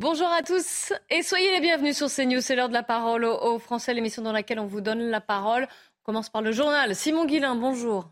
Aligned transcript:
Bonjour 0.00 0.28
à 0.28 0.42
tous 0.42 0.94
et 1.10 1.22
soyez 1.22 1.52
les 1.52 1.60
bienvenus 1.60 1.94
sur 1.94 2.08
CNews. 2.08 2.40
C'est 2.40 2.56
l'heure 2.56 2.70
de 2.70 2.72
la 2.72 2.82
parole 2.82 3.26
aux 3.26 3.58
Français, 3.58 3.92
l'émission 3.92 4.22
dans 4.22 4.32
laquelle 4.32 4.58
on 4.58 4.64
vous 4.64 4.80
donne 4.80 5.10
la 5.10 5.20
parole. 5.20 5.64
On 5.64 6.04
commence 6.04 6.30
par 6.30 6.40
le 6.40 6.52
journal. 6.52 6.96
Simon 6.96 7.26
Guillain, 7.26 7.54
bonjour. 7.54 8.10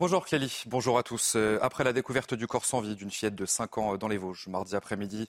Bonjour 0.00 0.26
Clélie, 0.26 0.64
bonjour 0.66 0.98
à 0.98 1.04
tous. 1.04 1.34
Euh, 1.36 1.60
après 1.62 1.84
la 1.84 1.92
découverte 1.92 2.34
du 2.34 2.48
corps 2.48 2.64
sans 2.64 2.80
vie 2.80 2.96
d'une 2.96 3.12
fillette 3.12 3.36
de 3.36 3.46
5 3.46 3.78
ans 3.78 3.96
dans 3.96 4.08
les 4.08 4.16
Vosges, 4.16 4.48
mardi 4.48 4.74
après-midi, 4.74 5.28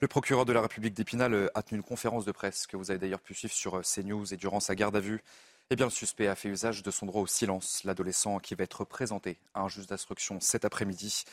le 0.00 0.08
procureur 0.08 0.44
de 0.44 0.52
la 0.52 0.60
République 0.60 0.92
d'Épinal 0.92 1.32
euh, 1.32 1.48
a 1.54 1.62
tenu 1.62 1.78
une 1.78 1.82
conférence 1.82 2.26
de 2.26 2.32
presse 2.32 2.66
que 2.66 2.76
vous 2.76 2.90
avez 2.90 3.00
d'ailleurs 3.00 3.20
pu 3.22 3.32
suivre 3.32 3.54
sur 3.54 3.78
euh, 3.78 3.80
CNews 3.80 4.34
et 4.34 4.36
durant 4.36 4.60
sa 4.60 4.74
garde 4.74 4.96
à 4.96 5.00
vue. 5.00 5.22
Eh 5.70 5.76
le 5.76 5.88
suspect 5.88 6.28
a 6.28 6.34
fait 6.34 6.50
usage 6.50 6.82
de 6.82 6.90
son 6.90 7.06
droit 7.06 7.22
au 7.22 7.26
silence, 7.26 7.82
l'adolescent 7.84 8.40
qui 8.40 8.54
va 8.54 8.62
être 8.62 8.84
présenté 8.84 9.38
à 9.54 9.62
un 9.62 9.68
juge 9.68 9.86
d'instruction 9.86 10.38
cet 10.38 10.66
après-midi. 10.66 11.24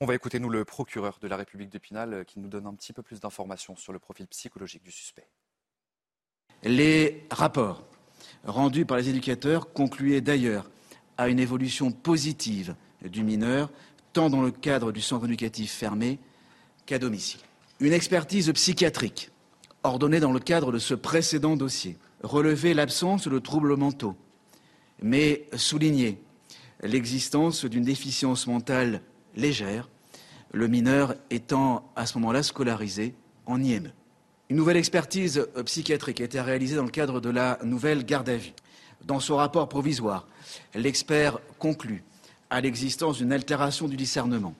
On 0.00 0.06
va 0.06 0.14
écouter, 0.14 0.40
nous, 0.40 0.48
le 0.48 0.64
procureur 0.64 1.18
de 1.20 1.28
la 1.28 1.36
République 1.36 1.70
d'Épinal 1.70 2.24
qui 2.26 2.40
nous 2.40 2.48
donne 2.48 2.66
un 2.66 2.74
petit 2.74 2.92
peu 2.92 3.02
plus 3.02 3.20
d'informations 3.20 3.76
sur 3.76 3.92
le 3.92 4.00
profil 4.00 4.26
psychologique 4.26 4.82
du 4.82 4.90
suspect. 4.90 5.28
Les 6.64 7.26
rapports 7.30 7.86
rendus 8.44 8.86
par 8.86 8.96
les 8.96 9.08
éducateurs 9.08 9.72
concluaient 9.72 10.20
d'ailleurs 10.20 10.68
à 11.16 11.28
une 11.28 11.38
évolution 11.38 11.92
positive 11.92 12.74
du 13.02 13.22
mineur, 13.22 13.70
tant 14.12 14.30
dans 14.30 14.42
le 14.42 14.50
cadre 14.50 14.90
du 14.90 15.00
centre 15.00 15.26
éducatif 15.26 15.72
fermé 15.72 16.18
qu'à 16.86 16.98
domicile. 16.98 17.40
Une 17.80 17.92
expertise 17.92 18.50
psychiatrique 18.52 19.30
ordonnée 19.84 20.20
dans 20.20 20.32
le 20.32 20.40
cadre 20.40 20.72
de 20.72 20.78
ce 20.78 20.94
précédent 20.94 21.56
dossier 21.56 21.98
relevait 22.22 22.74
l'absence 22.74 23.28
de 23.28 23.38
troubles 23.38 23.76
mentaux, 23.76 24.16
mais 25.02 25.46
soulignait 25.54 26.18
l'existence 26.82 27.64
d'une 27.64 27.84
déficience 27.84 28.46
mentale 28.46 29.02
légère, 29.36 29.88
le 30.52 30.68
mineur 30.68 31.14
étant 31.30 31.90
à 31.96 32.06
ce 32.06 32.18
moment-là 32.18 32.42
scolarisé 32.42 33.14
en 33.46 33.62
IME. 33.62 33.92
Une 34.50 34.56
nouvelle 34.56 34.76
expertise 34.76 35.46
psychiatrique 35.64 36.20
a 36.20 36.24
été 36.24 36.40
réalisée 36.40 36.76
dans 36.76 36.84
le 36.84 36.90
cadre 36.90 37.20
de 37.20 37.30
la 37.30 37.58
nouvelle 37.64 38.04
garde 38.04 38.28
à 38.28 38.36
vue. 38.36 38.52
Dans 39.04 39.20
son 39.20 39.36
rapport 39.36 39.68
provisoire, 39.68 40.26
l'expert 40.74 41.38
conclut 41.58 42.04
à 42.50 42.60
l'existence 42.60 43.18
d'une 43.18 43.32
altération 43.32 43.88
du 43.88 43.96
discernement 43.96 44.54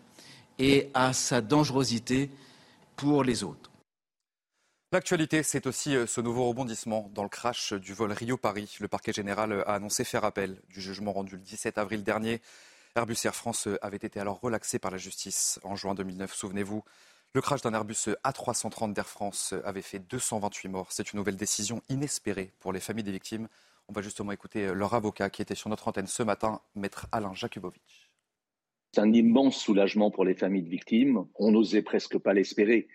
et 0.58 0.91
à 0.95 1.12
sa 1.12 1.41
dangerosité 1.41 2.30
pour 2.97 3.25
les 3.25 3.45
autres. 3.45 3.70
L'actualité, 4.92 5.42
c'est 5.42 5.67
aussi 5.67 5.97
euh, 5.97 6.06
ce 6.06 6.20
nouveau 6.20 6.48
rebondissement 6.48 7.11
dans 7.14 7.25
le 7.25 7.28
crash 7.28 7.72
du 7.72 7.95
vol 7.95 8.12
Rio-Paris. 8.12 8.77
Le 8.78 8.86
parquet 8.86 9.12
général 9.12 9.64
a 9.67 9.75
annoncé 9.75 10.05
faire 10.05 10.25
appel 10.25 10.61
du 10.69 10.80
jugement 10.80 11.12
rendu 11.12 11.34
le 11.34 11.42
17 11.42 11.78
avril 11.78 12.05
dernier. 12.05 12.41
Airbus 12.97 13.17
Air 13.25 13.34
France 13.34 13.69
avait 13.83 13.97
été 13.97 14.20
alors 14.20 14.41
relaxé 14.41 14.78
par 14.78 14.92
la 14.92 14.98
justice 14.98 15.59
en 15.64 15.75
juin 15.75 15.97
2009, 15.97 16.33
souvenez-vous. 16.33 16.84
Le 17.33 17.41
crash 17.41 17.61
d'un 17.61 17.75
Airbus 17.75 18.11
A330 18.23 18.92
d'Air 18.92 19.09
France 19.09 19.53
avait 19.64 19.83
fait 19.83 19.98
228 19.98 20.69
morts. 20.69 20.92
C'est 20.92 21.12
une 21.12 21.19
nouvelle 21.19 21.36
décision 21.36 21.83
inespérée 21.89 22.53
pour 22.61 22.73
les 22.73 22.78
familles 22.78 23.03
des 23.03 23.11
victimes. 23.11 23.48
On 23.89 23.92
va 23.92 24.01
justement 24.01 24.31
écouter 24.31 24.73
leur 24.73 24.95
avocat 24.95 25.28
qui 25.28 25.42
était 25.42 25.56
sur 25.56 25.70
notre 25.70 25.89
antenne 25.89 26.06
ce 26.06 26.23
matin, 26.23 26.61
maître 26.77 27.09
Alain 27.11 27.34
Jakubowicz. 27.34 28.11
C'est 28.92 29.01
un 29.01 29.12
immense 29.12 29.56
soulagement 29.56 30.12
pour 30.12 30.25
les 30.25 30.36
familles 30.36 30.62
de 30.62 30.70
victimes. 30.70 31.27
On 31.34 31.51
n'osait 31.51 31.83
presque 31.83 32.19
pas 32.19 32.33
l'espérer. 32.33 32.86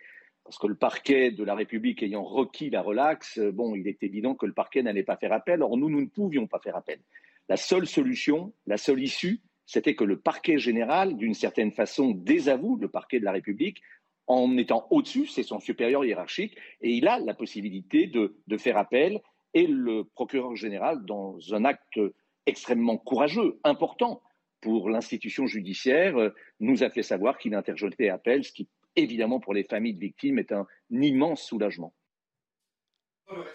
Parce 0.46 0.58
que 0.58 0.68
le 0.68 0.76
parquet 0.76 1.32
de 1.32 1.44
la 1.44 1.56
République 1.56 2.02
ayant 2.04 2.24
requis 2.24 2.70
la 2.70 2.82
relaxe, 2.82 3.38
bon, 3.38 3.76
il 3.76 3.86
est 3.86 4.02
évident 4.02 4.34
que 4.34 4.46
le 4.46 4.54
parquet 4.54 4.82
n'allait 4.82 5.04
pas 5.04 5.18
faire 5.18 5.34
appel. 5.34 5.62
Or, 5.62 5.76
nous, 5.76 5.90
nous 5.90 6.00
ne 6.00 6.08
pouvions 6.08 6.48
pas 6.48 6.60
faire 6.60 6.78
appel. 6.78 7.02
La 7.50 7.58
seule 7.58 7.86
solution, 7.86 8.54
la 8.66 8.78
seule 8.78 9.04
issue, 9.04 9.42
c'était 9.70 9.94
que 9.94 10.04
le 10.04 10.18
parquet 10.18 10.58
général, 10.58 11.16
d'une 11.16 11.36
certaine 11.36 11.72
façon, 11.72 12.10
désavoue 12.10 12.76
le 12.78 12.88
parquet 12.88 13.20
de 13.20 13.26
la 13.26 13.32
République 13.32 13.84
en 14.26 14.58
étant 14.58 14.88
au-dessus, 14.90 15.28
c'est 15.28 15.44
son 15.44 15.60
supérieur 15.60 16.04
hiérarchique, 16.04 16.58
et 16.82 16.90
il 16.90 17.08
a 17.08 17.20
la 17.20 17.36
possibilité 17.36 18.08
de, 18.08 18.34
faire 18.58 18.78
appel. 18.78 19.22
Et 19.54 19.68
le 19.68 20.06
procureur 20.06 20.56
général, 20.56 21.06
dans 21.06 21.38
un 21.54 21.66
acte 21.66 22.00
extrêmement 22.48 22.98
courageux, 22.98 23.60
important, 23.64 24.24
pour 24.60 24.90
l'institution 24.90 25.46
judiciaire, 25.46 26.18
euh, 26.18 26.30
nous 26.60 26.84
a 26.84 26.90
fait 26.90 27.04
savoir 27.04 27.38
qu'il 27.38 27.54
interjetait 27.54 28.10
appel, 28.10 28.44
ce 28.44 28.52
qui, 28.52 28.68
évidemment, 28.96 29.40
pour 29.40 29.54
les 29.54 29.64
familles 29.64 29.94
de 29.94 30.00
victimes, 30.00 30.40
est 30.40 30.52
un 30.52 30.66
immense 30.90 31.44
soulagement. 31.44 31.94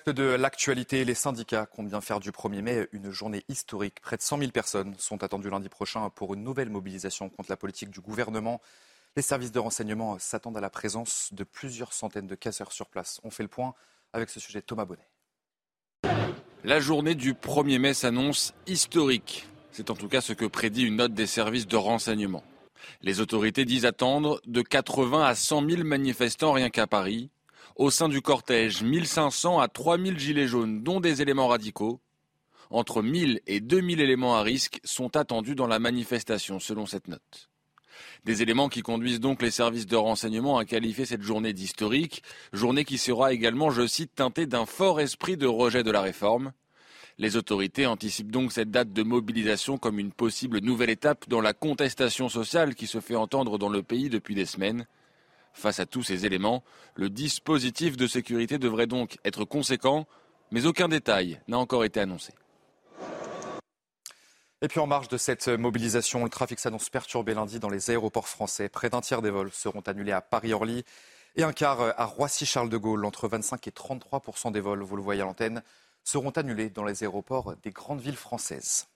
De 0.07 0.23
l'actualité, 0.23 1.05
les 1.05 1.15
syndicats 1.15 1.67
comptent 1.67 1.89
bien 1.89 2.01
faire 2.01 2.21
du 2.21 2.31
1er 2.31 2.63
mai 2.63 2.89
une 2.93 3.11
journée 3.11 3.43
historique. 3.49 4.01
Près 4.01 4.17
de 4.17 4.23
100 4.23 4.39
000 4.39 4.51
personnes 4.51 4.95
sont 4.99 5.25
attendues 5.25 5.51
lundi 5.51 5.69
prochain 5.69 6.11
pour 6.11 6.35
une 6.35 6.45
nouvelle 6.45 6.71
mobilisation 6.71 7.29
contre 7.31 7.51
la 7.51 7.57
politique 7.57 7.91
du 7.91 8.01
gouvernement. 8.01 8.61
Les 9.17 9.23
services 9.23 9.53
de 9.53 9.59
renseignement 9.59 10.19
s'attendent 10.19 10.57
à 10.57 10.61
la 10.61 10.71
présence 10.71 11.31
de 11.33 11.45
plusieurs 11.45 11.93
centaines 11.93 12.27
de 12.27 12.35
casseurs 12.35 12.73
sur 12.73 12.87
place. 12.87 13.21
On 13.25 13.31
fait 13.31 13.43
le 13.43 13.49
point 13.49 13.75
avec 14.13 14.31
ce 14.31 14.41
sujet 14.41 14.63
Thomas 14.63 14.85
Bonnet. 14.85 15.09
La 16.65 16.81
journée 16.81 17.15
du 17.15 17.35
1er 17.35 17.79
mai 17.79 17.95
s'annonce 17.95 18.55
historique. 18.67 19.49
C'est 19.71 19.91
en 19.91 19.95
tout 19.95 20.09
cas 20.09 20.21
ce 20.21 20.33
que 20.33 20.45
prédit 20.45 20.85
une 20.85 20.97
note 20.97 21.15
des 21.15 21.27
services 21.27 21.67
de 21.67 21.77
renseignement. 21.77 22.45
Les 23.03 23.21
autorités 23.21 23.65
disent 23.65 23.87
attendre 23.87 24.41
de 24.47 24.63
80 24.63 25.25
à 25.25 25.35
100 25.35 25.69
000 25.69 25.85
manifestants 25.85 26.53
rien 26.53 26.71
qu'à 26.71 26.87
Paris. 26.87 27.31
Au 27.77 27.91
sein 27.91 28.09
du 28.09 28.23
cortège, 28.23 28.85
1500 28.85 29.59
à 29.59 29.67
3000 29.67 30.17
gilets 30.17 30.47
jaunes, 30.47 30.85
dont 30.85 31.01
des 31.01 31.23
éléments 31.23 31.49
radicaux. 31.49 32.01
Entre 32.71 33.03
1000 33.03 33.41
et 33.49 33.61
2000 33.61 34.01
éléments 34.01 34.37
à 34.37 34.43
risque 34.43 34.81
sont 34.85 35.17
attendus 35.17 35.57
dans 35.57 35.67
la 35.67 35.81
manifestation, 35.81 36.61
selon 36.61 36.87
cette 36.87 37.09
note. 37.09 37.51
Des 38.25 38.43
éléments 38.43 38.69
qui 38.69 38.83
conduisent 38.83 39.19
donc 39.19 39.43
les 39.43 39.51
services 39.51 39.87
de 39.87 39.97
renseignement 39.97 40.57
à 40.57 40.65
qualifier 40.65 41.05
cette 41.05 41.23
journée 41.23 41.53
d'historique, 41.53 42.23
journée 42.53 42.85
qui 42.85 42.97
sera 42.97 43.33
également, 43.33 43.71
je 43.71 43.89
cite, 43.89 44.15
teintée 44.15 44.47
d'un 44.47 44.67
fort 44.67 45.01
esprit 45.01 45.37
de 45.37 45.47
rejet 45.49 45.83
de 45.83 45.91
la 45.91 46.01
réforme. 46.01 46.53
Les 47.19 47.37
autorités 47.37 47.87
anticipent 47.87 48.31
donc 48.31 48.53
cette 48.53 48.71
date 48.71 48.93
de 48.93 49.03
mobilisation 49.03 49.79
comme 49.79 49.99
une 49.99 50.13
possible 50.13 50.61
nouvelle 50.61 50.91
étape 50.91 51.29
dans 51.29 51.41
la 51.41 51.53
contestation 51.53 52.29
sociale 52.29 52.77
qui 52.77 52.87
se 52.87 53.01
fait 53.01 53.17
entendre 53.17 53.59
dans 53.59 53.69
le 53.69 53.83
pays 53.83 54.11
depuis 54.11 54.37
des 54.37 54.47
semaines. 54.47 54.87
Face 55.55 55.81
à 55.81 55.87
tous 55.87 56.03
ces 56.03 56.27
éléments, 56.27 56.63
le 56.97 57.09
dispositif 57.09 57.97
de 57.97 58.07
sécurité 58.07 58.59
devrait 58.59 58.89
donc 58.89 59.19
être 59.25 59.45
conséquent, 59.45 60.07
mais 60.51 60.67
aucun 60.67 60.89
détail 60.89 61.41
n'a 61.49 61.59
encore 61.59 61.85
été 61.85 62.01
annoncé. 62.01 62.35
Et 64.61 64.69
puis 64.69 64.81
en 64.81 64.87
marge 64.87 65.09
de 65.09 65.17
cette 65.17 65.49
mobilisation, 65.49 66.25
le 66.25 66.31
trafic 66.31 66.59
s'annonce 66.59 66.91
perturbé 66.91 67.35
lundi 67.35 67.61
dans 67.61 67.69
les 67.69 67.91
aéroports 67.91 68.29
français. 68.29 68.69
Près 68.69 68.91
d'un 68.91 69.01
tiers 69.01 69.23
des 69.23 69.31
vols 69.31 69.53
seront 69.53 69.81
annulés 69.81 70.13
à 70.13 70.21
Paris-Orly 70.21 70.85
et 71.37 71.43
un 71.43 71.53
quart 71.53 71.81
à 71.81 72.05
Roissy-Charles 72.05 72.71
de 72.71 72.77
Gaulle. 72.77 73.05
Entre 73.05 73.29
25 73.29 73.67
et 73.69 73.71
33% 73.71 74.53
des 74.53 74.61
vols, 74.61 74.83
vous 74.83 74.97
le 74.97 75.03
voyez 75.03 75.23
à 75.23 75.25
l'antenne, 75.25 75.63
seront 76.03 76.31
annulés 76.31 76.71
dans 76.71 76.85
les 76.85 77.03
aéroports 77.03 77.55
des 77.63 77.71
grandes 77.71 78.01
villes 78.01 78.17
françaises. 78.17 78.87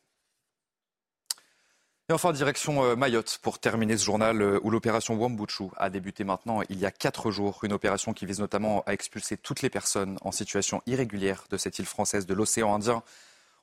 Et 2.10 2.14
enfin, 2.14 2.32
direction 2.32 2.82
euh, 2.84 2.96
Mayotte 2.96 3.38
pour 3.42 3.58
terminer 3.58 3.98
ce 3.98 4.04
journal 4.06 4.40
euh, 4.40 4.58
où 4.62 4.70
l'opération 4.70 5.14
Wambuchu 5.14 5.64
a 5.76 5.90
débuté 5.90 6.24
maintenant 6.24 6.62
il 6.70 6.78
y 6.78 6.86
a 6.86 6.90
quatre 6.90 7.30
jours. 7.30 7.60
Une 7.64 7.74
opération 7.74 8.14
qui 8.14 8.24
vise 8.24 8.40
notamment 8.40 8.82
à 8.86 8.94
expulser 8.94 9.36
toutes 9.36 9.60
les 9.60 9.68
personnes 9.68 10.16
en 10.22 10.32
situation 10.32 10.80
irrégulière 10.86 11.44
de 11.50 11.58
cette 11.58 11.78
île 11.78 11.84
française 11.84 12.24
de 12.24 12.32
l'océan 12.32 12.74
Indien. 12.74 13.02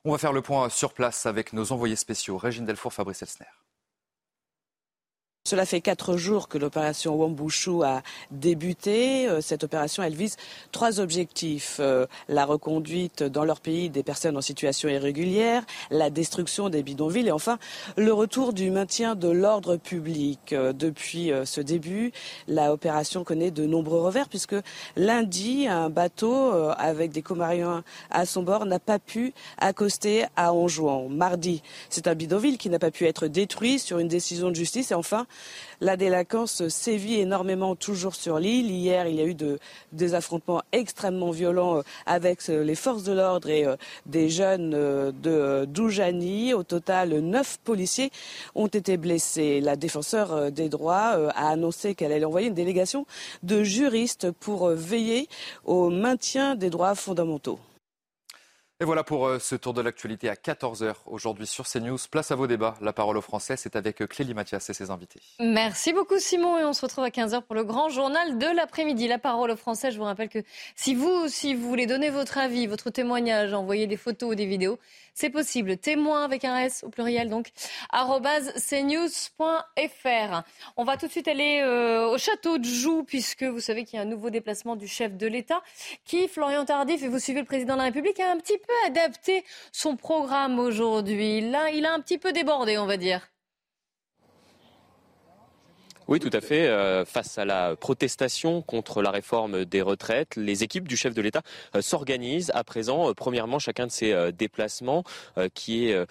On 0.04 0.12
va 0.12 0.18
faire 0.18 0.32
le 0.32 0.42
point 0.42 0.68
sur 0.68 0.94
place 0.94 1.26
avec 1.26 1.54
nos 1.54 1.72
envoyés 1.72 1.96
spéciaux, 1.96 2.38
Régine 2.38 2.64
Delfour, 2.64 2.92
Fabrice 2.92 3.22
Elsner. 3.22 3.46
Cela 5.46 5.64
fait 5.64 5.80
quatre 5.80 6.16
jours 6.16 6.48
que 6.48 6.58
l'opération 6.58 7.14
Wambushu 7.14 7.84
a 7.84 8.02
débuté. 8.32 9.28
Euh, 9.28 9.40
cette 9.40 9.62
opération, 9.62 10.02
elle 10.02 10.16
vise 10.16 10.36
trois 10.72 10.98
objectifs. 10.98 11.76
Euh, 11.78 12.06
la 12.28 12.44
reconduite 12.44 13.22
dans 13.22 13.44
leur 13.44 13.60
pays 13.60 13.88
des 13.88 14.02
personnes 14.02 14.36
en 14.36 14.40
situation 14.40 14.88
irrégulière, 14.88 15.62
la 15.92 16.10
destruction 16.10 16.68
des 16.68 16.82
bidonvilles 16.82 17.28
et 17.28 17.30
enfin 17.30 17.60
le 17.96 18.12
retour 18.12 18.54
du 18.54 18.72
maintien 18.72 19.14
de 19.14 19.28
l'ordre 19.28 19.76
public. 19.76 20.52
Euh, 20.52 20.72
depuis 20.72 21.30
ce 21.44 21.60
début, 21.60 22.10
la 22.48 22.72
opération 22.72 23.22
connaît 23.22 23.52
de 23.52 23.66
nombreux 23.66 24.00
revers 24.00 24.28
puisque 24.28 24.56
lundi, 24.96 25.68
un 25.68 25.90
bateau 25.90 26.50
avec 26.76 27.12
des 27.12 27.22
Comariens 27.22 27.84
à 28.10 28.26
son 28.26 28.42
bord 28.42 28.66
n'a 28.66 28.80
pas 28.80 28.98
pu 28.98 29.32
accoster 29.58 30.24
à 30.34 30.52
Anjouan. 30.52 31.08
Mardi, 31.08 31.62
c'est 31.88 32.08
un 32.08 32.16
bidonville 32.16 32.58
qui 32.58 32.68
n'a 32.68 32.80
pas 32.80 32.90
pu 32.90 33.06
être 33.06 33.28
détruit 33.28 33.78
sur 33.78 34.00
une 34.00 34.08
décision 34.08 34.50
de 34.50 34.56
justice 34.56 34.90
et 34.90 34.94
enfin 34.94 35.28
la 35.80 35.96
délinquance 35.96 36.68
sévit 36.68 37.20
énormément 37.20 37.76
toujours 37.76 38.14
sur 38.14 38.38
l'île. 38.38 38.70
Hier, 38.70 39.06
il 39.06 39.16
y 39.16 39.20
a 39.20 39.26
eu 39.26 39.36
des 39.92 40.14
affrontements 40.14 40.62
extrêmement 40.72 41.30
violents 41.30 41.78
euh, 41.78 41.82
avec 42.06 42.40
euh, 42.48 42.64
les 42.64 42.74
forces 42.74 43.02
de 43.02 43.12
l'ordre 43.12 43.50
et 43.50 43.66
euh, 43.66 43.76
des 44.06 44.30
jeunes 44.30 44.70
de 44.70 45.66
Doujani. 45.66 46.54
Au 46.54 46.62
total, 46.62 47.10
neuf 47.20 47.58
policiers 47.62 48.10
ont 48.54 48.68
été 48.68 48.96
blessés. 48.96 49.60
La 49.60 49.76
défenseur 49.76 50.50
des 50.50 50.68
droits 50.68 51.30
a 51.34 51.48
annoncé 51.48 51.94
qu'elle 51.94 52.12
allait 52.12 52.24
envoyer 52.24 52.48
une 52.48 52.54
délégation 52.54 53.06
de 53.42 53.62
juristes 53.62 54.30
pour 54.30 54.68
veiller 54.68 55.28
au 55.64 55.90
maintien 55.90 56.54
des 56.54 56.70
droits 56.70 56.94
fondamentaux. 56.94 57.58
Et 58.78 58.84
voilà 58.84 59.04
pour 59.04 59.26
euh, 59.26 59.38
ce 59.38 59.54
tour 59.54 59.72
de 59.72 59.80
l'actualité 59.80 60.28
à 60.28 60.34
14h 60.34 60.96
aujourd'hui 61.06 61.46
sur 61.46 61.66
CNews. 61.66 61.96
Place 62.10 62.30
à 62.30 62.34
vos 62.34 62.46
débats. 62.46 62.74
La 62.82 62.92
parole 62.92 63.16
aux 63.16 63.22
Français, 63.22 63.56
c'est 63.56 63.74
avec 63.74 64.02
euh, 64.02 64.06
Clélie 64.06 64.34
Mathias 64.34 64.68
et 64.68 64.74
ses 64.74 64.90
invités. 64.90 65.18
Merci 65.40 65.94
beaucoup 65.94 66.18
Simon 66.18 66.58
et 66.58 66.64
on 66.64 66.74
se 66.74 66.82
retrouve 66.82 67.04
à 67.04 67.08
15h 67.08 67.40
pour 67.40 67.54
le 67.54 67.64
grand 67.64 67.88
journal 67.88 68.36
de 68.36 68.54
l'après-midi. 68.54 69.08
La 69.08 69.18
parole 69.18 69.50
aux 69.50 69.56
Français, 69.56 69.92
je 69.92 69.96
vous 69.96 70.04
rappelle 70.04 70.28
que 70.28 70.40
si 70.74 70.94
vous, 70.94 71.26
si 71.28 71.54
vous 71.54 71.66
voulez 71.66 71.86
donner 71.86 72.10
votre 72.10 72.36
avis, 72.36 72.66
votre 72.66 72.90
témoignage, 72.90 73.54
envoyer 73.54 73.86
des 73.86 73.96
photos 73.96 74.32
ou 74.32 74.34
des 74.34 74.44
vidéos, 74.44 74.78
c'est 75.16 75.30
possible. 75.30 75.78
Témoin 75.78 76.24
avec 76.24 76.44
un 76.44 76.58
S 76.58 76.84
au 76.84 76.90
pluriel, 76.90 77.30
donc, 77.30 77.50
cnews.fr. 77.90 79.32
On 80.76 80.84
va 80.84 80.96
tout 80.98 81.06
de 81.06 81.10
suite 81.10 81.26
aller 81.26 81.62
euh, 81.62 82.10
au 82.10 82.18
château 82.18 82.58
de 82.58 82.64
Joux, 82.64 83.02
puisque 83.02 83.42
vous 83.42 83.60
savez 83.60 83.84
qu'il 83.84 83.96
y 83.96 83.98
a 83.98 84.02
un 84.02 84.08
nouveau 84.08 84.28
déplacement 84.28 84.76
du 84.76 84.86
chef 84.86 85.16
de 85.16 85.26
l'État, 85.26 85.62
qui, 86.04 86.28
Florian 86.28 86.66
Tardif, 86.66 87.02
et 87.02 87.08
vous 87.08 87.18
suivez 87.18 87.40
le 87.40 87.46
président 87.46 87.72
de 87.74 87.78
la 87.78 87.84
République, 87.84 88.20
a 88.20 88.30
un 88.30 88.36
petit 88.36 88.58
adapté 88.86 89.44
son 89.72 89.96
programme 89.96 90.58
aujourd'hui. 90.58 91.40
Là, 91.40 91.70
il 91.70 91.86
a 91.86 91.92
un 91.92 92.00
petit 92.00 92.18
peu 92.18 92.32
débordé, 92.32 92.78
on 92.78 92.86
va 92.86 92.96
dire. 92.96 93.28
Oui, 96.08 96.20
tout 96.20 96.30
à 96.32 96.40
fait. 96.40 96.68
Euh, 96.68 97.04
face 97.04 97.36
à 97.36 97.44
la 97.44 97.74
protestation 97.74 98.62
contre 98.62 99.02
la 99.02 99.10
réforme 99.10 99.64
des 99.64 99.82
retraites, 99.82 100.36
les 100.36 100.62
équipes 100.62 100.86
du 100.86 100.96
chef 100.96 101.14
de 101.14 101.20
l'État 101.20 101.42
euh, 101.74 101.82
s'organisent 101.82 102.52
à 102.54 102.62
présent. 102.62 103.10
Euh, 103.10 103.12
premièrement, 103.12 103.58
chacun 103.58 103.86
de 103.86 103.90
ces 103.90 104.32
déplacements 104.32 105.02
qui 105.54 105.88
est 105.88 106.06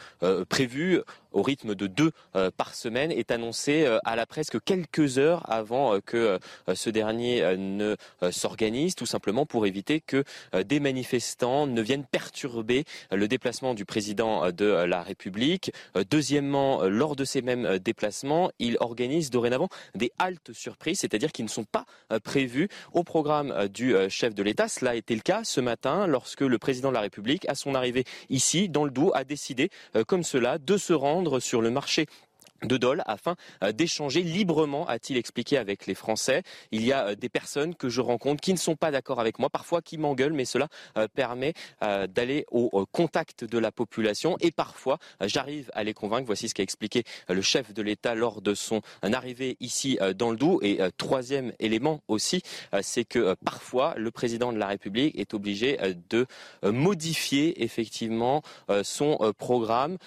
prévu 0.50 1.02
au 1.36 1.44
rythme 1.44 1.76
de 1.76 1.86
deux 1.86 2.12
euh, 2.36 2.50
par 2.56 2.74
semaine 2.74 3.12
est 3.12 3.30
annoncé 3.30 3.86
euh, 3.86 4.00
à 4.06 4.16
la 4.16 4.26
presse 4.26 4.50
que 4.50 4.58
quelques 4.58 5.20
heures 5.20 5.48
avant 5.52 5.94
euh, 5.94 6.00
que 6.00 6.40
ce 6.74 6.90
dernier 6.90 7.58
ne 7.58 7.96
s'organise, 8.32 8.96
tout 8.96 9.06
simplement 9.06 9.46
pour 9.46 9.66
éviter 9.66 10.00
que 10.00 10.24
des 10.64 10.80
manifestants 10.80 11.68
ne 11.68 11.82
viennent 11.82 12.06
perturber 12.06 12.86
le 13.12 13.28
déplacement 13.28 13.74
du 13.74 13.84
président 13.84 14.50
de 14.52 14.66
la 14.66 15.02
République. 15.04 15.72
Deuxièmement, 16.10 16.84
lors 16.84 17.16
de 17.16 17.26
ces 17.26 17.42
mêmes 17.42 17.78
déplacements, 17.80 18.50
il 18.60 18.78
organise 18.80 19.30
dorénavant 19.30 19.68
des 19.94 20.12
haltes 20.18 20.54
surprises, 20.54 21.00
c'est-à-dire 21.00 21.34
qui 21.34 21.44
ne 21.44 21.50
sont 21.50 21.66
pas 21.66 21.86
prévues 22.24 22.70
au 22.94 23.04
programme 23.04 23.68
du 23.68 23.94
chef 24.10 24.34
de 24.34 24.44
l'État. 24.44 24.68
Cela 24.70 24.92
a 24.92 24.96
été 24.96 25.14
le 25.14 25.22
cas 25.22 25.44
ce 25.44 25.60
matin 25.60 26.08
lorsque 26.08 26.42
le 26.42 26.58
président 26.58 26.90
de 26.90 26.96
la 26.96 27.02
République, 27.02 27.48
à 27.50 27.56
son 27.56 27.76
arrivée 27.76 28.06
ici, 28.30 28.70
dans 28.70 28.86
le 28.86 28.92
Doubs, 28.92 29.12
a 29.14 29.24
décidé, 29.24 29.70
comme 30.08 30.24
cela, 30.24 30.58
de 30.58 30.78
se 30.78 30.94
rendre 30.94 31.25
sur 31.40 31.62
le 31.62 31.72
marché 31.72 32.08
de 32.66 32.78
Dole 32.78 33.04
afin 33.06 33.36
euh, 33.64 33.72
d'échanger 33.72 34.22
librement, 34.22 34.88
a-t-il 34.88 35.18
expliqué 35.18 35.58
avec 35.58 35.86
les 35.86 35.96
Français. 35.96 36.44
Il 36.72 36.86
y 36.86 36.92
a 36.92 37.08
euh, 37.08 37.16
des 37.16 37.30
personnes 37.30 37.76
que 37.76 37.90
je 37.90 38.02
rencontre 38.02 38.42
qui 38.42 38.54
ne 38.54 38.58
sont 38.58 38.76
pas 38.76 38.92
d'accord 38.92 39.20
avec 39.20 39.40
moi, 39.40 39.50
parfois 39.50 39.82
qui 39.82 39.98
m'engueulent, 39.98 40.34
mais 40.34 40.46
cela 40.46 40.68
euh, 40.98 41.08
permet 41.08 41.54
d'aller 41.82 42.46
au 42.52 42.86
contact 42.92 43.44
de 43.44 43.58
la 43.58 43.72
population 43.72 44.38
et 44.40 44.52
parfois 44.52 44.98
j'arrive 45.22 45.72
à 45.74 45.84
les 45.84 45.94
convaincre. 45.94 46.26
Voici 46.26 46.50
ce 46.50 46.54
qu'a 46.54 46.64
expliqué 46.64 47.04
le 47.30 47.42
chef 47.42 47.74
de 47.74 47.82
l'État 47.82 48.16
lors 48.16 48.42
de 48.42 48.54
son 48.54 48.82
arrivée 49.02 49.58
ici 49.60 49.98
dans 50.16 50.32
le 50.32 50.38
Doubs. 50.38 50.60
Et 50.64 50.80
troisième 50.98 51.54
élément 51.60 52.02
aussi, 52.08 52.42
c'est 52.82 53.06
que 53.06 53.36
parfois 53.46 53.94
le 53.98 54.12
président 54.12 54.52
de 54.52 54.58
la 54.58 54.68
République 54.68 55.18
est 55.18 55.34
obligé 55.34 55.78
de 56.10 56.26
modifier 56.64 57.64
effectivement 57.64 58.42
son 58.84 59.34
programme. 59.38 59.98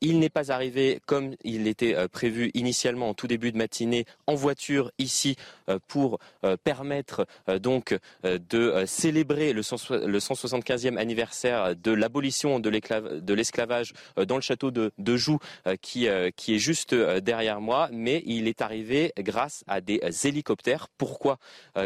Il 0.00 0.18
n'est 0.18 0.30
pas 0.30 0.52
arrivé 0.52 1.00
comme 1.06 1.34
il 1.44 1.66
était 1.66 2.01
prévu 2.08 2.50
initialement 2.54 3.10
en 3.10 3.14
tout 3.14 3.26
début 3.26 3.52
de 3.52 3.58
matinée 3.58 4.06
en 4.26 4.34
voiture 4.34 4.90
ici 4.98 5.36
euh, 5.68 5.78
pour 5.88 6.18
euh, 6.44 6.56
permettre 6.62 7.26
donc 7.60 7.96
de 8.24 8.84
célébrer 8.86 9.52
le 9.52 9.62
175e 9.62 10.96
anniversaire 10.96 11.76
de 11.76 11.92
l'abolition 11.92 12.60
de 12.60 13.34
l'esclavage 13.34 13.92
dans 14.16 14.36
le 14.36 14.40
château 14.40 14.70
de, 14.70 15.16
Joux 15.16 15.38
qui, 15.80 16.08
qui 16.36 16.54
est 16.54 16.58
juste 16.58 16.94
derrière 16.94 17.60
moi, 17.60 17.88
mais 17.92 18.22
il 18.26 18.48
est 18.48 18.62
arrivé 18.62 19.12
grâce 19.18 19.64
à 19.66 19.80
des 19.80 20.00
hélicoptères. 20.24 20.88
Pourquoi 20.96 21.38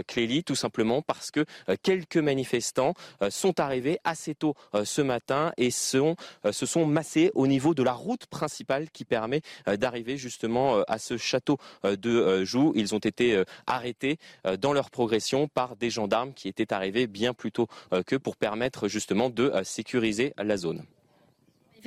Clélie? 0.06 0.44
Tout 0.44 0.54
simplement 0.54 1.02
parce 1.02 1.30
que 1.30 1.44
quelques 1.82 2.16
manifestants 2.16 2.94
sont 3.30 3.58
arrivés 3.60 3.98
assez 4.04 4.34
tôt 4.34 4.54
ce 4.84 5.02
matin 5.02 5.52
et 5.56 5.70
sont, 5.70 6.16
se 6.50 6.66
sont 6.66 6.86
massés 6.86 7.30
au 7.34 7.46
niveau 7.46 7.74
de 7.74 7.82
la 7.82 7.92
route 7.92 8.26
principale 8.26 8.90
qui 8.90 9.04
permet 9.04 9.40
d'arriver 9.66 9.95
justement 10.04 10.78
euh, 10.78 10.82
à 10.88 10.98
ce 10.98 11.16
château 11.16 11.58
euh, 11.84 11.96
de 11.96 12.10
euh, 12.10 12.44
Joux. 12.44 12.72
Ils 12.76 12.94
ont 12.94 12.98
été 12.98 13.42
arrêtés 13.66 14.18
dans 14.60 14.72
leur 14.72 14.90
progression 14.90 15.48
par 15.48 15.76
des 15.76 15.90
gendarmes 15.90 16.32
qui 16.34 16.48
étaient 16.48 16.72
arrivés 16.72 17.06
bien 17.06 17.34
plus 17.34 17.52
tôt 17.52 17.66
que 18.06 18.16
pour 18.16 18.36
permettre 18.36 18.88
justement 18.88 19.30
de 19.30 19.52
sécuriser 19.64 20.32
la 20.38 20.56
zone 20.56 20.84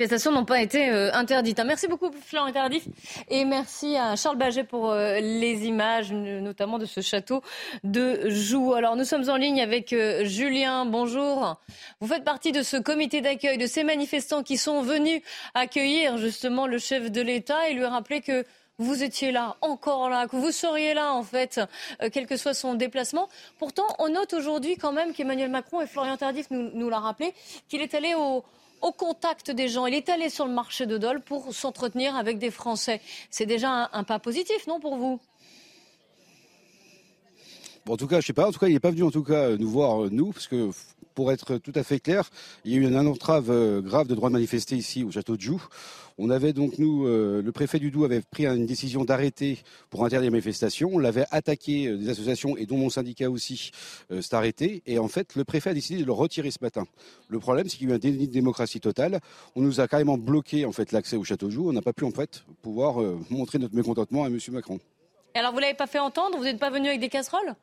manifestations 0.00 0.32
n'ont 0.32 0.46
pas 0.46 0.62
été 0.62 0.88
interdites. 1.12 1.60
Merci 1.62 1.86
beaucoup, 1.86 2.10
Florent 2.24 2.50
Tardif. 2.52 2.84
Et 3.28 3.44
merci 3.44 3.98
à 3.98 4.16
Charles 4.16 4.38
Baget 4.38 4.64
pour 4.64 4.94
les 4.94 5.66
images, 5.66 6.10
notamment 6.10 6.78
de 6.78 6.86
ce 6.86 7.02
château 7.02 7.42
de 7.84 8.30
Joux. 8.30 8.72
Alors, 8.72 8.96
nous 8.96 9.04
sommes 9.04 9.28
en 9.28 9.36
ligne 9.36 9.60
avec 9.60 9.94
Julien. 10.22 10.86
Bonjour. 10.86 11.60
Vous 12.00 12.06
faites 12.06 12.24
partie 12.24 12.50
de 12.50 12.62
ce 12.62 12.78
comité 12.78 13.20
d'accueil, 13.20 13.58
de 13.58 13.66
ces 13.66 13.84
manifestants 13.84 14.42
qui 14.42 14.56
sont 14.56 14.80
venus 14.80 15.20
accueillir 15.52 16.16
justement 16.16 16.66
le 16.66 16.78
chef 16.78 17.10
de 17.10 17.20
l'État 17.20 17.68
et 17.68 17.74
lui 17.74 17.84
rappeler 17.84 18.22
que 18.22 18.46
vous 18.78 19.02
étiez 19.02 19.32
là, 19.32 19.58
encore 19.60 20.08
là, 20.08 20.26
que 20.28 20.36
vous 20.36 20.50
seriez 20.50 20.94
là, 20.94 21.12
en 21.12 21.22
fait, 21.22 21.60
quel 22.10 22.26
que 22.26 22.38
soit 22.38 22.54
son 22.54 22.72
déplacement. 22.72 23.28
Pourtant, 23.58 23.84
on 23.98 24.08
note 24.08 24.32
aujourd'hui 24.32 24.76
quand 24.78 24.92
même 24.92 25.12
qu'Emmanuel 25.12 25.50
Macron 25.50 25.82
et 25.82 25.86
Florian 25.86 26.16
Tardif 26.16 26.46
nous, 26.50 26.70
nous 26.72 26.88
l'a 26.88 27.00
rappelé, 27.00 27.34
qu'il 27.68 27.82
est 27.82 27.94
allé 27.94 28.14
au, 28.14 28.42
au 28.82 28.92
contact 28.92 29.50
des 29.50 29.68
gens. 29.68 29.86
Il 29.86 29.94
est 29.94 30.08
allé 30.08 30.28
sur 30.30 30.46
le 30.46 30.52
marché 30.52 30.86
de 30.86 30.98
Dole 30.98 31.20
pour 31.20 31.54
s'entretenir 31.54 32.16
avec 32.16 32.38
des 32.38 32.50
Français. 32.50 33.00
C'est 33.30 33.46
déjà 33.46 33.90
un, 33.92 34.04
pas 34.04 34.18
positif, 34.18 34.66
non, 34.66 34.80
pour 34.80 34.96
vous? 34.96 35.20
En 37.88 37.96
tout 37.96 38.06
cas, 38.06 38.20
je 38.20 38.26
sais 38.26 38.32
pas. 38.32 38.46
En 38.46 38.52
tout 38.52 38.58
cas, 38.58 38.68
il 38.68 38.74
n'est 38.74 38.80
pas 38.80 38.90
venu 38.90 39.02
en 39.02 39.10
tout 39.10 39.24
cas 39.24 39.56
nous 39.56 39.68
voir 39.68 40.04
euh, 40.04 40.08
nous, 40.10 40.32
parce 40.32 40.46
que 40.46 40.70
pour 41.14 41.32
être 41.32 41.56
tout 41.58 41.72
à 41.74 41.82
fait 41.82 41.98
clair, 41.98 42.30
il 42.64 42.72
y 42.72 42.74
a 42.76 42.78
eu 42.78 42.86
une 42.86 42.96
entrave 42.96 43.50
euh, 43.50 43.80
grave 43.80 44.06
de 44.06 44.14
droit 44.14 44.28
de 44.28 44.34
manifester 44.34 44.76
ici 44.76 45.02
au 45.02 45.10
château 45.10 45.36
de 45.36 45.40
Joux. 45.40 45.62
Euh, 46.20 47.42
le 47.42 47.52
préfet 47.52 47.78
du 47.78 47.90
Doubs 47.90 48.04
avait 48.04 48.20
pris 48.20 48.46
une 48.46 48.66
décision 48.66 49.04
d'arrêter 49.04 49.58
pour 49.88 50.04
interdire 50.04 50.22
les 50.22 50.30
manifestations. 50.30 50.90
On 50.92 50.98
l'avait 50.98 51.26
attaqué 51.30 51.86
euh, 51.86 51.96
des 51.96 52.08
associations 52.10 52.56
et 52.56 52.66
dont 52.66 52.76
mon 52.76 52.90
syndicat 52.90 53.30
aussi 53.30 53.70
euh, 54.10 54.20
s'est 54.20 54.34
arrêté. 54.34 54.82
Et 54.86 54.98
en 54.98 55.08
fait, 55.08 55.34
le 55.34 55.44
préfet 55.44 55.70
a 55.70 55.74
décidé 55.74 56.00
de 56.00 56.06
le 56.06 56.12
retirer 56.12 56.50
ce 56.50 56.58
matin. 56.60 56.84
Le 57.28 57.38
problème, 57.38 57.68
c'est 57.68 57.76
qu'il 57.76 57.88
y 57.88 57.90
a 57.90 57.94
eu 57.94 57.96
un 57.96 57.98
déni 57.98 58.28
de 58.28 58.32
démocratie 58.32 58.80
totale. 58.80 59.20
On 59.56 59.62
nous 59.62 59.80
a 59.80 59.88
carrément 59.88 60.18
bloqué 60.18 60.64
en 60.64 60.72
fait 60.72 60.92
l'accès 60.92 61.16
au 61.16 61.24
château 61.24 61.46
de 61.46 61.52
Joux. 61.52 61.68
On 61.68 61.72
n'a 61.72 61.82
pas 61.82 61.92
pu 61.92 62.04
en 62.04 62.10
fait 62.10 62.44
pouvoir 62.62 62.96
montrer 63.30 63.58
notre 63.58 63.74
mécontentement 63.74 64.24
à 64.24 64.28
M. 64.28 64.38
Macron. 64.52 64.78
Et 65.34 65.38
alors, 65.38 65.52
vous 65.52 65.60
l'avez 65.60 65.74
pas 65.74 65.86
fait 65.86 65.98
entendre? 65.98 66.36
Vous 66.38 66.44
n'êtes 66.44 66.58
pas 66.58 66.70
venu 66.70 66.88
avec 66.88 67.00
des 67.00 67.08
casseroles? 67.08 67.54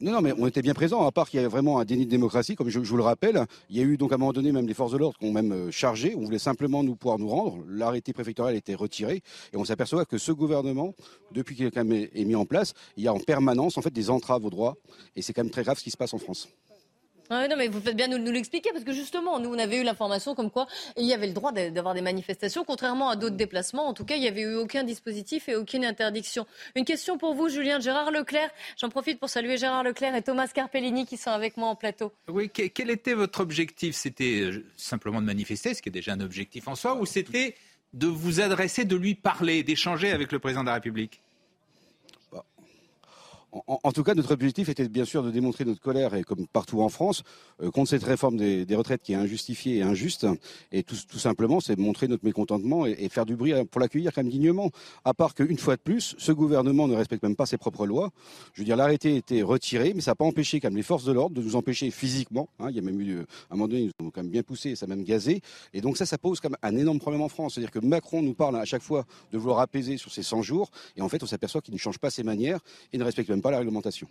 Non, 0.00 0.12
non, 0.12 0.20
mais 0.20 0.32
on 0.38 0.46
était 0.46 0.62
bien 0.62 0.74
présents, 0.74 1.04
à 1.04 1.10
part 1.10 1.28
qu'il 1.28 1.38
y 1.38 1.40
avait 1.40 1.48
vraiment 1.48 1.80
un 1.80 1.84
déni 1.84 2.06
de 2.06 2.10
démocratie, 2.10 2.54
comme 2.54 2.68
je, 2.68 2.78
vous 2.78 2.96
le 2.96 3.02
rappelle. 3.02 3.46
Il 3.68 3.76
y 3.76 3.80
a 3.80 3.82
eu 3.82 3.96
donc 3.96 4.12
à 4.12 4.14
un 4.14 4.18
moment 4.18 4.32
donné 4.32 4.52
même 4.52 4.66
les 4.66 4.74
forces 4.74 4.92
de 4.92 4.98
l'ordre 4.98 5.18
qui 5.18 5.26
ont 5.26 5.32
même 5.32 5.50
euh, 5.50 5.70
chargé. 5.72 6.14
On 6.16 6.24
voulait 6.24 6.38
simplement 6.38 6.84
nous 6.84 6.94
pouvoir 6.94 7.18
nous 7.18 7.28
rendre. 7.28 7.58
L'arrêté 7.68 8.12
préfectoral 8.12 8.54
était 8.54 8.76
retiré. 8.76 9.22
Et 9.52 9.56
on 9.56 9.64
s'aperçoit 9.64 10.04
que 10.04 10.16
ce 10.16 10.30
gouvernement, 10.30 10.94
depuis 11.32 11.56
qu'il 11.56 11.66
est 11.66 12.24
mis 12.24 12.36
en 12.36 12.46
place, 12.46 12.74
il 12.96 13.02
y 13.02 13.08
a 13.08 13.12
en 13.12 13.18
permanence 13.18 13.76
en 13.76 13.82
fait 13.82 13.92
des 13.92 14.08
entraves 14.08 14.44
aux 14.44 14.50
droits. 14.50 14.76
Et 15.16 15.22
c'est 15.22 15.32
quand 15.32 15.42
même 15.42 15.50
très 15.50 15.64
grave 15.64 15.78
ce 15.78 15.82
qui 15.82 15.90
se 15.90 15.96
passe 15.96 16.14
en 16.14 16.18
France. 16.18 16.48
Ah 17.30 17.46
non, 17.46 17.56
mais 17.56 17.68
vous 17.68 17.80
faites 17.80 17.96
bien 17.96 18.08
nous, 18.08 18.18
nous 18.18 18.32
l'expliquer 18.32 18.70
parce 18.72 18.84
que 18.84 18.92
justement, 18.92 19.38
nous, 19.38 19.50
on 19.50 19.58
avait 19.58 19.80
eu 19.80 19.84
l'information 19.84 20.34
comme 20.34 20.50
quoi 20.50 20.66
il 20.96 21.04
y 21.04 21.12
avait 21.12 21.26
le 21.26 21.34
droit 21.34 21.52
d'avoir 21.52 21.94
des 21.94 22.00
manifestations, 22.00 22.64
contrairement 22.64 23.10
à 23.10 23.16
d'autres 23.16 23.36
déplacements. 23.36 23.86
En 23.86 23.94
tout 23.94 24.04
cas, 24.04 24.16
il 24.16 24.20
n'y 24.20 24.28
avait 24.28 24.42
eu 24.42 24.54
aucun 24.54 24.82
dispositif 24.82 25.48
et 25.48 25.54
aucune 25.54 25.84
interdiction. 25.84 26.46
Une 26.74 26.84
question 26.84 27.18
pour 27.18 27.34
vous, 27.34 27.48
Julien. 27.48 27.80
Gérard 27.80 28.10
Leclerc, 28.10 28.50
j'en 28.78 28.88
profite 28.88 29.20
pour 29.20 29.28
saluer 29.28 29.58
Gérard 29.58 29.82
Leclerc 29.82 30.14
et 30.14 30.22
Thomas 30.22 30.48
Carpellini 30.48 31.06
qui 31.06 31.16
sont 31.16 31.30
avec 31.30 31.56
moi 31.56 31.68
en 31.68 31.76
plateau. 31.76 32.12
Oui, 32.28 32.50
quel 32.50 32.90
était 32.90 33.14
votre 33.14 33.40
objectif? 33.40 33.94
C'était 33.94 34.40
euh, 34.40 34.64
simplement 34.76 35.20
de 35.20 35.26
manifester, 35.26 35.74
ce 35.74 35.82
qui 35.82 35.90
est 35.90 35.92
déjà 35.92 36.12
un 36.12 36.20
objectif 36.20 36.66
en 36.66 36.74
soi, 36.74 36.96
ou 36.96 37.06
c'était 37.06 37.54
de 37.92 38.06
vous 38.06 38.40
adresser, 38.40 38.84
de 38.84 38.96
lui 38.96 39.14
parler, 39.14 39.62
d'échanger 39.62 40.12
avec 40.12 40.32
le 40.32 40.38
président 40.38 40.62
de 40.62 40.68
la 40.68 40.74
République? 40.74 41.20
En, 43.52 43.92
tout 43.92 44.02
cas, 44.02 44.14
notre 44.14 44.32
objectif 44.32 44.68
était 44.68 44.88
bien 44.88 45.04
sûr 45.04 45.22
de 45.22 45.30
démontrer 45.30 45.64
notre 45.64 45.80
colère, 45.80 46.14
et 46.14 46.22
comme 46.22 46.46
partout 46.46 46.82
en 46.82 46.88
France, 46.88 47.22
euh, 47.62 47.70
contre 47.70 47.90
cette 47.90 48.04
réforme 48.04 48.36
des, 48.36 48.66
retraites 48.74 49.02
qui 49.02 49.12
est 49.12 49.16
injustifiée 49.16 49.76
et 49.76 49.82
injuste. 49.82 50.26
Et 50.70 50.82
tout, 50.82 51.18
simplement, 51.18 51.60
c'est 51.60 51.78
montrer 51.78 52.08
notre 52.08 52.24
mécontentement 52.24 52.84
et, 52.86 53.08
faire 53.08 53.24
du 53.24 53.36
bruit 53.36 53.52
pour 53.70 53.80
l'accueillir 53.80 54.12
quand 54.12 54.22
même 54.22 54.30
dignement. 54.30 54.70
À 55.04 55.14
part 55.14 55.34
qu'une 55.34 55.56
fois 55.56 55.76
de 55.76 55.80
plus, 55.80 56.14
ce 56.18 56.30
gouvernement 56.32 56.88
ne 56.88 56.94
respecte 56.94 57.22
même 57.22 57.36
pas 57.36 57.46
ses 57.46 57.56
propres 57.56 57.86
lois. 57.86 58.10
Je 58.52 58.60
veux 58.60 58.64
dire, 58.66 58.76
l'arrêté 58.76 59.16
été 59.16 59.42
retiré, 59.42 59.92
mais 59.94 60.02
ça 60.02 60.10
n'a 60.10 60.14
pas 60.16 60.26
empêché 60.26 60.60
quand 60.60 60.68
même 60.68 60.76
les 60.76 60.82
forces 60.82 61.04
de 61.04 61.12
l'ordre 61.12 61.34
de 61.34 61.42
nous 61.42 61.56
empêcher 61.56 61.90
physiquement. 61.90 62.48
Hein. 62.58 62.66
il 62.68 62.76
y 62.76 62.78
a 62.78 62.82
même 62.82 63.00
eu, 63.00 63.18
à 63.18 63.22
un 63.50 63.56
moment 63.56 63.68
donné, 63.68 63.82
ils 63.82 63.90
nous 63.98 64.08
ont 64.08 64.10
quand 64.10 64.22
même 64.22 64.30
bien 64.30 64.42
poussé, 64.42 64.76
ça 64.76 64.84
a 64.84 64.88
même 64.88 65.04
gazé. 65.04 65.40
Et 65.72 65.80
donc 65.80 65.96
ça, 65.96 66.04
ça 66.04 66.18
pose 66.18 66.40
quand 66.40 66.50
même 66.50 66.58
un 66.62 66.76
énorme 66.76 66.98
problème 66.98 67.22
en 67.22 67.28
France. 67.28 67.54
C'est-à-dire 67.54 67.70
que 67.70 67.78
Macron 67.78 68.22
nous 68.22 68.34
parle 68.34 68.56
à 68.56 68.64
chaque 68.66 68.82
fois 68.82 69.06
de 69.32 69.38
vouloir 69.38 69.60
apaiser 69.60 69.96
sur 69.96 70.12
ces 70.12 70.22
100 70.22 70.42
jours, 70.42 70.70
et 70.96 71.02
en 71.02 71.08
fait, 71.08 71.22
on 71.22 71.26
s'aperçoit 71.26 71.62
qu'il 71.62 71.74
ne 71.74 71.78
change 71.78 71.98
pas 71.98 72.10
ses 72.10 72.22
manières 72.22 72.60
et 72.92 72.98
ne 72.98 73.04
respecte 73.04 73.30
même 73.30 73.37
pas 73.40 73.50
la 73.50 73.58
réglementation. 73.58 74.08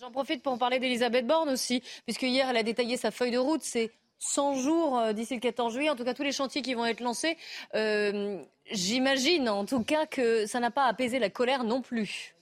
J'en 0.00 0.10
profite 0.12 0.42
pour 0.42 0.52
en 0.52 0.58
parler 0.58 0.78
d'Elisabeth 0.78 1.26
Borne 1.26 1.48
aussi, 1.48 1.82
puisque 2.04 2.22
hier 2.22 2.48
elle 2.48 2.56
a 2.56 2.62
détaillé 2.62 2.96
sa 2.96 3.10
feuille 3.10 3.32
de 3.32 3.38
route. 3.38 3.62
C'est 3.62 3.90
100 4.20 4.54
jours 4.54 4.98
euh, 4.98 5.12
d'ici 5.12 5.34
le 5.34 5.40
14 5.40 5.72
juillet, 5.72 5.90
en 5.90 5.96
tout 5.96 6.04
cas 6.04 6.14
tous 6.14 6.22
les 6.22 6.32
chantiers 6.32 6.62
qui 6.62 6.74
vont 6.74 6.86
être 6.86 7.00
lancés. 7.00 7.36
Euh, 7.74 8.42
j'imagine 8.70 9.48
en 9.48 9.64
tout 9.64 9.82
cas 9.82 10.06
que 10.06 10.46
ça 10.46 10.60
n'a 10.60 10.70
pas 10.70 10.84
apaisé 10.84 11.18
la 11.18 11.30
colère 11.30 11.64
non 11.64 11.82
plus. 11.82 12.34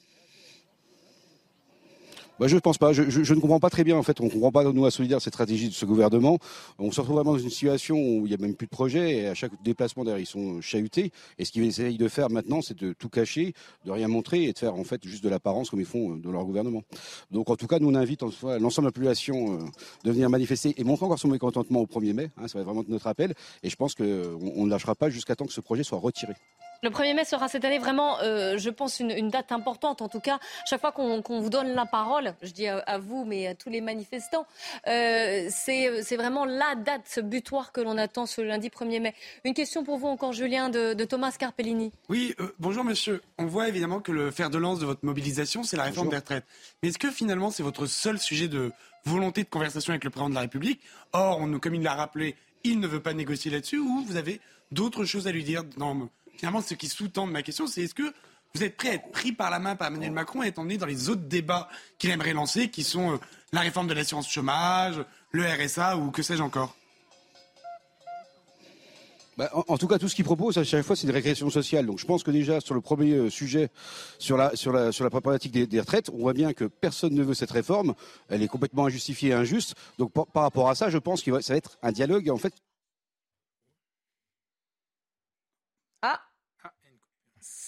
Bah, 2.38 2.48
je 2.48 2.54
ne 2.54 2.60
pense 2.60 2.76
pas. 2.76 2.92
Je, 2.92 3.02
ne 3.02 3.40
comprends 3.40 3.60
pas 3.60 3.70
très 3.70 3.82
bien. 3.82 3.96
En 3.96 4.02
fait, 4.02 4.20
on 4.20 4.24
ne 4.24 4.30
comprend 4.30 4.52
pas, 4.52 4.64
nous, 4.64 4.84
à 4.84 4.90
Solidaire, 4.90 5.22
cette 5.22 5.32
stratégie 5.32 5.68
de 5.68 5.74
ce 5.74 5.86
gouvernement. 5.86 6.38
On 6.78 6.90
se 6.90 7.00
retrouve 7.00 7.16
vraiment 7.16 7.32
dans 7.32 7.38
une 7.38 7.50
situation 7.50 7.96
où 7.96 8.26
il 8.26 8.28
n'y 8.28 8.34
a 8.34 8.36
même 8.36 8.54
plus 8.54 8.66
de 8.66 8.70
projet 8.70 9.16
et 9.16 9.28
à 9.28 9.34
chaque 9.34 9.52
déplacement, 9.62 10.04
d'ailleurs, 10.04 10.20
ils 10.20 10.26
sont 10.26 10.60
chahutés. 10.60 11.12
Et 11.38 11.44
ce 11.46 11.52
qu'ils 11.52 11.64
essayent 11.64 11.96
de 11.96 12.08
faire 12.08 12.28
maintenant, 12.28 12.60
c'est 12.60 12.76
de 12.78 12.92
tout 12.92 13.08
cacher, 13.08 13.54
de 13.86 13.90
rien 13.90 14.08
montrer 14.08 14.44
et 14.44 14.52
de 14.52 14.58
faire, 14.58 14.74
en 14.74 14.84
fait, 14.84 15.06
juste 15.06 15.24
de 15.24 15.30
l'apparence 15.30 15.70
comme 15.70 15.80
ils 15.80 15.86
font 15.86 16.12
euh, 16.12 16.16
dans 16.18 16.32
leur 16.32 16.44
gouvernement. 16.44 16.82
Donc, 17.30 17.48
en 17.48 17.56
tout 17.56 17.66
cas, 17.66 17.78
nous, 17.78 17.88
on 17.88 17.94
invite 17.94 18.22
l'ensemble 18.22 18.86
de 18.86 18.88
la 18.88 18.92
population 18.92 19.54
euh, 19.54 19.58
de 20.04 20.12
venir 20.12 20.28
manifester 20.28 20.74
et 20.76 20.84
montrer 20.84 21.06
encore 21.06 21.18
son 21.18 21.28
mécontentement 21.28 21.80
au 21.80 21.86
1er 21.86 22.12
mai. 22.12 22.30
Hein, 22.36 22.48
ça 22.48 22.58
va 22.58 22.60
être 22.60 22.66
vraiment 22.66 22.84
notre 22.86 23.06
appel. 23.06 23.34
Et 23.62 23.70
je 23.70 23.76
pense 23.76 23.94
qu'on 23.94 24.04
ne 24.04 24.68
lâchera 24.68 24.94
pas 24.94 25.08
jusqu'à 25.08 25.36
temps 25.36 25.46
que 25.46 25.52
ce 25.52 25.62
projet 25.62 25.84
soit 25.84 25.98
retiré. 25.98 26.34
Le 26.82 26.90
1er 26.90 27.14
mai 27.14 27.24
sera 27.24 27.48
cette 27.48 27.64
année 27.64 27.78
vraiment, 27.78 28.20
euh, 28.20 28.58
je 28.58 28.70
pense, 28.70 29.00
une, 29.00 29.10
une, 29.10 29.30
date 29.30 29.52
importante. 29.52 30.02
En 30.02 30.08
tout 30.08 30.20
cas, 30.20 30.38
chaque 30.68 30.80
fois 30.80 30.92
qu'on 30.92 31.22
qu 31.22 31.32
vous 31.32 31.50
donne 31.50 31.74
la 31.74 31.86
parole, 31.86 32.34
je 32.42 32.52
dis 32.52 32.66
à, 32.66 32.78
à, 32.78 32.98
vous, 32.98 33.24
mais 33.24 33.46
à 33.46 33.54
tous 33.54 33.70
les 33.70 33.80
manifestants, 33.80 34.46
euh, 34.86 35.48
c'est 35.50 36.16
vraiment 36.16 36.44
la 36.44 36.74
date, 36.74 37.02
ce 37.06 37.20
butoir 37.20 37.72
que 37.72 37.80
l'on 37.80 37.98
attend 37.98 38.26
ce 38.26 38.40
lundi 38.40 38.68
1er 38.68 39.00
mai. 39.00 39.14
Une 39.44 39.54
question 39.54 39.84
pour 39.84 39.98
vous 39.98 40.08
encore, 40.08 40.32
Julien, 40.32 40.68
de, 40.68 40.94
de 40.94 41.04
Thomas 41.04 41.34
Carpellini. 41.38 41.92
Oui, 42.08 42.34
euh, 42.40 42.54
bonjour 42.58 42.84
monsieur. 42.84 43.22
On 43.38 43.46
voit 43.46 43.68
évidemment 43.68 44.00
que 44.00 44.12
le 44.12 44.30
fer 44.30 44.50
de 44.50 44.58
lance 44.58 44.78
de 44.78 44.86
votre 44.86 45.04
mobilisation, 45.04 45.62
c'est 45.62 45.76
la 45.76 45.84
réforme 45.84 46.08
bonjour. 46.08 46.10
des 46.10 46.16
retraites. 46.18 46.44
Mais 46.82 46.90
est-ce 46.90 46.98
que 46.98 47.10
finalement, 47.10 47.50
c'est 47.50 47.62
votre 47.62 47.86
seul 47.86 48.18
sujet 48.18 48.48
de 48.48 48.72
volonté 49.04 49.42
de 49.42 49.48
conversation 49.48 49.92
avec 49.92 50.04
le 50.04 50.10
président 50.10 50.30
de 50.30 50.34
la 50.34 50.42
République? 50.42 50.80
Or, 51.12 51.40
on, 51.40 51.58
comme 51.58 51.74
il 51.74 51.82
l'a 51.82 51.94
rappelé, 51.94 52.36
il 52.64 52.80
ne 52.80 52.86
veut 52.86 53.00
pas 53.00 53.14
négocier 53.14 53.50
là-dessus 53.50 53.78
ou 53.78 54.04
vous 54.06 54.16
avez 54.16 54.40
d'autres 54.72 55.04
choses 55.04 55.26
à 55.26 55.32
lui 55.32 55.44
dire 55.44 55.62
dans 55.76 56.08
finalement, 56.36 56.62
ce 56.62 56.74
qui 56.74 56.88
sous-tend 56.88 57.26
ma 57.26 57.42
question, 57.42 57.66
c'est 57.66 57.82
est-ce 57.82 57.94
que 57.94 58.12
vous 58.54 58.62
êtes 58.62 58.76
prêt 58.76 58.88
à 58.90 58.94
être 58.94 59.10
pris 59.10 59.32
par 59.32 59.50
la 59.50 59.58
main 59.58 59.76
par 59.76 59.88
Emmanuel 59.88 60.12
Macron 60.12 60.42
et 60.42 60.48
étant 60.48 60.62
donné 60.62 60.78
dans 60.78 60.86
les 60.86 61.10
autres 61.10 61.22
débats 61.22 61.68
qu'il 61.98 62.10
aimerait 62.10 62.32
lancer, 62.32 62.70
qui 62.70 62.84
sont 62.84 63.14
euh, 63.14 63.16
la 63.52 63.60
réforme 63.60 63.86
de 63.86 63.94
l'assurance 63.94 64.30
chômage, 64.30 64.96
le 65.30 65.44
RSA 65.44 65.96
ou 65.98 66.10
que 66.10 66.22
sais-je 66.22 66.42
encore? 66.42 66.74
Bah, 69.36 69.50
en, 69.52 69.76
tout 69.76 69.86
cas, 69.86 69.98
tout 69.98 70.08
ce 70.08 70.14
qu'il 70.14 70.24
propose 70.24 70.56
à 70.56 70.64
chaque 70.64 70.82
fois, 70.82 70.96
c'est 70.96 71.06
une 71.06 71.12
régression 71.12 71.50
sociale. 71.50 71.84
Donc, 71.84 71.98
je 71.98 72.06
pense 72.06 72.22
que 72.22 72.30
déjà 72.30 72.58
sur 72.60 72.74
le 72.74 72.80
premier 72.80 73.12
euh, 73.12 73.28
sujet, 73.28 73.68
sur 74.18 74.38
la 74.38 74.50
problématique 75.10 75.52
des, 75.52 75.66
des, 75.66 75.80
retraites, 75.80 76.08
on 76.08 76.16
voit 76.16 76.32
bien 76.32 76.54
que 76.54 76.64
personne 76.64 77.12
ne 77.12 77.22
veut 77.22 77.34
cette 77.34 77.50
réforme. 77.50 77.94
Elle 78.30 78.42
est 78.42 78.48
complètement 78.48 78.86
injustifiée 78.86 79.30
et 79.30 79.34
injuste. 79.34 79.74
Donc, 79.98 80.12
par, 80.12 80.26
par 80.26 80.44
rapport 80.44 80.70
à 80.70 80.74
ça, 80.74 80.88
je 80.88 80.96
pense 80.96 81.22
que 81.22 81.38
ça 81.42 81.52
va 81.52 81.58
être 81.58 81.76
un 81.82 81.92
dialogue 81.92 82.30
en 82.30 82.38
fait 82.38 82.54
Ah 86.02 86.20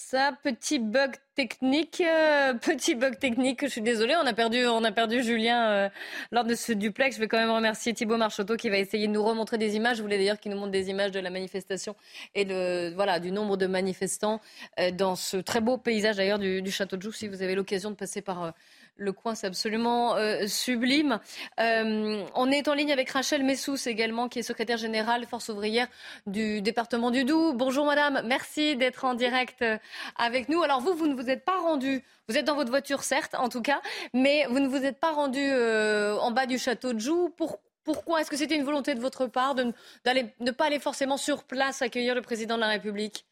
ça, 0.09 0.31
petit 0.43 0.79
bug 0.79 1.11
technique, 1.35 2.01
euh, 2.01 2.53
petit 2.61 2.95
bug 2.95 3.19
technique. 3.19 3.59
Je 3.61 3.67
suis 3.67 3.81
désolée, 3.81 4.15
on 4.15 4.25
a 4.25 4.33
perdu, 4.33 4.65
on 4.65 4.83
a 4.83 4.91
perdu 4.91 5.21
Julien 5.21 5.69
euh, 5.69 5.89
lors 6.31 6.45
de 6.45 6.55
ce 6.55 6.73
duplex. 6.73 7.15
Je 7.15 7.21
vais 7.21 7.27
quand 7.27 7.37
même 7.37 7.51
remercier 7.51 7.93
Thibaut 7.93 8.17
Marchoteau 8.17 8.57
qui 8.57 8.69
va 8.69 8.77
essayer 8.77 9.07
de 9.07 9.13
nous 9.13 9.23
remontrer 9.23 9.59
des 9.59 9.75
images. 9.75 9.97
Je 9.97 10.01
voulais 10.01 10.17
d'ailleurs 10.17 10.39
qu'il 10.39 10.51
nous 10.51 10.57
montre 10.57 10.71
des 10.71 10.89
images 10.89 11.11
de 11.11 11.19
la 11.19 11.29
manifestation 11.29 11.95
et 12.33 12.43
de, 12.43 12.91
voilà, 12.95 13.19
du 13.19 13.31
nombre 13.31 13.55
de 13.55 13.67
manifestants 13.67 14.41
euh, 14.79 14.89
dans 14.89 15.15
ce 15.15 15.37
très 15.37 15.61
beau 15.61 15.77
paysage 15.77 16.17
d'ailleurs 16.17 16.39
du, 16.39 16.63
du, 16.63 16.71
château 16.71 16.97
de 16.97 17.03
Joux. 17.03 17.11
Si 17.11 17.27
vous 17.27 17.43
avez 17.43 17.53
l'occasion 17.53 17.91
de 17.91 17.95
passer 17.95 18.23
par 18.23 18.53
le 18.99 19.13
coin, 19.13 19.33
c'est 19.33 19.47
absolument 19.47 20.15
euh, 20.15 20.45
sublime. 20.45 21.19
Euh, 21.59 22.23
on 22.35 22.51
est 22.51 22.67
en 22.67 22.73
ligne 22.73 22.91
avec 22.91 23.09
Rachel 23.09 23.43
Messous 23.43 23.87
également, 23.87 24.27
qui 24.27 24.39
est 24.39 24.43
secrétaire 24.43 24.77
générale 24.77 25.25
Force 25.25 25.49
ouvrière 25.49 25.87
du 26.27 26.61
département 26.61 27.09
du 27.09 27.23
Doubs. 27.23 27.53
Bonjour 27.55 27.85
madame, 27.85 28.21
merci 28.25 28.75
d'être 28.75 29.05
en 29.05 29.13
direct 29.13 29.61
euh, 29.61 29.77
avec 30.17 30.49
nous. 30.49 30.61
Alors 30.61 30.81
vous, 30.81 30.93
vous 30.93 31.07
ne 31.07 31.15
vous 31.15 31.29
êtes 31.29 31.45
pas 31.45 31.57
rendu, 31.57 32.03
vous 32.27 32.37
êtes 32.37 32.45
dans 32.45 32.55
votre 32.55 32.69
voiture 32.69 33.03
certes 33.03 33.35
en 33.35 33.49
tout 33.49 33.61
cas, 33.61 33.81
mais 34.13 34.45
vous 34.49 34.59
ne 34.59 34.67
vous 34.67 34.83
êtes 34.83 34.99
pas 34.99 35.11
rendu 35.11 35.39
euh, 35.41 36.17
en 36.17 36.31
bas 36.31 36.45
du 36.45 36.57
château 36.57 36.93
de 36.93 36.99
Joux. 36.99 37.29
Pour, 37.29 37.59
pourquoi? 37.83 38.21
Est-ce 38.21 38.29
que 38.29 38.37
c'était 38.37 38.55
une 38.55 38.65
volonté 38.65 38.93
de 38.93 38.99
votre 38.99 39.27
part 39.27 39.55
de 39.55 39.63
ne 40.03 40.51
pas 40.51 40.65
aller 40.65 40.79
forcément 40.79 41.17
sur 41.17 41.43
place 41.45 41.81
accueillir 41.81 42.15
le 42.15 42.21
président 42.21 42.55
de 42.55 42.61
la 42.61 42.67
République? 42.67 43.25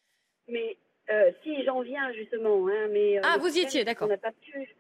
Mais 0.48 0.78
euh, 1.12 1.32
si 1.44 1.64
j'en 1.66 1.82
viens 1.82 2.12
justement, 2.14 2.68
hein, 2.68 2.88
mais 2.92 3.20
ah 3.24 3.38
vous 3.40 3.56
y 3.58 3.60
étiez, 3.60 3.84
d'accord. 3.84 4.08
On 4.08 4.12
n'a 4.12 4.18
pas 4.18 4.32
pu 4.32 4.76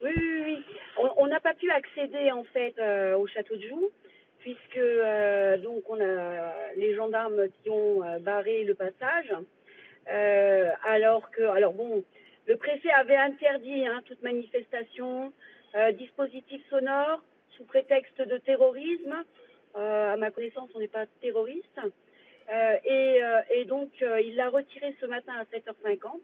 oui. 0.00 0.64
On 1.16 1.26
n'a 1.26 1.40
pas 1.40 1.54
pu 1.54 1.70
accéder 1.70 2.30
en 2.32 2.44
fait 2.44 2.74
euh, 2.78 3.16
au 3.16 3.26
château 3.26 3.56
de 3.56 3.62
Joux 3.62 3.90
puisque 4.38 4.76
euh, 4.76 5.56
donc 5.58 5.88
on 5.88 6.00
a 6.00 6.54
les 6.76 6.94
gendarmes 6.94 7.48
qui 7.62 7.70
ont 7.70 8.02
euh, 8.04 8.18
barré 8.18 8.64
le 8.64 8.74
passage. 8.74 9.32
alors 10.84 11.30
que, 11.30 11.42
alors 11.42 11.72
bon, 11.72 12.04
le 12.46 12.56
préfet 12.56 12.90
avait 12.90 13.16
interdit 13.16 13.86
hein, 13.86 14.00
toute 14.06 14.22
manifestation, 14.22 15.32
dispositif 15.98 16.62
sonore 16.70 17.20
sous 17.50 17.64
prétexte 17.64 18.22
de 18.22 18.38
terrorisme. 18.38 19.16
à 19.74 20.16
ma 20.16 20.30
connaissance, 20.30 20.70
on 20.74 20.80
n'est 20.80 20.88
pas 20.88 21.06
terroriste. 21.20 21.80
Et, 22.84 23.20
et, 23.50 23.64
donc, 23.66 23.90
il 24.00 24.34
l'a 24.36 24.48
retiré 24.48 24.96
ce 24.98 25.06
matin 25.06 25.34
à 25.38 25.44
7h50 25.44 26.20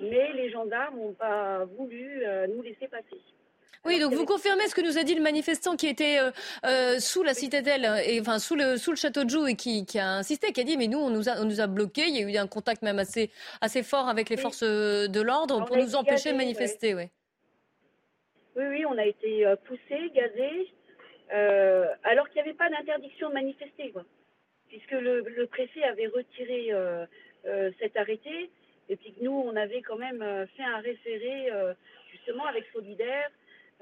mais 0.00 0.32
les 0.32 0.50
gendarmes 0.50 0.98
n'ont 0.98 1.14
pas 1.14 1.64
voulu 1.64 2.22
euh, 2.24 2.46
nous 2.48 2.62
laisser 2.62 2.88
passer. 2.88 3.20
Oui, 3.84 4.00
donc 4.00 4.14
vous 4.14 4.24
confirmez 4.24 4.66
ce 4.66 4.74
que 4.74 4.80
nous 4.80 4.98
a 4.98 5.04
dit 5.04 5.14
le 5.14 5.22
manifestant 5.22 5.76
qui 5.76 5.86
était 5.86 6.18
euh, 6.18 6.32
euh, 6.64 6.98
sous 6.98 7.22
la 7.22 7.34
citadelle, 7.34 7.86
et, 8.04 8.20
enfin 8.20 8.40
sous 8.40 8.56
le, 8.56 8.76
sous 8.76 8.90
le 8.90 8.96
château 8.96 9.22
de 9.22 9.30
Joux 9.30 9.46
et 9.46 9.54
qui, 9.54 9.86
qui, 9.86 10.00
a 10.00 10.08
insisté, 10.08 10.52
qui 10.52 10.60
a 10.60 10.64
dit 10.64 10.76
mais 10.76 10.88
nous 10.88 10.98
on 10.98 11.10
nous 11.10 11.28
a, 11.28 11.40
on 11.40 11.44
nous 11.44 11.60
a 11.60 11.68
bloqués, 11.68 12.06
il 12.08 12.16
y 12.16 12.24
a 12.24 12.28
eu 12.28 12.36
un 12.36 12.48
contact 12.48 12.82
même 12.82 12.98
assez, 12.98 13.30
assez 13.60 13.84
fort 13.84 14.08
avec 14.08 14.28
les 14.28 14.36
forces 14.36 14.64
de 14.64 15.20
l'ordre 15.20 15.64
pour 15.64 15.76
nous 15.76 15.94
empêcher 15.94 16.32
de 16.32 16.36
manifester. 16.36 16.94
Ouais. 16.94 17.10
Oui, 18.56 18.64
oui, 18.70 18.84
on 18.86 18.98
a 18.98 19.04
été 19.04 19.44
poussés, 19.66 20.10
gazés, 20.14 20.72
euh, 21.32 21.86
alors 22.02 22.28
qu'il 22.30 22.42
n'y 22.42 22.48
avait 22.48 22.58
pas 22.58 22.70
d'interdiction 22.70 23.28
de 23.28 23.34
manifester, 23.34 23.92
quoi. 23.92 24.04
puisque 24.66 24.92
le, 24.92 25.20
le, 25.20 25.46
préfet 25.46 25.84
avait 25.84 26.08
retiré 26.08 26.72
cet 27.78 27.96
arrêté. 27.96 28.50
Et 28.88 28.96
puis 28.96 29.12
que 29.12 29.22
nous, 29.22 29.32
on 29.32 29.56
avait 29.56 29.82
quand 29.82 29.96
même 29.96 30.22
euh, 30.22 30.46
fait 30.56 30.62
un 30.62 30.78
référé, 30.78 31.50
euh, 31.50 31.74
justement, 32.12 32.46
avec 32.46 32.64
Solidaire, 32.72 33.30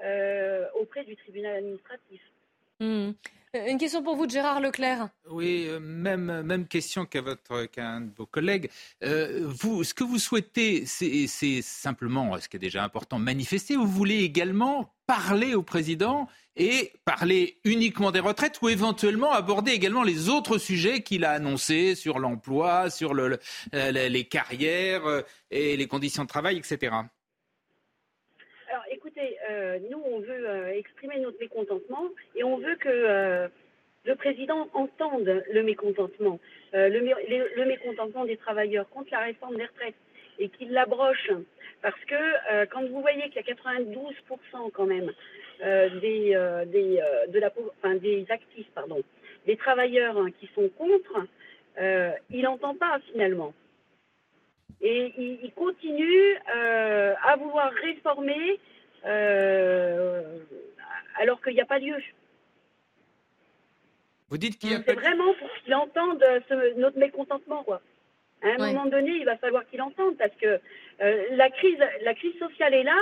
euh, 0.03 0.65
auprès 0.79 1.03
du 1.03 1.15
tribunal 1.15 1.57
administratif. 1.57 2.21
Mmh. 2.79 3.11
Une 3.67 3.77
question 3.77 4.03
pour 4.03 4.15
vous 4.15 4.27
Gérard 4.27 4.59
Leclerc. 4.59 5.07
Oui, 5.29 5.67
même, 5.79 6.41
même 6.41 6.67
question 6.67 7.05
qu'à 7.05 7.21
votre 7.21 7.65
qu'un 7.65 8.01
de 8.01 8.11
vos 8.17 8.25
collègues. 8.25 8.69
Euh, 9.03 9.43
vous, 9.45 9.83
ce 9.85 9.93
que 9.93 10.03
vous 10.03 10.19
souhaitez, 10.19 10.85
c'est 10.85 11.61
simplement, 11.61 12.37
ce 12.39 12.49
qui 12.49 12.57
est 12.57 12.59
déjà 12.59 12.83
important, 12.83 13.17
manifester. 13.17 13.77
Vous 13.77 13.87
voulez 13.87 14.19
également 14.23 14.93
parler 15.07 15.53
au 15.53 15.63
président 15.63 16.27
et 16.57 16.91
parler 17.05 17.59
uniquement 17.63 18.11
des 18.11 18.19
retraites 18.19 18.59
ou 18.61 18.67
éventuellement 18.67 19.31
aborder 19.31 19.71
également 19.71 20.03
les 20.03 20.27
autres 20.27 20.57
sujets 20.57 21.01
qu'il 21.01 21.23
a 21.23 21.31
annoncés 21.31 21.95
sur 21.95 22.19
l'emploi, 22.19 22.89
sur 22.89 23.13
le, 23.13 23.39
les 23.71 24.25
carrières 24.25 25.23
et 25.49 25.77
les 25.77 25.87
conditions 25.87 26.23
de 26.23 26.29
travail, 26.29 26.57
etc. 26.57 26.91
Euh, 29.49 29.79
nous 29.91 30.01
on 30.05 30.19
veut 30.19 30.49
euh, 30.49 30.73
exprimer 30.73 31.19
notre 31.19 31.39
mécontentement 31.39 32.05
et 32.35 32.43
on 32.43 32.57
veut 32.57 32.75
que 32.75 32.89
euh, 32.89 33.47
le 34.05 34.15
président 34.15 34.67
entende 34.73 35.43
le 35.51 35.63
mécontentement, 35.63 36.39
le, 36.73 37.65
mécontentement 37.65 38.25
des 38.25 38.37
travailleurs 38.37 38.87
contre 38.89 39.09
la 39.11 39.21
réforme 39.21 39.55
des 39.55 39.65
retraites 39.65 39.95
et 40.37 40.49
qu'il 40.49 40.71
l'abroche. 40.71 41.31
Parce 41.81 41.99
que 42.05 42.65
quand 42.67 42.85
vous 42.87 43.01
voyez 43.01 43.23
qu'il 43.29 43.37
y 43.37 43.51
a 43.51 43.53
92% 43.53 44.71
quand 44.73 44.85
même 44.85 45.11
des, 46.01 46.35
actifs, 48.29 48.67
pardon, 48.75 49.01
des 49.47 49.57
travailleurs 49.57 50.17
hein, 50.19 50.29
qui 50.39 50.47
sont 50.53 50.69
contre, 50.69 51.25
il 52.29 52.43
n'entend 52.43 52.75
pas 52.75 52.99
finalement. 53.11 53.55
Et 54.81 55.13
il 55.17 55.51
continue 55.53 56.37
à 56.45 57.35
vouloir 57.37 57.71
réformer 57.71 58.59
alors 61.15 61.41
qu'il 61.41 61.53
n'y 61.53 61.61
a 61.61 61.65
pas 61.65 61.79
lieu. 61.79 61.97
Vous 64.29 64.37
dites 64.37 64.57
qu'il 64.57 64.71
y 64.71 64.75
a 64.75 64.81
C'est 64.85 64.93
vraiment 64.93 65.33
pour 65.35 65.49
qu'il 65.63 65.73
entende 65.75 66.23
ce, 66.49 66.77
notre 66.77 66.97
mécontentement, 66.97 67.63
quoi. 67.63 67.81
À 68.41 68.47
un 68.47 68.57
ouais. 68.57 68.73
moment 68.73 68.85
donné, 68.85 69.11
il 69.11 69.25
va 69.25 69.37
falloir 69.37 69.65
qu'il 69.67 69.81
entende 69.81 70.17
parce 70.17 70.35
que 70.35 70.59
euh, 71.01 71.23
la 71.31 71.49
crise, 71.49 71.79
la 72.03 72.13
crise 72.13 72.37
sociale 72.37 72.73
est 72.73 72.83
là, 72.83 72.97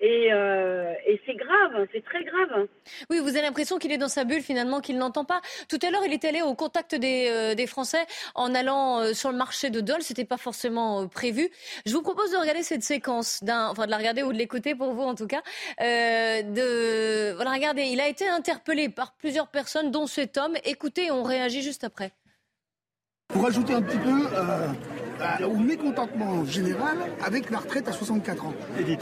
et, 0.00 0.32
euh, 0.32 0.94
et 1.06 1.20
c'est 1.26 1.34
grave, 1.34 1.86
c'est 1.92 2.04
très 2.04 2.22
grave. 2.22 2.68
Oui, 3.10 3.18
vous 3.18 3.30
avez 3.30 3.42
l'impression 3.42 3.78
qu'il 3.78 3.90
est 3.90 3.98
dans 3.98 4.08
sa 4.08 4.24
bulle 4.24 4.42
finalement, 4.42 4.80
qu'il 4.80 4.96
n'entend 4.96 5.24
pas. 5.24 5.40
Tout 5.68 5.78
à 5.82 5.90
l'heure, 5.90 6.02
il 6.06 6.12
est 6.12 6.24
allé 6.24 6.40
au 6.40 6.54
contact 6.54 6.94
des, 6.94 7.28
euh, 7.28 7.54
des 7.54 7.66
Français 7.66 8.06
en 8.34 8.54
allant 8.54 9.00
euh, 9.00 9.12
sur 9.12 9.32
le 9.32 9.36
marché 9.36 9.70
de 9.70 9.80
Dole. 9.80 10.02
C'était 10.02 10.24
pas 10.24 10.36
forcément 10.36 11.02
euh, 11.02 11.06
prévu. 11.06 11.50
Je 11.84 11.92
vous 11.92 12.02
propose 12.02 12.30
de 12.30 12.36
regarder 12.36 12.62
cette 12.62 12.84
séquence, 12.84 13.40
enfin 13.48 13.86
de 13.86 13.90
la 13.90 13.98
regarder 13.98 14.22
ou 14.22 14.32
de 14.32 14.38
l'écouter 14.38 14.74
pour 14.74 14.92
vous 14.92 15.02
en 15.02 15.14
tout 15.14 15.26
cas. 15.26 15.42
de, 15.80 17.32
voilà, 17.34 17.52
regardez, 17.52 17.82
il 17.82 18.00
a 18.00 18.08
été 18.08 18.28
interpellé 18.28 18.88
par 18.88 19.14
plusieurs 19.14 19.48
personnes, 19.48 19.90
dont 19.90 20.06
cet 20.06 20.38
homme. 20.38 20.54
Écoutez, 20.64 21.10
on 21.10 21.22
réagit 21.22 21.62
juste 21.62 21.82
après. 21.82 22.12
Pour 23.28 23.46
ajouter 23.46 23.74
un 23.74 23.82
petit 23.82 23.98
peu, 23.98 24.26
euh, 25.20 25.46
au 25.46 25.56
mécontentement 25.56 26.44
général 26.44 26.98
avec 27.24 27.50
la 27.50 27.58
retraite 27.58 27.88
à 27.88 27.92
64 27.92 28.46
ans. 28.46 28.54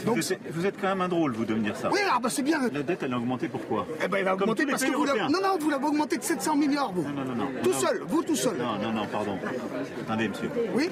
Donc, 0.05 0.17
vous, 0.51 0.65
êtes, 0.65 0.75
quand 0.79 0.87
même 0.87 1.01
un 1.01 1.07
drôle, 1.07 1.33
vous, 1.33 1.45
de 1.45 1.53
me 1.53 1.61
dire 1.61 1.75
ça. 1.75 1.89
Oui, 1.91 1.99
ah 2.11 2.19
bah 2.21 2.29
c'est 2.29 2.43
bien. 2.43 2.59
La 2.71 2.83
dette, 2.83 3.03
elle 3.03 3.13
a 3.13 3.17
augmenté 3.17 3.47
pourquoi 3.47 3.85
Eh 4.03 4.07
ben, 4.07 4.17
elle 4.19 4.27
a 4.27 4.33
augmenté 4.33 4.65
parce 4.65 4.83
que 4.83 4.95
vous 4.95 5.05
l'avez... 5.05 5.21
Non, 5.21 5.39
non, 5.43 5.57
vous 5.59 5.69
l'avez 5.69 5.85
augmenté 5.85 6.17
de 6.17 6.23
700 6.23 6.55
milliards, 6.55 6.91
vous. 6.93 7.03
Non, 7.03 7.23
non, 7.23 7.35
non. 7.35 7.47
Tout 7.63 7.73
seul, 7.73 8.01
vous 8.07 8.23
tout 8.23 8.35
seul. 8.35 8.57
Non, 8.57 8.77
non, 8.81 8.93
non, 8.93 9.07
pardon. 9.07 9.37
Attendez, 10.01 10.29
monsieur. 10.29 10.49
Oui 10.73 10.89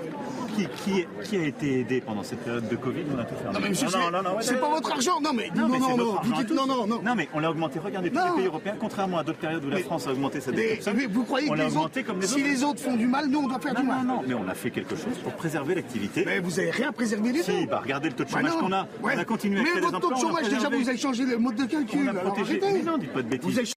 qui, 0.55 0.67
qui, 0.67 1.07
qui, 1.23 1.37
a 1.37 1.45
été 1.45 1.79
aidé 1.79 2.01
pendant 2.01 2.23
cette 2.23 2.39
période 2.39 2.67
de 2.67 2.75
Covid 2.75 3.03
On 3.15 3.19
a 3.19 3.23
tout 3.23 3.35
fait. 3.35 3.51
Non, 3.51 3.59
mais 3.61 3.69
monsieur, 3.69 3.87
non, 3.87 4.11
non, 4.11 4.23
non, 4.23 4.37
c'est 4.39 4.59
pas 4.59 4.69
votre 4.69 4.91
argent. 4.91 5.19
Non, 5.21 5.31
mais 5.33 5.49
non, 5.55 5.67
non, 5.67 5.79
non, 5.79 5.97
non, 5.97 6.21
non, 6.49 6.67
non, 6.67 6.87
non. 6.87 7.01
Non, 7.01 7.15
mais 7.15 7.27
on 7.33 7.39
l'a 7.39 7.51
augmenté. 7.51 7.79
Regardez, 7.79 8.09
tous 8.09 8.17
les 8.17 8.35
pays 8.35 8.45
européens, 8.45 8.75
contrairement 8.79 9.17
à 9.19 9.23
d'autres 9.23 9.39
périodes 9.39 9.65
où 9.65 9.69
la 9.69 9.79
France 9.79 10.07
a 10.07 10.11
augmenté 10.11 10.41
sa 10.41 10.51
dette. 10.51 10.89
Mais 10.95 11.07
vous 11.07 11.23
croyez 11.23 11.49
que 11.49 11.55
les 11.55 11.77
autres, 11.77 11.91
si 12.21 12.43
les 12.43 12.63
autres 12.63 12.81
font 12.81 12.95
du 12.95 13.07
mal, 13.07 13.27
nous, 13.27 13.39
on 13.39 13.47
doit 13.47 13.59
faire 13.59 13.75
du 13.75 13.83
mal 13.83 14.05
Non, 14.05 14.15
non, 14.15 14.23
mais 14.27 14.33
on 14.33 14.47
a 14.47 14.53
fait 14.53 14.71
quelque 14.71 14.95
chose 14.95 15.14
pour 15.23 15.33
préserver 15.33 15.75
l'activité 15.75 16.23
mais 16.25 16.39
vous 16.39 16.51
n'avez 16.51 16.71
rien 16.71 16.91
préservé 16.91 17.31
les 17.31 17.43
Si, 17.43 17.67
bah 17.67 17.81
regardez 17.83 18.09
le 18.09 18.15
taux 18.15 18.23
de 18.23 18.29
chômage 18.29 18.51
qu'on 18.53 18.71
a. 18.71 18.87
On 19.03 19.07
a 19.07 19.25
continué 19.25 19.59
à 19.59 19.63
créer 19.63 19.75
Mais 19.75 19.81
votre 19.81 19.99
taux 19.99 20.13
de 20.13 20.19
chômage, 20.19 20.49
déjà, 20.49 20.69
vous 20.69 20.89
avez 20.89 20.97
changé 20.97 21.23
le 21.23 21.37
mode 21.37 21.55
de 21.55 21.65
calcul. 21.65 22.09
On 22.09 22.15
a 22.15 22.19
protégé. 22.19 22.59
Mais 22.61 22.81
non, 22.81 22.97
dites 22.97 23.13
pas 23.13 23.21
de 23.21 23.29
bêtises. 23.29 23.73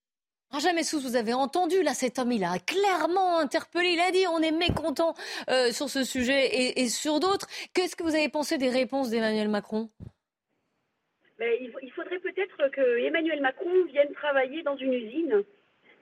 Jamais 0.60 0.82
sous, 0.82 0.98
vous 0.98 1.14
avez 1.14 1.34
entendu, 1.34 1.82
là, 1.82 1.92
cet 1.92 2.18
homme, 2.18 2.32
il 2.32 2.42
a 2.42 2.58
clairement 2.58 3.38
interpellé, 3.38 3.90
il 3.90 4.00
a 4.00 4.10
dit, 4.10 4.26
on 4.26 4.40
est 4.40 4.50
mécontent 4.50 5.14
euh, 5.50 5.70
sur 5.70 5.88
ce 5.88 6.04
sujet 6.04 6.46
et, 6.46 6.80
et 6.80 6.88
sur 6.88 7.20
d'autres. 7.20 7.46
Qu'est-ce 7.74 7.94
que 7.94 8.02
vous 8.02 8.14
avez 8.14 8.28
pensé 8.28 8.58
des 8.58 8.70
réponses 8.70 9.10
d'Emmanuel 9.10 9.48
Macron? 9.48 9.88
Mais 11.38 11.60
il, 11.60 11.92
faudrait 11.92 12.18
peut-être 12.18 12.70
que 12.72 12.98
Emmanuel 12.98 13.40
Macron 13.40 13.84
vienne 13.92 14.12
travailler 14.14 14.62
dans 14.62 14.76
une 14.76 14.92
usine, 14.92 15.44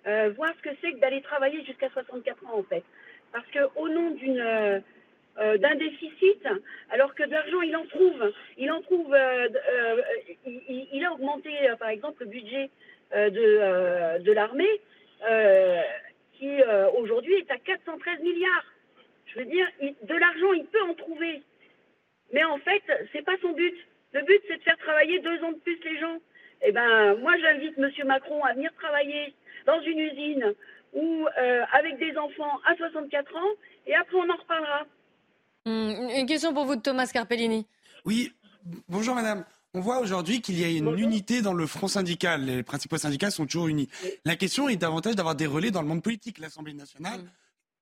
euh, 0.06 0.30
voir 0.36 0.50
ce 0.56 0.70
que 0.70 0.74
c'est 0.80 0.92
que 0.92 1.00
d'aller 1.00 1.20
travailler 1.20 1.62
jusqu'à 1.64 1.90
64 1.90 2.46
ans, 2.46 2.58
en 2.58 2.62
fait. 2.62 2.84
Parce 3.32 3.46
qu'au 3.50 3.88
nom 3.88 4.12
d'une 4.12 4.82
euh, 5.38 5.58
d'un 5.58 5.74
déficit, 5.74 6.48
alors 6.88 7.14
que 7.14 7.22
de 7.22 7.30
l'argent, 7.30 7.60
il 7.60 7.76
en 7.76 7.84
trouve. 7.84 8.32
Il 8.56 8.72
en 8.72 8.80
trouve. 8.80 9.12
Euh, 9.12 9.48
euh, 9.68 10.02
il, 10.46 11.04
a 11.04 11.12
augmenté, 11.12 11.50
par 11.78 11.90
exemple, 11.90 12.24
le 12.24 12.30
budget 12.30 12.70
de, 13.12 14.32
l'armée, 14.32 14.80
qui 16.38 16.50
aujourd'hui 16.96 17.34
est 17.34 17.50
à 17.50 17.58
413 17.58 18.20
milliards. 18.20 18.64
Je 19.26 19.40
veux 19.40 19.44
dire, 19.44 19.66
de 19.80 20.14
l'argent, 20.14 20.54
il 20.54 20.64
peut 20.64 20.82
en 20.82 20.94
trouver. 20.94 21.42
Mais 22.32 22.44
en 22.44 22.58
fait, 22.58 22.82
c'est 23.12 23.24
pas 23.24 23.36
son 23.42 23.52
but. 23.52 23.76
Le 24.12 24.22
but, 24.22 24.40
c'est 24.48 24.56
de 24.56 24.62
faire 24.62 24.78
travailler 24.78 25.18
deux 25.18 25.42
ans 25.44 25.52
de 25.52 25.58
plus 25.58 25.78
les 25.84 25.98
gens. 25.98 26.18
Eh 26.62 26.72
ben, 26.72 27.14
moi, 27.16 27.34
j'invite 27.38 27.76
M. 27.76 27.90
Macron 28.06 28.42
à 28.42 28.54
venir 28.54 28.72
travailler 28.78 29.34
dans 29.66 29.82
une 29.82 29.98
usine 29.98 30.54
ou 30.94 31.26
avec 31.72 31.98
des 31.98 32.16
enfants 32.16 32.58
à 32.64 32.74
64 32.76 33.36
ans, 33.36 33.50
et 33.86 33.94
après, 33.94 34.16
on 34.16 34.30
en 34.30 34.36
reparlera. 34.36 34.86
Hmm, 35.66 36.10
une 36.16 36.26
question 36.26 36.54
pour 36.54 36.64
vous 36.64 36.76
de 36.76 36.80
Thomas 36.80 37.08
Carpellini. 37.08 37.66
Oui, 38.04 38.32
bonjour 38.88 39.16
madame. 39.16 39.44
On 39.74 39.80
voit 39.80 39.98
aujourd'hui 39.98 40.40
qu'il 40.40 40.58
y 40.58 40.64
a 40.64 40.68
une 40.68 40.96
unité 40.96 41.42
dans 41.42 41.54
le 41.54 41.66
front 41.66 41.88
syndical. 41.88 42.44
Les 42.44 42.62
principaux 42.62 42.98
syndicats 42.98 43.32
sont 43.32 43.46
toujours 43.46 43.66
unis. 43.66 43.88
La 44.24 44.36
question 44.36 44.68
est 44.68 44.76
davantage 44.76 45.16
d'avoir 45.16 45.34
des 45.34 45.46
relais 45.46 45.72
dans 45.72 45.82
le 45.82 45.88
monde 45.88 46.04
politique. 46.04 46.38
L'Assemblée 46.38 46.72
nationale, 46.72 47.20
hmm. 47.20 47.28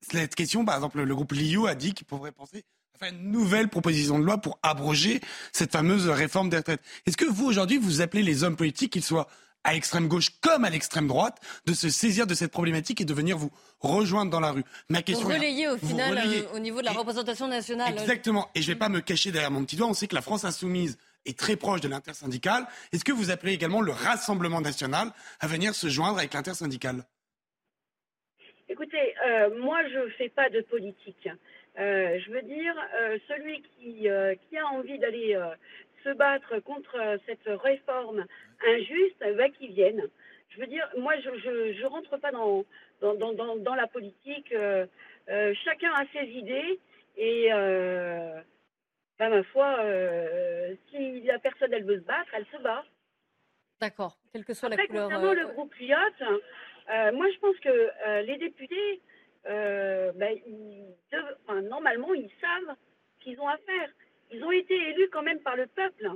cette 0.01 0.35
question, 0.35 0.65
par 0.65 0.77
exemple, 0.77 1.03
le 1.03 1.15
groupe 1.15 1.33
LIO 1.33 1.67
a 1.67 1.75
dit 1.75 1.93
qu'il 1.93 2.07
pourrait 2.07 2.33
penser 2.33 2.65
à 2.95 2.99
faire 3.05 3.13
une 3.13 3.31
nouvelle 3.31 3.69
proposition 3.69 4.19
de 4.19 4.25
loi 4.25 4.39
pour 4.39 4.59
abroger 4.63 5.21
cette 5.53 5.71
fameuse 5.71 6.09
réforme 6.09 6.49
des 6.49 6.57
retraites. 6.57 6.83
Est-ce 7.05 7.19
que 7.19 7.27
vous, 7.27 7.45
aujourd'hui, 7.45 7.77
vous 7.77 8.01
appelez 8.01 8.23
les 8.23 8.45
hommes 8.45 8.57
politiques, 8.57 8.95
qu'ils 8.95 9.05
soient 9.05 9.29
à 9.65 9.73
l'extrême 9.73 10.09
gauche 10.09 10.29
comme 10.41 10.65
à 10.65 10.71
l'extrême 10.71 11.09
droite, 11.09 11.41
de 11.67 11.73
se 11.73 11.89
saisir 11.89 12.27
de 12.27 12.35
cette 12.35 12.53
problématique 12.53 13.01
et 13.01 13.05
de 13.05 13.15
venir 13.15 13.37
vous 13.39 13.51
rejoindre 13.81 14.31
dans 14.31 14.41
la 14.41 14.53
rue. 14.53 14.65
Ma 14.89 15.03
question 15.03 15.27
vous 15.27 15.35
relayer 15.35 15.69
au 15.69 15.77
final 15.79 16.19
euh, 16.19 16.55
au 16.55 16.59
niveau 16.59 16.81
de 16.81 16.85
la 16.85 16.93
représentation 16.93 17.49
nationale. 17.49 17.95
Exactement. 17.99 18.49
Et 18.55 18.63
je 18.63 18.69
ne 18.69 18.75
vais 18.75 18.79
pas 18.79 18.89
me 18.89 19.01
cacher 19.01 19.33
derrière 19.33 19.51
mon 19.51 19.65
petit 19.65 19.77
doigt. 19.77 19.89
On 19.89 19.95
sait 19.95 20.07
que 20.07 20.15
la 20.15 20.23
France 20.23 20.45
insoumise 20.45 20.99
est 21.27 21.39
très 21.39 21.57
proche 21.57 21.81
de 21.81 21.89
l'intersyndicale. 21.89 22.67
Est-ce 22.93 23.05
que 23.05 23.13
vous 23.13 23.31
appelez 23.31 23.53
également 23.53 23.81
le 23.81 23.93
Rassemblement 23.93 24.61
national 24.61 25.09
à 25.41 25.47
venir 25.47 25.75
se 25.75 25.89
joindre 25.89 26.19
avec 26.19 26.35
l'intersyndicale? 26.35 27.05
Écoutez, 28.69 29.15
euh, 29.27 29.59
moi 29.61 29.79
je 29.89 29.99
ne 29.99 30.11
fais 30.11 30.29
pas 30.29 30.51
de 30.51 30.61
politique. 30.61 31.29
Euh, 31.79 32.19
je 32.25 32.31
veux 32.31 32.43
dire, 32.43 32.75
celui 33.27 33.63
qui, 33.63 34.07
qui, 34.49 34.59
a 34.59 34.67
envie 34.67 34.99
d'aller 34.99 35.37
se 36.05 36.11
battre 36.15 36.61
contre 36.61 37.19
cette 37.27 37.47
réforme 37.47 38.27
injuste, 38.67 39.23
va 39.23 39.49
qu'il 39.51 39.73
vienne. 39.73 40.09
Je 40.51 40.61
veux 40.61 40.67
dire, 40.67 40.89
moi, 40.97 41.15
je 41.19 41.31
ne 41.31 41.87
rentre 41.87 42.17
pas 42.19 42.31
dans, 42.31 42.65
dans, 43.01 43.15
dans, 43.15 43.57
dans 43.57 43.75
la 43.75 43.87
politique. 43.87 44.53
Euh, 44.53 44.87
euh, 45.29 45.55
chacun 45.65 45.93
a 45.93 46.05
ses 46.13 46.27
idées 46.27 46.79
et, 47.17 47.53
euh, 47.53 48.41
ben, 49.19 49.31
ma 49.31 49.43
foi, 49.45 49.79
si 50.91 51.23
la 51.23 51.39
personne, 51.39 51.73
elle 51.73 51.85
veut 51.85 51.99
se 51.99 52.05
battre, 52.05 52.31
elle 52.35 52.47
se 52.47 52.63
bat. 52.63 52.85
D'accord, 53.81 54.17
quelle 54.33 54.45
que 54.45 54.55
soit 54.55 54.69
la 54.69 54.77
couleur. 54.77 55.09
Concernant 55.09 55.33
le 55.33 55.47
groupe 55.49 55.75
Lyot, 55.75 55.97
moi, 57.13 57.27
je 57.33 57.39
pense 57.39 57.59
que 57.59 58.23
les 58.23 58.37
députés, 58.39 59.01
ben, 59.45 60.39
normalement, 61.63 62.15
ils 62.15 62.31
savent 62.41 62.77
ce 63.19 63.25
qu'ils 63.25 63.41
ont 63.41 63.49
à 63.49 63.57
faire. 63.59 63.89
Ils 64.31 64.43
ont 64.45 64.53
été 64.53 64.75
élus 64.75 65.09
quand 65.13 65.23
même 65.23 65.41
par 65.41 65.57
le 65.57 65.67
peuple. 65.67 66.11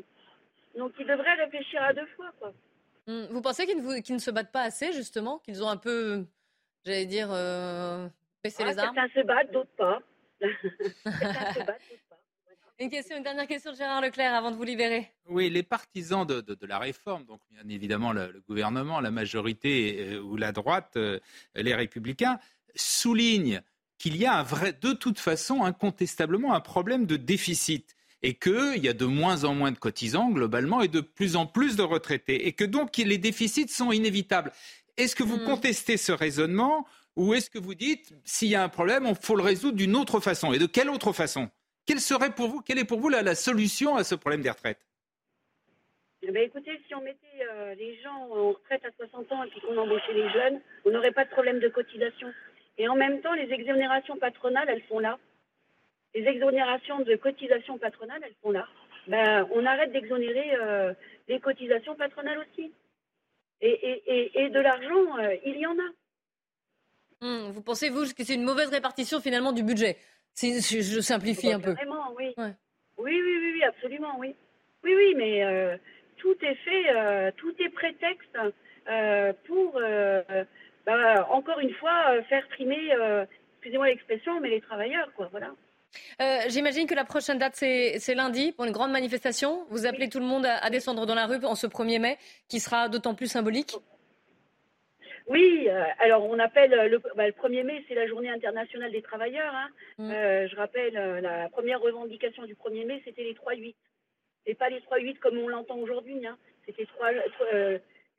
Donc 0.76 0.92
ils 0.98 1.07
devraient 1.07 1.35
réfléchir 1.35 1.83
à 1.83 1.92
deux 1.92 2.07
fois. 2.16 2.33
Quoi. 2.38 2.52
Hmm, 3.07 3.24
vous 3.31 3.40
pensez 3.40 3.66
qu'ils 3.66 3.83
ne, 3.83 4.12
ne, 4.14 4.18
se 4.18 4.31
battent 4.31 4.52
pas 4.52 4.62
assez, 4.62 4.92
justement 4.92 5.38
Qu'ils 5.38 5.64
ont 5.64 5.68
un 5.68 5.78
peu, 5.78 6.26
j'allais 6.85 7.07
dire, 7.07 7.28
euh, 7.31 8.07
baissé 8.44 8.64
les 8.64 8.78
armes? 8.78 8.94
Certains 8.94 9.20
se 9.20 9.26
battent, 9.26 9.50
d'autres 9.50 9.74
pas. 9.76 9.98
certains 10.40 11.52
se 11.54 11.59
battent, 11.61 11.83
d'autres 11.90 12.02
pas. 12.11 12.16
Une, 12.81 12.90
question, 12.90 13.16
une 13.16 13.24
dernière 13.24 13.48
question 13.48 13.72
de 13.72 13.76
Gérard 13.76 14.00
Leclerc 14.00 14.33
avant 14.35 14.52
de 14.52 14.57
vous 14.57 14.62
libérer. 14.62 15.11
Oui, 15.28 15.50
les 15.50 15.64
partisans 15.64 16.24
de, 16.24 16.40
de, 16.40 16.66
la 16.66 16.78
réforme, 16.78 17.24
donc 17.24 17.40
bien 17.50 17.68
évidemment 17.68 18.12
le, 18.12 18.40
gouvernement, 18.46 19.00
la 19.00 19.11
majorité 19.11 20.12
euh, 20.12 20.20
ou 20.20 20.37
la 20.37 20.52
droite, 20.52 20.92
euh, 20.96 21.18
les 21.57 21.74
républicains, 21.74 22.38
soulignent 22.76 23.62
qu'il 23.98 24.16
y 24.16 24.26
a 24.26 24.35
un 24.35 24.42
vrai, 24.44 24.74
de 24.74 24.92
toute 24.92 25.18
façon, 25.18 25.64
incontestablement, 25.64 26.54
un 26.54 26.61
problème 26.61 27.04
de 27.04 27.16
déficit 27.16 27.96
et 28.22 28.35
qu'il 28.35 28.83
y 28.83 28.88
a 28.88 28.92
de 28.92 29.04
moins 29.04 29.44
en 29.44 29.54
moins 29.54 29.70
de 29.70 29.78
cotisants 29.78 30.31
globalement 30.31 30.83
et 30.83 30.88
de 30.88 31.00
plus 31.00 31.37
en 31.37 31.46
plus 31.46 31.76
de 31.76 31.83
retraités 31.83 32.46
et 32.46 32.52
que 32.52 32.64
donc 32.64 32.96
les 32.96 33.18
déficits 33.18 33.68
sont 33.68 33.92
inévitables. 33.92 34.52
Est-ce 34.96 35.14
que 35.14 35.22
vous 35.22 35.38
mm. 35.38 35.44
contestez 35.44 35.96
ce 35.96 36.12
raisonnement 36.12 36.87
ou 37.16 37.35
est-ce 37.35 37.50
que 37.50 37.59
vous 37.59 37.74
dites 37.74 38.12
s'il 38.24 38.48
y 38.48 38.54
a 38.54 38.62
un 38.62 38.68
problème, 38.68 39.04
il 39.09 39.14
faut 39.14 39.37
le 39.37 39.42
résoudre 39.42 39.76
d'une 39.76 39.96
autre 39.96 40.20
façon? 40.20 40.52
Et 40.52 40.59
de 40.59 40.66
quelle 40.66 40.90
autre 40.90 41.12
façon? 41.12 41.48
Quelle 41.87 42.00
serait 42.00 42.35
pour 42.35 42.48
vous, 42.48 42.61
quelle 42.61 42.78
est 42.78 42.85
pour 42.85 43.00
vous 43.00 43.09
la, 43.09 43.35
solution 43.35 43.96
à 43.96 44.04
ce 44.04 44.14
problème 44.14 44.42
des 44.42 44.50
retraites? 44.50 44.85
Eh 46.22 46.31
ben, 46.31 46.42
écoutez, 46.42 46.81
si 46.87 46.94
on 46.94 47.00
mettait 47.00 47.46
euh, 47.50 47.74
les 47.74 47.96
gens 48.02 48.28
en 48.31 48.48
retraite 48.50 48.85
à 48.85 48.90
60 49.07 49.33
ans 49.33 49.44
et 49.44 49.48
puis 49.48 49.61
qu'on 49.61 49.76
embauchait 49.76 50.12
les 50.12 50.28
jeunes, 50.31 50.61
on 50.85 50.90
n'aurait 50.90 51.12
pas 51.12 51.24
de 51.24 51.31
problème 51.31 51.61
de 51.61 51.68
cotisation. 51.68 52.33
Et 52.76 52.88
en 52.88 52.96
même 52.96 53.20
temps, 53.20 53.33
les 53.33 53.50
exonérations 53.52 54.16
patronales, 54.18 54.68
elles 54.68 54.83
sont 54.88 54.98
là 54.98 55.18
les 56.18 56.28
exonérations 56.28 57.00
de 57.00 57.16
cotisations 57.16 57.78
patronales, 57.78 58.20
elles 58.24 58.35
sont 58.42 58.50
là. 58.50 58.66
Ben, 59.07 59.46
on 59.52 59.64
arrête 59.64 59.92
d'exonérer 59.92 60.54
euh, 60.54 60.92
les 61.28 61.40
cotisations 61.40 61.94
patronales 61.94 62.38
aussi. 62.38 62.72
Et, 63.61 64.50
de 64.50 64.61
l'argent, 64.61 65.18
euh, 65.18 65.35
il 65.44 65.57
y 65.57 65.66
en 65.66 65.76
a. 65.78 65.90
Hmm, 67.20 67.50
vous 67.50 67.62
pensez, 67.62 67.88
vous, 67.88 68.02
que 68.02 68.24
c'est 68.24 68.35
une 68.35 68.44
mauvaise 68.44 68.68
répartition 68.68 69.20
finalement 69.20 69.52
du 69.52 69.62
budget? 69.62 69.96
Si, 70.35 70.61
je, 70.61 71.00
simplifie 71.00 71.52
un 71.52 71.59
peu. 71.59 71.72
Vraiment, 71.72 72.12
oui. 72.16 72.33
oui. 72.37 72.48
Oui, 72.98 73.20
oui, 73.22 73.52
oui, 73.54 73.64
absolument, 73.64 74.18
oui. 74.18 74.35
Oui, 74.85 74.94
oui, 74.94 75.14
mais 75.16 75.44
euh, 75.44 75.76
tout 76.18 76.37
est 76.42 76.54
fait, 76.57 77.33
tout 77.37 77.54
est 77.61 77.70
prétexte 77.70 78.38
pour, 79.46 79.81
ben, 80.87 81.24
encore 81.31 81.59
une 81.61 81.74
fois, 81.74 82.22
faire 82.24 82.46
trimer, 82.48 82.92
excusez-moi 83.57 83.87
l'expression, 83.87 84.40
mais 84.40 84.50
les 84.50 84.61
travailleurs, 84.61 85.12
quoi, 85.14 85.28
voilà. 85.31 85.52
Euh, 86.20 86.38
j'imagine 86.48 86.87
que 86.87 86.94
la 86.94 87.04
prochaine 87.04 87.38
date, 87.38 87.54
c'est 87.54 88.14
lundi 88.14 88.52
pour 88.52 88.64
une 88.64 88.72
grande 88.72 88.90
manifestation. 88.90 89.64
Vous 89.70 89.87
appelez 89.87 90.08
tout 90.08 90.18
le 90.18 90.26
monde 90.26 90.46
à, 90.46 90.68
descendre 90.70 91.06
dans 91.06 91.14
la 91.14 91.26
rue 91.26 91.44
en 91.44 91.54
ce 91.54 91.66
1er 91.66 92.00
mai, 92.00 92.18
qui 92.48 92.61
sera 92.61 92.88
d'autant 92.88 93.14
plus 93.14 93.28
symbolique 93.28 93.76
oui, 95.30 95.68
euh, 95.68 95.84
alors 95.98 96.24
on 96.24 96.38
appelle 96.38 96.70
le, 96.70 96.98
1er 97.00 97.14
bah, 97.14 97.62
mai, 97.62 97.84
c'est 97.87 97.94
la 97.94 98.06
journée 98.06 98.30
internationale 98.30 98.90
des 98.90 99.02
travailleurs. 99.02 99.54
Hein. 99.54 99.68
Mm. 99.98 100.11
Euh, 100.11 100.48
je 100.48 100.56
rappelle, 100.56 100.94
la 100.94 101.50
première 101.50 101.82
revendication 101.82 102.44
du 102.44 102.54
1er 102.54 102.87
mai, 102.87 103.02
c'était 103.04 103.24
les 103.24 103.34
3-8. 103.34 103.74
et 104.46 104.54
pas 104.54 104.70
les 104.70 104.80
3-8 104.80 105.18
comme 105.18 105.37
on 105.37 105.48
l'entend 105.48 105.76
aujourd'hui. 105.76 106.26
Hein. 106.26 106.38
C'était 106.64 106.87
3, 106.87 107.11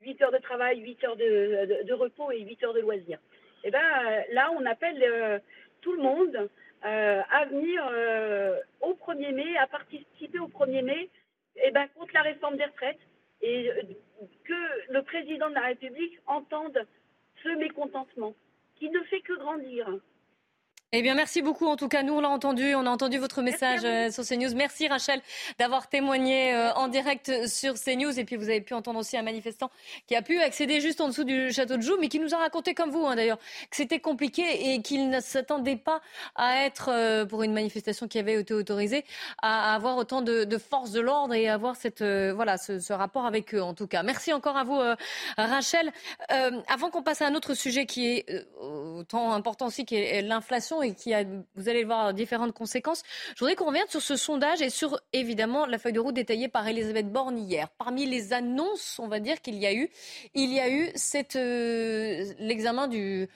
8 0.02 0.22
heures 0.22 0.30
de 0.30 0.38
travail, 0.38 0.78
8 0.78 1.04
heures 1.04 1.16
de, 1.16 1.82
de, 1.82 1.92
repos 1.94 2.30
et 2.30 2.42
8 2.42 2.62
heures 2.62 2.74
de 2.74 2.80
loisirs. 2.80 3.18
Et 3.64 3.68
eh 3.68 3.70
ben 3.72 3.80
là, 4.30 4.52
on 4.56 4.64
appelle 4.64 5.42
tout 5.80 5.92
le 5.92 6.02
monde 6.02 6.48
à 6.82 7.44
venir 7.46 7.82
au 8.80 8.94
1er 8.94 9.32
mai, 9.32 9.56
à 9.58 9.66
participer 9.66 10.38
au 10.38 10.48
1er 10.48 10.82
mai 10.82 11.10
eh 11.56 11.70
ben, 11.70 11.86
contre 11.96 12.14
la 12.14 12.22
réforme 12.22 12.56
des 12.56 12.64
retraites 12.64 13.00
et 13.42 13.70
que 14.44 14.92
le 14.92 15.02
président 15.02 15.48
de 15.48 15.54
la 15.54 15.62
République 15.62 16.18
entende 16.26 16.78
ce 17.42 17.48
mécontentement 17.56 18.34
qui 18.76 18.90
ne 18.90 19.00
fait 19.04 19.20
que 19.20 19.34
grandir. 19.34 19.88
Eh 20.92 21.02
bien, 21.02 21.14
merci 21.14 21.40
beaucoup. 21.40 21.66
En 21.66 21.76
tout 21.76 21.86
cas, 21.86 22.02
nous, 22.02 22.14
on 22.14 22.20
l'a 22.20 22.30
entendu. 22.30 22.74
On 22.74 22.84
a 22.84 22.90
entendu 22.90 23.18
votre 23.18 23.42
message 23.42 23.82
euh, 23.84 24.10
sur 24.10 24.24
CNews. 24.24 24.56
Merci, 24.56 24.88
Rachel, 24.88 25.22
d'avoir 25.56 25.88
témoigné 25.88 26.52
euh, 26.52 26.72
en 26.72 26.88
direct 26.88 27.46
sur 27.46 27.74
CNews. 27.74 28.18
Et 28.18 28.24
puis, 28.24 28.34
vous 28.34 28.48
avez 28.48 28.60
pu 28.60 28.74
entendre 28.74 28.98
aussi 28.98 29.16
un 29.16 29.22
manifestant 29.22 29.70
qui 30.08 30.16
a 30.16 30.22
pu 30.22 30.40
accéder 30.40 30.80
juste 30.80 31.00
en 31.00 31.06
dessous 31.06 31.22
du 31.22 31.52
château 31.52 31.76
de 31.76 31.82
Joux, 31.82 31.96
mais 32.00 32.08
qui 32.08 32.18
nous 32.18 32.34
a 32.34 32.38
raconté, 32.38 32.74
comme 32.74 32.90
vous, 32.90 33.06
hein, 33.06 33.14
d'ailleurs, 33.14 33.38
que 33.38 33.76
c'était 33.76 34.00
compliqué 34.00 34.72
et 34.72 34.82
qu'il 34.82 35.10
ne 35.10 35.20
s'attendait 35.20 35.76
pas 35.76 36.00
à 36.34 36.64
être, 36.64 36.90
euh, 36.92 37.24
pour 37.24 37.44
une 37.44 37.52
manifestation 37.52 38.08
qui 38.08 38.18
avait 38.18 38.40
été 38.40 38.52
autorisée, 38.52 39.04
à 39.42 39.76
avoir 39.76 39.96
autant 39.96 40.22
de, 40.22 40.42
de 40.42 40.58
force 40.58 40.90
de 40.90 41.00
l'ordre 41.00 41.34
et 41.34 41.48
avoir 41.48 41.76
cette, 41.76 42.02
voilà, 42.02 42.58
ce, 42.58 42.80
ce, 42.80 42.92
rapport 42.92 43.26
avec 43.26 43.54
eux, 43.54 43.62
en 43.62 43.74
tout 43.74 43.86
cas. 43.86 44.02
Merci 44.02 44.32
encore 44.32 44.56
à 44.56 44.64
vous, 44.64 44.80
Rachel. 45.36 45.92
avant 46.28 46.90
qu'on 46.90 47.04
passe 47.04 47.22
à 47.22 47.28
un 47.28 47.36
autre 47.36 47.54
sujet 47.54 47.86
qui 47.86 48.08
est 48.08 48.44
autant 48.60 49.32
important 49.32 49.66
aussi, 49.66 49.84
qui 49.84 49.94
est 49.94 50.22
l'inflation, 50.22 50.79
et 50.82 50.94
qui 50.94 51.14
a, 51.14 51.24
vous 51.54 51.68
allez 51.68 51.84
voir, 51.84 52.14
différentes 52.14 52.52
conséquences. 52.52 53.02
Je 53.34 53.40
voudrais 53.40 53.54
qu'on 53.54 53.66
revienne 53.66 53.88
sur 53.88 54.02
ce 54.02 54.16
sondage 54.16 54.62
et 54.62 54.70
sur, 54.70 55.00
évidemment, 55.12 55.66
la 55.66 55.78
feuille 55.78 55.92
de 55.92 56.00
route 56.00 56.14
détaillée 56.14 56.48
par 56.48 56.66
Elisabeth 56.66 57.10
Borne 57.10 57.38
hier. 57.38 57.68
Parmi 57.78 58.06
les 58.06 58.32
annonces, 58.32 58.98
on 58.98 59.08
va 59.08 59.20
dire 59.20 59.40
qu'il 59.40 59.56
y 59.56 59.66
a 59.66 59.74
eu, 59.74 59.90
il 60.34 60.52
y 60.52 60.60
a 60.60 60.68
eu 60.68 60.92
euh, 61.36 62.24
l'examen 62.38 62.88
du, 62.88 63.28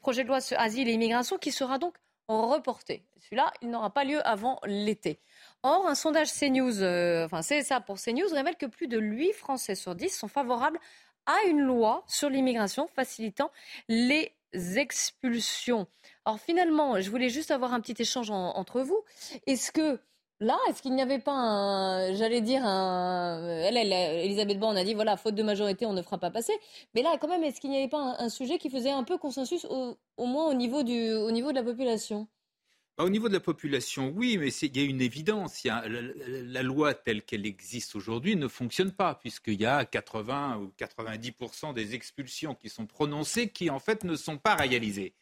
projet 0.00 0.22
de 0.22 0.28
loi 0.28 0.40
sur 0.40 0.58
asile 0.58 0.88
et 0.88 0.92
immigration 0.92 1.38
qui 1.38 1.52
sera 1.52 1.78
donc 1.78 1.94
reporté. 2.28 3.02
Celui-là, 3.20 3.52
il 3.62 3.70
n'aura 3.70 3.90
pas 3.90 4.04
lieu 4.04 4.24
avant 4.26 4.60
l'été. 4.64 5.18
Or, 5.62 5.86
un 5.86 5.94
sondage 5.94 6.32
CNews, 6.32 6.82
euh, 6.82 7.26
enfin 7.26 7.42
c'est 7.42 7.62
ça 7.62 7.80
pour 7.80 7.96
CNews, 7.96 8.32
révèle 8.32 8.56
que 8.56 8.66
plus 8.66 8.88
de 8.88 8.98
8 8.98 9.32
Français 9.32 9.74
sur 9.74 9.94
10 9.94 10.08
sont 10.08 10.28
favorables 10.28 10.78
à 11.26 11.48
une 11.48 11.60
loi 11.60 12.02
sur 12.06 12.30
l'immigration 12.30 12.88
facilitant 12.88 13.50
les 13.88 14.32
expulsions. 14.52 15.86
Alors 16.24 16.40
finalement, 16.40 17.00
je 17.00 17.10
voulais 17.10 17.28
juste 17.28 17.50
avoir 17.50 17.72
un 17.72 17.80
petit 17.80 18.00
échange 18.00 18.30
entre 18.30 18.80
vous. 18.80 19.02
Est-ce 19.46 19.72
que 19.72 20.00
là, 20.40 20.58
est-ce 20.68 20.82
qu'il 20.82 20.94
n'y 20.94 21.02
avait 21.02 21.18
pas 21.18 21.32
un, 21.32 22.14
j'allais 22.14 22.40
dire 22.40 22.64
un, 22.64 23.42
Elisabeth 23.68 24.58
Borne 24.58 24.76
a 24.76 24.84
dit 24.84 24.94
voilà, 24.94 25.16
faute 25.16 25.34
de 25.34 25.42
majorité, 25.42 25.86
on 25.86 25.92
ne 25.92 26.02
fera 26.02 26.18
pas 26.18 26.30
passer. 26.30 26.52
Mais 26.94 27.02
là, 27.02 27.16
quand 27.20 27.28
même, 27.28 27.44
est-ce 27.44 27.60
qu'il 27.60 27.70
n'y 27.70 27.78
avait 27.78 27.88
pas 27.88 28.16
un, 28.18 28.28
sujet 28.28 28.58
qui 28.58 28.70
faisait 28.70 28.90
un 28.90 29.04
peu 29.04 29.18
consensus, 29.18 29.66
au, 29.66 29.96
moins 30.26 30.46
au 30.48 30.54
niveau 30.54 30.82
du, 30.82 31.12
au 31.12 31.30
niveau 31.30 31.50
de 31.50 31.56
la 31.56 31.64
population? 31.64 32.28
Au 33.04 33.08
niveau 33.08 33.28
de 33.28 33.34
la 33.34 33.40
population, 33.40 34.12
oui, 34.14 34.36
mais 34.38 34.48
il 34.48 34.76
y 34.76 34.80
a 34.80 34.84
une 34.84 35.00
évidence. 35.00 35.64
la, 35.64 36.62
loi 36.62 36.94
telle 36.94 37.22
qu'elle 37.22 37.46
existe 37.46 37.96
aujourd'hui 37.96 38.36
ne 38.36 38.48
fonctionne 38.48 38.92
pas, 38.92 39.14
puisqu'il 39.14 39.60
y 39.60 39.66
a 39.66 39.84
80 39.84 40.58
ou 40.58 40.72
90% 40.78 41.74
des 41.74 41.94
expulsions 41.94 42.54
qui 42.54 42.68
sont 42.68 42.86
prononcées 42.86 43.50
qui, 43.50 43.70
en 43.70 43.78
fait, 43.78 44.04
ne 44.04 44.16
sont 44.16 44.38
pas 44.38 44.54
réalisées. 44.54 45.14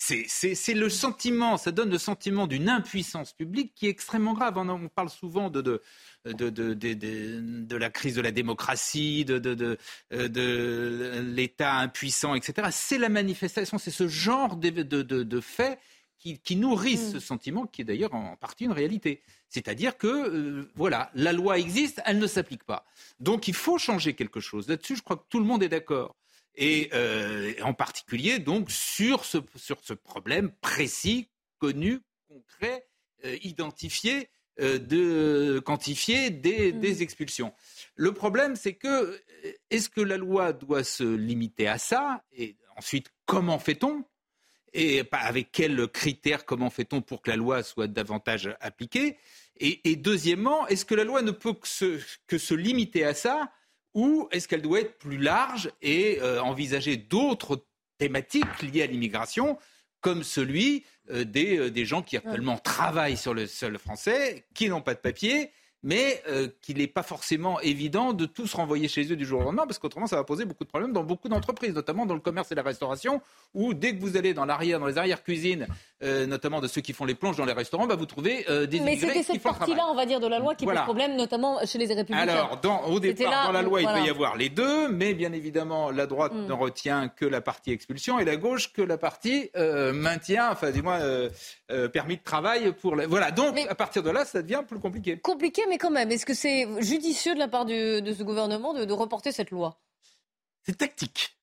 C'est 0.00 0.74
le 0.74 0.88
sentiment, 0.88 1.58
ça 1.58 1.72
donne 1.72 1.90
le 1.90 1.98
sentiment 1.98 2.46
d'une 2.46 2.70
impuissance 2.70 3.34
publique 3.34 3.74
qui 3.74 3.86
est 3.86 3.90
extrêmement 3.90 4.32
grave. 4.32 4.56
On, 4.56 4.88
parle 4.88 5.10
souvent 5.10 5.50
de, 5.50 5.82
de, 6.24 7.76
la 7.76 7.90
crise 7.90 8.14
de 8.14 8.22
la 8.22 8.30
démocratie, 8.30 9.26
de, 9.26 9.76
l'État 10.10 11.74
impuissant, 11.74 12.34
etc. 12.34 12.68
C'est 12.72 12.96
la 12.96 13.10
manifestation, 13.10 13.76
c'est 13.76 13.90
ce 13.90 14.08
genre 14.08 14.56
de, 14.56 15.40
faits 15.40 15.78
qui, 16.20 16.56
nourrissent 16.56 17.12
ce 17.12 17.16
mm. 17.16 17.20
sentiment, 17.20 17.66
qui 17.66 17.82
est 17.82 17.84
d'ailleurs 17.84 18.14
en 18.14 18.36
partie 18.36 18.64
une 18.64 18.72
réalité. 18.72 19.22
C'est-à-dire 19.48 19.96
que, 19.96 20.06
euh, 20.06 20.70
voilà, 20.74 21.10
la 21.14 21.32
loi 21.32 21.58
existe, 21.58 22.00
elle 22.04 22.18
ne 22.18 22.26
s'applique 22.26 22.64
pas. 22.64 22.84
Donc 23.18 23.48
il 23.48 23.54
faut 23.54 23.78
changer 23.78 24.14
quelque 24.14 24.40
chose. 24.40 24.68
Là-dessus, 24.68 24.96
je 24.96 25.02
crois 25.02 25.16
que 25.16 25.24
tout 25.28 25.38
le 25.38 25.46
monde 25.46 25.62
est 25.62 25.68
d'accord 25.68 26.16
et 26.56 26.90
euh, 26.94 27.54
en 27.62 27.72
particulier 27.72 28.40
donc 28.40 28.72
sur 28.72 29.24
ce, 29.24 29.38
sur 29.54 29.78
ce 29.82 29.94
problème 29.94 30.50
précis, 30.60 31.28
connu, 31.58 32.00
concret, 32.28 32.86
euh, 33.24 33.36
identifié, 33.42 34.28
de, 34.58 35.58
quantifié 35.64 36.28
des, 36.28 36.70
mmh. 36.70 36.80
des, 36.80 37.02
expulsions. 37.02 37.54
Le 37.94 38.12
problème, 38.12 38.56
c'est 38.56 38.74
que 38.74 39.18
est-ce 39.70 39.88
que 39.88 40.02
la 40.02 40.18
loi 40.18 40.52
doit 40.52 40.84
se 40.84 41.04
limiter 41.04 41.66
à 41.66 41.78
ça? 41.78 42.22
Et 42.32 42.56
ensuite, 42.76 43.10
comment 43.24 43.58
fait-on? 43.58 44.04
Et 44.72 45.02
avec 45.12 45.52
quels 45.52 45.88
critères, 45.88 46.44
comment 46.44 46.70
fait-on 46.70 47.00
pour 47.02 47.22
que 47.22 47.30
la 47.30 47.36
loi 47.36 47.62
soit 47.62 47.86
davantage 47.86 48.54
appliquée? 48.60 49.16
Et, 49.58 49.90
et, 49.90 49.96
deuxièmement, 49.96 50.66
est-ce 50.68 50.84
que 50.84 50.94
la 50.94 51.04
loi 51.04 51.22
ne 51.22 51.32
peut 51.32 51.52
que 51.52 51.68
se, 51.68 52.00
que 52.26 52.38
se 52.38 52.54
limiter 52.54 53.04
à 53.04 53.14
ça? 53.14 53.52
Ou 53.94 54.28
est-ce 54.30 54.48
qu'elle 54.48 54.62
doit 54.62 54.80
être 54.80 54.98
plus 54.98 55.18
large 55.18 55.70
et 55.82 56.18
euh, 56.20 56.40
envisager 56.40 56.96
d'autres 56.96 57.66
thématiques 57.98 58.62
liées 58.62 58.82
à 58.82 58.86
l'immigration, 58.86 59.58
comme 60.00 60.22
celui 60.22 60.84
euh, 61.10 61.24
des, 61.24 61.58
euh, 61.58 61.70
des, 61.70 61.84
gens 61.84 62.00
qui 62.00 62.16
actuellement 62.16 62.56
travaillent 62.56 63.16
sur 63.16 63.34
le 63.34 63.46
sol 63.46 63.78
français, 63.78 64.46
qui 64.54 64.68
n'ont 64.68 64.80
pas 64.80 64.94
de 64.94 65.00
papier 65.00 65.50
mais 65.82 66.22
euh, 66.28 66.48
qu'il 66.60 66.78
n'est 66.78 66.86
pas 66.86 67.02
forcément 67.02 67.60
évident 67.60 68.12
de 68.12 68.26
tous 68.26 68.52
renvoyer 68.54 68.88
chez 68.88 69.10
eux 69.10 69.16
du 69.16 69.24
jour 69.24 69.40
au 69.40 69.44
lendemain, 69.44 69.66
parce 69.66 69.78
qu'autrement, 69.78 70.06
ça 70.06 70.16
va 70.16 70.24
poser 70.24 70.44
beaucoup 70.44 70.64
de 70.64 70.68
problèmes 70.68 70.92
dans 70.92 71.04
beaucoup 71.04 71.28
d'entreprises, 71.28 71.74
notamment 71.74 72.06
dans 72.06 72.14
le 72.14 72.20
commerce 72.20 72.52
et 72.52 72.54
la 72.54 72.62
restauration, 72.62 73.22
où 73.54 73.72
dès 73.72 73.94
que 73.94 74.00
vous 74.00 74.16
allez 74.16 74.34
dans 74.34 74.44
l'arrière, 74.44 74.78
dans 74.78 74.86
les 74.86 74.98
arrières-cuisines, 74.98 75.66
euh, 76.02 76.26
notamment 76.26 76.60
de 76.60 76.68
ceux 76.68 76.80
qui 76.80 76.92
font 76.92 77.04
les 77.04 77.14
plonges 77.14 77.36
dans 77.36 77.46
les 77.46 77.52
restaurants, 77.52 77.86
bah, 77.86 77.96
vous 77.96 78.06
trouvez 78.06 78.44
euh, 78.50 78.66
des 78.66 78.80
Mais 78.80 78.96
c'était 78.96 79.22
cette 79.22 79.42
partie-là, 79.42 79.86
on 79.90 79.94
va 79.94 80.04
dire, 80.04 80.20
de 80.20 80.26
la 80.26 80.38
loi 80.38 80.54
qui 80.54 80.66
pose 80.66 80.74
problème, 80.80 81.16
notamment 81.16 81.64
chez 81.64 81.78
les 81.78 81.86
républicains. 81.86 82.28
Alors, 82.28 82.60
dans, 82.60 82.84
au 82.84 83.00
départ, 83.00 83.46
dans 83.46 83.52
la 83.52 83.62
loi, 83.62 83.80
il 83.80 83.88
peut 83.88 84.04
y 84.04 84.10
avoir 84.10 84.36
les 84.36 84.50
deux, 84.50 84.88
mais 84.88 85.14
bien 85.14 85.32
évidemment, 85.32 85.90
la 85.90 86.06
droite 86.06 86.34
mm. 86.34 86.46
ne 86.46 86.52
retient 86.52 87.08
que 87.08 87.24
la 87.24 87.40
partie 87.40 87.72
expulsion 87.72 88.18
et 88.18 88.24
la 88.24 88.36
gauche 88.36 88.72
que 88.72 88.82
la 88.82 88.98
partie 88.98 89.50
maintien, 89.54 90.50
enfin, 90.50 90.70
dis-moi, 90.70 90.98
permis 91.92 92.18
de 92.18 92.22
travail 92.22 92.72
pour... 92.72 92.96
La... 92.96 93.06
Voilà, 93.06 93.30
donc, 93.30 93.58
à 93.68 93.74
partir 93.74 94.02
de 94.02 94.10
là, 94.10 94.24
ça 94.26 94.42
devient 94.42 94.62
plus 94.66 94.78
compliqué. 94.78 95.18
Compliqué, 95.18 95.62
mais 95.70 95.78
quand 95.78 95.90
même, 95.90 96.10
est-ce 96.10 96.26
que 96.26 96.34
c'est 96.34 96.68
judicieux 96.82 97.32
de 97.34 97.38
la 97.38 97.48
part 97.48 97.64
de 97.64 98.14
ce 98.16 98.22
gouvernement 98.22 98.74
de, 98.74 98.92
reporter 98.92 99.32
cette 99.32 99.50
loi? 99.50 99.80
C'est 100.64 100.76
tactique. 100.76 101.38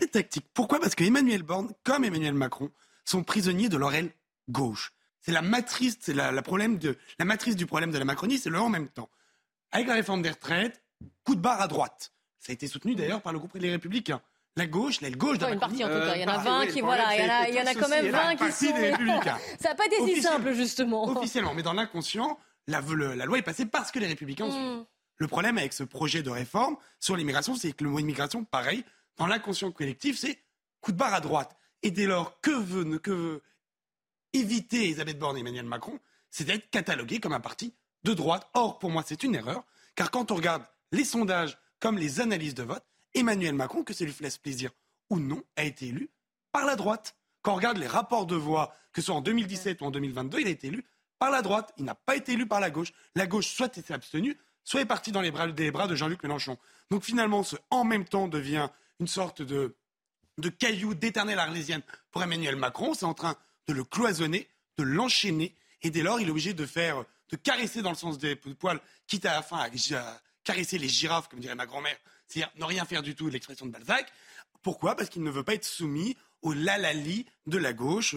c'est 0.00 0.10
tactique. 0.10 0.46
Pourquoi? 0.54 0.80
Parce 0.80 0.96
que 0.96 1.04
Emmanuel 1.04 1.42
Borne, 1.42 1.72
comme 1.84 2.04
Emmanuel 2.04 2.34
Macron, 2.34 2.70
sont 3.04 3.22
prisonniers 3.22 3.68
de 3.68 3.76
leur 3.76 3.94
aile 3.94 4.10
gauche. 4.48 4.92
C'est 5.20 5.32
la 5.32 5.42
matrice, 5.42 5.98
c'est 6.00 6.14
la, 6.14 6.42
problème 6.42 6.78
de, 6.78 6.98
la 7.18 7.24
matrice 7.24 7.54
du 7.54 7.66
problème 7.66 7.92
de 7.92 7.98
la 7.98 8.04
Macronie, 8.04 8.38
c'est 8.38 8.50
le 8.50 8.58
en 8.58 8.68
même 8.68 8.88
temps. 8.88 9.08
Avec 9.70 9.86
la 9.86 9.94
réforme 9.94 10.22
des 10.22 10.30
retraites, 10.30 10.82
coup 11.24 11.36
de 11.36 11.40
barre 11.40 11.60
à 11.60 11.68
droite. 11.68 12.12
Ça 12.40 12.50
a 12.50 12.54
été 12.54 12.66
soutenu 12.66 12.96
d'ailleurs 12.96 13.22
par 13.22 13.32
le 13.32 13.38
groupe 13.38 13.56
des 13.56 13.70
Républicains. 13.70 14.20
La 14.56 14.66
gauche, 14.66 15.00
l'aile 15.00 15.16
gauche 15.16 15.38
de 15.38 15.46
la 15.46 15.52
une 15.52 15.60
partie 15.60 15.84
en 15.84 15.88
tout 15.88 15.94
cas. 15.94 16.14
Il 16.16 16.22
y 16.22 16.24
en 16.24 16.28
a 16.28 16.38
20 16.38 16.66
qui, 16.66 16.80
voilà, 16.80 17.16
il 17.48 17.54
y 17.54 17.60
en 17.60 17.66
a, 17.66 17.74
quand 17.74 17.88
même 17.88 18.08
20 18.08 18.36
qui 18.36 18.52
sont. 18.52 18.66
Ça 19.60 19.68
n'a 19.70 19.74
pas 19.74 19.86
été 19.86 19.96
si 20.04 20.20
simple 20.20 20.52
justement. 20.52 21.04
Officiellement, 21.04 21.54
mais 21.54 21.62
dans 21.62 21.72
l'inconscient, 21.72 22.38
la, 22.66 22.80
loi 22.80 23.38
est 23.38 23.42
passée 23.42 23.66
parce 23.66 23.90
que 23.90 23.98
les 23.98 24.06
républicains 24.06 24.46
ont 24.46 24.50
suivi. 24.50 24.68
Mm. 24.68 24.86
Le 25.16 25.28
problème 25.28 25.58
avec 25.58 25.72
ce 25.72 25.84
projet 25.84 26.22
de 26.22 26.30
réforme 26.30 26.76
sur 26.98 27.16
l'immigration, 27.16 27.54
c'est 27.54 27.72
que 27.72 27.84
le 27.84 27.90
mot 27.90 27.98
immigration, 27.98 28.44
pareil, 28.44 28.84
dans 29.16 29.26
l'inconscient 29.26 29.70
collectif, 29.70 30.18
c'est 30.18 30.42
coup 30.80 30.92
de 30.92 30.96
barre 30.96 31.14
à 31.14 31.20
droite. 31.20 31.56
Et 31.82 31.90
dès 31.90 32.06
lors, 32.06 32.40
que 32.40 32.50
veut, 32.50 32.98
que 32.98 33.10
veut 33.10 33.42
éviter 34.32 34.84
Elisabeth 34.84 35.18
Borne 35.18 35.36
et 35.36 35.40
Emmanuel 35.40 35.66
Macron 35.66 35.98
C'est 36.30 36.44
d'être 36.44 36.70
catalogué 36.70 37.20
comme 37.20 37.32
un 37.32 37.40
parti 37.40 37.74
de 38.04 38.14
droite. 38.14 38.48
Or, 38.54 38.78
pour 38.78 38.90
moi, 38.90 39.02
c'est 39.06 39.22
une 39.22 39.34
erreur, 39.34 39.64
car 39.94 40.10
quand 40.10 40.30
on 40.30 40.34
regarde 40.34 40.64
les 40.90 41.04
sondages 41.04 41.58
comme 41.78 41.98
les 41.98 42.20
analyses 42.20 42.54
de 42.54 42.62
vote, 42.62 42.84
Emmanuel 43.14 43.54
Macron, 43.54 43.82
que 43.82 43.92
ça 43.92 44.04
lui 44.04 44.14
laisse 44.20 44.38
plaisir 44.38 44.70
ou 45.10 45.18
non, 45.18 45.42
a 45.56 45.64
été 45.64 45.88
élu 45.88 46.10
par 46.52 46.64
la 46.64 46.76
droite. 46.76 47.16
Quand 47.42 47.52
on 47.52 47.56
regarde 47.56 47.78
les 47.78 47.86
rapports 47.86 48.26
de 48.26 48.36
voix, 48.36 48.74
que 48.92 49.00
ce 49.00 49.06
soit 49.06 49.14
en 49.14 49.20
2017 49.20 49.82
ou 49.82 49.86
en 49.86 49.90
2022, 49.90 50.40
il 50.40 50.46
a 50.46 50.50
été 50.50 50.68
élu 50.68 50.84
par 51.22 51.30
la 51.30 51.40
droite. 51.40 51.72
Il 51.78 51.84
n'a 51.84 51.94
pas 51.94 52.16
été 52.16 52.32
élu 52.32 52.48
par 52.48 52.58
la 52.58 52.68
gauche. 52.68 52.92
La 53.14 53.28
gauche 53.28 53.46
soit 53.46 53.78
était 53.78 53.94
abstenue, 53.94 54.36
soit 54.64 54.80
est 54.80 54.86
partie 54.86 55.12
dans 55.12 55.20
les 55.20 55.30
bras, 55.30 55.46
de 55.46 55.94
Jean-Luc 55.94 56.20
Mélenchon. 56.24 56.58
Donc 56.90 57.04
finalement, 57.04 57.44
ce 57.44 57.54
en 57.70 57.84
même 57.84 58.04
temps 58.04 58.26
devient 58.26 58.68
une 58.98 59.06
sorte 59.06 59.40
de, 59.40 59.76
de 60.38 60.48
caillou 60.48 60.94
d'éternelle 60.94 61.38
arlésienne 61.38 61.82
pour 62.10 62.24
Emmanuel 62.24 62.56
Macron. 62.56 62.94
C'est 62.94 63.04
en 63.04 63.14
train 63.14 63.36
de 63.68 63.72
le 63.72 63.84
cloisonner, 63.84 64.48
de 64.78 64.82
l'enchaîner. 64.82 65.54
Et 65.82 65.90
dès 65.90 66.02
lors, 66.02 66.20
il 66.20 66.26
est 66.26 66.30
obligé 66.32 66.54
de 66.54 66.66
faire, 66.66 67.04
de 67.28 67.36
caresser 67.36 67.82
dans 67.82 67.90
le 67.90 67.96
sens 67.96 68.18
des 68.18 68.34
poils, 68.34 68.80
quitte 69.06 69.24
à 69.24 69.34
la 69.34 69.42
fin 69.42 69.58
à, 69.58 69.70
caresser 70.42 70.76
les 70.76 70.88
girafes, 70.88 71.28
comme 71.28 71.38
dirait 71.38 71.54
ma 71.54 71.66
grand-mère, 71.66 71.96
c'est-à-dire 72.26 72.52
ne 72.56 72.64
rien 72.64 72.84
faire 72.84 73.04
du 73.04 73.14
tout, 73.14 73.28
l'expression 73.28 73.64
de 73.66 73.70
Balzac. 73.70 74.12
Pourquoi? 74.60 74.96
Parce 74.96 75.08
qu'il 75.08 75.22
ne 75.22 75.30
veut 75.30 75.44
pas 75.44 75.54
être 75.54 75.64
soumis 75.64 76.16
au 76.40 76.52
lalali 76.52 77.26
de 77.46 77.58
la 77.58 77.72
gauche. 77.72 78.16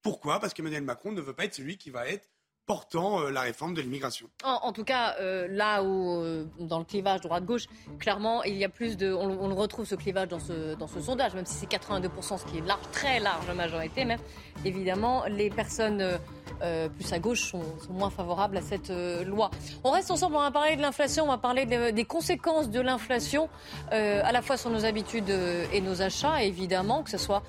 Pourquoi? 0.00 0.40
Parce 0.40 0.54
qu'Emmanuel 0.54 0.82
Macron 0.82 1.12
ne 1.12 1.20
veut 1.20 1.34
pas 1.34 1.44
être 1.44 1.54
celui 1.54 1.76
qui 1.76 1.90
va 1.90 2.08
être 2.08 2.26
portant 2.68 3.28
la 3.30 3.40
réforme 3.40 3.74
de 3.74 3.80
l'immigration. 3.80 4.28
En, 4.44 4.72
tout 4.72 4.84
cas, 4.84 5.16
là 5.48 5.82
où, 5.82 6.22
dans 6.60 6.78
le 6.78 6.84
clivage 6.84 7.22
droite-gauche, 7.22 7.64
clairement, 7.98 8.44
il 8.44 8.56
y 8.56 8.64
a 8.64 8.68
plus 8.68 8.96
de. 8.96 9.12
On, 9.12 9.48
le 9.48 9.54
retrouve 9.54 9.86
ce 9.86 9.94
clivage 9.94 10.28
dans 10.28 10.38
ce, 10.38 10.74
dans 10.74 10.86
ce 10.86 11.00
sondage, 11.00 11.34
même 11.34 11.46
si 11.46 11.54
c'est 11.54 11.70
82%, 11.70 12.38
ce 12.38 12.44
qui 12.44 12.58
est 12.58 12.66
large, 12.66 12.82
très 12.92 13.18
large 13.18 13.50
majorité, 13.56 14.04
même. 14.04 14.20
Évidemment, 14.64 15.24
les 15.28 15.50
personnes 15.50 16.18
euh, 16.62 16.88
plus 16.88 17.12
à 17.12 17.18
gauche 17.20 17.42
sont, 17.42 17.62
moins 17.90 18.10
favorables 18.10 18.56
à 18.56 18.62
cette 18.62 18.90
euh, 18.90 19.24
loi. 19.24 19.50
On 19.84 19.90
reste 19.90 20.10
ensemble, 20.10 20.36
on 20.36 20.40
va 20.40 20.50
parler 20.50 20.76
de 20.76 20.82
l'inflation, 20.82 21.24
on 21.24 21.28
va 21.28 21.38
parler 21.38 21.66
des 21.66 22.04
conséquences 22.04 22.68
de 22.68 22.80
l'inflation, 22.80 23.48
euh, 23.92 24.22
à 24.24 24.32
la 24.32 24.42
fois 24.42 24.56
sur 24.56 24.70
nos 24.70 24.84
habitudes 24.84 25.32
et 25.72 25.80
nos 25.80 26.02
achats, 26.02 26.42
évidemment, 26.42 27.02
que 27.02 27.10
ce 27.10 27.18
soit 27.18 27.42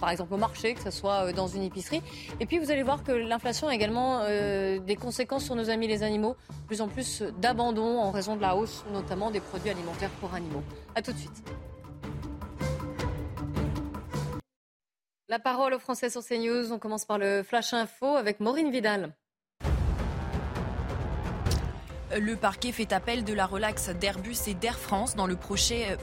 par 0.00 0.10
exemple 0.10 0.34
au 0.34 0.36
marché, 0.36 0.74
que 0.74 0.82
ce 0.82 0.90
soit 0.90 1.32
dans 1.32 1.46
une 1.46 1.62
épicerie. 1.62 2.02
Et 2.40 2.46
puis 2.46 2.58
vous 2.58 2.70
allez 2.70 2.82
voir 2.82 3.02
que 3.02 3.12
l'inflation 3.12 3.68
a 3.68 3.74
également 3.74 4.24
des 4.26 4.96
conséquences 5.00 5.44
sur 5.44 5.54
nos 5.54 5.70
amis 5.70 5.86
les 5.86 6.02
animaux, 6.02 6.36
plus 6.66 6.80
en 6.80 6.88
plus 6.88 7.22
d'abandon 7.38 7.98
en 7.98 8.10
raison 8.10 8.36
de 8.36 8.42
la 8.42 8.56
hausse 8.56 8.84
notamment 8.92 9.30
des 9.30 9.40
produits 9.40 9.70
alimentaires 9.70 10.10
pour 10.20 10.34
animaux. 10.34 10.62
A 10.94 11.02
tout 11.02 11.12
de 11.12 11.18
suite. 11.18 11.44
La 15.28 15.38
parole 15.38 15.74
aux 15.74 15.78
Français 15.78 16.10
sur 16.10 16.22
CNews. 16.22 16.72
On 16.72 16.78
commence 16.78 17.06
par 17.06 17.18
le 17.18 17.42
Flash 17.42 17.72
Info 17.72 18.14
avec 18.14 18.40
Maureen 18.40 18.70
Vidal. 18.70 19.14
Le 22.16 22.36
parquet 22.36 22.70
fait 22.70 22.92
appel 22.92 23.24
de 23.24 23.32
la 23.32 23.44
relaxe 23.44 23.88
d'Airbus 23.88 24.36
et 24.46 24.54
d'Air 24.54 24.78
France 24.78 25.16
dans 25.16 25.26
le 25.26 25.34
procès, 25.34 25.96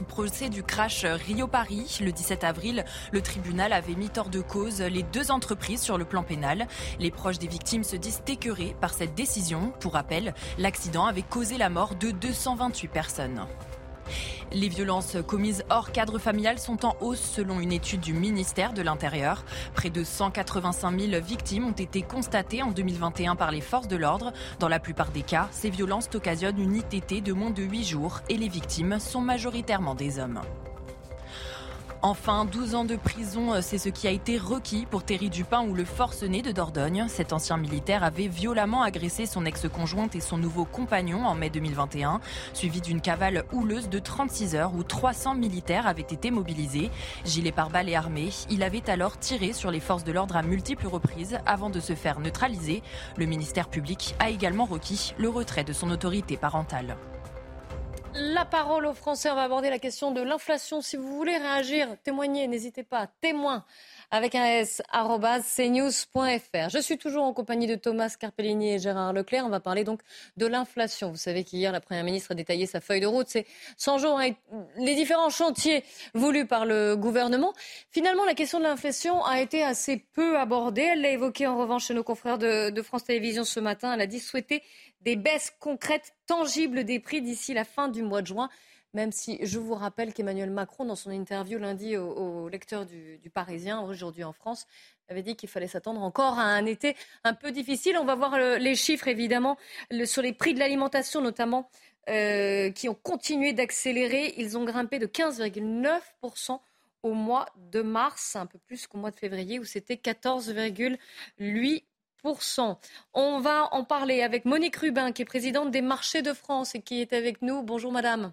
du 0.50 0.62
crash 0.62 1.06
Rio-Paris. 1.06 2.00
Le 2.02 2.12
17 2.12 2.44
avril, 2.44 2.84
le 3.12 3.22
tribunal 3.22 3.72
avait 3.72 3.94
mis 3.94 4.10
hors 4.18 4.28
de 4.28 4.42
cause 4.42 4.82
les 4.82 5.04
deux 5.04 5.30
entreprises 5.30 5.80
sur 5.80 5.96
le 5.96 6.04
plan 6.04 6.22
pénal. 6.22 6.66
Les 7.00 7.10
proches 7.10 7.38
des 7.38 7.48
victimes 7.48 7.82
se 7.82 7.96
disent 7.96 8.22
écœurés 8.26 8.76
par 8.78 8.92
cette 8.92 9.14
décision. 9.14 9.72
Pour 9.80 9.94
rappel, 9.94 10.34
l'accident 10.58 11.06
avait 11.06 11.22
causé 11.22 11.56
la 11.56 11.70
mort 11.70 11.94
de 11.94 12.10
228 12.10 12.88
personnes. 12.88 13.46
Les 14.52 14.68
violences 14.68 15.16
commises 15.26 15.64
hors 15.70 15.92
cadre 15.92 16.18
familial 16.18 16.58
sont 16.58 16.84
en 16.84 16.96
hausse 17.00 17.20
selon 17.20 17.60
une 17.60 17.72
étude 17.72 18.00
du 18.00 18.12
ministère 18.12 18.72
de 18.72 18.82
l'Intérieur. 18.82 19.44
Près 19.74 19.90
de 19.90 20.04
185 20.04 21.00
000 21.00 21.22
victimes 21.24 21.66
ont 21.66 21.72
été 21.72 22.02
constatées 22.02 22.62
en 22.62 22.70
2021 22.70 23.36
par 23.36 23.50
les 23.50 23.60
forces 23.60 23.88
de 23.88 23.96
l'ordre. 23.96 24.32
Dans 24.58 24.68
la 24.68 24.80
plupart 24.80 25.10
des 25.10 25.22
cas, 25.22 25.48
ces 25.50 25.70
violences 25.70 26.08
occasionnent 26.14 26.60
une 26.60 26.76
ITT 26.76 27.22
de 27.22 27.32
moins 27.32 27.50
de 27.50 27.62
8 27.62 27.84
jours 27.84 28.20
et 28.28 28.36
les 28.36 28.48
victimes 28.48 28.98
sont 28.98 29.20
majoritairement 29.20 29.94
des 29.94 30.18
hommes. 30.18 30.40
Enfin, 32.04 32.46
12 32.46 32.74
ans 32.74 32.84
de 32.84 32.96
prison, 32.96 33.54
euh, 33.54 33.60
c'est 33.62 33.78
ce 33.78 33.88
qui 33.88 34.08
a 34.08 34.10
été 34.10 34.36
requis 34.36 34.86
pour 34.90 35.04
Thierry 35.04 35.30
Dupin 35.30 35.62
ou 35.62 35.72
le 35.72 35.84
forcené 35.84 36.42
de 36.42 36.50
Dordogne. 36.50 37.06
Cet 37.06 37.32
ancien 37.32 37.56
militaire 37.56 38.02
avait 38.02 38.26
violemment 38.26 38.82
agressé 38.82 39.24
son 39.24 39.46
ex-conjointe 39.46 40.16
et 40.16 40.20
son 40.20 40.36
nouveau 40.36 40.64
compagnon 40.64 41.24
en 41.24 41.36
mai 41.36 41.48
2021, 41.48 42.20
suivi 42.54 42.80
d'une 42.80 43.00
cavale 43.00 43.44
houleuse 43.52 43.88
de 43.88 44.00
36 44.00 44.56
heures 44.56 44.74
où 44.74 44.82
300 44.82 45.36
militaires 45.36 45.86
avaient 45.86 46.02
été 46.02 46.32
mobilisés. 46.32 46.90
Gilet 47.24 47.52
pare-balles 47.52 47.88
et 47.88 47.94
armé, 47.94 48.30
il 48.50 48.64
avait 48.64 48.90
alors 48.90 49.16
tiré 49.16 49.52
sur 49.52 49.70
les 49.70 49.78
forces 49.78 50.02
de 50.02 50.10
l'ordre 50.10 50.36
à 50.36 50.42
multiples 50.42 50.88
reprises 50.88 51.38
avant 51.46 51.70
de 51.70 51.78
se 51.78 51.94
faire 51.94 52.18
neutraliser. 52.18 52.82
Le 53.16 53.26
ministère 53.26 53.68
public 53.68 54.16
a 54.18 54.28
également 54.28 54.64
requis 54.64 55.14
le 55.18 55.28
retrait 55.28 55.62
de 55.62 55.72
son 55.72 55.88
autorité 55.88 56.36
parentale. 56.36 56.96
La 58.14 58.44
parole 58.44 58.84
aux 58.84 58.92
Français, 58.92 59.30
on 59.30 59.34
va 59.34 59.44
aborder 59.44 59.70
la 59.70 59.78
question 59.78 60.10
de 60.10 60.20
l'inflation. 60.20 60.82
Si 60.82 60.96
vous 60.96 61.16
voulez 61.16 61.38
réagir, 61.38 61.88
témoigner, 62.04 62.46
n'hésitez 62.46 62.82
pas, 62.82 63.06
témoin 63.22 63.64
avec 64.10 64.34
un 64.34 64.44
s 64.44 64.82
cnews.fr. 65.56 66.68
Je 66.68 66.78
suis 66.78 66.98
toujours 66.98 67.24
en 67.24 67.32
compagnie 67.32 67.66
de 67.66 67.74
Thomas 67.74 68.14
Carpellini 68.20 68.74
et 68.74 68.78
Gérard 68.78 69.14
Leclerc. 69.14 69.46
On 69.46 69.48
va 69.48 69.60
parler 69.60 69.84
donc 69.84 70.02
de 70.36 70.44
l'inflation. 70.44 71.10
Vous 71.10 71.16
savez 71.16 71.42
qu'hier, 71.44 71.72
la 71.72 71.80
Première 71.80 72.04
ministre 72.04 72.32
a 72.32 72.34
détaillé 72.34 72.66
sa 72.66 72.82
feuille 72.82 73.00
de 73.00 73.06
route. 73.06 73.28
C'est 73.30 73.46
100 73.78 73.96
jours 73.96 74.18
avec 74.18 74.36
les 74.76 74.94
différents 74.94 75.30
chantiers 75.30 75.82
voulus 76.12 76.44
par 76.44 76.66
le 76.66 76.94
gouvernement. 76.94 77.54
Finalement, 77.90 78.26
la 78.26 78.34
question 78.34 78.58
de 78.58 78.64
l'inflation 78.64 79.24
a 79.24 79.40
été 79.40 79.62
assez 79.62 79.96
peu 79.96 80.38
abordée. 80.38 80.82
Elle 80.82 81.00
l'a 81.00 81.12
évoquée 81.12 81.46
en 81.46 81.56
revanche 81.56 81.86
chez 81.86 81.94
nos 81.94 82.04
confrères 82.04 82.36
de, 82.36 82.68
de 82.68 82.82
France 82.82 83.04
Télévisions 83.04 83.44
ce 83.44 83.60
matin. 83.60 83.94
Elle 83.94 84.02
a 84.02 84.06
dit 84.06 84.20
souhaiter 84.20 84.62
des 85.04 85.16
baisses 85.16 85.52
concrètes, 85.58 86.14
tangibles 86.26 86.84
des 86.84 87.00
prix 87.00 87.22
d'ici 87.22 87.54
la 87.54 87.64
fin 87.64 87.88
du 87.88 88.02
mois 88.02 88.22
de 88.22 88.26
juin. 88.28 88.48
Même 88.94 89.10
si 89.10 89.38
je 89.42 89.58
vous 89.58 89.74
rappelle 89.74 90.12
qu'Emmanuel 90.12 90.50
Macron, 90.50 90.84
dans 90.84 90.96
son 90.96 91.10
interview 91.10 91.58
lundi 91.58 91.96
au, 91.96 92.48
lecteur 92.50 92.84
du, 92.84 93.18
Parisien, 93.32 93.80
aujourd'hui 93.80 94.22
en 94.22 94.34
France, 94.34 94.66
avait 95.08 95.22
dit 95.22 95.34
qu'il 95.34 95.48
fallait 95.48 95.66
s'attendre 95.66 96.02
encore 96.02 96.38
à 96.38 96.42
un 96.42 96.66
été 96.66 96.94
un 97.24 97.32
peu 97.32 97.52
difficile. 97.52 97.96
On 97.98 98.04
va 98.04 98.14
voir 98.14 98.38
les 98.38 98.74
chiffres, 98.74 99.08
évidemment, 99.08 99.56
sur 100.04 100.20
les 100.20 100.34
prix 100.34 100.52
de 100.52 100.58
l'alimentation, 100.58 101.22
notamment, 101.22 101.70
euh, 102.10 102.70
qui 102.70 102.90
ont 102.90 102.94
continué 102.94 103.54
d'accélérer. 103.54 104.34
Ils 104.36 104.58
ont 104.58 104.64
grimpé 104.64 104.98
de 104.98 105.06
15,9% 105.06 106.60
au 107.02 107.14
mois 107.14 107.46
de 107.56 107.80
mars, 107.80 108.36
un 108.36 108.46
peu 108.46 108.58
plus 108.58 108.86
qu'au 108.86 108.98
mois 108.98 109.10
de 109.10 109.16
février, 109.16 109.58
où 109.58 109.64
c'était 109.64 109.96
14,8%. 109.96 111.82
On 112.24 113.40
va 113.40 113.68
en 113.72 113.84
parler 113.84 114.22
avec 114.22 114.44
Monique 114.44 114.76
Rubin, 114.76 115.12
qui 115.12 115.22
est 115.22 115.26
présidente 115.26 115.70
des 115.70 115.82
marchés 115.82 116.22
de 116.22 116.32
France 116.32 116.74
et 116.74 116.80
qui 116.80 117.00
est 117.00 117.12
avec 117.12 117.42
nous. 117.42 117.62
Bonjour 117.62 117.90
madame. 117.92 118.32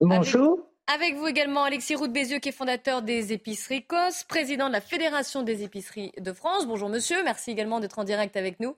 Bonjour. 0.00 0.60
Avec, 0.94 1.16
vous 1.16 1.26
également 1.26 1.64
Alexis 1.64 1.96
Roux 1.96 2.06
Bézieux, 2.06 2.38
qui 2.38 2.50
est 2.50 2.52
fondateur 2.52 3.02
des 3.02 3.32
épiceries 3.32 3.84
COS, 3.84 4.22
président 4.28 4.68
de 4.68 4.72
la 4.72 4.80
Fédération 4.80 5.42
des 5.42 5.64
épiceries 5.64 6.12
de 6.18 6.32
France. 6.32 6.66
Bonjour 6.66 6.88
monsieur, 6.88 7.24
merci 7.24 7.50
également 7.50 7.80
d'être 7.80 7.98
en 7.98 8.04
direct 8.04 8.36
avec 8.36 8.60
nous. 8.60 8.76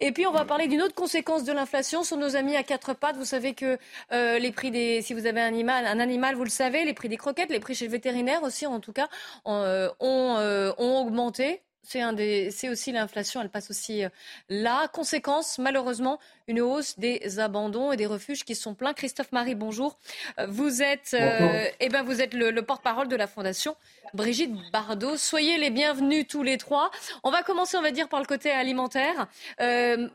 Et 0.00 0.12
puis 0.12 0.26
on 0.26 0.32
va 0.32 0.44
parler 0.44 0.66
d'une 0.66 0.82
autre 0.82 0.94
conséquence 0.94 1.44
de 1.44 1.52
l'inflation 1.52 2.02
sur 2.02 2.16
nos 2.16 2.36
amis 2.36 2.56
à 2.56 2.64
quatre 2.64 2.92
pattes. 2.92 3.16
Vous 3.16 3.24
savez 3.24 3.54
que 3.54 3.78
euh, 4.12 4.38
les 4.38 4.50
prix 4.50 4.70
des, 4.70 5.00
si 5.00 5.14
vous 5.14 5.26
avez 5.26 5.40
un 5.40 5.46
animal, 5.46 5.86
un 5.86 6.00
animal, 6.00 6.34
vous 6.34 6.44
le 6.44 6.50
savez, 6.50 6.84
les 6.84 6.92
prix 6.92 7.08
des 7.08 7.16
croquettes, 7.16 7.50
les 7.50 7.60
prix 7.60 7.74
chez 7.74 7.86
le 7.86 7.92
vétérinaire 7.92 8.42
aussi, 8.42 8.66
en 8.66 8.80
tout 8.80 8.92
cas, 8.92 9.08
euh, 9.46 9.88
ont, 10.00 10.36
euh, 10.38 10.72
ont 10.76 10.98
augmenté 10.98 11.62
c'est 11.84 12.68
aussi 12.68 12.92
l'inflation, 12.92 13.42
elle 13.42 13.48
passe 13.48 13.70
aussi 13.70 14.04
euh, 14.04 14.08
là. 14.48 14.88
Conséquence, 14.88 15.58
malheureusement, 15.58 16.18
une 16.46 16.60
hausse 16.60 16.98
des 16.98 17.40
abandons 17.40 17.92
et 17.92 17.96
des 17.96 18.06
refuges 18.06 18.44
qui 18.44 18.54
sont 18.54 18.74
pleins. 18.74 18.92
Christophe 18.92 19.32
Marie, 19.32 19.54
bonjour. 19.54 19.98
Euh, 20.38 20.46
vous 20.48 20.82
êtes, 20.82 21.14
euh, 21.14 21.66
eh 21.80 21.88
ben, 21.88 22.02
vous 22.02 22.20
êtes 22.20 22.34
le, 22.34 22.62
porte-parole 22.62 23.08
de 23.08 23.16
la 23.16 23.26
Fondation 23.26 23.76
Brigitte 24.14 24.52
Bardot. 24.72 25.16
Soyez 25.16 25.58
les 25.58 25.70
bienvenus 25.70 26.26
tous 26.28 26.42
les 26.42 26.56
trois. 26.56 26.90
On 27.24 27.30
va 27.30 27.42
commencer, 27.42 27.76
on 27.76 27.82
va 27.82 27.90
dire, 27.90 28.08
par 28.08 28.20
le 28.20 28.26
côté 28.26 28.50
alimentaire. 28.50 29.26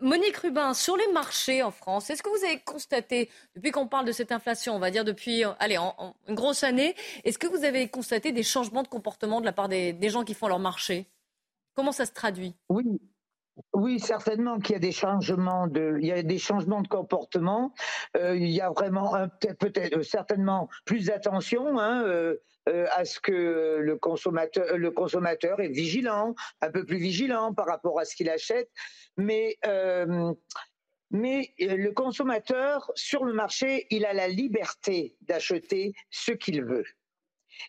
Monique 0.01 0.37
Rubin, 0.37 0.73
sur 0.73 0.95
les 0.95 1.07
marchés 1.11 1.63
en 1.63 1.71
France, 1.71 2.09
est-ce 2.09 2.23
que 2.23 2.29
vous 2.29 2.45
avez 2.45 2.59
constaté, 2.59 3.29
depuis 3.55 3.71
qu'on 3.71 3.87
parle 3.87 4.05
de 4.05 4.11
cette 4.11 4.31
inflation, 4.31 4.75
on 4.75 4.79
va 4.79 4.91
dire 4.91 5.03
depuis, 5.03 5.43
allez, 5.59 5.77
en, 5.77 6.15
une 6.27 6.35
grosse 6.35 6.63
année, 6.63 6.95
est-ce 7.23 7.37
que 7.37 7.47
vous 7.47 7.63
avez 7.63 7.87
constaté 7.87 8.31
des 8.31 8.43
changements 8.43 8.83
de 8.83 8.87
comportement 8.87 9.41
de 9.41 9.45
la 9.45 9.53
part 9.53 9.67
des 9.67 10.09
gens 10.09 10.23
qui 10.23 10.33
font 10.33 10.47
leur 10.47 10.59
marché? 10.59 11.07
Comment 11.77 11.91
ça 11.91 12.07
se 12.07 12.11
traduit? 12.11 12.55
Oui, 12.69 12.99
oui, 13.73 13.99
certainement 13.99 14.57
qu'il 14.57 14.73
y 14.73 14.75
a 14.75 14.79
des 14.79 14.91
changements 14.91 15.67
de, 15.67 15.99
il 16.01 16.07
y 16.07 16.11
a 16.11 16.23
des 16.23 16.39
changements 16.39 16.81
de 16.81 16.87
comportement. 16.87 17.71
Euh, 18.15 18.35
il 18.35 18.49
y 18.49 18.61
a 18.61 18.71
vraiment 18.71 19.13
peut-être, 19.39 19.97
euh, 19.97 20.01
certainement 20.01 20.69
plus 20.85 21.05
d'attention 21.05 21.77
hein, 21.77 22.03
euh, 22.03 22.35
à 22.65 23.05
ce 23.05 23.19
que 23.19 23.77
le 23.79 23.95
consommateur, 23.95 24.75
le 24.75 24.89
consommateur 24.89 25.59
est 25.59 25.69
vigilant, 25.69 26.33
un 26.61 26.71
peu 26.71 26.83
plus 26.83 26.97
vigilant 26.97 27.53
par 27.53 27.67
rapport 27.67 27.99
à 27.99 28.05
ce 28.05 28.15
qu'il 28.15 28.29
achète. 28.31 28.71
Mais 29.15 29.57
mais 31.09 31.53
le 31.59 31.91
consommateur 31.91 32.91
sur 32.95 33.23
le 33.23 33.33
marché, 33.33 33.85
il 33.91 34.03
a 34.03 34.13
la 34.13 34.27
liberté 34.27 35.15
d'acheter 35.21 35.93
ce 36.09 36.31
qu'il 36.31 36.63
veut. 36.63 36.83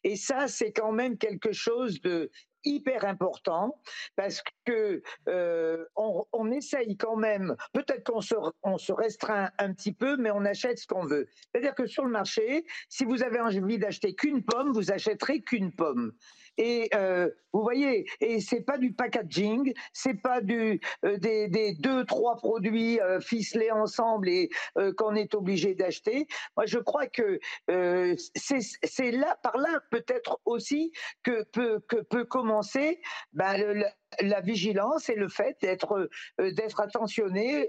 Et 0.03 0.17
ça, 0.17 0.49
c'est 0.49 0.73
quand 0.73 0.93
même 0.93 1.17
quelque 1.19 1.53
chose 1.53 2.01
de 2.01 2.31
hyper 2.69 3.05
important 3.05 3.81
parce 4.17 4.43
que 4.65 5.03
euh, 5.29 5.85
on, 5.97 6.51
essaye 6.51 6.97
quand 6.97 7.17
même, 7.17 7.57
peut-être 7.73 8.05
qu'on 8.11 8.21
se, 8.21 8.35
on 8.63 8.79
se 8.79 8.93
restreint 8.93 9.51
un 9.59 9.73
petit 9.73 9.93
peu, 9.93 10.17
mais 10.17 10.31
on 10.31 10.45
achète 10.45 10.79
ce 10.79 10.87
qu'on 10.87 11.05
veut. 11.05 11.29
C'est-à-dire 11.53 11.75
que 11.75 11.87
sur 11.87 12.05
le 12.05 12.11
marché, 12.11 12.65
si 12.89 13.05
vous 13.05 13.23
avez 13.23 13.41
envie 13.41 13.79
d'acheter 13.79 14.15
qu'une 14.15 14.45
pomme, 14.45 14.73
vous 14.73 14.91
achèterez 14.91 15.43
qu'une 15.43 15.73
pomme. 15.73 16.13
Et 16.59 16.91
euh, 16.95 17.31
vous 17.53 17.63
voyez, 17.63 18.07
et 18.21 18.41
c'est 18.41 18.61
pas 18.61 18.79
du 18.79 18.93
packaging, 18.93 19.73
c'est 19.93 20.21
pas 20.21 20.41
du 20.41 20.81
euh, 21.05 21.17
des, 21.19 21.49
des, 21.49 21.75
deux 21.75 22.05
trois 22.05 22.37
produits 22.37 23.01
euh, 23.01 23.21
ficelés 23.21 23.71
ensemble 23.71 24.29
et 24.29 24.51
qu'on 24.97 25.15
est 25.15 25.35
obligé 25.35 25.75
d'acheter. 25.75 26.27
Moi, 26.57 26.67
je 26.67 26.79
crois 26.79 27.07
que 27.07 27.39
c'est 27.69 29.11
là 29.13 29.39
par 29.43 29.57
là 29.57 29.81
peut-être 29.91 30.41
aussi 30.45 30.93
que 31.23 31.45
peut 31.45 31.81
que 31.89 31.97
peut 31.97 32.25
commencer 32.25 33.01
ben, 33.33 33.85
la 34.21 34.41
vigilance 34.41 35.09
et 35.09 35.15
le 35.15 35.29
fait 35.29 35.57
d'être 35.61 36.09
d'être 36.39 36.81
attentionné 36.81 37.69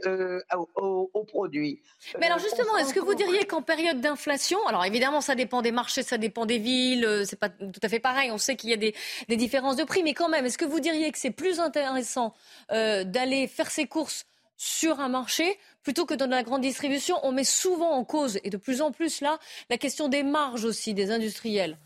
aux, 0.65 1.25
produits. 1.27 1.81
Mais 2.19 2.27
alors 2.27 2.39
justement, 2.39 2.77
est-ce 2.77 2.93
que 2.93 2.99
vous 2.99 3.13
diriez 3.13 3.45
qu'en 3.45 3.61
période 3.61 3.99
d'inflation, 3.99 4.65
alors 4.67 4.85
évidemment 4.85 5.21
ça 5.21 5.35
dépend 5.35 5.61
des 5.61 5.71
marchés, 5.71 6.01
ça 6.01 6.17
dépend 6.17 6.45
des 6.45 6.57
villes, 6.57 7.23
c'est 7.25 7.39
pas 7.39 7.49
tout 7.49 7.79
à 7.83 7.89
fait 7.89 7.99
pareil, 7.99 8.31
on 8.31 8.37
sait 8.37 8.55
qu'il 8.55 8.69
y 8.69 8.73
a 8.73 8.77
des, 8.77 8.95
des, 9.27 9.35
différences 9.35 9.75
de 9.75 9.83
prix, 9.83 10.01
mais 10.01 10.13
quand 10.13 10.29
même, 10.29 10.45
est-ce 10.45 10.57
que 10.57 10.65
vous 10.65 10.79
diriez 10.79 11.11
que 11.11 11.19
c'est 11.19 11.31
plus 11.31 11.59
intéressant 11.59 12.33
d'aller 12.69 13.47
faire 13.47 13.69
ses 13.69 13.85
courses 13.85 14.25
sur 14.57 14.99
un 14.99 15.09
marché 15.09 15.57
plutôt 15.83 16.05
que 16.05 16.13
dans 16.13 16.27
la 16.27 16.43
grande 16.43 16.61
distribution? 16.61 17.17
On 17.23 17.31
met 17.31 17.43
souvent 17.43 17.91
en 17.91 18.03
cause, 18.05 18.39
et 18.43 18.49
de 18.49 18.57
plus 18.57 18.81
en 18.81 18.91
plus 18.91 19.21
là, 19.21 19.39
la 19.69 19.77
question 19.77 20.07
des 20.07 20.23
marges 20.23 20.65
aussi 20.65 20.93
des 20.93 21.11
industriels. 21.11 21.77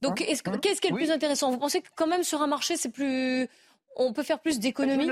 Donc, 0.00 0.20
hein 0.20 0.24
hein 0.28 0.58
qu'est-ce 0.60 0.80
qui 0.80 0.88
est 0.88 0.90
le 0.90 0.96
plus 0.96 1.10
intéressant? 1.10 1.50
Vous 1.50 1.58
pensez 1.58 1.80
que 1.80 1.88
quand 1.96 2.06
même 2.06 2.24
sur 2.24 2.42
un 2.42 2.46
marché, 2.46 2.76
c'est 2.76 2.90
plus 2.90 3.48
on 3.96 4.12
peut 4.12 4.22
faire 4.22 4.40
plus 4.40 4.58
d'économies 4.58 5.10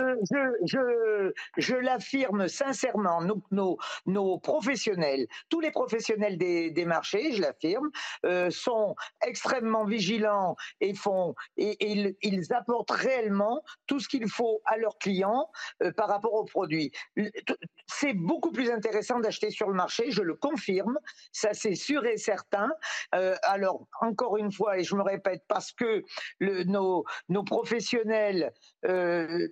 Je, 0.65 1.33
je, 1.57 1.75
l'affirme 1.75 2.49
sincèrement, 2.49 3.23
nos, 3.51 3.79
nos, 4.07 4.39
professionnels, 4.39 5.27
tous 5.49 5.61
les 5.61 5.71
professionnels 5.71 6.39
des, 6.39 6.85
marchés, 6.85 7.33
je 7.33 7.41
l'affirme, 7.41 7.91
euh, 8.27 8.51
sont 8.51 8.95
extrêmement 9.25 9.85
vigilants 9.85 10.57
et 10.81 10.95
font 10.95 11.35
et, 11.57 11.77
ils, 12.23 12.53
apportent 12.53 12.91
réellement 12.91 13.63
tout 13.87 14.01
ce 14.01 14.09
qu'il 14.09 14.29
faut 14.29 14.61
à 14.65 14.77
leurs 14.77 14.99
clients 14.99 15.51
euh, 15.83 15.93
par 15.93 16.09
rapport 16.09 16.35
aux 16.35 16.45
produits. 16.45 16.91
C'est 17.87 18.15
beaucoup 18.15 18.51
plus 18.51 18.71
intéressant 18.71 19.21
d'acheter 19.21 19.51
sur 19.51 19.69
le 19.69 19.75
marché, 19.75 20.11
je 20.11 20.23
le 20.23 20.35
confirme, 20.35 20.99
ça 21.31 21.55
c'est 21.55 21.75
sûr 21.75 22.05
et 22.05 22.17
certain. 22.17 22.71
Euh, 23.15 23.37
alors 23.43 23.87
encore 24.01 24.37
une 24.37 24.53
fois, 24.53 24.79
et 24.79 24.85
je 24.85 24.95
me 24.97 25.03
répète, 25.03 25.43
parce 25.49 25.73
que 25.73 26.03
nos, 26.41 27.05
nos 27.29 27.45
professionnels 27.45 28.53
euh, 28.87 29.49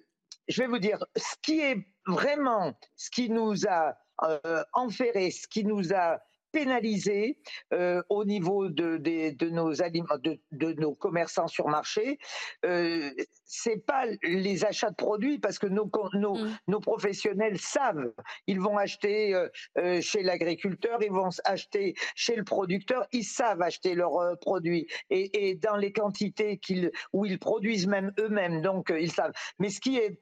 je 0.48 0.62
vais 0.62 0.68
vous 0.68 0.78
dire, 0.78 0.98
ce 1.16 1.34
qui 1.42 1.60
est 1.60 1.86
vraiment, 2.06 2.74
ce 2.96 3.10
qui 3.10 3.30
nous 3.30 3.66
a 3.68 3.96
euh, 4.22 4.62
enferré, 4.72 5.30
ce 5.30 5.46
qui 5.46 5.64
nous 5.64 5.92
a 5.94 6.18
pénalisé 6.52 7.38
euh, 7.72 8.02
au 8.08 8.24
niveau 8.24 8.68
de, 8.68 8.96
de, 8.96 9.48
nos 9.50 9.82
aliments, 9.82 10.18
de, 10.22 10.38
de, 10.52 10.72
nos 10.74 10.94
commerçants 10.94 11.48
sur 11.48 11.68
marché. 11.68 12.18
Euh, 12.64 13.10
c'est 13.44 13.84
pas 13.84 14.04
les 14.22 14.64
achats 14.64 14.90
de 14.90 14.96
produits 14.96 15.38
parce 15.38 15.58
que 15.58 15.66
nos, 15.66 15.90
nos, 16.14 16.34
mm. 16.34 16.58
nos 16.68 16.80
professionnels 16.80 17.58
savent. 17.58 18.12
Ils 18.46 18.60
vont 18.60 18.78
acheter 18.78 19.34
euh, 19.34 19.48
euh, 19.78 20.00
chez 20.00 20.22
l'agriculteur, 20.22 21.02
ils 21.02 21.12
vont 21.12 21.30
acheter 21.44 21.94
chez 22.14 22.36
le 22.36 22.44
producteur. 22.44 23.06
Ils 23.12 23.24
savent 23.24 23.62
acheter 23.62 23.94
leurs 23.94 24.38
produits 24.40 24.86
et, 25.10 25.50
et, 25.50 25.54
dans 25.54 25.76
les 25.76 25.92
quantités 25.92 26.58
qu'ils 26.58 26.90
où 27.12 27.24
ils 27.26 27.38
produisent 27.38 27.86
même 27.86 28.12
eux-mêmes. 28.18 28.62
Donc 28.62 28.92
ils 28.96 29.12
savent. 29.12 29.32
Mais 29.58 29.70
ce 29.70 29.80
qui 29.80 29.96
est 29.96 30.18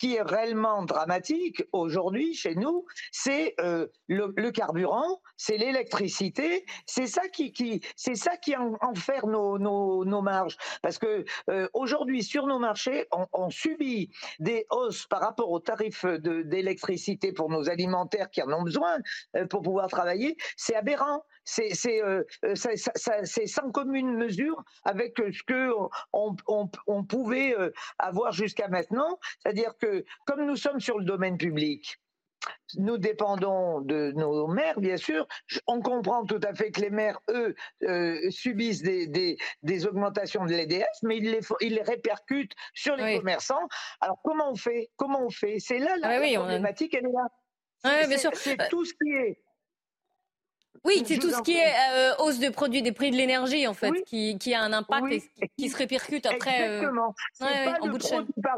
ce 0.00 0.06
qui 0.06 0.14
est 0.14 0.22
réellement 0.22 0.84
dramatique 0.84 1.64
aujourd'hui 1.72 2.32
chez 2.32 2.54
nous, 2.54 2.84
c'est 3.10 3.54
euh, 3.60 3.88
le, 4.06 4.50
carburant, 4.52 5.20
c'est 5.36 5.56
l'électricité, 5.56 6.64
c'est 6.86 7.08
ça 7.08 7.26
qui, 7.28 7.52
qui 7.52 7.82
enferme 8.80 9.32
nos, 9.32 10.22
marges. 10.22 10.56
Parce 10.82 10.98
que 10.98 11.24
euh, 11.50 11.68
aujourd'hui 11.74 12.22
sur 12.22 12.46
nos 12.46 12.60
marchés, 12.60 13.06
on, 13.32 13.50
subit 13.50 14.10
des 14.38 14.66
hausses 14.70 15.06
par 15.06 15.20
rapport 15.20 15.50
aux 15.50 15.58
tarifs 15.58 16.04
d'électricité 16.04 17.32
pour 17.32 17.50
nos 17.50 17.68
alimentaires 17.68 18.30
qui 18.30 18.42
en 18.42 18.52
ont 18.52 18.62
besoin 18.62 18.98
euh, 19.36 19.46
pour 19.46 19.62
pouvoir 19.62 19.88
travailler. 19.88 20.36
C'est 20.56 20.76
aberrant 20.76 21.24
c'est 21.44 21.72
sans 23.46 23.70
commune 23.72 24.14
mesure 24.14 24.62
avec 24.84 25.16
ce 25.16 25.42
que 25.44 25.72
on, 26.12 26.36
on, 26.46 26.70
on 26.86 27.04
pouvait 27.04 27.56
avoir 27.98 28.32
jusqu'à 28.32 28.68
maintenant. 28.68 29.18
C'est-à-dire 29.40 29.72
que 29.80 29.87
comme 30.26 30.46
nous 30.46 30.56
sommes 30.56 30.80
sur 30.80 30.98
le 30.98 31.04
domaine 31.04 31.36
public, 31.36 31.98
nous 32.76 32.98
dépendons 32.98 33.80
de 33.80 34.12
nos 34.12 34.46
maires, 34.46 34.78
bien 34.80 34.96
sûr. 34.96 35.26
On 35.66 35.80
comprend 35.80 36.24
tout 36.24 36.40
à 36.42 36.54
fait 36.54 36.70
que 36.70 36.80
les 36.80 36.90
maires, 36.90 37.18
eux, 37.30 37.54
euh, 37.82 38.30
subissent 38.30 38.82
des, 38.82 39.06
des, 39.06 39.36
des, 39.62 39.86
augmentations 39.86 40.44
de 40.44 40.52
l'EDF, 40.52 40.86
mais 41.02 41.18
ils 41.18 41.30
les, 41.30 41.40
ils 41.60 41.74
les 41.74 41.82
répercutent 41.82 42.54
sur 42.74 42.96
les 42.96 43.18
commerçants. 43.18 43.66
Alors 44.00 44.18
comment 44.22 44.50
on 44.50 44.56
fait? 44.56 44.90
Comment 44.96 45.22
on 45.24 45.30
fait? 45.30 45.58
C'est 45.58 45.78
là 45.78 45.96
la, 45.96 46.20
ah 46.20 46.38
problématique, 46.38 46.94
elle 46.94 47.06
est 47.06 47.88
là. 47.92 48.06
bien 48.06 48.18
sûr. 48.18 48.30
C'est 48.34 48.56
tout 48.68 48.84
ce 48.84 48.92
qui 48.94 49.10
est 49.10 49.40
oui, 50.84 51.02
c'est 51.06 51.18
tout 51.18 51.30
ce 51.30 51.42
qui 51.42 51.56
est 51.56 51.74
euh, 51.92 52.14
hausse 52.18 52.38
de 52.38 52.48
produits, 52.48 52.82
des 52.82 52.92
prix 52.92 53.10
de 53.10 53.16
l'énergie, 53.16 53.66
en 53.66 53.74
fait, 53.74 53.92
qui, 54.04 54.38
qui, 54.38 54.54
a 54.54 54.62
un 54.62 54.72
impact 54.72 55.06
et 55.12 55.48
qui 55.56 55.68
se 55.68 55.76
répercute 55.76 56.26
après. 56.26 56.68
Euh, 56.68 56.76
Exactement. 56.76 57.14
C'est 57.32 57.64
pas, 58.42 58.56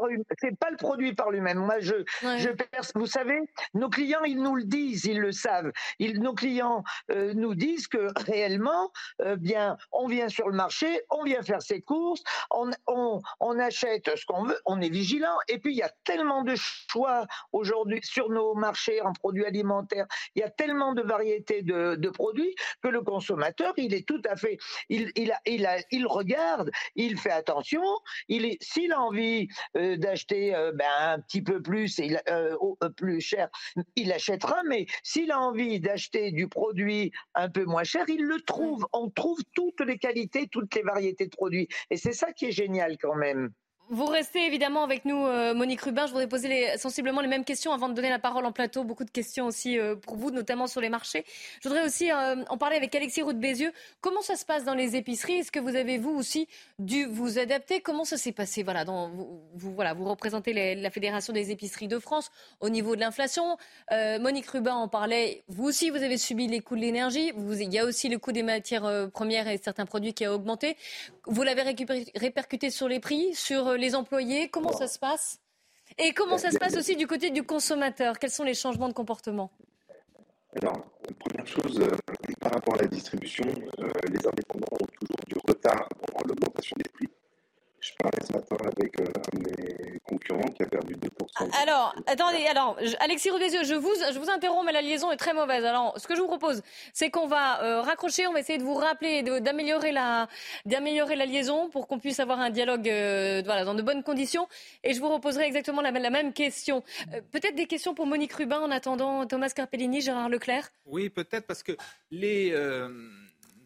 pas, 0.59 0.69
le 0.69 0.77
produit 0.77 1.13
par 1.13 1.31
lui-même. 1.31 1.59
Moi, 1.59 1.79
je, 1.79 1.95
je 2.21 2.49
vous 2.95 3.05
savez, 3.05 3.39
nos 3.73 3.89
clients, 3.89 4.23
ils 4.23 4.41
nous 4.41 4.55
le 4.55 4.63
disent, 4.63 5.05
ils 5.05 5.19
le 5.19 5.31
savent. 5.31 5.71
Ils, 5.99 6.19
nos 6.19 6.33
clients 6.33 6.83
euh, 7.11 7.33
nous 7.33 7.55
disent 7.55 7.87
que 7.87 8.07
réellement, 8.25 8.91
bien, 9.37 9.77
on 9.91 10.07
vient 10.07 10.29
sur 10.29 10.49
le 10.49 10.55
marché, 10.55 11.01
on 11.09 11.23
vient 11.23 11.41
faire 11.41 11.61
ses 11.61 11.81
courses, 11.81 12.23
on, 12.49 12.71
on, 12.87 13.21
on 13.39 13.59
achète 13.59 14.15
ce 14.15 14.25
qu'on 14.25 14.43
veut, 14.43 14.59
on 14.65 14.81
est 14.81 14.89
vigilant. 14.89 15.37
Et 15.47 15.57
puis, 15.57 15.73
il 15.73 15.77
y 15.77 15.83
a 15.83 15.91
tellement 16.03 16.43
de 16.43 16.55
choix 16.55 17.25
aujourd'hui 17.51 17.99
sur 18.03 18.29
nos 18.29 18.53
marchés 18.55 19.01
en 19.01 19.13
produits 19.13 19.45
alimentaires. 19.45 20.07
Il 20.35 20.39
y 20.39 20.43
a 20.43 20.49
tellement 20.49 20.93
de 20.93 21.01
variétés 21.01 21.61
de, 21.61 21.95
de 21.95 22.10
produit 22.11 22.55
que 22.81 22.87
le 22.87 23.01
consommateur, 23.01 23.73
il 23.77 23.93
est 23.93 24.07
tout 24.07 24.21
à 24.29 24.35
fait, 24.35 24.57
il, 24.89 25.11
il, 25.15 25.31
a, 25.31 25.39
il, 25.45 25.65
a, 25.65 25.77
il 25.91 26.05
regarde, 26.07 26.71
il 26.95 27.17
fait 27.17 27.31
attention, 27.31 27.83
il 28.27 28.45
est, 28.45 28.57
s'il 28.61 28.91
a 28.91 29.01
envie 29.01 29.47
euh, 29.77 29.97
d'acheter 29.97 30.55
euh, 30.55 30.71
ben, 30.73 30.85
un 30.99 31.19
petit 31.19 31.41
peu 31.41 31.61
plus, 31.61 31.97
il, 31.97 32.21
euh, 32.29 32.55
plus 32.95 33.21
cher, 33.21 33.49
il 33.95 34.11
achètera, 34.11 34.61
mais 34.67 34.85
s'il 35.03 35.31
a 35.31 35.39
envie 35.39 35.79
d'acheter 35.79 36.31
du 36.31 36.47
produit 36.47 37.11
un 37.35 37.49
peu 37.49 37.65
moins 37.65 37.83
cher, 37.83 38.05
il 38.07 38.23
le 38.23 38.41
trouve. 38.41 38.85
On 38.93 39.09
trouve 39.09 39.39
toutes 39.53 39.81
les 39.81 39.97
qualités, 39.97 40.47
toutes 40.47 40.73
les 40.75 40.81
variétés 40.81 41.25
de 41.25 41.35
produits. 41.35 41.67
Et 41.89 41.97
c'est 41.97 42.13
ça 42.13 42.33
qui 42.33 42.45
est 42.45 42.51
génial 42.51 42.97
quand 42.97 43.15
même. 43.15 43.51
Vous 43.93 44.05
restez 44.05 44.45
évidemment 44.45 44.85
avec 44.85 45.03
nous, 45.03 45.25
euh, 45.25 45.53
Monique 45.53 45.81
Rubin. 45.81 46.05
Je 46.05 46.11
voudrais 46.11 46.29
poser 46.29 46.77
sensiblement 46.77 47.19
les 47.19 47.27
mêmes 47.27 47.43
questions 47.43 47.73
avant 47.73 47.89
de 47.89 47.93
donner 47.93 48.09
la 48.09 48.19
parole 48.19 48.45
en 48.45 48.53
plateau. 48.53 48.85
Beaucoup 48.85 49.03
de 49.03 49.11
questions 49.11 49.47
aussi 49.47 49.77
euh, 49.77 49.97
pour 49.97 50.15
vous, 50.15 50.31
notamment 50.31 50.65
sur 50.67 50.79
les 50.79 50.87
marchés. 50.87 51.25
Je 51.61 51.67
voudrais 51.67 51.85
aussi 51.85 52.09
euh, 52.09 52.37
en 52.47 52.57
parler 52.57 52.77
avec 52.77 52.95
Alexis 52.95 53.21
Roux 53.21 53.33
Bézieux. 53.33 53.73
Comment 53.99 54.21
ça 54.21 54.37
se 54.37 54.45
passe 54.45 54.63
dans 54.63 54.75
les 54.75 54.95
épiceries? 54.95 55.39
Est-ce 55.39 55.51
que 55.51 55.59
vous 55.59 55.75
avez, 55.75 55.97
vous 55.97 56.11
aussi, 56.11 56.47
dû 56.79 57.03
vous 57.03 57.37
adapter? 57.37 57.81
Comment 57.81 58.05
ça 58.05 58.15
s'est 58.15 58.31
passé? 58.31 58.63
Voilà, 58.63 58.85
vous, 58.85 59.41
voilà, 59.75 59.93
vous 59.93 60.05
représentez 60.05 60.73
la 60.73 60.89
Fédération 60.89 61.33
des 61.33 61.51
épiceries 61.51 61.89
de 61.89 61.99
France 61.99 62.31
au 62.61 62.69
niveau 62.69 62.95
de 62.95 63.01
l'inflation. 63.01 63.57
Monique 63.91 64.47
Rubin 64.47 64.75
en 64.75 64.87
parlait. 64.87 65.43
Vous 65.49 65.65
aussi, 65.65 65.89
vous 65.89 66.01
avez 66.01 66.17
subi 66.17 66.47
les 66.47 66.61
coûts 66.61 66.77
de 66.77 66.81
l'énergie. 66.81 67.33
Il 67.35 67.73
y 67.73 67.79
a 67.79 67.83
aussi 67.83 68.07
le 68.07 68.19
coût 68.19 68.31
des 68.31 68.43
matières 68.43 69.09
premières 69.11 69.49
et 69.49 69.59
certains 69.61 69.85
produits 69.85 70.13
qui 70.13 70.23
a 70.23 70.33
augmenté. 70.33 70.77
Vous 71.25 71.43
l'avez 71.43 71.63
répercuté 72.15 72.69
sur 72.69 72.87
les 72.87 73.01
prix, 73.01 73.35
sur 73.35 73.73
les 73.73 73.80
employés 73.95 74.49
Comment 74.49 74.71
ça 74.71 74.87
se 74.87 74.99
passe 74.99 75.39
Et 75.97 76.13
comment 76.13 76.37
ça 76.37 76.51
se 76.51 76.57
passe 76.57 76.77
aussi 76.77 76.95
du 76.95 77.07
côté 77.07 77.29
du 77.29 77.43
consommateur? 77.43 78.19
Quels 78.19 78.31
sont 78.31 78.43
les 78.43 78.53
changements 78.53 78.87
de 78.87 78.93
comportement? 78.93 79.51
Alors, 80.61 80.85
première 81.19 81.47
chose, 81.47 81.79
euh, 81.79 81.95
par 82.39 82.51
rapport 82.51 82.75
à 82.75 82.81
la 82.81 82.87
distribution, 82.87 83.45
euh, 83.79 83.89
les 84.09 84.27
indépendants 84.27 84.77
ont 84.81 84.85
toujours 84.99 85.25
du 85.27 85.35
retard 85.47 85.87
dans 86.13 86.27
l'augmentation 86.27 86.75
des 86.77 86.89
prix. 86.89 87.07
Je 87.81 87.91
parlais 87.97 88.19
ce 88.23 88.31
matin 88.31 88.57
avec 88.59 88.99
euh, 88.99 89.05
un 89.05 89.39
de 89.39 89.49
mes 89.49 89.99
concurrents 90.03 90.47
qui 90.49 90.61
a 90.61 90.67
perdu 90.67 90.93
2%. 90.93 91.61
Alors, 91.63 91.95
attendez, 92.05 92.45
alors, 92.45 92.77
Alexis 92.99 93.31
Rodézieux, 93.31 93.63
je 93.63 93.73
vous, 93.73 93.91
je 94.13 94.19
vous 94.19 94.29
interromps, 94.29 94.63
mais 94.63 94.71
la 94.71 94.83
liaison 94.83 95.11
est 95.11 95.17
très 95.17 95.33
mauvaise. 95.33 95.65
Alors, 95.65 95.99
ce 95.99 96.07
que 96.07 96.15
je 96.15 96.21
vous 96.21 96.27
propose, 96.27 96.61
c'est 96.93 97.09
qu'on 97.09 97.25
va 97.25 97.63
euh, 97.63 97.81
raccrocher, 97.81 98.27
on 98.27 98.33
va 98.33 98.39
essayer 98.39 98.59
de 98.59 98.63
vous 98.63 98.75
rappeler, 98.75 99.23
d'améliorer 99.23 99.91
la, 99.91 100.27
d'améliorer 100.65 101.15
la 101.15 101.25
liaison 101.25 101.69
pour 101.69 101.87
qu'on 101.87 101.97
puisse 101.97 102.19
avoir 102.19 102.39
un 102.39 102.51
dialogue 102.51 102.87
euh, 102.87 103.41
voilà, 103.43 103.65
dans 103.65 103.73
de 103.73 103.81
bonnes 103.81 104.03
conditions. 104.03 104.47
Et 104.83 104.93
je 104.93 104.99
vous 104.99 105.09
reposerai 105.09 105.45
exactement 105.45 105.81
la, 105.81 105.89
la 105.89 106.09
même 106.11 106.33
question. 106.33 106.83
peut-être 107.31 107.55
des 107.55 107.65
questions 107.65 107.95
pour 107.95 108.05
Monique 108.05 108.33
Rubin 108.33 108.59
en 108.59 108.69
attendant 108.69 109.25
Thomas 109.25 109.49
Carpellini, 109.49 110.01
Gérard 110.01 110.29
Leclerc? 110.29 110.69
Oui, 110.85 111.09
peut-être 111.09 111.47
parce 111.47 111.63
que 111.63 111.71
les 112.11 112.53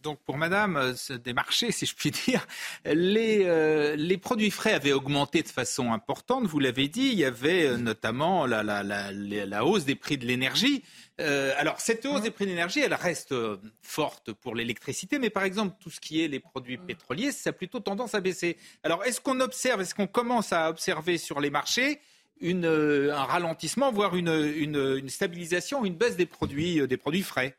donc 0.06 0.20
pour 0.20 0.38
Madame 0.38 0.78
euh, 0.78 1.18
des 1.18 1.34
marchés, 1.34 1.72
si 1.72 1.86
je 1.86 1.96
puis 1.96 2.12
dire, 2.28 2.48
les, 2.86 3.42
euh, 3.46 3.96
les 3.98 4.18
produits 4.18 4.52
frais 4.52 4.74
avaient 4.74 4.94
augmenté 4.94 5.42
de 5.42 5.48
façon 5.50 5.92
importante. 5.92 6.46
Vous 6.46 6.60
l'avez 6.60 6.88
dit, 6.88 7.10
il 7.12 7.20
y 7.20 7.26
avait 7.26 7.66
euh, 7.66 7.78
notamment 7.78 8.46
la, 8.46 8.64
la, 8.64 8.84
la, 8.84 9.12
la, 9.12 9.66
hausse 9.66 9.84
des 9.84 9.96
prix 9.96 10.18
de 10.18 10.26
l'énergie. 10.26 10.84
alors 11.18 11.80
cette 11.80 12.06
hausse 12.06 12.22
des 12.22 12.32
prix 12.32 12.46
de 12.46 12.52
l'énergie, 12.52 12.82
elle 12.82 12.94
reste 12.94 13.34
forte 13.82 14.32
pour 14.32 14.54
l'électricité, 14.54 15.18
mais 15.18 15.32
par 15.32 15.44
exemple 15.44 15.76
tout 15.82 15.90
ce 15.90 16.00
qui 16.00 16.24
est 16.24 16.28
les 16.28 16.40
produits 16.40 16.78
pétroliers, 16.78 17.32
ça 17.32 17.50
a 17.50 17.54
plutôt 17.54 17.80
tendance 17.80 18.14
à 18.14 18.22
baisser. 18.22 18.58
Alors 18.84 19.04
est-ce 19.06 19.20
qu'on 19.20 19.40
observe, 19.40 19.82
est-ce 19.82 19.96
qu'on 19.96 20.08
commence 20.08 20.54
à 20.54 20.70
observer 20.70 21.18
sur 21.18 21.40
les 21.40 21.50
marchés 21.50 22.00
une, 22.42 22.66
un 22.66 23.24
ralentissement, 23.24 23.92
voire 23.92 24.16
une, 24.16 24.54
une, 24.58 24.98
une 24.98 25.10
stabilisation, 25.10 25.84
une 25.86 25.96
baisse 25.96 26.18
des 26.18 26.28
produits, 26.28 26.86
des 26.88 26.98
produits 26.98 27.24
frais? 27.24 27.56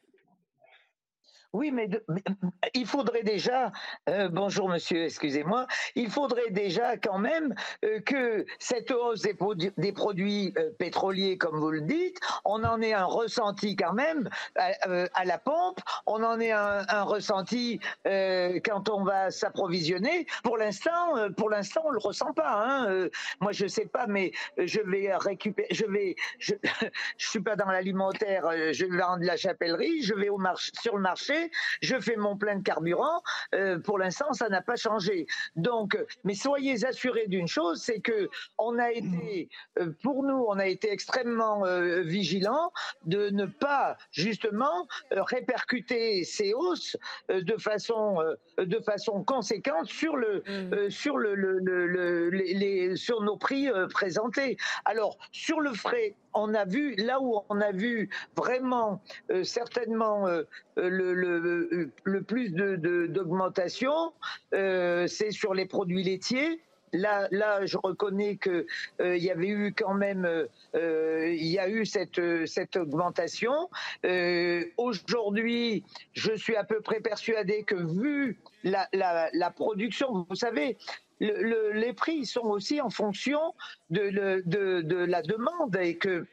Oui, 1.52 1.70
mais, 1.70 1.88
il 2.74 2.87
faudrait 2.87 3.22
déjà, 3.22 3.72
euh, 4.09 4.28
bonjour 4.28 4.68
monsieur, 4.68 5.04
excusez-moi, 5.04 5.66
il 5.94 6.11
faudrait 6.11 6.50
déjà 6.50 6.96
quand 6.96 7.18
même 7.18 7.54
euh, 7.85 8.00
que 8.00 8.44
cette 8.59 8.90
hausse 8.90 9.22
des, 9.22 9.35
produits 9.92 10.53
euh, 10.59 10.70
pétroliers, 10.78 11.38
comme 11.38 11.59
vous 11.59 11.70
le 11.70 11.82
dites, 11.82 12.18
on 12.44 12.64
en 12.64 12.80
ait 12.82 12.92
un 12.92 13.05
ressenti 13.05 13.76
quand 13.76 13.92
même 13.92 14.28
à, 14.57 15.24
la 15.24 15.38
pompe, 15.38 15.80
on 16.07 16.22
en 16.22 16.40
ait 16.40 16.53
un, 16.53 17.03
ressenti 17.03 17.80
quand 18.05 18.88
on 18.88 19.05
va 19.05 19.30
s'approvisionner. 19.30 20.26
Pour 20.42 20.57
l'instant, 20.57 21.30
pour 21.36 21.51
l'instant, 21.51 21.82
on 21.84 21.90
le 21.90 21.99
ressent 21.99 22.32
pas. 22.32 22.64
Hein. 22.66 23.09
moi, 23.40 23.53
je 23.53 23.66
sais 23.66 23.86
pas, 23.86 24.07
mais 24.07 24.32
je 24.59 24.80
vais 24.80 25.14
récupérer, 25.16 25.68
je 25.70 25.86
vais, 25.86 26.16
je, 26.38 26.55
suis 27.18 27.40
pas 27.40 27.57
dans 27.57 27.66
l'alimentaire, 27.66 28.51
je 28.72 28.84
vais 28.84 28.97
de 29.20 29.26
la 29.26 29.36
chapellerie, 29.36 30.03
je 30.03 30.14
vais 30.14 30.28
sur 30.82 30.97
le 30.97 31.03
marché 31.03 31.36
je 31.80 31.99
fais 32.01 32.16
mon 32.16 32.37
plein 32.37 32.57
de 32.57 32.62
carburant. 32.62 33.22
Euh, 33.55 33.78
pour 33.78 33.99
l'instant, 33.99 34.32
ça 34.32 34.49
n'a 34.49 34.62
pas 34.62 34.76
changé. 34.76 35.26
Donc, 35.57 35.99
mais 36.24 36.34
soyez 36.34 36.84
assurés 36.84 37.26
d'une 37.28 37.49
chose, 37.49 37.80
c'est 37.82 38.01
que 38.01 38.28
on 38.59 38.78
a 38.78 38.91
été, 38.91 39.49
euh, 39.78 39.93
pour 40.03 40.22
nous, 40.22 40.45
on 40.49 40.59
a 40.59 40.66
été 40.66 40.91
extrêmement 40.91 41.64
euh, 41.66 42.03
vigilants 42.03 42.72
de 43.05 43.30
ne 43.30 43.47
pas 43.47 43.97
justement 44.11 44.87
répercuter 45.11 46.24
ces 46.24 46.53
hausses 46.55 46.97
de 47.28 47.57
façon 47.57 48.18
de 48.59 48.78
façon 48.80 49.22
conséquente 49.24 49.87
sur 49.87 50.16
le 50.16 50.43
mm. 50.47 50.91
sur 50.91 51.16
le, 51.18 51.34
le, 51.34 52.30
les, 52.30 52.97
sur 52.97 53.22
nos 53.22 53.37
prix 53.37 53.68
présentés. 53.91 54.57
Alors 54.84 55.18
sur 55.32 55.61
le 55.61 55.72
frais 55.72 56.14
on 56.37 56.55
a 56.55 56.64
vu, 56.64 56.95
là 56.97 57.20
où 57.20 57.41
on 57.49 57.61
a 57.61 57.72
vu 57.72 58.11
vraiment 58.37 59.01
euh, 59.30 59.43
certainement 59.43 60.28
euh, 60.28 60.43
euh, 60.78 61.91
le, 62.05 62.22
plus 62.22 62.51
d'augmentation, 62.51 64.12
c'est 64.53 65.30
sur 65.30 65.55
les 65.55 65.66
produits 65.66 66.03
laitiers. 66.03 66.61
Là, 66.93 67.28
je 67.66 67.76
reconnais 67.76 68.37
que 68.37 68.66
il 69.01 69.22
y 69.22 69.30
avait 69.30 69.49
eu 69.49 69.74
quand 69.76 69.95
même, 69.95 70.47
cette 71.74 72.76
augmentation. 72.76 73.68
Aujourd'hui, 74.76 75.84
je 76.12 76.32
suis 76.32 76.57
à 76.57 76.64
peu 76.64 76.80
près 76.80 77.01
persuadé 77.01 77.64
que 77.64 77.74
vu 77.74 78.39
la 78.64 79.51
production, 79.55 80.26
vous 80.28 80.37
savez, 80.37 80.76
le, 81.20 81.72
les 81.72 81.92
prix 81.92 82.26
sont 82.26 82.46
aussi 82.46 82.80
en 82.80 82.90
fonction 82.90 83.54
de, 83.90 84.10
de, 84.10 84.82
de 84.82 84.96
la 84.96 85.22
demande 85.22 85.76
et 85.76 85.96
que 85.96 86.26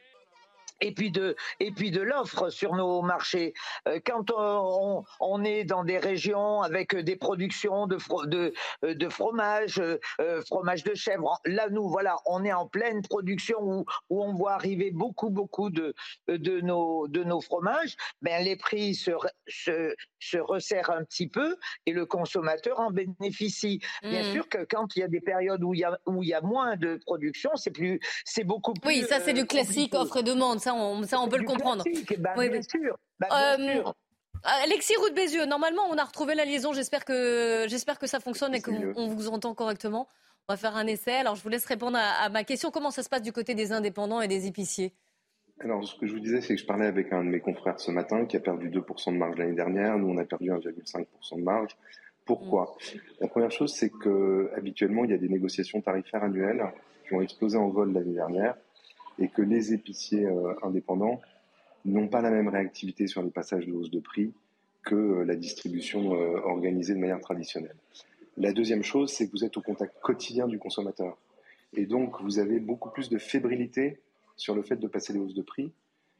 et 0.80 0.92
puis 0.92 1.10
de 1.10 1.36
et 1.60 1.70
puis 1.70 1.90
de 1.90 2.00
l'offre 2.00 2.50
sur 2.50 2.74
nos 2.74 3.02
marchés. 3.02 3.54
Euh, 3.88 4.00
quand 4.04 4.30
on, 4.30 5.04
on, 5.20 5.44
est 5.44 5.64
dans 5.64 5.84
des 5.84 5.98
régions 5.98 6.62
avec 6.62 6.94
des 6.94 7.16
productions 7.16 7.86
de 7.86 7.98
de, 8.26 8.52
de 8.82 9.08
fromage, 9.08 9.80
euh, 9.80 10.42
fromage 10.46 10.84
de 10.84 10.94
chèvre, 10.94 11.40
là 11.44 11.68
nous 11.70 11.88
voilà, 11.88 12.16
on 12.26 12.44
est 12.44 12.52
en 12.52 12.66
pleine 12.66 13.02
production 13.02 13.58
où, 13.60 13.84
où 14.10 14.22
on 14.22 14.34
voit 14.34 14.52
arriver 14.52 14.90
beaucoup 14.90 15.30
beaucoup 15.30 15.70
de 15.70 15.94
de 16.28 16.60
nos 16.60 17.08
de 17.08 17.24
nos 17.24 17.40
fromages. 17.40 17.96
Ben 18.22 18.42
les 18.44 18.56
prix 18.56 18.94
se 18.94 19.12
se, 19.46 19.94
se 20.18 20.38
resserrent 20.38 20.90
un 20.90 21.04
petit 21.04 21.28
peu 21.28 21.56
et 21.86 21.92
le 21.92 22.06
consommateur 22.06 22.80
en 22.80 22.90
bénéficie. 22.90 23.80
Bien 24.02 24.22
mmh. 24.22 24.32
sûr 24.32 24.48
que 24.48 24.64
quand 24.68 24.96
il 24.96 25.00
y 25.00 25.02
a 25.02 25.08
des 25.08 25.20
périodes 25.20 25.62
où 25.62 25.74
il 25.74 25.80
y 25.80 25.84
a 25.84 25.98
où 26.06 26.22
il 26.22 26.28
y 26.28 26.34
a 26.34 26.40
moins 26.40 26.76
de 26.76 26.98
production, 27.06 27.50
c'est 27.56 27.70
plus 27.70 28.00
c'est 28.24 28.44
beaucoup 28.44 28.74
plus. 28.74 28.88
Oui, 28.88 29.04
ça 29.08 29.20
c'est 29.20 29.32
du 29.32 29.42
euh, 29.42 29.46
classique 29.46 29.94
offre 29.94 30.18
et 30.18 30.22
demande 30.22 30.60
ça 30.64 30.74
on, 30.74 31.02
ça, 31.04 31.20
on 31.20 31.28
peut 31.28 31.38
le 31.38 31.44
comprendre. 31.44 31.84
Bah, 32.18 32.34
bien 32.36 32.62
sûr. 32.62 32.98
Bah, 33.20 33.28
euh, 33.58 33.82
Alexis 34.62 34.94
Roux 34.96 35.14
Bézieux, 35.14 35.46
normalement, 35.46 35.82
on 35.90 35.96
a 35.96 36.04
retrouvé 36.04 36.34
la 36.34 36.44
liaison. 36.44 36.72
J'espère 36.72 37.04
que, 37.04 37.66
j'espère 37.68 37.98
que 37.98 38.06
ça 38.06 38.20
fonctionne 38.20 38.54
et 38.54 38.60
qu'on 38.60 39.08
vous 39.08 39.28
entend 39.28 39.54
correctement. 39.54 40.08
On 40.48 40.52
va 40.52 40.56
faire 40.58 40.76
un 40.76 40.86
essai. 40.86 41.12
Alors, 41.12 41.36
je 41.36 41.42
vous 41.42 41.48
laisse 41.48 41.64
répondre 41.64 41.98
à, 41.98 42.28
ma 42.28 42.44
question. 42.44 42.70
Comment 42.70 42.90
ça 42.90 43.02
se 43.02 43.08
passe 43.08 43.22
du 43.22 43.32
côté 43.32 43.54
des 43.54 43.72
indépendants 43.72 44.20
et 44.20 44.28
des 44.28 44.46
épiciers? 44.46 44.92
Alors, 45.60 45.84
ce 45.84 45.98
que 45.98 46.06
je 46.06 46.12
vous 46.12 46.20
disais, 46.20 46.40
c'est 46.40 46.54
que 46.56 46.60
je 46.60 46.66
parlais 46.66 46.86
avec 46.86 47.12
un 47.12 47.24
de 47.24 47.28
mes 47.28 47.40
confrères 47.40 47.80
ce 47.80 47.90
matin 47.90 48.26
qui 48.26 48.36
a 48.36 48.40
perdu 48.40 48.68
2% 48.68 49.12
de 49.12 49.16
marge 49.16 49.38
l'année 49.38 49.54
dernière. 49.54 49.96
Nous, 49.96 50.08
on 50.08 50.18
a 50.18 50.24
perdu 50.24 50.50
1,5% 50.50 51.36
de 51.36 51.42
marge. 51.42 51.76
Pourquoi? 52.26 52.76
Mm. 52.94 52.98
La 53.20 53.28
première 53.28 53.50
chose, 53.50 53.72
c'est 53.72 53.90
que 53.90 54.50
habituellement, 54.56 55.04
il 55.04 55.10
y 55.10 55.14
a 55.14 55.18
des 55.18 55.28
négociations 55.28 55.80
tarifaires 55.80 56.24
annuelles 56.24 56.64
qui 57.06 57.14
ont 57.14 57.22
explosé 57.22 57.56
en 57.56 57.68
vol 57.68 57.92
l'année 57.92 58.14
dernière 58.14 58.56
et 59.18 59.28
que 59.28 59.42
les 59.42 59.72
épiciers 59.72 60.26
euh, 60.26 60.54
indépendants 60.62 61.20
n'ont 61.84 62.08
pas 62.08 62.20
la 62.20 62.30
même 62.30 62.48
réactivité 62.48 63.06
sur 63.06 63.22
les 63.22 63.30
passages 63.30 63.66
de 63.66 63.72
hausse 63.72 63.90
de 63.90 64.00
prix 64.00 64.32
que 64.84 64.94
euh, 64.94 65.24
la 65.24 65.36
distribution 65.36 66.14
euh, 66.14 66.40
organisée 66.44 66.94
de 66.94 66.98
manière 66.98 67.20
traditionnelle. 67.20 67.76
La 68.36 68.52
deuxième 68.52 68.82
chose, 68.82 69.12
c'est 69.12 69.26
que 69.26 69.32
vous 69.32 69.44
êtes 69.44 69.56
au 69.56 69.62
contact 69.62 70.00
quotidien 70.00 70.46
du 70.46 70.58
consommateur. 70.58 71.16
Et 71.76 71.86
donc, 71.86 72.20
vous 72.22 72.38
avez 72.38 72.58
beaucoup 72.60 72.90
plus 72.90 73.08
de 73.08 73.18
fébrilité 73.18 74.00
sur 74.36 74.54
le 74.54 74.62
fait 74.62 74.76
de 74.76 74.88
passer 74.88 75.12
les 75.12 75.20
hausses 75.20 75.34
de 75.34 75.42
prix, 75.42 75.72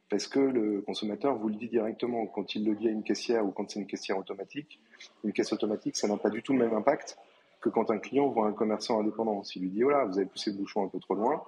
parce 0.09 0.29
que 0.29 0.39
le 0.39 0.81
consommateur 0.83 1.37
vous 1.37 1.49
le 1.49 1.57
dit 1.57 1.69
directement 1.69 2.27
quand 2.27 2.55
il 2.55 2.65
le 2.65 2.75
dit 2.77 2.89
à 2.89 2.91
une 2.91 3.03
caissière 3.03 3.45
ou 3.45 3.51
quand 3.51 3.69
c'est 3.71 3.81
une 3.81 3.87
caissière 3.87 4.19
automatique. 4.19 4.79
Une 5.25 5.33
caisse 5.33 5.53
automatique, 5.53 5.97
ça 5.97 6.07
n'a 6.07 6.17
pas 6.17 6.31
du 6.31 6.43
tout 6.43 6.53
le 6.53 6.61
même 6.61 6.75
impact 6.75 7.19
que 7.61 7.69
quand 7.69 7.91
un 7.91 7.99
client 7.99 8.29
voit 8.29 8.47
un 8.47 8.53
commerçant 8.53 9.01
indépendant. 9.01 9.43
S'il 9.43 9.63
lui 9.63 9.71
dit, 9.71 9.83
oh 9.83 9.91
là, 9.91 10.05
vous 10.05 10.19
avez 10.19 10.27
poussé 10.27 10.51
le 10.51 10.59
bouchon 10.59 10.85
un 10.85 10.89
peu 10.89 11.01
trop 11.01 11.15
loin, 11.15 11.43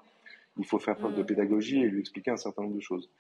il 0.59 0.65
faut 0.65 0.79
faire 0.79 0.97
preuve 0.97 1.15
de 1.15 1.23
mm. 1.23 1.27
pédagogie 1.27 1.81
et 1.81 1.89
lui 1.89 2.01
expliquer 2.01 2.31
un 2.31 2.37
certain 2.37 2.63
nombre 2.63 2.77
de 2.77 2.81
choses. 2.81 3.11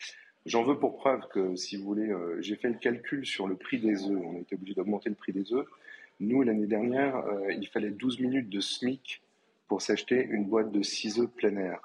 J'en 0.46 0.62
veux 0.62 0.78
pour 0.78 0.96
preuve 0.96 1.26
que, 1.32 1.56
si 1.56 1.76
vous 1.76 1.84
voulez, 1.84 2.08
euh, 2.08 2.40
j'ai 2.40 2.56
fait 2.56 2.68
le 2.68 2.78
calcul 2.78 3.26
sur 3.26 3.48
le 3.48 3.56
prix 3.56 3.80
des 3.80 4.04
œufs. 4.04 4.20
On 4.24 4.36
a 4.36 4.40
été 4.40 4.54
obligé 4.54 4.74
d'augmenter 4.74 5.08
le 5.08 5.16
prix 5.16 5.32
des 5.32 5.52
œufs. 5.52 5.66
Nous, 6.20 6.42
l'année 6.42 6.66
dernière, 6.66 7.16
euh, 7.16 7.52
il 7.52 7.66
fallait 7.66 7.90
12 7.90 8.20
minutes 8.20 8.48
de 8.48 8.60
SMIC 8.60 9.22
pour 9.66 9.82
s'acheter 9.82 10.24
une 10.24 10.44
boîte 10.44 10.70
de 10.70 10.82
6 10.82 11.18
œufs 11.18 11.30
plein 11.30 11.56
air. 11.56 11.80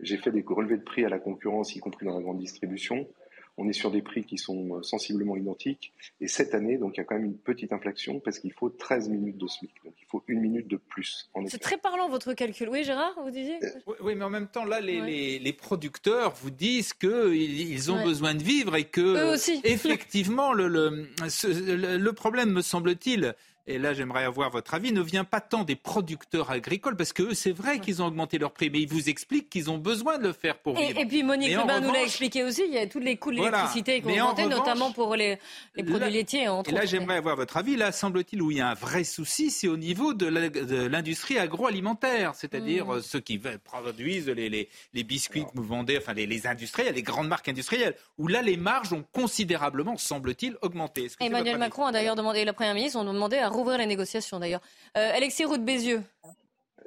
J'ai 0.00 0.16
fait 0.16 0.32
des 0.32 0.44
relevés 0.46 0.76
de 0.76 0.82
prix 0.82 1.04
à 1.04 1.08
la 1.08 1.20
concurrence, 1.20 1.76
y 1.76 1.78
compris 1.78 2.04
dans 2.04 2.16
la 2.16 2.22
grande 2.22 2.38
distribution 2.38 3.06
on 3.56 3.68
est 3.68 3.72
sur 3.72 3.90
des 3.90 4.02
prix 4.02 4.24
qui 4.24 4.36
sont 4.36 4.76
euh, 4.76 4.82
sensiblement 4.82 5.36
identiques. 5.36 5.92
Et 6.20 6.28
cette 6.28 6.54
année, 6.54 6.76
donc, 6.76 6.96
il 6.96 6.98
y 6.98 7.00
a 7.00 7.04
quand 7.04 7.14
même 7.14 7.24
une 7.24 7.38
petite 7.38 7.72
inflexion 7.72 8.20
parce 8.20 8.38
qu'il 8.38 8.52
faut 8.52 8.68
13 8.68 9.08
minutes 9.08 9.38
de 9.38 9.46
SMIC. 9.46 9.72
Donc, 9.84 9.94
il 10.00 10.06
faut 10.06 10.24
une 10.26 10.40
minute 10.40 10.66
de 10.68 10.76
plus. 10.76 11.30
C'est 11.46 11.58
très 11.58 11.76
parlant 11.76 12.08
votre 12.08 12.34
calcul. 12.34 12.68
Oui, 12.68 12.84
Gérard, 12.84 13.14
vous 13.22 13.30
disiez 13.30 13.58
euh, 13.62 13.94
oui, 14.00 14.14
mais 14.14 14.24
en 14.24 14.30
même 14.30 14.48
temps, 14.48 14.64
là, 14.64 14.80
les, 14.80 15.52
producteurs 15.52 16.34
vous 16.34 16.50
disent 16.50 16.92
qu'ils 16.92 17.92
ont 17.92 18.02
besoin 18.02 18.34
de 18.34 18.42
vivre 18.42 18.74
et 18.76 18.84
que, 18.84 19.34
effectivement, 19.64 20.52
le, 20.52 20.68
le 20.68 22.12
problème, 22.12 22.50
me 22.50 22.60
semble-t-il, 22.60 23.34
et 23.66 23.78
là 23.78 23.94
j'aimerais 23.94 24.24
avoir 24.24 24.50
votre 24.50 24.74
avis, 24.74 24.92
ne 24.92 25.00
vient 25.00 25.24
pas 25.24 25.40
tant 25.40 25.64
des 25.64 25.76
producteurs 25.76 26.50
agricoles, 26.50 26.96
parce 26.96 27.12
que 27.12 27.34
c'est 27.34 27.52
vrai 27.52 27.78
qu'ils 27.78 28.02
ont 28.02 28.06
augmenté 28.06 28.38
leur 28.38 28.52
prix, 28.52 28.70
mais 28.70 28.80
ils 28.80 28.88
vous 28.88 29.08
expliquent 29.08 29.48
qu'ils 29.48 29.70
ont 29.70 29.78
besoin 29.78 30.18
de 30.18 30.24
le 30.24 30.32
faire 30.32 30.58
pour 30.58 30.76
vivre. 30.76 30.98
Et, 30.98 31.06
puis 31.06 31.22
Monique 31.22 31.56
Rubin 31.56 31.80
nous 31.80 31.92
l'a 31.92 32.02
expliqué 32.02 32.44
aussi, 32.44 32.64
il 32.66 32.74
y 32.74 32.78
a 32.78 32.86
tous 32.86 32.98
les 32.98 33.16
coûts 33.16 33.30
de 33.30 33.36
l'électricité 33.36 34.00
qui 34.00 34.08
ont 34.08 34.30
augmenté, 34.30 34.46
notamment 34.46 34.92
pour 34.92 35.16
les, 35.16 35.38
produits 35.74 36.10
laitiers. 36.10 36.48
et 36.66 36.72
là 36.72 36.84
j'aimerais 36.84 37.16
avoir 37.16 37.36
votre 37.36 37.56
avis, 37.56 37.76
là 37.76 37.92
semble-t-il 37.92 38.42
où 38.42 38.50
il 38.50 38.58
y 38.58 38.60
a 38.60 38.68
un 38.68 38.74
vrai 38.74 39.04
souci, 39.04 39.50
c'est 39.50 39.68
au 39.68 39.76
niveau 39.76 40.14
de 40.14 40.26
l'industrie 40.26 41.38
agroalimentaire, 41.38 42.34
c'est-à-dire 42.34 42.86
mmh. 42.86 43.02
ceux 43.02 43.20
qui 43.20 43.40
produisent 43.64 44.28
les, 44.28 44.68
biscuits 45.04 45.44
que 45.44 45.50
vous 45.54 45.64
vendez, 45.64 45.98
enfin 45.98 46.14
les, 46.14 46.26
les, 46.26 46.46
industriels, 46.46 46.94
les 46.94 47.02
grandes 47.02 47.28
marques 47.28 47.48
industrielles, 47.48 47.94
où 48.18 48.28
là 48.28 48.42
les 48.42 48.56
marges 48.56 48.92
ont 48.92 49.04
considérablement, 49.12 49.96
semble-t-il, 49.96 50.56
augmenté. 50.62 51.08
Emmanuel 51.20 51.58
Macron 51.58 51.86
a 51.86 51.92
d'ailleurs 51.92 52.16
demandé, 52.16 52.44
la 52.44 52.52
Première 52.52 52.74
ministre 52.74 52.98
ont 52.98 53.04
demandé 53.04 53.36
à 53.38 53.48
rouvrir 53.54 53.78
les 53.78 53.86
négociations 53.86 54.38
d'ailleurs. 54.38 54.62
Euh, 54.96 55.12
Alexis 55.14 55.44
Roux 55.44 55.58
Bézieux. 55.58 56.02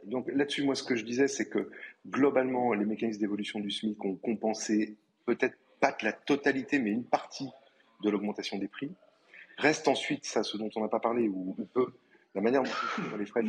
Donc 0.06 0.30
là-dessus, 0.32 0.64
moi, 0.64 0.76
ce 0.76 0.84
que 0.84 0.96
je 0.96 1.04
disais, 1.04 1.28
c'est 1.28 1.50
que 1.50 1.70
globalement, 2.08 2.74
les 2.74 2.86
mécanismes 2.86 3.20
d'évolution 3.20 3.60
du 3.60 3.72
SMIC 3.72 4.04
ont 4.06 4.16
compensé 4.16 4.96
peut-être 5.26 5.58
pas 5.80 5.92
que 5.92 6.06
la 6.06 6.14
totalité, 6.14 6.80
mais 6.80 6.92
une 6.92 7.04
partie 7.04 7.50
de 8.04 8.10
l'augmentation 8.10 8.58
des 8.58 8.68
prix. 8.68 8.92
Reste 9.58 9.88
ensuite, 9.88 10.26
ça, 10.26 10.44
ce 10.44 10.58
dont 10.58 10.70
on 10.76 10.82
n'a 10.82 10.88
pas 10.88 11.00
parlé, 11.00 11.28
ou, 11.28 11.56
peu, 11.74 11.88
la 12.36 12.42
manière 12.42 12.64
dont 12.64 12.70
on 13.14 13.18
les 13.18 13.26
frais 13.26 13.42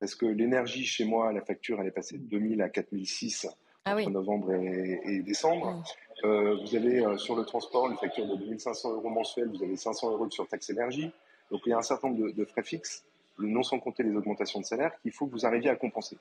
Parce 0.00 0.14
que 0.14 0.26
l'énergie, 0.26 0.84
chez 0.84 1.04
moi, 1.04 1.32
la 1.32 1.42
facture, 1.42 1.80
elle 1.80 1.88
est 1.88 1.92
passée 1.92 2.18
de 2.18 2.24
2000 2.24 2.62
à 2.62 2.68
4006 2.68 3.48
ah 3.86 3.96
entre 3.96 4.10
novembre 4.10 4.54
et, 4.54 5.20
décembre. 5.20 5.84
Euh, 6.24 6.56
vous 6.62 6.74
avez 6.74 7.04
euh, 7.04 7.18
sur 7.18 7.36
le 7.36 7.44
transport 7.44 7.90
une 7.90 7.98
facture 7.98 8.26
de 8.26 8.36
2500 8.36 8.92
euros 8.94 9.10
mensuels, 9.10 9.50
vous 9.50 9.62
avez 9.62 9.76
500 9.76 10.12
euros 10.12 10.26
de 10.26 10.32
surtaxe 10.32 10.70
énergie. 10.70 11.10
Donc 11.54 11.62
il 11.66 11.70
y 11.70 11.72
a 11.72 11.78
un 11.78 11.82
certain 11.82 12.08
nombre 12.08 12.32
de, 12.32 12.44
frais 12.44 12.64
fixes, 12.64 13.04
non 13.38 13.62
sans 13.62 13.78
compter 13.78 14.02
les 14.02 14.16
augmentations 14.16 14.58
de 14.58 14.64
salaire, 14.64 14.90
qu'il 15.02 15.12
faut 15.12 15.28
que 15.28 15.30
vous 15.30 15.46
arriviez 15.46 15.70
à 15.70 15.76
compenser. 15.76 16.18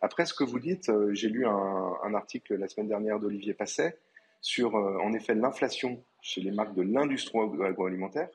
Après, 0.00 0.26
ce 0.26 0.32
que 0.32 0.44
vous 0.44 0.60
dites, 0.60 0.90
euh, 0.90 1.12
j'ai 1.12 1.28
lu 1.28 1.44
un, 1.44 2.14
article 2.14 2.54
la 2.54 2.68
semaine 2.68 2.86
dernière 2.86 3.18
d'Olivier 3.18 3.52
Passet 3.52 3.98
sur, 4.40 4.76
euh, 4.76 4.96
en 4.98 5.12
effet, 5.12 5.34
l'inflation 5.34 6.00
chez 6.20 6.40
les 6.40 6.52
marques 6.52 6.76
de 6.76 6.82
l'industrie 6.82 7.36
agroalimentaire, 7.64 8.28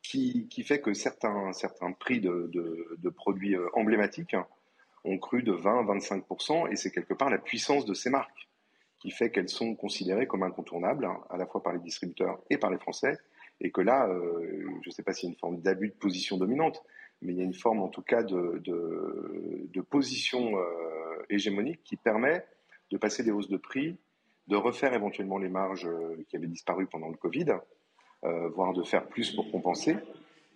qui, 0.00 0.46
fait 0.64 0.80
que 0.80 0.94
certains, 0.94 1.52
certains 1.52 1.90
prix 1.90 2.20
de, 2.20 3.10
produits 3.16 3.56
euh, 3.56 3.66
emblématiques 3.72 4.36
ont 5.02 5.18
cru 5.18 5.42
de 5.42 5.54
20-25%, 5.54 6.70
et 6.70 6.76
c'est 6.76 6.92
quelque 6.92 7.14
part 7.14 7.30
la 7.30 7.38
puissance 7.38 7.84
de 7.84 7.94
ces 7.94 8.10
marques 8.10 8.48
qui 9.00 9.10
fait 9.10 9.32
qu'elles 9.32 9.48
sont 9.48 9.74
considérées 9.74 10.28
comme 10.28 10.44
incontournables, 10.44 11.04
hein, 11.04 11.18
à 11.30 11.36
la 11.36 11.46
fois 11.46 11.64
par 11.64 11.72
les 11.72 11.80
distributeurs 11.80 12.38
et 12.48 12.58
par 12.58 12.70
les 12.70 12.78
Français, 12.78 13.18
et 13.60 13.70
que 13.70 13.80
là, 13.80 14.08
je 14.82 14.88
ne 14.88 14.92
sais 14.92 15.02
pas 15.02 15.12
s'il 15.12 15.28
y 15.28 15.30
a 15.30 15.32
une 15.32 15.38
forme 15.38 15.60
d'abus 15.60 15.88
de 15.88 15.94
position 15.94 16.36
dominante, 16.36 16.82
mais 17.22 17.32
il 17.32 17.38
y 17.38 17.40
a 17.40 17.44
une 17.44 17.54
forme 17.54 17.80
en 17.80 17.88
tout 17.88 18.02
cas 18.02 18.22
de, 18.22 19.80
position 19.90 20.52
hégémonique 21.30 21.82
qui 21.84 21.96
permet 21.96 22.44
de 22.90 22.98
passer 22.98 23.22
des 23.22 23.30
hausses 23.30 23.48
de 23.48 23.56
prix, 23.56 23.96
de 24.48 24.56
refaire 24.56 24.92
éventuellement 24.92 25.38
les 25.38 25.48
marges 25.48 25.88
qui 26.28 26.36
avaient 26.36 26.46
disparu 26.46 26.86
pendant 26.86 27.08
le 27.08 27.16
Covid, 27.16 27.46
voire 28.22 28.72
de 28.72 28.82
faire 28.82 29.06
plus 29.06 29.30
pour 29.30 29.50
compenser 29.50 29.96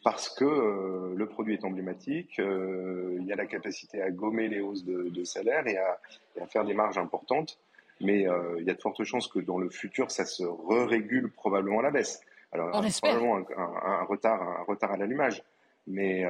parce 0.05 0.29
que 0.29 0.45
euh, 0.45 1.15
le 1.17 1.27
produit 1.27 1.55
est 1.55 1.65
emblématique, 1.65 2.39
euh, 2.39 3.17
il 3.21 3.27
y 3.27 3.33
a 3.33 3.37
la 3.37 3.47
capacité 3.47 4.01
à 4.01 4.11
gommer 4.11 4.49
les 4.49 4.61
hausses 4.61 4.85
de, 4.85 5.25
salaire 5.25 5.67
et 5.67 5.77
à, 5.77 6.47
faire 6.47 6.65
des 6.65 6.75
marges 6.75 6.99
importantes, 6.99 7.59
mais 8.01 8.29
euh, 8.29 8.57
il 8.59 8.65
y 8.65 8.71
a 8.71 8.75
de 8.75 8.81
fortes 8.81 9.03
chances 9.05 9.29
que 9.29 9.41
dans 9.41 9.59
le 9.59 9.71
futur, 9.71 10.11
ça 10.11 10.25
se 10.25 10.45
re-régule 10.45 11.31
probablement 11.33 11.81
à 11.81 11.83
la 11.83 11.91
baisse. 11.91 12.21
Alors, 12.53 12.71
probablement 12.71 13.37
un, 13.57 14.05
retard, 14.05 14.43
un 14.43 14.65
retard 14.65 14.93
à 14.93 14.97
l'allumage, 14.97 15.43
mais, 15.87 16.25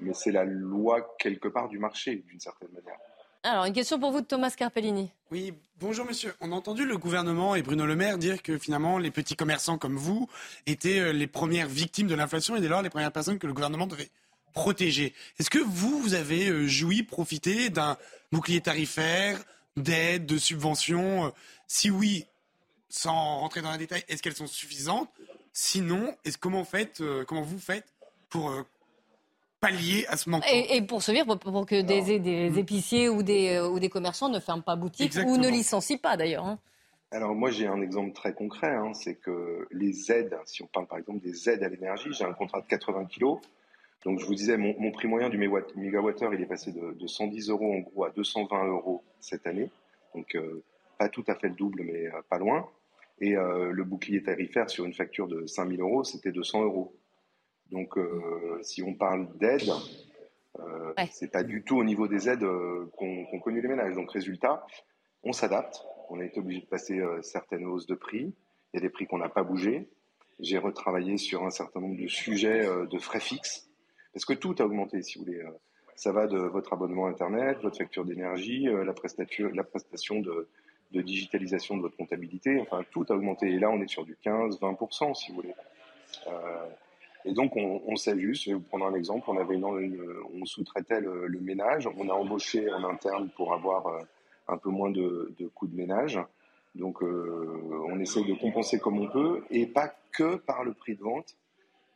mais 0.00 0.14
c'est 0.14 0.32
la 0.32 0.44
loi 0.44 1.14
quelque 1.18 1.48
part 1.48 1.68
du 1.68 1.78
marché, 1.78 2.24
d'une 2.26 2.40
certaine 2.40 2.70
manière. 2.72 2.98
Alors, 3.48 3.64
une 3.64 3.72
question 3.72 4.00
pour 4.00 4.10
vous 4.10 4.22
de 4.22 4.26
Thomas 4.26 4.50
Carpellini. 4.50 5.12
Oui, 5.30 5.54
bonjour 5.78 6.04
monsieur. 6.04 6.34
On 6.40 6.50
a 6.50 6.54
entendu 6.56 6.84
le 6.84 6.98
gouvernement 6.98 7.54
et 7.54 7.62
Bruno 7.62 7.86
Le 7.86 7.94
Maire 7.94 8.18
dire 8.18 8.42
que 8.42 8.58
finalement 8.58 8.98
les 8.98 9.12
petits 9.12 9.36
commerçants 9.36 9.78
comme 9.78 9.94
vous 9.94 10.28
étaient 10.66 10.98
euh, 10.98 11.12
les 11.12 11.28
premières 11.28 11.68
victimes 11.68 12.08
de 12.08 12.16
l'inflation 12.16 12.56
et 12.56 12.60
dès 12.60 12.66
lors 12.66 12.82
les 12.82 12.90
premières 12.90 13.12
personnes 13.12 13.38
que 13.38 13.46
le 13.46 13.52
gouvernement 13.52 13.86
devait 13.86 14.10
protéger. 14.52 15.14
Est-ce 15.38 15.48
que 15.48 15.60
vous, 15.60 16.00
vous 16.00 16.14
avez 16.14 16.48
euh, 16.48 16.66
joui, 16.66 17.04
profité 17.04 17.70
d'un 17.70 17.96
bouclier 18.32 18.60
tarifaire, 18.60 19.38
d'aide, 19.76 20.26
de 20.26 20.38
subventions 20.38 21.32
Si 21.68 21.88
oui, 21.88 22.26
sans 22.88 23.38
rentrer 23.40 23.62
dans 23.62 23.72
les 23.72 23.78
détails, 23.78 24.04
est-ce 24.08 24.22
qu'elles 24.22 24.36
sont 24.36 24.46
suffisantes? 24.46 25.08
Sinon, 25.52 26.14
est-ce 26.24 26.38
comment, 26.38 26.64
faites, 26.64 27.00
euh, 27.00 27.24
comment 27.24 27.42
vous 27.42 27.58
faites 27.58 27.86
pour 28.28 28.52
pallier 29.60 30.04
à 30.08 30.16
ce 30.16 30.28
manque. 30.28 30.44
Et, 30.50 30.82
pour 30.82 31.02
se 31.02 31.12
dire, 31.12 31.24
pour, 31.26 31.66
que 31.66 31.80
des, 31.80 32.18
des, 32.18 32.50
hmm. 32.50 32.58
épiciers 32.58 33.08
ou 33.08 33.22
des, 33.22 33.58
ou 33.60 33.78
des 33.78 33.88
commerçants 33.88 34.28
ne 34.28 34.40
ferment 34.40 34.62
pas 34.62 34.76
boutique 34.76 35.14
ou 35.26 35.36
ne 35.38 35.48
licencient 35.48 35.98
pas 35.98 36.16
d'ailleurs. 36.16 36.44
Hein. 36.44 36.58
Alors 37.12 37.34
moi 37.34 37.50
j'ai 37.50 37.66
un 37.66 37.80
exemple 37.80 38.12
très 38.12 38.34
concret, 38.34 38.74
hein, 38.74 38.92
c'est 38.92 39.14
que 39.14 39.68
les 39.70 40.10
aides, 40.10 40.36
si 40.44 40.62
on 40.62 40.66
parle 40.66 40.86
par 40.86 40.98
exemple 40.98 41.20
des 41.20 41.48
aides 41.48 41.62
à 41.62 41.68
l'énergie, 41.68 42.10
j'ai 42.12 42.24
un 42.24 42.32
contrat 42.32 42.60
de 42.60 42.66
80 42.66 43.06
kg. 43.06 43.36
Donc 44.04 44.20
je 44.20 44.26
vous 44.26 44.34
disais, 44.34 44.56
mon, 44.56 44.90
prix 44.92 45.08
moyen 45.08 45.28
du 45.28 45.38
mégawattheure, 45.38 46.34
il 46.34 46.40
est 46.40 46.46
passé 46.46 46.72
de, 46.72 47.06
110 47.06 47.48
euros 47.48 47.72
en 47.72 47.78
gros 47.78 48.04
à 48.04 48.10
220 48.10 48.66
euros 48.66 49.02
cette 49.20 49.46
année. 49.46 49.70
Donc 50.14 50.34
euh, 50.34 50.62
pas 50.98 51.08
tout 51.08 51.24
à 51.28 51.34
fait 51.34 51.48
le 51.48 51.54
double, 51.54 51.82
mais 51.82 52.06
euh, 52.06 52.22
pas 52.28 52.38
loin. 52.38 52.68
Et 53.20 53.36
euh, 53.36 53.70
le 53.70 53.84
bouclier 53.84 54.22
tarifaire 54.22 54.68
sur 54.68 54.84
une 54.84 54.94
facture 54.94 55.28
de 55.28 55.46
5000 55.46 55.80
euros, 55.80 56.04
c'était 56.04 56.32
200 56.32 56.64
euros. 56.64 56.94
Donc, 57.70 57.96
euh, 57.98 58.58
si 58.62 58.82
on 58.82 58.94
parle 58.94 59.28
d'aide, 59.38 59.70
euh, 60.60 60.92
c'est 61.10 61.30
pas 61.30 61.42
du 61.42 61.62
tout 61.62 61.76
au 61.76 61.84
niveau 61.84 62.06
des 62.08 62.28
aides 62.28 62.44
euh, 62.44 62.86
qu'ont 62.96 63.40
connu 63.40 63.60
les 63.60 63.68
ménages. 63.68 63.94
Donc, 63.94 64.10
résultat, 64.12 64.64
on 65.22 65.32
s'adapte. 65.32 65.82
On 66.08 66.20
a 66.20 66.24
été 66.24 66.38
obligé 66.38 66.60
de 66.60 66.66
passer 66.66 67.02
certaines 67.22 67.64
hausses 67.64 67.86
de 67.86 67.96
prix. 67.96 68.32
Il 68.72 68.76
y 68.76 68.78
a 68.78 68.80
des 68.80 68.90
prix 68.90 69.06
qu'on 69.06 69.18
n'a 69.18 69.28
pas 69.28 69.42
bougé. 69.42 69.88
J'ai 70.38 70.58
retravaillé 70.58 71.16
sur 71.16 71.44
un 71.44 71.50
certain 71.50 71.80
nombre 71.80 72.00
de 72.00 72.06
sujets 72.06 72.64
de 72.64 72.98
frais 72.98 73.18
fixes, 73.18 73.68
parce 74.12 74.24
que 74.24 74.34
tout 74.34 74.54
a 74.60 74.62
augmenté, 74.62 75.02
si 75.02 75.18
vous 75.18 75.24
voulez. 75.24 75.42
Ça 75.96 76.12
va 76.12 76.28
de 76.28 76.38
votre 76.38 76.74
abonnement 76.74 77.06
Internet, 77.06 77.58
votre 77.60 77.78
facture 77.78 78.04
d'énergie, 78.04 78.68
la 78.84 78.92
prestation 78.92 80.20
de, 80.20 80.48
de, 80.92 81.00
digitalisation 81.00 81.76
de 81.76 81.82
votre 81.82 81.96
comptabilité. 81.96 82.60
Enfin, 82.60 82.84
tout 82.90 83.04
a 83.08 83.14
augmenté. 83.14 83.48
Et 83.48 83.58
là, 83.58 83.70
on 83.70 83.80
est 83.80 83.88
sur 83.88 84.04
du 84.04 84.16
15-20%, 84.24 85.14
si 85.14 85.30
vous 85.30 85.36
voulez. 85.36 85.54
Euh, 86.28 86.66
et 87.24 87.32
donc, 87.32 87.56
on, 87.56 87.82
on 87.86 87.96
s'ajuste. 87.96 88.44
Je 88.44 88.50
vais 88.50 88.54
vous 88.54 88.62
prendre 88.62 88.86
un 88.86 88.94
exemple. 88.94 89.24
On, 89.28 89.36
avait 89.36 89.56
on 89.56 90.44
sous-traitait 90.44 91.00
le, 91.00 91.40
ménage. 91.40 91.88
On 91.96 92.08
a 92.08 92.12
embauché 92.12 92.70
en 92.72 92.84
interne 92.84 93.28
pour 93.36 93.52
avoir 93.52 93.86
euh, 93.86 94.00
un 94.48 94.56
peu 94.56 94.70
moins 94.70 94.90
de, 94.90 95.34
de 95.38 95.46
coûts 95.48 95.66
de 95.66 95.76
ménage. 95.76 96.18
Donc, 96.74 97.02
euh, 97.02 97.84
on 97.88 97.98
essaye 98.00 98.24
de 98.24 98.34
compenser 98.34 98.78
comme 98.78 98.98
on 98.98 99.08
peut 99.08 99.44
et 99.50 99.66
pas 99.66 99.94
que 100.12 100.36
par 100.36 100.64
le 100.64 100.74
prix 100.74 100.94
de 100.94 101.02
vente. 101.02 101.36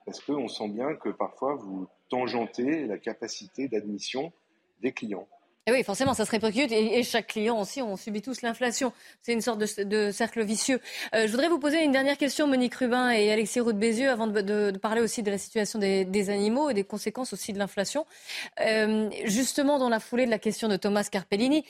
Parce 0.06 0.20
qu'on 0.20 0.48
sent 0.48 0.68
bien 0.68 0.94
que 0.94 1.10
parfois, 1.10 1.54
vous 1.54 1.86
tangentez 2.08 2.86
la 2.86 2.98
capacité 2.98 3.68
d'admission 3.68 4.32
des 4.80 4.92
clients. 4.92 5.28
Et 5.66 5.72
oui, 5.72 5.84
forcément, 5.84 6.14
ça 6.14 6.24
se 6.24 6.30
répercute. 6.30 6.72
Et, 6.72 7.02
chaque 7.02 7.28
client 7.28 7.60
aussi, 7.60 7.82
on 7.82 7.96
subit 7.96 8.22
tous 8.22 8.40
l'inflation. 8.42 8.92
C'est 9.20 9.32
une 9.32 9.42
sorte 9.42 9.58
de, 9.58 10.10
cercle 10.10 10.42
vicieux. 10.42 10.80
Euh, 11.14 11.26
je 11.26 11.30
voudrais 11.30 11.48
vous 11.48 11.58
poser 11.58 11.84
une 11.84 11.92
dernière 11.92 12.16
question, 12.16 12.46
Monique 12.46 12.74
Rubin 12.74 13.10
et 13.10 13.30
Alexis 13.30 13.60
Roux 13.60 13.74
Bézieux, 13.74 14.08
avant 14.08 14.26
de, 14.26 14.76
parler 14.78 15.02
aussi 15.02 15.22
de 15.22 15.30
la 15.30 15.38
situation 15.38 15.78
des, 15.78 16.30
animaux 16.30 16.70
et 16.70 16.74
des 16.74 16.84
conséquences 16.84 17.34
aussi 17.34 17.52
de 17.52 17.58
l'inflation. 17.58 18.06
Euh, 18.60 19.10
justement, 19.24 19.78
dans 19.78 19.90
la 19.90 20.00
foulée 20.00 20.24
de 20.24 20.30
la 20.30 20.38
question 20.38 20.66
de 20.68 20.76
Thomas 20.76 21.06
Carpellini, 21.10 21.64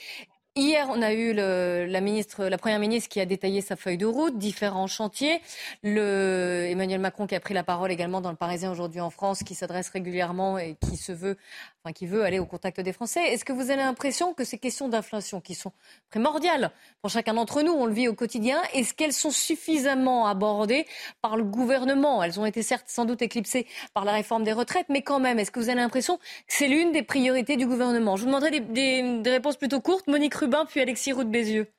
Hier, 0.57 0.89
on 0.91 1.01
a 1.01 1.13
eu 1.13 1.33
la, 1.33 2.01
ministre, 2.01 2.47
la 2.47 2.59
première 2.59 2.81
ministre 2.81 3.09
qui 3.09 3.21
a 3.21 3.25
détaillé 3.25 3.61
sa 3.61 3.77
feuille 3.77 3.99
de 3.99 4.07
route, 4.07 4.37
différents 4.37 4.89
chantiers. 4.89 5.41
Le, 5.85 6.67
Emmanuel 6.69 7.01
Macron 7.01 7.29
qui 7.29 7.37
a 7.37 7.41
pris 7.41 7.55
la 7.55 7.63
parole 7.63 7.93
également 7.93 8.21
dans 8.21 8.31
le 8.31 8.37
Parisien 8.37 8.73
aujourd'hui 8.73 9.01
en 9.01 9.11
France, 9.11 9.45
qui 9.45 9.55
s'adresse 9.55 9.91
régulièrement 9.91 10.59
et 10.59 10.77
qui 10.81 10.97
se 10.97 11.13
veut 11.13 11.37
enfin, 11.85 11.93
qui 11.93 12.07
veut 12.07 12.25
aller 12.25 12.39
au 12.39 12.47
contact 12.47 12.81
des 12.81 12.93
Français. 12.93 13.33
Est-ce 13.33 13.45
que 13.45 13.53
vous 13.53 13.71
avez 13.71 13.77
l'impression 13.77 14.35
que 14.35 14.45
ces 14.45 14.59
questions 14.59 14.89
d'inflation, 14.89 15.41
qui 15.41 15.55
sont 15.55 15.73
primordiales 16.11 16.71
pour 17.01 17.11
chacun 17.11 17.35
d'entre 17.35 17.63
nous, 17.63 17.73
on 17.73 17.87
le 17.87 17.93
vit 17.93 18.09
au 18.09 18.15
quotidien, 18.15 18.61
est-ce 18.75 18.93
qu'elles 18.93 19.13
sont 19.13 19.31
suffisamment 19.31 20.27
abordées 20.27 20.87
par 21.23 21.37
le 21.37 21.45
gouvernement? 21.45 22.23
Elles 22.23 22.39
ont 22.39 22.45
été 22.45 22.63
certes 22.63 22.87
sans 22.89 23.07
doute 23.07 23.23
éclipsées 23.23 23.67
par 23.95 24.05
la 24.05 24.13
réforme 24.13 24.45
des 24.45 24.53
retraites, 24.53 24.87
mais 24.89 25.03
quand 25.03 25.21
même, 25.21 25.39
est-ce 25.39 25.51
que 25.51 25.61
vous 25.61 25.71
avez 25.71 25.81
l'impression 25.81 26.19
que 26.19 26.23
c'est 26.49 26.69
l'une 26.69 26.93
des 26.93 27.03
priorités 27.03 27.57
du 27.57 27.67
gouvernement? 27.67 28.17
Je 28.17 28.23
vous 28.23 28.27
demanderai 28.27 28.61
des, 28.61 29.23
réponses 29.25 29.57
plutôt 29.57 29.81
courtes. 29.81 30.07
Monique 30.09 30.35
Rubin, 30.35 30.50
puis 30.69 30.81
Alexis 30.81 31.13
Roux 31.13 31.25
de 31.25 31.31
Bézieux. 31.31 31.73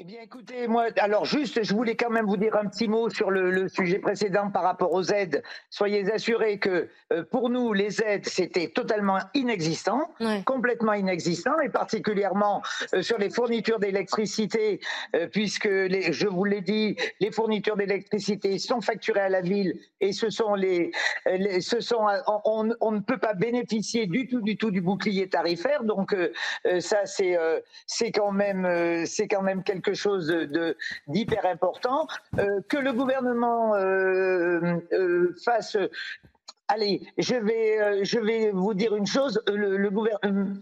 Eh 0.00 0.04
bien, 0.04 0.20
écoutez, 0.22 0.68
moi, 0.68 0.86
alors 0.98 1.24
juste, 1.24 1.64
je 1.64 1.74
voulais 1.74 1.96
quand 1.96 2.08
même 2.08 2.26
vous 2.26 2.36
dire 2.36 2.54
un 2.54 2.66
petit 2.66 2.86
mot 2.86 3.10
sur 3.10 3.32
le, 3.32 3.68
sujet 3.68 3.98
précédent 3.98 4.48
par 4.48 4.62
rapport 4.62 4.92
aux 4.92 5.02
aides. 5.02 5.42
Soyez 5.70 6.08
assurés 6.12 6.60
que 6.60 6.88
euh, 7.12 7.24
pour 7.24 7.50
nous, 7.50 7.72
les 7.72 8.00
aides, 8.00 8.24
c'était 8.24 8.68
totalement 8.68 9.18
inexistant, 9.34 10.08
complètement 10.44 10.92
inexistant, 10.92 11.58
et 11.58 11.68
particulièrement 11.68 12.62
euh, 12.94 13.02
sur 13.02 13.18
les 13.18 13.28
fournitures 13.28 13.80
d'électricité, 13.80 14.78
euh, 15.16 15.26
puisque, 15.26 15.64
les, 15.64 16.12
je 16.12 16.28
vous 16.28 16.44
l'ai 16.44 16.60
dit, 16.60 16.96
les 17.18 17.32
fournitures 17.32 17.76
d'électricité 17.76 18.60
sont 18.60 18.80
facturées 18.80 19.22
à 19.22 19.28
la 19.28 19.40
ville, 19.40 19.80
et 20.00 20.12
ce 20.12 20.30
sont 20.30 20.54
les, 20.54 20.92
ce 21.60 21.80
sont, 21.80 22.06
on, 22.44 22.72
on, 22.80 22.92
ne 22.92 23.00
peut 23.00 23.18
pas 23.18 23.34
bénéficier 23.34 24.06
du 24.06 24.28
tout, 24.28 24.42
du 24.42 24.56
tout 24.56 24.70
du 24.70 24.80
bouclier 24.80 25.28
tarifaire. 25.28 25.82
Donc, 25.82 26.14
ça, 26.78 27.04
c'est, 27.04 27.36
c'est 27.88 28.12
quand 28.12 28.30
même, 28.30 29.04
c'est 29.04 29.26
quand 29.26 29.42
même 29.42 29.64
quelque 29.64 29.87
chose 29.94 30.26
de 30.26 30.76
d'hyper 31.06 31.46
important, 31.46 32.06
euh, 32.38 32.60
que 32.68 32.76
le 32.76 32.92
gouvernement 32.92 33.74
euh, 33.74 34.80
euh, 34.92 35.34
fasse. 35.44 35.76
Allez, 36.68 37.00
je 37.16 37.34
vais, 37.34 38.04
je 38.04 38.18
vais 38.18 38.50
vous 38.50 38.74
dire 38.74 38.94
une 38.94 39.06
chose. 39.06 39.42
Le, 39.46 39.88
gouvernement. 39.88 40.54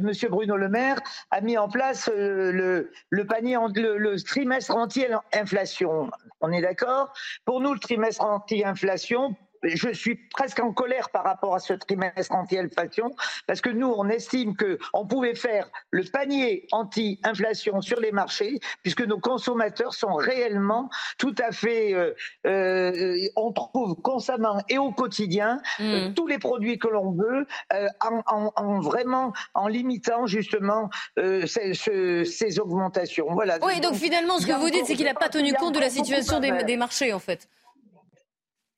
Monsieur 0.00 0.28
Bruno 0.28 0.56
Le 0.56 0.68
Maire 0.68 1.00
a 1.30 1.40
mis 1.40 1.56
en 1.56 1.68
place 1.68 2.10
le, 2.12 2.90
le 3.10 3.26
panier, 3.26 3.56
le, 3.74 3.96
le 3.96 4.20
trimestre 4.20 4.74
anti-inflation. 4.74 6.10
On 6.40 6.50
est 6.50 6.62
d'accord? 6.62 7.12
Pour 7.44 7.60
nous, 7.60 7.74
le 7.74 7.78
trimestre 7.78 8.24
anti-inflation, 8.24 9.36
je 9.62 9.92
suis 9.92 10.16
presque 10.30 10.60
en 10.60 10.72
colère 10.72 11.10
par 11.10 11.24
rapport 11.24 11.54
à 11.54 11.58
ce 11.58 11.72
trimestre 11.72 12.34
anti-inflation, 12.34 13.10
parce 13.46 13.60
que 13.60 13.70
nous, 13.70 13.88
on 13.88 14.08
estime 14.08 14.54
qu'on 14.56 15.06
pouvait 15.06 15.34
faire 15.34 15.68
le 15.90 16.04
panier 16.04 16.66
anti-inflation 16.72 17.80
sur 17.80 18.00
les 18.00 18.12
marchés, 18.12 18.60
puisque 18.82 19.02
nos 19.02 19.18
consommateurs 19.18 19.94
sont 19.94 20.14
réellement 20.14 20.88
tout 21.18 21.34
à 21.38 21.52
fait, 21.52 21.94
euh, 21.94 22.14
euh, 22.46 23.28
on 23.36 23.52
trouve 23.52 23.94
constamment 23.96 24.62
et 24.68 24.78
au 24.78 24.92
quotidien 24.92 25.60
euh, 25.80 26.08
mm. 26.08 26.14
tous 26.14 26.26
les 26.26 26.38
produits 26.38 26.78
que 26.78 26.88
l'on 26.88 27.12
veut, 27.12 27.46
en, 28.00 28.80
vraiment 28.80 29.32
en 29.54 29.68
limitant 29.68 30.26
justement 30.26 30.90
ces, 31.16 32.60
augmentations. 32.60 33.26
Voilà. 33.30 33.58
Oui, 33.62 33.80
donc 33.80 33.94
finalement, 33.94 34.38
ce 34.38 34.46
que 34.46 34.52
vous 34.52 34.70
dites, 34.70 34.86
c'est 34.86 34.94
qu'il 34.94 35.06
n'a 35.06 35.14
pas 35.14 35.28
tenu 35.28 35.52
compte 35.54 35.74
de 35.74 35.80
la 35.80 35.90
situation 35.90 36.40
des 36.40 36.76
marchés, 36.76 37.12
en 37.12 37.18
fait. 37.18 37.48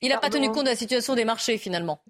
Il 0.00 0.10
n'a 0.10 0.18
pas 0.18 0.30
tenu 0.30 0.50
compte 0.50 0.64
de 0.64 0.70
la 0.70 0.76
situation 0.76 1.14
des 1.14 1.24
marchés 1.24 1.58
finalement. 1.58 2.00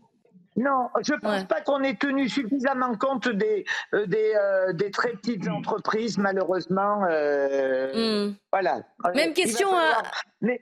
Non, 0.57 0.89
je 1.03 1.15
ne 1.15 1.19
pense 1.21 1.45
pas 1.45 1.61
qu'on 1.61 1.83
ait 1.85 1.95
tenu 1.95 2.29
suffisamment 2.29 2.97
compte 2.97 3.29
des, 3.29 3.65
euh, 3.95 4.07
euh, 4.13 4.73
des, 4.73 4.91
très 4.91 5.13
petites 5.13 5.47
entreprises, 5.47 6.19
malheureusement. 6.19 7.05
Euh, 7.09 8.27
hmm. 8.27 8.35
Voilà. 8.51 8.83
Même 9.15 9.35
question 9.35 9.69
à. 9.73 10.03
Mais... 10.41 10.61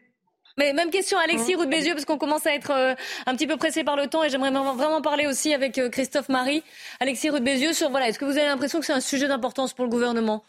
même 0.59 0.91
question 0.91 1.19
à 1.19 1.23
Alexis 1.23 1.57
mmh. 1.57 1.65
Bézieux, 1.65 1.95
parce 1.95 2.05
qu'on 2.05 2.19
commence 2.19 2.47
à 2.47 2.55
être 2.55 2.71
un 3.27 3.35
petit 3.35 3.47
peu 3.47 3.57
pressé 3.57 3.85
par 3.85 3.97
le 3.97 4.07
temps 4.09 4.23
et 4.23 4.29
j'aimerais 4.29 4.51
vraiment 4.51 5.01
parler 5.01 5.27
aussi 5.27 5.55
avec 5.55 5.81
Christophe 5.91 6.29
Marie. 6.29 6.63
Alexis 7.01 7.31
Roux 7.31 7.41
Bézieux, 7.41 7.73
sur 7.73 7.89
voilà, 7.89 8.09
est-ce 8.09 8.19
que 8.19 8.27
vous 8.27 8.37
avez 8.37 8.47
l'impression 8.47 8.81
que 8.81 8.87
c'est 8.87 8.93
un 8.93 9.01
sujet 9.01 9.29
d'importance 9.29 9.73
pour 9.73 9.87
le 9.87 9.91
gouvernement? 9.91 10.43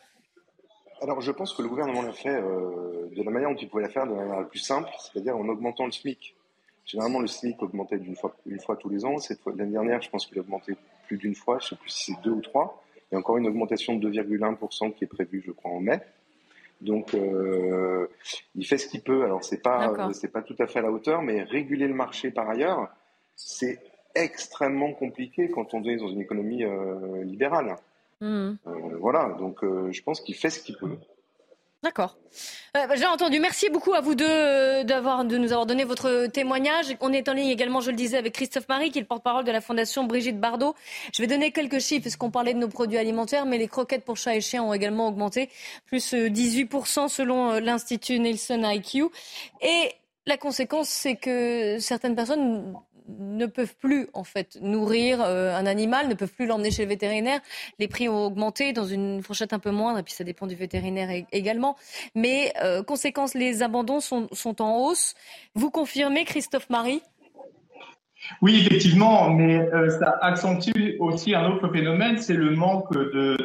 Alors, 1.02 1.22
je 1.22 1.32
pense 1.32 1.54
que 1.54 1.62
le 1.62 1.70
gouvernement 1.70 2.02
l'a 2.02 2.12
fait 2.12 2.30
euh, 2.30 3.10
de 3.16 3.24
la 3.24 3.30
manière 3.30 3.50
dont 3.50 3.56
il 3.56 3.70
pouvait 3.70 3.84
la 3.84 3.90
faire, 3.90 4.06
de 4.06 4.14
la 4.14 4.22
manière 4.22 4.40
la 4.40 4.46
plus 4.46 4.60
simple, 4.60 4.90
c'est-à-dire 4.98 5.38
en 5.38 5.48
augmentant 5.48 5.86
le 5.86 5.92
SMIC. 5.92 6.36
Généralement, 6.88 7.20
le 7.20 7.28
SMIC 7.28 7.62
augmentait 7.62 8.00
d'une 8.00 8.16
fois, 8.16 8.36
une 8.46 8.60
fois 8.60 8.78
tous 8.78 8.90
les 8.90 9.04
ans. 9.04 9.18
Cette 9.20 9.42
fois, 9.42 9.54
l'année 9.56 9.74
dernière, 9.74 10.02
je 10.02 10.10
pense 10.10 10.26
qu'il 10.26 10.38
a 10.38 10.42
augmenté 10.42 10.74
plus 11.06 11.18
d'une 11.18 11.36
fois. 11.36 11.60
Je 11.60 11.66
ne 11.66 11.70
sais 11.70 11.76
plus 11.76 11.90
si 11.90 12.14
c'est 12.14 12.22
deux 12.24 12.32
ou 12.32 12.42
trois. 12.42 12.82
Il 13.12 13.16
y 13.16 13.18
a 13.18 13.20
encore 13.20 13.38
une 13.38 13.46
augmentation 13.46 13.96
de 13.96 14.10
2,1% 14.10 14.94
qui 14.94 15.04
est 15.04 15.08
prévue, 15.08 15.44
je 15.46 15.52
crois, 15.52 15.72
en 15.72 15.82
mai. 15.82 16.00
Donc, 16.80 17.14
euh, 17.14 18.08
il 18.56 18.66
fait 18.66 18.78
ce 18.78 18.88
qu'il 18.88 19.02
peut. 19.02 19.24
Alors, 19.26 19.44
c'est 19.44 19.62
pas, 19.62 20.12
c'est 20.14 20.32
pas 20.32 20.42
tout 20.42 20.56
à 20.60 20.68
fait 20.68 20.80
à 20.80 20.84
la 20.84 20.92
hauteur, 20.92 21.22
mais 21.22 21.44
réguler 21.44 21.88
le 21.88 21.94
marché 21.94 22.32
par 22.32 22.50
ailleurs, 22.50 22.90
c'est 23.36 23.80
extrêmement 24.16 24.94
compliqué 24.94 25.50
quand 25.50 25.74
on 25.74 25.84
est 25.84 25.98
dans 25.98 26.08
une 26.08 26.22
économie 26.22 26.64
euh, 26.64 27.24
libérale. 27.24 27.76
Mmh. 28.22 28.26
Euh, 28.26 28.56
voilà, 29.00 29.36
donc 29.40 29.60
je 29.64 30.02
pense 30.04 30.22
qu'il 30.22 30.36
fait 30.36 30.50
ce 30.50 30.62
qu'il 30.62 30.78
peut. 30.78 30.98
D'accord. 31.84 32.18
Euh, 32.76 32.88
bah, 32.88 32.96
j'ai 32.96 33.06
entendu. 33.06 33.40
Merci 33.40 33.70
beaucoup 33.70 33.94
à 33.94 34.02
vous 34.02 34.16
deux 34.16 34.84
d'avoir, 34.84 35.24
de 35.26 35.38
nous 35.38 35.52
avoir 35.52 35.68
donné 35.68 35.84
votre 35.84 36.26
témoignage. 36.26 36.88
On 37.02 37.14
est 37.14 37.30
en 37.30 37.34
ligne 37.34 37.50
également, 37.50 37.82
je 37.82 37.92
le 37.92 37.96
disais, 37.96 38.18
avec 38.18 38.34
Christophe 38.34 38.68
Marie, 38.68 38.90
qui 38.90 38.98
est 38.98 39.02
le 39.02 39.08
porte-parole 39.08 39.44
de 39.44 39.52
la 39.52 39.62
Fondation 39.62 40.04
Brigitte 40.04 40.40
Bardot. 40.40 40.74
Je 41.14 41.22
vais 41.22 41.28
donner 41.28 41.52
quelques 41.52 41.80
chiffres, 41.80 42.02
puisqu'on 42.02 42.32
parlait 42.32 42.56
de 42.56 42.60
nos 42.60 42.68
produits 42.68 42.98
alimentaires, 42.98 43.46
mais 43.46 43.60
les 43.60 43.68
croquettes 43.68 44.04
pour 44.04 44.18
chats 44.18 44.36
et 44.36 44.42
chiens 44.42 44.64
ont 44.64 44.74
également 44.74 45.08
augmenté, 45.08 45.50
plus 45.86 46.14
18% 46.14 47.10
selon 47.10 47.60
l'Institut 47.60 48.20
Nielsen 48.20 48.66
IQ. 48.66 49.06
Et 49.62 49.92
la 50.26 50.38
conséquence, 50.38 50.90
c'est 50.90 51.16
que 51.16 51.78
certaines 51.80 52.16
personnes 52.16 52.74
ne 53.08 53.46
peuvent 53.46 53.76
plus 53.76 54.08
en 54.14 54.24
fait 54.24 54.58
nourrir 54.62 55.22
euh, 55.22 55.56
un 55.56 55.66
animal, 55.66 56.08
ne 56.08 56.14
peuvent 56.14 56.32
plus 56.32 56.46
l'emmener 56.46 56.72
chez 56.72 56.84
le 56.84 56.90
vétérinaire. 56.90 57.40
Les 57.80 57.88
prix 57.88 58.10
ont 58.10 58.26
augmenté 58.26 58.74
dans 58.74 58.86
une 58.86 59.22
fourchette 59.22 59.54
un 59.54 59.60
peu 59.60 59.72
moindre, 59.72 60.00
et 60.00 60.04
puis 60.04 60.14
ça 60.14 60.24
dépend 60.24 60.48
du 60.48 60.56
vétérinaire 60.56 61.10
également. 61.32 61.76
Mais 62.16 62.54
euh, 62.64 62.84
conséquence, 62.84 63.34
les 63.34 63.64
abandons 63.64 64.00
sont, 64.00 64.28
sont 64.32 64.62
en 64.62 64.78
hausse. 64.78 65.16
Vous 65.56 65.72
confirmez, 65.72 66.26
Christophe 66.26 66.70
Marie? 66.70 67.02
Oui, 68.42 68.66
effectivement, 68.66 69.30
mais 69.30 69.60
euh, 69.60 69.90
ça 69.90 70.18
accentue 70.22 70.98
aussi 71.00 71.36
un 71.36 71.50
autre 71.50 71.72
phénomène, 71.72 72.18
c'est 72.18 72.34
le 72.34 72.52
manque 72.52 72.92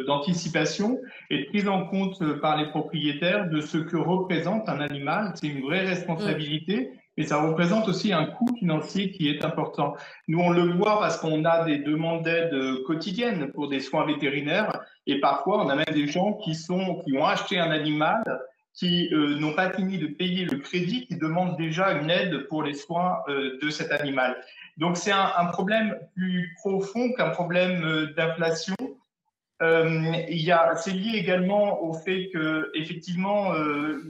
d'anticipation 0.06 0.98
et 1.30 1.40
de 1.40 1.44
prise 1.50 1.68
en 1.68 1.86
compte 1.86 2.40
par 2.40 2.56
les 2.56 2.68
propriétaires 2.70 3.48
de 3.48 3.60
ce 3.60 3.78
que 3.78 3.96
représente 3.96 4.68
un 4.68 4.80
animal. 4.80 5.32
C'est 5.34 5.48
une 5.48 5.60
vraie 5.60 5.84
responsabilité. 5.84 6.90
Et 7.18 7.24
ça 7.24 7.42
représente 7.42 7.88
aussi 7.88 8.12
un 8.12 8.24
coût 8.24 8.48
financier 8.58 9.10
qui 9.10 9.28
est 9.28 9.44
important. 9.44 9.94
Nous, 10.28 10.40
on 10.40 10.50
le 10.50 10.72
voit 10.72 10.98
parce 10.98 11.18
qu'on 11.18 11.44
a 11.44 11.64
des 11.64 11.78
demandes 11.78 12.22
d'aide 12.22 12.82
quotidiennes 12.86 13.52
pour 13.52 13.68
des 13.68 13.80
soins 13.80 14.06
vétérinaires. 14.06 14.80
Et 15.06 15.20
parfois, 15.20 15.64
on 15.64 15.68
a 15.68 15.74
même 15.74 15.84
des 15.92 16.06
gens 16.06 16.34
qui, 16.34 16.54
sont, 16.54 17.02
qui 17.04 17.16
ont 17.16 17.26
acheté 17.26 17.58
un 17.58 17.70
animal, 17.70 18.22
qui 18.74 19.12
euh, 19.12 19.38
n'ont 19.38 19.52
pas 19.52 19.70
fini 19.70 19.98
de 19.98 20.06
payer 20.06 20.46
le 20.46 20.58
crédit, 20.58 21.06
qui 21.06 21.16
demandent 21.16 21.58
déjà 21.58 21.92
une 21.92 22.10
aide 22.10 22.46
pour 22.48 22.62
les 22.62 22.74
soins 22.74 23.18
euh, 23.28 23.58
de 23.62 23.68
cet 23.68 23.92
animal. 23.92 24.36
Donc, 24.78 24.96
c'est 24.96 25.12
un, 25.12 25.30
un, 25.36 25.46
problème 25.46 25.98
plus 26.14 26.54
profond 26.56 27.12
qu'un 27.12 27.28
problème 27.28 27.84
euh, 27.84 28.14
d'inflation. 28.14 28.74
Euh, 29.62 30.12
il 30.28 30.42
y 30.42 30.52
c'est 30.76 30.90
lié 30.90 31.18
également 31.18 31.82
au 31.82 31.92
fait 31.92 32.30
que 32.34 32.72
effectivement 32.74 33.54
euh, 33.54 34.02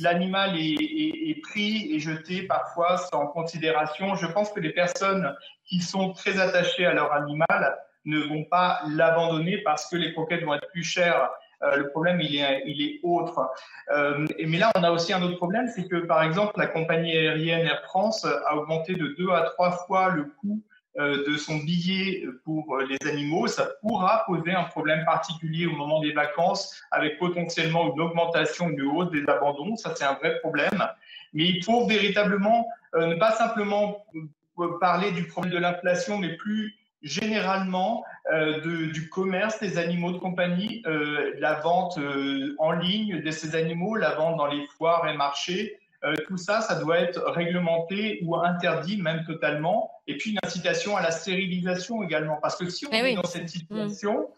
l'animal 0.00 0.54
est, 0.56 1.40
pris 1.42 1.94
et 1.94 1.98
jeté 1.98 2.42
parfois 2.42 2.96
sans 2.96 3.26
considération. 3.26 4.14
Je 4.14 4.26
pense 4.26 4.50
que 4.52 4.60
les 4.60 4.72
personnes 4.72 5.34
qui 5.66 5.80
sont 5.80 6.14
très 6.14 6.40
attachées 6.40 6.86
à 6.86 6.94
leur 6.94 7.12
animal 7.12 7.78
ne 8.06 8.18
vont 8.20 8.44
pas 8.44 8.80
l'abandonner 8.88 9.58
parce 9.58 9.86
que 9.90 9.96
les 9.96 10.12
croquettes 10.14 10.44
vont 10.44 10.54
être 10.54 10.70
plus 10.72 10.84
chères. 10.84 11.30
Euh, 11.62 11.76
le 11.76 11.90
problème, 11.90 12.20
il 12.22 12.36
est, 12.36 13.00
autre. 13.02 13.50
Mais 13.90 14.58
là, 14.58 14.70
on 14.76 14.82
a 14.82 14.90
aussi 14.90 15.12
un 15.12 15.22
autre 15.22 15.36
problème, 15.36 15.66
c'est 15.68 15.86
que, 15.86 15.96
par 15.96 16.22
exemple, 16.22 16.52
la 16.56 16.66
compagnie 16.66 17.16
aérienne 17.16 17.66
Air 17.66 17.82
France 17.84 18.24
a 18.24 18.56
augmenté 18.56 18.94
de 18.94 19.08
deux 19.18 19.30
à 19.30 19.42
trois 19.42 19.72
fois 19.86 20.08
le 20.08 20.24
coût 20.24 20.62
de 20.96 21.36
son 21.36 21.56
billet 21.56 22.24
pour 22.44 22.78
les 22.78 22.98
animaux, 23.08 23.46
ça 23.48 23.66
pourra 23.80 24.24
poser 24.26 24.52
un 24.52 24.64
problème 24.64 25.04
particulier 25.04 25.66
au 25.66 25.72
moment 25.72 26.00
des 26.00 26.12
vacances 26.12 26.80
avec 26.90 27.18
potentiellement 27.18 27.92
une 27.92 28.00
augmentation, 28.00 28.68
une 28.70 28.82
hausse 28.82 29.10
des 29.10 29.24
abandons. 29.28 29.74
Ça, 29.76 29.92
c'est 29.96 30.04
un 30.04 30.14
vrai 30.14 30.38
problème. 30.38 30.86
Mais 31.32 31.46
il 31.46 31.64
faut 31.64 31.86
véritablement 31.86 32.68
euh, 32.94 33.08
ne 33.08 33.14
pas 33.16 33.32
simplement 33.32 34.04
euh, 34.14 34.78
parler 34.80 35.10
du 35.10 35.24
problème 35.24 35.52
de 35.52 35.58
l'inflation, 35.58 36.18
mais 36.18 36.36
plus 36.36 36.76
généralement 37.02 38.04
euh, 38.32 38.88
du 38.92 39.08
commerce 39.10 39.60
des 39.60 39.76
animaux 39.76 40.12
de 40.12 40.18
compagnie, 40.18 40.82
euh, 40.86 41.32
la 41.38 41.54
vente 41.54 41.98
euh, 41.98 42.54
en 42.58 42.72
ligne 42.72 43.20
de 43.20 43.30
ces 43.30 43.54
animaux, 43.56 43.96
la 43.96 44.14
vente 44.14 44.38
dans 44.38 44.46
les 44.46 44.64
foires 44.78 45.06
et 45.08 45.16
marchés, 45.16 45.78
euh, 46.04 46.14
tout 46.26 46.36
ça, 46.36 46.60
ça 46.60 46.76
doit 46.76 46.98
être 46.98 47.20
réglementé 47.32 48.20
ou 48.24 48.36
interdit 48.36 49.00
même 49.00 49.24
totalement. 49.24 49.90
Et 50.06 50.16
puis 50.16 50.32
une 50.32 50.38
incitation 50.44 50.96
à 50.96 51.02
la 51.02 51.10
stérilisation 51.10 52.02
également. 52.02 52.38
Parce 52.42 52.56
que 52.56 52.68
si 52.68 52.86
on 52.86 52.90
eh 52.92 52.96
est 52.96 53.14
dans 53.14 53.24
cette 53.24 53.48
situation, 53.48 54.28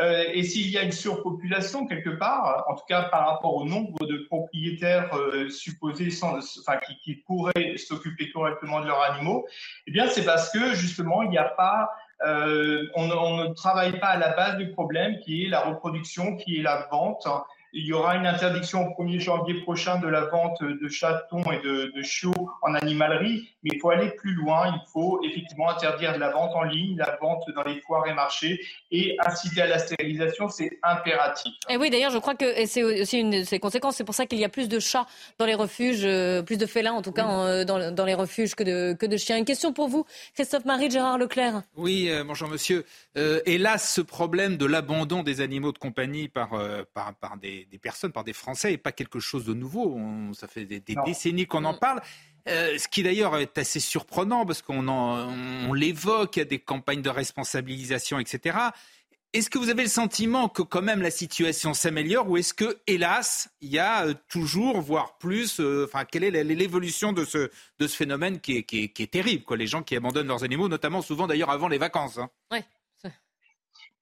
euh, 0.00 0.24
et 0.32 0.42
s'il 0.42 0.68
y 0.70 0.78
a 0.78 0.82
une 0.82 0.92
surpopulation 0.92 1.86
quelque 1.86 2.10
part, 2.10 2.64
en 2.68 2.74
tout 2.74 2.84
cas 2.88 3.04
par 3.04 3.28
rapport 3.28 3.54
au 3.54 3.64
nombre 3.64 4.06
de 4.06 4.18
propriétaires 4.28 5.14
euh, 5.14 5.48
supposés 5.48 6.10
sans, 6.10 6.38
enfin, 6.60 6.78
qui, 6.84 6.98
qui 6.98 7.14
pourraient 7.14 7.76
s'occuper 7.76 8.30
correctement 8.32 8.80
de 8.80 8.86
leurs 8.86 9.02
animaux, 9.02 9.46
eh 9.86 9.92
bien 9.92 10.08
c'est 10.08 10.24
parce 10.24 10.50
que 10.50 10.74
justement 10.74 11.22
il 11.22 11.30
n'y 11.30 11.38
a 11.38 11.44
pas 11.44 11.90
euh, 12.24 12.88
on, 12.94 13.10
on, 13.10 13.48
ne 13.48 13.54
travaille 13.54 13.98
pas 14.00 14.08
à 14.08 14.18
la 14.18 14.34
base 14.34 14.56
du 14.56 14.70
problème 14.70 15.18
qui 15.20 15.44
est 15.44 15.48
la 15.48 15.60
reproduction, 15.60 16.36
qui 16.36 16.58
est 16.58 16.62
la 16.62 16.88
vente 16.90 17.26
il 17.74 17.84
y 17.84 17.92
aura 17.92 18.16
une 18.16 18.26
interdiction 18.26 18.86
au 18.86 19.02
1er 19.02 19.18
janvier 19.18 19.60
prochain 19.62 19.98
de 19.98 20.06
la 20.06 20.26
vente 20.26 20.62
de 20.62 20.88
chatons 20.88 21.42
et 21.50 21.58
de, 21.58 21.92
de 21.94 22.02
chiots 22.02 22.48
en 22.62 22.74
animalerie, 22.74 23.50
mais 23.64 23.70
il 23.74 23.80
faut 23.80 23.90
aller 23.90 24.10
plus 24.10 24.32
loin. 24.34 24.68
Il 24.68 24.90
faut 24.92 25.20
effectivement 25.24 25.68
interdire 25.68 26.16
la 26.16 26.30
vente 26.30 26.54
en 26.54 26.62
ligne, 26.62 26.96
la 26.96 27.18
vente 27.20 27.42
dans 27.54 27.64
les 27.64 27.80
foires 27.80 28.06
et 28.06 28.14
marchés 28.14 28.60
et 28.90 29.16
inciter 29.26 29.62
à 29.62 29.66
la 29.66 29.78
stérilisation, 29.78 30.48
c'est 30.48 30.78
impératif. 30.82 31.52
Et 31.68 31.76
oui, 31.76 31.90
d'ailleurs, 31.90 32.12
je 32.12 32.18
crois 32.18 32.36
que 32.36 32.44
c'est 32.66 32.82
aussi 32.82 33.18
une 33.18 33.30
de 33.30 33.42
ses 33.42 33.58
conséquences. 33.58 33.96
C'est 33.96 34.04
pour 34.04 34.14
ça 34.14 34.26
qu'il 34.26 34.38
y 34.38 34.44
a 34.44 34.48
plus 34.48 34.68
de 34.68 34.78
chats 34.78 35.06
dans 35.38 35.46
les 35.46 35.54
refuges, 35.54 36.04
euh, 36.04 36.42
plus 36.42 36.56
de 36.56 36.66
félins 36.66 36.92
en 36.92 37.02
tout 37.02 37.12
cas 37.12 37.28
euh, 37.28 37.64
dans, 37.64 37.92
dans, 37.92 38.04
les 38.04 38.14
refuges 38.14 38.54
que 38.54 38.62
de, 38.62 38.92
que 38.92 39.06
de 39.06 39.16
chiens. 39.16 39.36
Une 39.36 39.44
question 39.44 39.72
pour 39.72 39.88
vous, 39.88 40.06
Christophe 40.34 40.64
Marie, 40.64 40.90
Gérard 40.90 41.18
Leclerc. 41.18 41.62
Oui, 41.76 42.08
euh, 42.08 42.22
bonjour 42.24 42.48
monsieur. 42.48 42.84
Euh, 43.16 43.40
hélas, 43.46 43.92
ce 43.92 44.00
problème 44.00 44.56
de 44.56 44.66
l'abandon 44.66 45.22
des 45.22 45.40
animaux 45.40 45.72
de 45.72 45.78
compagnie 45.78 46.28
par, 46.28 46.50
par, 46.94 47.14
par 47.14 47.36
des 47.36 47.63
des, 47.70 47.78
personnes, 47.78 48.12
par 48.12 48.24
des 48.24 48.32
Français, 48.32 48.72
et 48.72 48.78
pas 48.78 48.92
quelque 48.92 49.20
chose 49.20 49.44
de 49.44 49.54
nouveau. 49.54 49.98
ça 50.34 50.48
fait 50.48 50.64
des, 50.64 50.80
décennies 50.80 51.46
qu'on 51.46 51.64
en 51.64 51.74
parle. 51.74 52.00
Euh, 52.46 52.76
ce 52.76 52.88
qui 52.88 53.02
d'ailleurs 53.02 53.38
est 53.38 53.56
assez 53.56 53.80
surprenant 53.80 54.44
parce 54.44 54.60
qu'on 54.60 54.86
on 54.86 55.72
l'évoque, 55.72 56.36
il 56.36 56.40
y 56.40 56.42
a 56.42 56.46
des 56.46 56.58
campagnes 56.58 57.00
de 57.00 57.08
responsabilisation, 57.08 58.18
etc. 58.18 58.58
Est-ce 59.34 59.50
que 59.50 59.58
vous 59.58 59.68
avez 59.68 59.82
le 59.82 59.88
sentiment 59.88 60.48
que 60.48 60.62
quand 60.62 60.80
même 60.80 61.02
la 61.02 61.10
situation 61.10 61.74
s'améliore 61.74 62.30
ou 62.30 62.36
est-ce 62.36 62.54
que, 62.54 62.78
hélas, 62.86 63.50
il 63.60 63.70
y 63.70 63.80
a 63.80 64.06
euh, 64.06 64.14
toujours, 64.28 64.80
voire 64.80 65.18
plus, 65.18 65.58
euh, 65.58 65.86
enfin, 65.88 66.04
quelle 66.04 66.22
est 66.22 66.44
l'évolution 66.44 67.12
de 67.12 67.24
ce, 67.24 67.50
de 67.80 67.86
ce 67.88 67.96
phénomène 67.96 68.40
qui 68.40 68.58
est, 68.58 68.62
qui 68.62 68.84
est, 68.96 69.10
terrible, 69.10 69.42
quoi, 69.42 69.56
les 69.56 69.66
gens 69.66 69.82
qui 69.82 69.96
abandonnent 69.96 70.28
leurs 70.28 70.44
animaux, 70.44 70.68
notamment 70.68 71.02
souvent 71.02 71.26
d'ailleurs 71.26 71.50
avant 71.50 71.66
les 71.66 71.78
vacances 71.78 72.18
hein? 72.18 72.30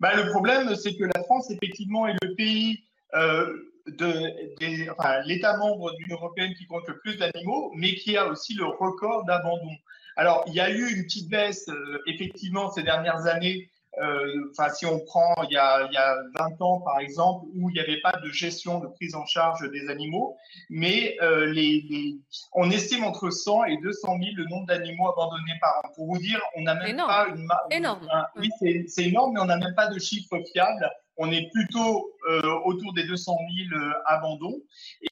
bah, 0.01 0.15
Le 0.15 0.29
problème, 0.29 0.77
c'est 0.77 0.95
que 0.97 1.05
la 1.05 1.23
France, 1.23 1.51
effectivement, 1.51 2.07
est 2.07 2.17
le 2.21 2.35
pays 2.35 2.85
de, 3.15 4.91
enfin, 4.97 5.21
l'État 5.23 5.57
membre 5.57 5.93
de 5.93 5.97
l'Union 5.99 6.17
européenne 6.17 6.55
qui 6.55 6.67
compte 6.67 6.87
le 6.89 6.99
plus 6.99 7.17
d'animaux, 7.17 7.73
mais 7.77 7.95
qui 7.95 8.17
a 8.17 8.27
aussi 8.29 8.55
le 8.55 8.67
record 8.67 9.25
d'abandon. 9.25 9.73
Alors, 10.17 10.45
il 10.47 10.55
y 10.55 10.61
a 10.61 10.71
eu 10.71 10.95
une 10.95 11.05
petite 11.05 11.31
baisse, 11.31 11.69
euh, 11.69 12.03
effectivement, 12.07 12.71
ces 12.71 12.83
dernières 12.83 13.27
années 13.27 13.71
euh, 14.01 14.51
enfin, 14.51 14.71
si 14.71 14.87
on 14.87 15.01
prend 15.01 15.35
il 15.43 15.53
y, 15.53 15.59
a, 15.59 15.87
il 15.87 15.93
y 15.93 15.99
a 15.99 16.17
20 16.39 16.63
ans, 16.63 16.81
par 16.81 16.99
exemple, 17.01 17.45
où 17.55 17.69
il 17.69 17.75
n'y 17.75 17.81
avait 17.81 18.01
pas 18.01 18.13
de 18.25 18.31
gestion, 18.31 18.81
de 18.81 18.87
prise 18.87 19.15
en 19.15 19.27
charge 19.27 19.71
des 19.71 19.91
animaux, 19.91 20.39
mais 20.71 21.17
euh, 21.21 21.53
les, 21.53 21.85
les, 21.91 22.17
on 22.55 22.71
estime 22.71 23.05
entre 23.05 23.29
100 23.29 23.65
et 23.65 23.77
200 23.83 24.19
000 24.19 24.31
le 24.37 24.45
nombre 24.47 24.67
d'animaux 24.67 25.11
abandonnés 25.11 25.59
par 25.61 25.83
an. 25.85 25.89
Pour 25.95 26.07
vous 26.07 26.19
dire, 26.19 26.41
on 26.57 26.63
n'a 26.63 26.75
même 26.75 26.97
pas 26.97 27.27
une... 27.29 27.47
Énorme. 27.71 28.09
oui, 28.37 28.49
c'est 28.87 29.05
énorme, 29.05 29.35
mais 29.35 29.41
on 29.41 29.47
n'a 29.47 29.59
même 29.59 29.75
pas 29.75 29.89
de 29.89 29.99
chiffres 29.99 30.41
fiables. 30.53 30.91
On 31.17 31.31
est 31.31 31.51
plutôt 31.53 32.11
euh, 32.29 32.43
autour 32.65 32.93
des 32.95 33.05
200 33.05 33.37
000 33.71 33.83
euh, 33.83 33.93
abandons. 34.07 34.61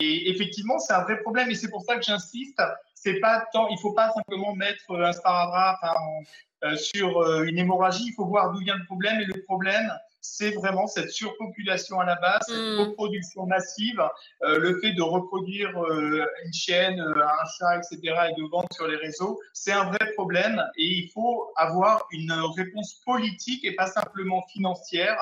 Et 0.00 0.30
effectivement, 0.30 0.78
c'est 0.78 0.92
un 0.92 1.02
vrai 1.02 1.20
problème. 1.20 1.50
Et 1.50 1.54
c'est 1.54 1.70
pour 1.70 1.82
ça 1.82 1.96
que 1.96 2.02
j'insiste. 2.02 2.62
C'est 2.94 3.20
pas 3.20 3.44
tant, 3.52 3.68
il 3.68 3.78
faut 3.78 3.92
pas 3.92 4.10
simplement 4.12 4.54
mettre 4.54 4.94
un 4.94 5.12
sparadrap 5.12 5.78
euh, 6.64 6.76
sur 6.76 7.18
euh, 7.18 7.44
une 7.44 7.58
hémorragie, 7.58 8.04
il 8.06 8.12
faut 8.14 8.26
voir 8.26 8.52
d'où 8.52 8.60
vient 8.60 8.76
le 8.76 8.84
problème. 8.84 9.20
Et 9.20 9.24
le 9.24 9.42
problème, 9.44 9.90
c'est 10.20 10.50
vraiment 10.52 10.86
cette 10.86 11.10
surpopulation 11.10 12.00
à 12.00 12.04
la 12.04 12.16
base, 12.16 12.42
cette 12.46 12.56
mm. 12.56 12.80
reproduction 12.80 13.46
massive, 13.46 14.02
euh, 14.42 14.58
le 14.58 14.78
fait 14.80 14.92
de 14.92 15.02
reproduire 15.02 15.70
euh, 15.82 16.26
une 16.44 16.52
chienne, 16.52 17.00
euh, 17.00 17.24
un 17.24 17.46
chat, 17.58 17.76
etc., 17.78 17.98
et 18.30 18.40
de 18.40 18.48
vendre 18.50 18.68
sur 18.72 18.86
les 18.86 18.96
réseaux, 18.96 19.40
c'est 19.52 19.72
un 19.72 19.84
vrai 19.84 20.12
problème 20.14 20.62
et 20.76 20.84
il 20.84 21.10
faut 21.10 21.50
avoir 21.56 22.06
une 22.12 22.32
réponse 22.56 23.00
politique 23.04 23.64
et 23.64 23.74
pas 23.74 23.86
simplement 23.86 24.42
financière 24.52 25.18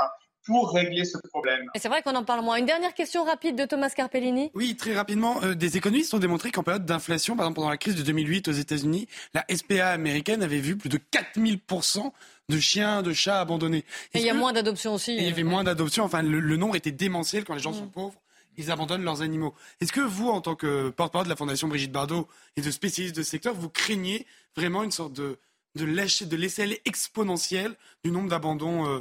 pour 0.48 0.72
régler 0.72 1.04
ce 1.04 1.18
problème. 1.28 1.66
Et 1.74 1.78
c'est 1.78 1.88
vrai 1.88 2.00
qu'on 2.00 2.16
en 2.16 2.24
parle 2.24 2.42
moins. 2.42 2.56
Une 2.56 2.64
dernière 2.64 2.94
question 2.94 3.22
rapide 3.22 3.54
de 3.54 3.66
Thomas 3.66 3.90
Carpellini. 3.90 4.50
Oui, 4.54 4.76
très 4.76 4.94
rapidement. 4.94 5.42
Euh, 5.42 5.54
des 5.54 5.76
économistes 5.76 6.14
ont 6.14 6.18
démontré 6.18 6.50
qu'en 6.50 6.62
période 6.62 6.86
d'inflation, 6.86 7.36
par 7.36 7.44
exemple 7.44 7.56
pendant 7.56 7.68
la 7.68 7.76
crise 7.76 7.96
de 7.96 8.02
2008 8.02 8.48
aux 8.48 8.52
États-Unis, 8.52 9.08
la 9.34 9.44
SPA 9.54 9.90
américaine 9.90 10.42
avait 10.42 10.60
vu 10.60 10.76
plus 10.76 10.88
de 10.88 10.98
4000% 10.98 12.12
de 12.48 12.58
chiens, 12.58 13.02
de 13.02 13.12
chats 13.12 13.42
abandonnés. 13.42 13.84
Et 14.14 14.20
il 14.20 14.24
y 14.24 14.30
a 14.30 14.34
moins 14.34 14.54
d'adoptions 14.54 14.94
aussi. 14.94 15.14
il 15.14 15.22
y 15.22 15.28
avait 15.28 15.42
moins 15.42 15.64
d'adoptions. 15.64 16.04
Enfin, 16.04 16.22
le, 16.22 16.56
nombre 16.56 16.76
était 16.76 16.92
démentiel 16.92 17.44
quand 17.44 17.54
les 17.54 17.60
gens 17.60 17.74
sont 17.74 17.84
mm. 17.84 17.90
pauvres. 17.90 18.18
Ils 18.56 18.70
abandonnent 18.70 19.04
leurs 19.04 19.20
animaux. 19.20 19.54
Est-ce 19.82 19.92
que 19.92 20.00
vous, 20.00 20.30
en 20.30 20.40
tant 20.40 20.54
que 20.54 20.88
porte-parole 20.88 21.26
de 21.26 21.30
la 21.30 21.36
Fondation 21.36 21.68
Brigitte 21.68 21.92
Bardot 21.92 22.26
et 22.56 22.62
de 22.62 22.70
spécialiste 22.70 23.14
de 23.16 23.22
ce 23.22 23.30
secteur, 23.30 23.54
vous 23.54 23.68
craignez 23.68 24.26
vraiment 24.56 24.82
une 24.82 24.92
sorte 24.92 25.12
de, 25.12 25.38
de, 25.74 25.84
de 25.84 26.36
laisser 26.36 26.62
aller 26.62 26.80
exponentielle 26.86 27.74
du 28.02 28.10
nombre 28.10 28.30
d'abandons 28.30 28.88
euh, 28.88 29.00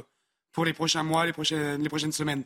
les 0.64 0.72
prochains 0.72 1.02
mois, 1.02 1.26
les 1.26 1.32
prochaines, 1.32 2.12
semaines 2.12 2.44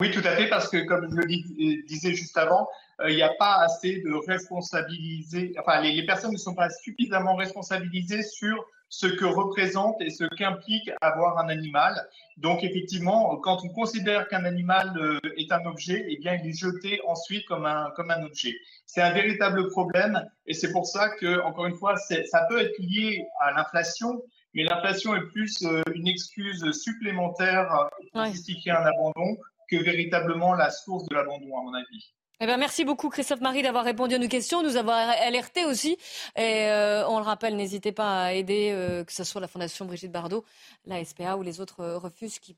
oui, 0.00 0.10
tout 0.10 0.22
à 0.24 0.36
fait, 0.36 0.48
parce 0.48 0.70
que 0.70 0.78
comme 0.84 1.10
je 1.10 1.16
le 1.16 1.86
disais 1.86 2.14
juste 2.14 2.38
avant, 2.38 2.66
euh, 3.00 3.10
il 3.10 3.16
n'y 3.16 3.22
a 3.22 3.34
pas 3.38 3.56
assez 3.56 4.00
de 4.00 4.12
responsabiliser, 4.26 5.54
enfin, 5.58 5.82
les, 5.82 6.06
personnes 6.06 6.32
ne 6.32 6.38
sont 6.38 6.54
pas 6.54 6.70
suffisamment 6.70 7.34
responsabilisées 7.36 8.22
sur 8.22 8.64
ce 8.88 9.06
que 9.06 9.24
représente 9.24 10.00
et 10.00 10.08
ce 10.08 10.24
qu'implique 10.36 10.90
avoir 11.02 11.38
un 11.38 11.48
animal. 11.48 11.94
Donc, 12.38 12.64
effectivement, 12.64 13.36
quand 13.38 13.64
on 13.64 13.68
considère 13.68 14.28
qu'un 14.28 14.44
animal 14.44 14.92
euh, 14.96 15.18
est 15.36 15.52
un 15.52 15.64
objet, 15.66 16.06
eh 16.08 16.18
bien, 16.18 16.34
il 16.42 16.48
est 16.48 16.58
jeté 16.58 17.00
ensuite 17.06 17.44
comme 17.46 17.66
un, 17.66 17.90
comme 17.94 18.10
un 18.10 18.22
objet. 18.22 18.54
C'est 18.86 19.02
un 19.02 19.12
véritable 19.12 19.68
problème 19.68 20.26
et 20.46 20.54
c'est 20.54 20.72
pour 20.72 20.86
ça 20.86 21.10
que, 21.10 21.40
encore 21.42 21.66
une 21.66 21.76
fois, 21.76 21.96
ça 21.96 22.46
peut 22.48 22.60
être 22.60 22.78
lié 22.78 23.26
à 23.40 23.52
l'inflation, 23.52 24.22
mais 24.54 24.64
l'inflation 24.64 25.14
est 25.16 25.26
plus 25.28 25.62
euh, 25.62 25.82
une 25.94 26.08
excuse 26.08 26.70
supplémentaire 26.72 27.88
pour 28.12 28.24
justifier 28.26 28.72
un 28.72 28.84
abandon 28.84 29.36
que 29.70 29.76
véritablement 29.76 30.54
la 30.54 30.70
source 30.70 31.06
de 31.08 31.14
l'abandon, 31.14 31.58
à 31.58 31.62
mon 31.62 31.74
avis. 31.74 32.14
Eh 32.40 32.46
ben, 32.46 32.56
merci 32.56 32.84
beaucoup 32.84 33.08
Christophe 33.08 33.40
Marie 33.40 33.62
d'avoir 33.62 33.84
répondu 33.84 34.16
à 34.16 34.18
nos 34.18 34.26
questions, 34.26 34.62
nous 34.62 34.76
avoir 34.76 34.96
alerté 34.96 35.64
aussi. 35.64 35.96
Et 36.36 36.64
euh, 36.70 37.06
on 37.08 37.18
le 37.18 37.24
rappelle, 37.24 37.54
n'hésitez 37.54 37.92
pas 37.92 38.24
à 38.24 38.32
aider, 38.32 38.70
euh, 38.72 39.04
que 39.04 39.12
ce 39.12 39.22
soit 39.22 39.40
la 39.40 39.46
Fondation 39.46 39.84
Brigitte 39.84 40.10
Bardot, 40.10 40.44
la 40.86 41.04
SPA 41.04 41.36
ou 41.36 41.42
les 41.42 41.60
autres 41.60 41.80
euh, 41.80 41.98
refuges 41.98 42.40
qui, 42.40 42.56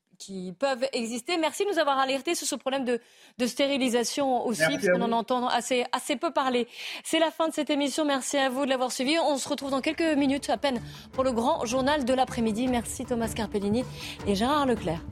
peuvent 0.58 0.86
exister. 0.94 1.36
Merci 1.36 1.64
de 1.64 1.70
nous 1.72 1.78
avoir 1.78 1.98
alertés 1.98 2.34
sur 2.34 2.46
ce 2.46 2.54
problème 2.54 2.84
de, 2.86 3.46
stérilisation 3.46 4.46
aussi, 4.46 4.62
parce 4.62 4.88
qu'on 4.88 5.02
en 5.02 5.12
entend 5.12 5.48
assez, 5.48 5.84
assez 5.92 6.16
peu 6.16 6.30
parler. 6.30 6.66
C'est 7.02 7.18
la 7.18 7.30
fin 7.30 7.48
de 7.48 7.52
cette 7.52 7.68
émission. 7.68 8.06
Merci 8.06 8.38
à 8.38 8.48
vous 8.48 8.64
de 8.64 8.70
l'avoir 8.70 8.90
suivi. 8.90 9.18
On 9.18 9.36
se 9.36 9.46
retrouve 9.48 9.70
dans 9.70 9.82
quelques 9.82 10.16
minutes 10.16 10.48
à 10.48 10.56
peine 10.56 10.80
pour 11.12 11.24
le 11.24 11.32
grand 11.32 11.66
journal 11.66 12.06
de 12.06 12.14
l'après-midi. 12.14 12.68
Merci 12.68 13.04
Thomas 13.04 13.28
Carpellini 13.34 13.84
et 14.26 14.34
Gérard 14.34 14.64
Leclerc. 14.64 15.02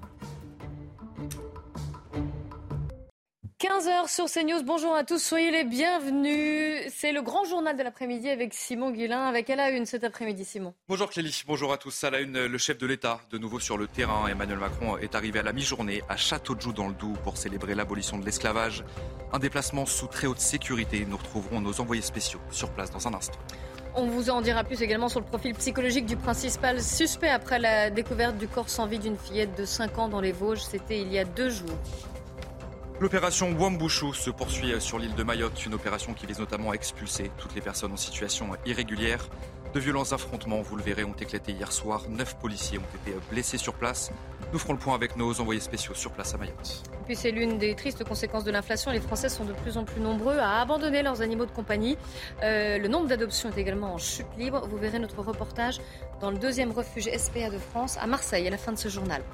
15h 3.62 4.12
sur 4.12 4.24
CNews. 4.24 4.64
Bonjour 4.64 4.92
à 4.92 5.04
tous, 5.04 5.22
soyez 5.22 5.52
les 5.52 5.62
bienvenus. 5.62 6.92
C'est 6.92 7.12
le 7.12 7.22
grand 7.22 7.44
journal 7.44 7.76
de 7.76 7.84
l'après-midi 7.84 8.28
avec 8.28 8.54
Simon 8.54 8.90
Guillain, 8.90 9.24
avec 9.28 9.48
à 9.50 9.54
la 9.54 9.70
une 9.70 9.86
cet 9.86 10.02
après-midi, 10.02 10.44
Simon. 10.44 10.74
Bonjour 10.88 11.08
Clélie, 11.08 11.44
bonjour 11.46 11.72
à 11.72 11.76
tous. 11.76 12.02
À 12.02 12.10
la 12.10 12.18
une, 12.18 12.46
le 12.46 12.58
chef 12.58 12.76
de 12.76 12.88
l'État, 12.88 13.20
de 13.30 13.38
nouveau 13.38 13.60
sur 13.60 13.78
le 13.78 13.86
terrain. 13.86 14.26
Emmanuel 14.26 14.58
Macron 14.58 14.96
est 14.96 15.14
arrivé 15.14 15.38
à 15.38 15.44
la 15.44 15.52
mi-journée 15.52 16.02
à 16.08 16.16
Châteaujoux 16.16 16.72
dans 16.72 16.88
le 16.88 16.94
Doubs 16.94 17.16
pour 17.22 17.36
célébrer 17.36 17.76
l'abolition 17.76 18.18
de 18.18 18.24
l'esclavage. 18.24 18.82
Un 19.32 19.38
déplacement 19.38 19.86
sous 19.86 20.08
très 20.08 20.26
haute 20.26 20.40
sécurité. 20.40 21.06
Nous 21.08 21.16
retrouverons 21.16 21.60
nos 21.60 21.80
envoyés 21.80 22.02
spéciaux 22.02 22.40
sur 22.50 22.68
place 22.72 22.90
dans 22.90 23.06
un 23.06 23.14
instant. 23.14 23.38
On 23.94 24.06
vous 24.06 24.28
en 24.28 24.40
dira 24.40 24.64
plus 24.64 24.82
également 24.82 25.08
sur 25.08 25.20
le 25.20 25.26
profil 25.26 25.54
psychologique 25.54 26.06
du 26.06 26.16
principal 26.16 26.82
suspect 26.82 27.30
après 27.30 27.60
la 27.60 27.90
découverte 27.90 28.36
du 28.38 28.48
corps 28.48 28.68
sans 28.68 28.88
vie 28.88 28.98
d'une 28.98 29.16
fillette 29.16 29.56
de 29.56 29.64
5 29.64 29.98
ans 30.00 30.08
dans 30.08 30.20
les 30.20 30.32
Vosges. 30.32 30.64
C'était 30.64 31.00
il 31.00 31.12
y 31.12 31.20
a 31.20 31.24
deux 31.24 31.50
jours. 31.50 31.78
L'opération 33.02 33.52
Wambushu 33.58 34.14
se 34.14 34.30
poursuit 34.30 34.80
sur 34.80 34.96
l'île 35.00 35.16
de 35.16 35.24
Mayotte, 35.24 35.66
une 35.66 35.74
opération 35.74 36.14
qui 36.14 36.24
vise 36.24 36.38
notamment 36.38 36.70
à 36.70 36.74
expulser 36.74 37.32
toutes 37.36 37.52
les 37.56 37.60
personnes 37.60 37.90
en 37.90 37.96
situation 37.96 38.50
irrégulière. 38.64 39.28
De 39.74 39.80
violents 39.80 40.12
affrontements, 40.12 40.62
vous 40.62 40.76
le 40.76 40.84
verrez, 40.84 41.02
ont 41.02 41.16
éclaté 41.20 41.50
hier 41.50 41.72
soir. 41.72 42.04
Neuf 42.08 42.36
policiers 42.38 42.78
ont 42.78 42.96
été 43.02 43.16
blessés 43.28 43.58
sur 43.58 43.74
place. 43.74 44.12
Nous 44.52 44.58
ferons 44.60 44.74
le 44.74 44.78
point 44.78 44.94
avec 44.94 45.16
nos 45.16 45.40
envoyés 45.40 45.60
spéciaux 45.60 45.94
sur 45.94 46.12
place 46.12 46.32
à 46.34 46.38
Mayotte. 46.38 46.84
Et 46.92 47.04
puis 47.04 47.16
c'est 47.16 47.32
l'une 47.32 47.58
des 47.58 47.74
tristes 47.74 48.04
conséquences 48.04 48.44
de 48.44 48.52
l'inflation. 48.52 48.92
Les 48.92 49.00
Français 49.00 49.28
sont 49.28 49.44
de 49.44 49.52
plus 49.52 49.76
en 49.76 49.82
plus 49.82 50.00
nombreux 50.00 50.38
à 50.38 50.60
abandonner 50.60 51.02
leurs 51.02 51.22
animaux 51.22 51.46
de 51.46 51.50
compagnie. 51.50 51.98
Euh, 52.44 52.78
le 52.78 52.86
nombre 52.86 53.08
d'adoptions 53.08 53.50
est 53.50 53.58
également 53.58 53.94
en 53.94 53.98
chute 53.98 54.28
libre. 54.38 54.64
Vous 54.68 54.78
verrez 54.78 55.00
notre 55.00 55.22
reportage 55.22 55.80
dans 56.20 56.30
le 56.30 56.38
deuxième 56.38 56.70
refuge 56.70 57.10
SPA 57.16 57.50
de 57.50 57.58
France 57.58 57.98
à 58.00 58.06
Marseille 58.06 58.46
à 58.46 58.50
la 58.50 58.58
fin 58.58 58.70
de 58.70 58.78
ce 58.78 58.88
journal. 58.88 59.24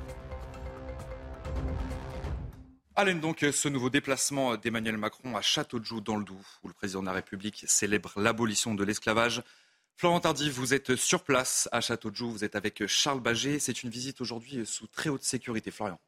Alain, 3.00 3.14
donc, 3.14 3.46
ce 3.52 3.68
nouveau 3.68 3.90
déplacement 3.90 4.56
d'Emmanuel 4.56 4.96
Macron 4.96 5.36
à 5.36 5.40
Châteaujoux 5.40 6.00
dans 6.00 6.16
le 6.16 6.24
Doubs, 6.24 6.42
où 6.64 6.66
le 6.66 6.74
président 6.74 6.98
de 6.98 7.06
la 7.06 7.12
République 7.12 7.64
célèbre 7.68 8.12
l'abolition 8.16 8.74
de 8.74 8.82
l'esclavage. 8.82 9.40
Florent 9.94 10.18
Tardy, 10.18 10.50
vous 10.50 10.74
êtes 10.74 10.96
sur 10.96 11.22
place 11.22 11.68
à 11.70 11.80
Châteaujoux, 11.80 12.28
vous 12.28 12.42
êtes 12.42 12.56
avec 12.56 12.84
Charles 12.88 13.20
Baget. 13.20 13.60
C'est 13.60 13.84
une 13.84 13.90
visite 13.90 14.20
aujourd'hui 14.20 14.66
sous 14.66 14.88
très 14.88 15.10
haute 15.10 15.22
sécurité. 15.22 15.70
Florian. 15.70 16.00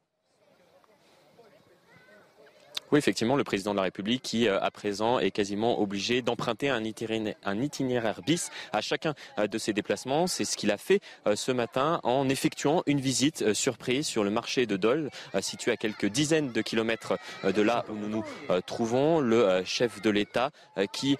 Oui, 2.92 2.98
effectivement, 2.98 3.36
le 3.36 3.44
président 3.44 3.70
de 3.70 3.76
la 3.76 3.84
République 3.84 4.22
qui, 4.22 4.48
euh, 4.48 4.60
à 4.60 4.70
présent, 4.72 5.20
est 5.20 5.30
quasiment 5.30 5.80
obligé 5.80 6.22
d'emprunter 6.22 6.70
un 6.70 6.82
itinéraire, 6.84 8.20
bis 8.26 8.50
à 8.72 8.80
chacun 8.80 9.14
euh, 9.38 9.46
de 9.46 9.58
ses 9.58 9.72
déplacements. 9.72 10.26
C'est 10.26 10.44
ce 10.44 10.56
qu'il 10.56 10.72
a 10.72 10.76
fait 10.76 11.00
euh, 11.26 11.36
ce 11.36 11.52
matin 11.52 12.00
en 12.02 12.28
effectuant 12.28 12.82
une 12.86 13.00
visite 13.00 13.52
surprise 13.52 14.06
sur 14.06 14.24
le 14.24 14.30
marché 14.30 14.66
de 14.66 14.76
Dole, 14.76 15.10
situé 15.40 15.70
à 15.70 15.76
quelques 15.76 16.06
dizaines 16.06 16.52
de 16.52 16.62
kilomètres 16.62 17.18
de 17.44 17.62
là 17.62 17.84
où 17.88 17.94
nous 17.94 18.08
nous 18.08 18.24
trouvons. 18.66 19.20
Le 19.20 19.62
chef 19.64 20.02
de 20.02 20.10
l'État 20.10 20.50
qui 20.92 21.16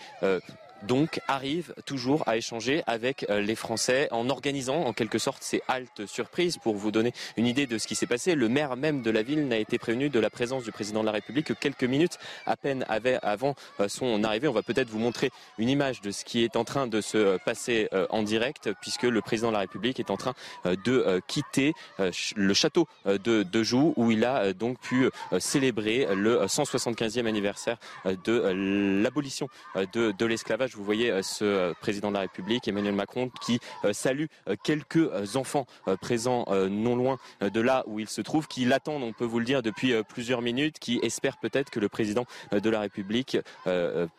donc 0.83 1.21
arrive 1.29 1.75
toujours 1.85 2.27
à 2.27 2.37
échanger 2.37 2.83
avec 2.87 3.27
euh, 3.29 3.41
les 3.41 3.55
Français 3.55 4.09
en 4.11 4.29
organisant 4.29 4.85
en 4.85 4.93
quelque 4.93 5.19
sorte 5.19 5.43
ces 5.43 5.63
haltes 5.69 6.07
surprises 6.07 6.59
pour 6.59 6.77
vous 6.77 6.91
donner 6.91 7.13
une 7.37 7.47
idée 7.47 7.67
de 7.67 7.79
ce 7.79 7.87
qui 7.87 7.95
s'est 7.95 8.07
passé. 8.07 8.35
Le 8.35 8.49
maire 8.49 8.77
même 8.77 9.03
de 9.03 9.11
la 9.11 9.23
ville 9.23 9.47
n'a 9.47 9.59
été 9.59 9.79
prévenu 9.79 10.09
de 10.09 10.21
la 10.21 10.31
présence 10.31 10.65
du 10.65 10.73
président 10.73 11.01
de 11.01 11.07
la 11.07 11.13
République 11.13 11.47
que 11.47 11.53
quelques 11.53 11.85
minutes 11.85 12.19
à 12.47 12.57
peine 12.57 12.85
avant 13.23 13.55
euh, 13.81 13.89
son 13.89 14.25
arrivée. 14.25 14.49
On 14.49 14.53
va 14.53 14.63
peut-être 14.63 14.89
vous 14.89 14.99
montrer 14.99 15.31
une 15.59 15.69
image 15.69 16.01
de 16.01 16.11
ce 16.11 16.25
qui 16.25 16.45
est 16.45 16.57
en 16.57 16.65
train 16.65 16.87
de 16.87 17.01
se 17.01 17.39
passer 17.45 17.89
euh, 17.93 18.07
en 18.11 18.23
direct 18.23 18.71
puisque 18.81 19.03
le 19.03 19.21
président 19.21 19.49
de 19.49 19.55
la 19.55 19.61
République 19.61 20.01
est 20.01 20.11
en 20.11 20.17
train 20.17 20.35
de 20.65 21.21
quitter 21.27 21.73
le 21.99 22.55
château 22.55 22.87
de, 23.05 23.63
Joux 23.63 23.93
où 23.97 24.11
il 24.11 24.25
a 24.25 24.53
donc 24.53 24.79
pu 24.81 25.11
célébrer 25.39 26.09
le 26.15 26.47
175e 26.47 27.27
anniversaire 27.27 27.79
de 28.25 29.03
l'abolition 29.03 29.49
de 29.75 30.27
l'esclavage 30.27 30.70
vous 30.77 30.85
voyez 30.85 31.11
euh, 31.11 31.23
ce 31.23 31.45
euh, 31.45 31.73
président 31.81 32.09
de 32.09 32.15
la 32.15 32.21
République, 32.21 32.69
Emmanuel 32.69 32.95
Macron, 32.95 33.31
qui 33.41 33.61
euh, 33.85 33.93
salue 33.93 34.27
quelques 34.63 35.37
enfants 35.37 35.67
présents 36.01 36.45
non 36.69 36.97
loin 36.97 37.19
de 37.41 37.61
là 37.61 37.85
où 37.87 38.01
il 38.01 38.09
se 38.09 38.21
trouve, 38.21 38.47
qui 38.49 38.65
l'attendent, 38.65 39.03
on 39.03 39.13
peut 39.13 39.25
vous 39.25 39.39
le 39.39 39.45
dire, 39.45 39.63
depuis 39.63 39.95
plusieurs 40.09 40.43
minutes, 40.43 40.79
qui 40.79 40.99
espèrent 41.03 41.39
peut-être 41.39 41.71
que 41.71 41.81
le 41.81 41.89
président 41.89 42.27
de 42.53 42.71
la 42.71 42.81
République 42.81 43.39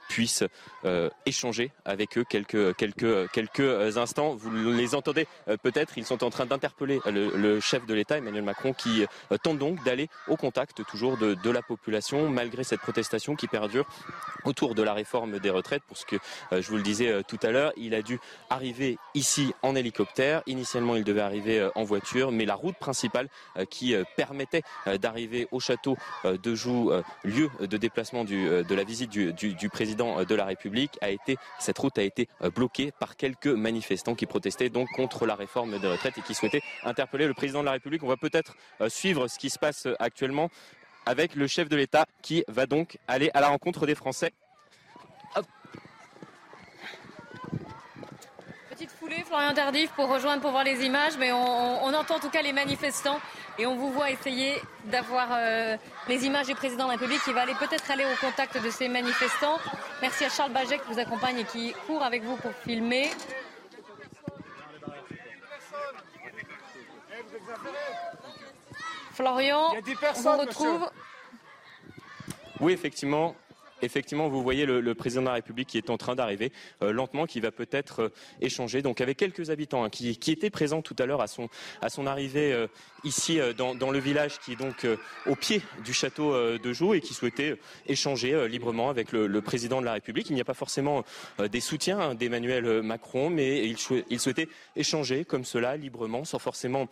puisse 0.10 0.44
échanger 1.26 1.72
avec 1.86 2.18
eux 2.18 2.24
quelques, 2.24 2.76
quelques, 2.76 3.32
quelques 3.32 3.98
instants. 3.98 4.36
Vous 4.36 4.52
les 4.52 4.96
entendez 4.96 5.28
peut-être, 5.62 5.98
ils 5.98 6.06
sont 6.06 6.24
en 6.24 6.30
train 6.30 6.46
d'interpeller 6.46 7.00
le, 7.06 7.60
chef 7.60 7.86
de 7.86 7.94
l'État, 7.94 8.18
Emmanuel 8.18 8.44
Macron, 8.44 8.74
qui 8.74 9.06
tente 9.44 9.58
donc 9.58 9.84
d'aller 9.84 10.10
au 10.28 10.38
contact 10.38 10.84
toujours 10.86 11.18
de, 11.18 11.34
de 11.34 11.50
la 11.50 11.62
population, 11.62 12.30
malgré 12.30 12.64
cette 12.64 12.82
protestation 12.82 13.36
qui 13.36 13.48
perdure 13.48 13.86
autour 14.46 14.76
de 14.76 14.84
la 14.84 14.94
réforme 14.94 15.40
des 15.40 15.50
retraites, 15.50 15.84
pour 15.84 15.98
ce 15.98 16.06
que 16.06 16.18
je 16.52 16.68
vous 16.70 16.78
le 16.78 16.84
disais 16.84 17.10
euh, 17.10 17.22
tout 17.24 17.40
à 17.44 17.52
l'heure, 17.52 17.72
il 17.78 17.94
a 17.96 18.02
dû 18.02 18.20
arriver 18.50 18.98
ici 19.14 19.54
en 19.62 19.76
hélicoptère. 19.76 20.42
Initialement, 20.48 20.96
il 20.96 21.04
devait 21.04 21.22
arriver 21.22 21.60
euh, 21.60 21.70
en 21.76 21.84
voiture, 21.84 22.32
mais 22.32 22.46
la 22.46 22.56
route 22.56 22.78
principale 22.78 23.28
qui 23.70 23.96
permettait 24.16 24.62
d'arriver 25.00 25.48
au 25.52 25.60
château 25.60 25.98
de 26.24 26.56
Joux, 26.56 26.92
lieu 27.24 27.50
de 27.60 27.78
déplacement 27.78 28.24
de 28.24 28.74
la 28.74 28.84
visite 28.84 29.10
du, 29.10 29.70
président 29.70 30.24
de 30.24 30.36
la 30.36 30.46
République, 30.46 30.98
a 31.02 31.10
été, 31.10 31.38
cette 31.60 31.78
route 31.78 31.98
a 31.98 32.04
été 32.04 32.28
bloquée 32.56 32.92
par 33.00 33.16
quelques 33.16 33.48
manifestants 33.48 34.16
qui 34.16 34.26
protestaient 34.26 34.70
donc 34.70 34.90
contre 34.96 35.26
la 35.26 35.36
réforme 35.36 35.80
des 35.80 35.88
retraites 35.88 36.18
et 36.18 36.22
qui 36.22 36.34
souhaitaient 36.34 36.62
interpeller 36.84 37.28
le 37.28 37.34
président 37.34 37.62
de 37.62 37.66
la 37.66 37.74
République. 37.74 38.04
On 38.04 38.08
va 38.08 38.18
peut-être 38.18 38.56
suivre 38.88 39.28
ce 39.28 39.38
qui 39.38 39.50
se 39.50 39.60
passe 39.60 39.88
actuellement 40.00 40.50
avec 41.06 41.36
le 41.36 41.48
chef 41.48 41.70
de 41.70 41.76
l'État 41.76 42.06
qui 42.22 42.44
va 42.48 42.66
donc 42.66 42.98
aller 43.08 43.32
à 43.34 43.42
la 43.42 43.50
rencontre 43.50 43.86
des 43.86 43.96
Français 43.96 44.32
Florian 49.26 49.54
Tardif, 49.54 49.92
pour 49.92 50.08
rejoindre, 50.08 50.42
pour 50.42 50.52
voir 50.52 50.64
les 50.64 50.86
images, 50.86 51.18
mais 51.18 51.32
on, 51.32 51.94
entend 51.94 52.16
en 52.16 52.20
tout 52.20 52.30
cas 52.30 52.42
les 52.42 52.54
manifestants 52.54 53.20
et 53.60 53.66
on 53.66 53.76
vous 53.76 53.92
voit 53.92 54.10
essayer 54.10 54.56
d'avoir 54.86 55.30
euh, 55.32 55.78
les 56.08 56.26
images 56.26 56.48
du 56.48 56.56
président 56.56 56.86
de 56.86 56.90
la 56.90 56.98
République 56.98 57.22
qui 57.24 57.34
va 57.34 57.42
aller 57.42 57.56
peut-être 57.56 57.92
aller 57.92 58.06
au 58.06 58.26
contact 58.26 58.62
de 58.62 58.70
ces 58.70 58.88
manifestants. 58.88 59.58
Merci 60.02 60.26
à 60.26 60.30
Charles 60.30 60.52
Baget 60.52 60.80
qui 60.80 60.94
vous 60.94 61.00
accompagne 61.00 61.40
et 61.40 61.44
qui 61.44 61.74
court 61.88 62.04
avec 62.04 62.24
vous 62.24 62.38
pour 62.38 62.52
filmer. 62.64 63.10
Florian, 69.14 69.74
on 69.74 70.22
vous 70.22 70.38
retrouve. 70.38 70.90
Oui, 72.60 72.74
effectivement. 72.74 73.36
Effectivement, 73.82 74.30
vous 74.30 74.44
voyez 74.44 74.66
le, 74.66 74.96
président 74.96 75.22
de 75.22 75.28
la 75.28 75.34
République 75.34 75.70
qui 75.70 75.78
est 75.78 75.90
en 75.90 75.98
train 75.98 76.16
d'arriver 76.16 76.52
euh, 76.84 76.92
lentement, 76.92 77.26
qui 77.26 77.40
va 77.40 77.52
peut-être 77.52 78.02
euh, 78.04 78.10
échanger 78.42 78.82
donc 78.82 79.02
avec 79.02 79.18
quelques 79.18 79.50
habitants 79.50 79.84
hein, 79.84 79.90
qui, 79.90 80.10
étaient 80.10 80.50
présents 80.50 80.82
tout 80.82 80.96
à 81.00 81.06
l'heure 81.06 81.22
à 81.22 81.28
son, 81.28 81.50
arrivée 82.06 82.54
euh, 82.54 82.68
ici 83.04 83.40
dans, 83.58 83.92
le 83.92 84.00
village 84.00 84.40
qui 84.40 84.54
est 84.54 84.56
donc 84.56 84.86
au 85.26 85.36
pied 85.36 85.62
du 85.84 85.94
château 85.94 86.34
de 86.58 86.74
Joux 86.74 86.94
et 86.94 87.02
qui 87.02 87.14
souhaitaient 87.14 87.58
échanger 87.88 88.48
librement 88.48 88.90
avec 88.90 89.12
le, 89.12 89.42
président 89.42 89.82
de 89.82 89.86
la 89.86 89.94
République. 89.94 90.30
Il 90.30 90.36
n'y 90.36 90.42
a 90.42 90.46
pas 90.46 90.54
forcément 90.54 91.04
des 91.40 91.60
soutiens 91.62 92.00
hein, 92.00 92.16
d'Emmanuel 92.16 92.82
Macron, 92.82 93.30
mais 93.30 93.68
il 93.68 94.20
souhaitait 94.20 94.48
échanger 94.76 95.26
comme 95.26 95.46
cela 95.46 95.78
librement, 95.78 96.24
sans 96.26 96.40
forcément 96.40 96.88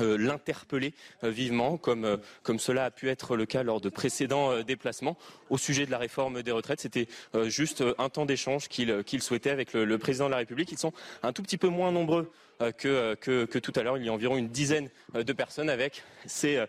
euh, 0.00 0.16
l'interpeller 0.18 0.92
euh, 1.22 1.30
vivement, 1.30 1.76
comme, 1.76 2.04
euh, 2.04 2.16
comme 2.42 2.58
cela 2.58 2.86
a 2.86 2.90
pu 2.90 3.08
être 3.10 3.36
le 3.36 3.46
cas 3.46 3.62
lors 3.62 3.80
de 3.80 3.88
précédents 3.88 4.62
déplacements 4.62 5.16
au 5.50 5.58
sujet 5.58 5.86
de 5.86 5.90
la 5.90 5.98
réforme 5.98 6.42
des 6.42 6.50
retraites. 6.50 6.80
C'était 6.80 7.06
juste 7.44 7.84
un 7.98 8.08
temps 8.08 8.26
d'échange 8.26 8.68
qu'il 8.68 9.22
souhaitait 9.22 9.50
avec 9.50 9.72
le, 9.72 9.98
président 9.98 10.26
de 10.26 10.32
la 10.32 10.38
République. 10.38 10.72
Ils 10.72 10.78
sont 10.78 10.92
un 11.22 11.32
tout 11.32 11.42
petit 11.42 11.58
peu 11.58 11.68
moins 11.68 11.92
nombreux 11.92 12.32
que, 12.76 13.14
que, 13.14 13.44
que, 13.44 13.58
tout 13.58 13.72
à 13.76 13.82
l'heure. 13.82 13.98
Il 13.98 14.04
y 14.04 14.08
a 14.08 14.12
environ 14.12 14.36
une 14.36 14.48
dizaine 14.48 14.88
de 15.14 15.32
personnes 15.32 15.70
avec 15.70 16.02
ces, 16.26 16.64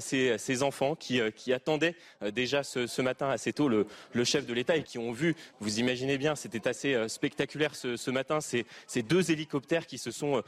ces, 0.00 0.62
enfants 0.62 0.94
qui, 0.94 1.20
attendaient 1.52 1.96
déjà 2.32 2.62
ce, 2.62 3.02
matin 3.02 3.30
assez 3.30 3.52
tôt 3.52 3.68
le, 3.68 3.86
chef 4.24 4.46
de 4.46 4.54
l'État 4.54 4.76
et 4.76 4.82
qui 4.82 4.98
ont 4.98 5.12
vu, 5.12 5.34
vous 5.60 5.80
imaginez 5.80 6.18
bien, 6.18 6.34
c'était 6.36 6.68
assez 6.68 7.08
spectaculaire 7.08 7.74
ce, 7.74 8.10
matin, 8.10 8.40
ces, 8.40 8.64
deux 9.02 9.30
hélicoptères 9.30 9.86
qui 9.86 9.98
se 9.98 10.10
sont 10.10 10.42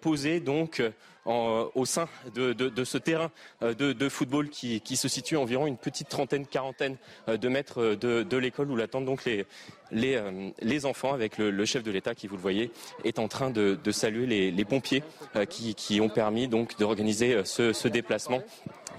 posés 0.00 0.40
donc 0.40 0.82
au 1.26 1.84
sein 1.84 2.08
de, 2.34 2.84
ce 2.84 2.98
terrain 2.98 3.30
euh, 3.62 3.74
de, 3.74 4.08
football 4.08 4.48
qui, 4.48 4.96
se 4.96 5.08
situe 5.08 5.36
environ 5.36 5.66
une 5.66 5.76
petite 5.76 6.08
trentaine, 6.08 6.46
quarantaine 6.46 6.96
euh, 7.28 7.36
de 7.36 7.48
mètres 7.48 7.80
euh, 7.82 7.96
de, 8.24 8.36
l'école 8.36 8.70
où 8.70 8.76
l'attendent 8.76 9.04
donc 9.04 9.24
les, 9.24 9.46
les, 9.92 10.86
enfants 10.86 11.12
avec 11.12 11.38
le, 11.38 11.64
chef 11.64 11.82
de 11.82 11.90
l'État 11.90 12.14
qui, 12.14 12.26
vous 12.26 12.36
le 12.36 12.42
voyez, 12.42 12.70
est 13.04 13.18
en 13.18 13.28
train 13.28 13.50
de, 13.50 13.78
saluer 13.90 14.50
les, 14.50 14.64
pompiers 14.64 15.02
qui, 15.48 16.00
ont 16.00 16.08
permis 16.08 16.48
donc 16.48 16.78
d'organiser 16.78 17.42
ce, 17.44 17.88
déplacement 17.88 18.42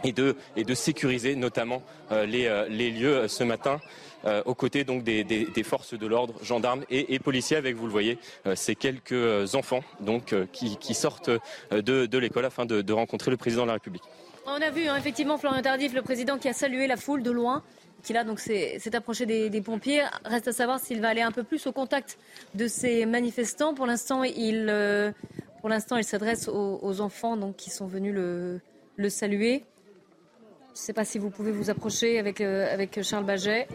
et 0.04 0.14
de, 0.14 0.36
sécuriser 0.74 1.36
notamment 1.36 1.84
les, 2.12 2.92
lieux 2.92 3.28
ce 3.28 3.44
matin. 3.44 3.80
Euh, 4.26 4.42
aux 4.46 4.56
côtés 4.56 4.84
donc 4.84 5.04
des, 5.04 5.64
forces 5.64 5.94
de 5.94 6.08
l'ordre, 6.08 6.34
gendarmes 6.44 6.84
et, 6.90 7.20
policiers, 7.20 7.58
avec 7.58 7.76
vous 7.76 7.86
le 7.86 7.92
voyez, 7.92 8.18
euh, 8.46 8.56
ces 8.56 8.76
quelques 8.76 9.56
enfants 9.56 9.84
donc 10.00 10.34
euh, 10.34 10.46
qui, 10.52 10.94
sortent 10.94 11.30
de, 11.72 12.18
l'école 12.18 12.46
afin 12.46 12.66
de, 12.66 12.94
rencontrer 12.94 13.32
le 13.32 13.38
président 13.38 13.64
de 13.64 13.68
la 13.68 13.74
République. 13.74 14.04
On 14.46 14.62
a 14.62 14.70
vu 14.70 14.88
hein, 14.88 14.96
effectivement 14.98 15.38
Florian 15.38 15.62
Tardif, 15.62 15.94
le 15.94 16.02
président 16.02 16.38
qui 16.38 16.48
a 16.48 16.54
salué 16.54 16.88
la 16.88 16.98
foule 16.98 17.22
de 17.22 17.32
loin 17.32 17.64
qui 18.08 18.14
là 18.14 18.24
donc 18.24 18.40
s'est 18.40 18.96
approché 18.96 19.26
des, 19.26 19.62
pompiers. 19.62 20.02
Reste 20.24 20.48
à 20.48 20.54
savoir 20.54 20.80
s'il 20.80 21.02
va 21.02 21.10
aller 21.10 21.22
un 21.22 21.34
peu 21.34 21.44
plus 21.44 21.68
au 21.68 21.74
contact 21.74 22.18
de 22.56 22.66
ces 22.70 23.06
manifestants. 23.06 23.74
Pour 23.74 23.86
l'instant, 23.86 24.24
il, 24.24 25.14
pour 25.60 25.68
l'instant, 25.68 25.98
il 25.98 26.06
s'adresse 26.06 26.48
aux, 26.48 27.02
enfants 27.02 27.36
donc 27.36 27.58
qui 27.58 27.70
sont 27.70 27.86
venus 27.86 28.16
le, 28.16 29.10
saluer. 29.10 29.66
Je 30.74 30.82
ne 30.82 30.86
sais 30.86 30.94
pas 30.94 31.04
si 31.04 31.20
vous 31.20 31.30
pouvez 31.30 31.52
vous 31.52 31.70
approcher 31.70 32.18
avec, 32.18 32.40
avec 32.40 33.04
Charles 33.04 33.26
Baget. 33.26 33.68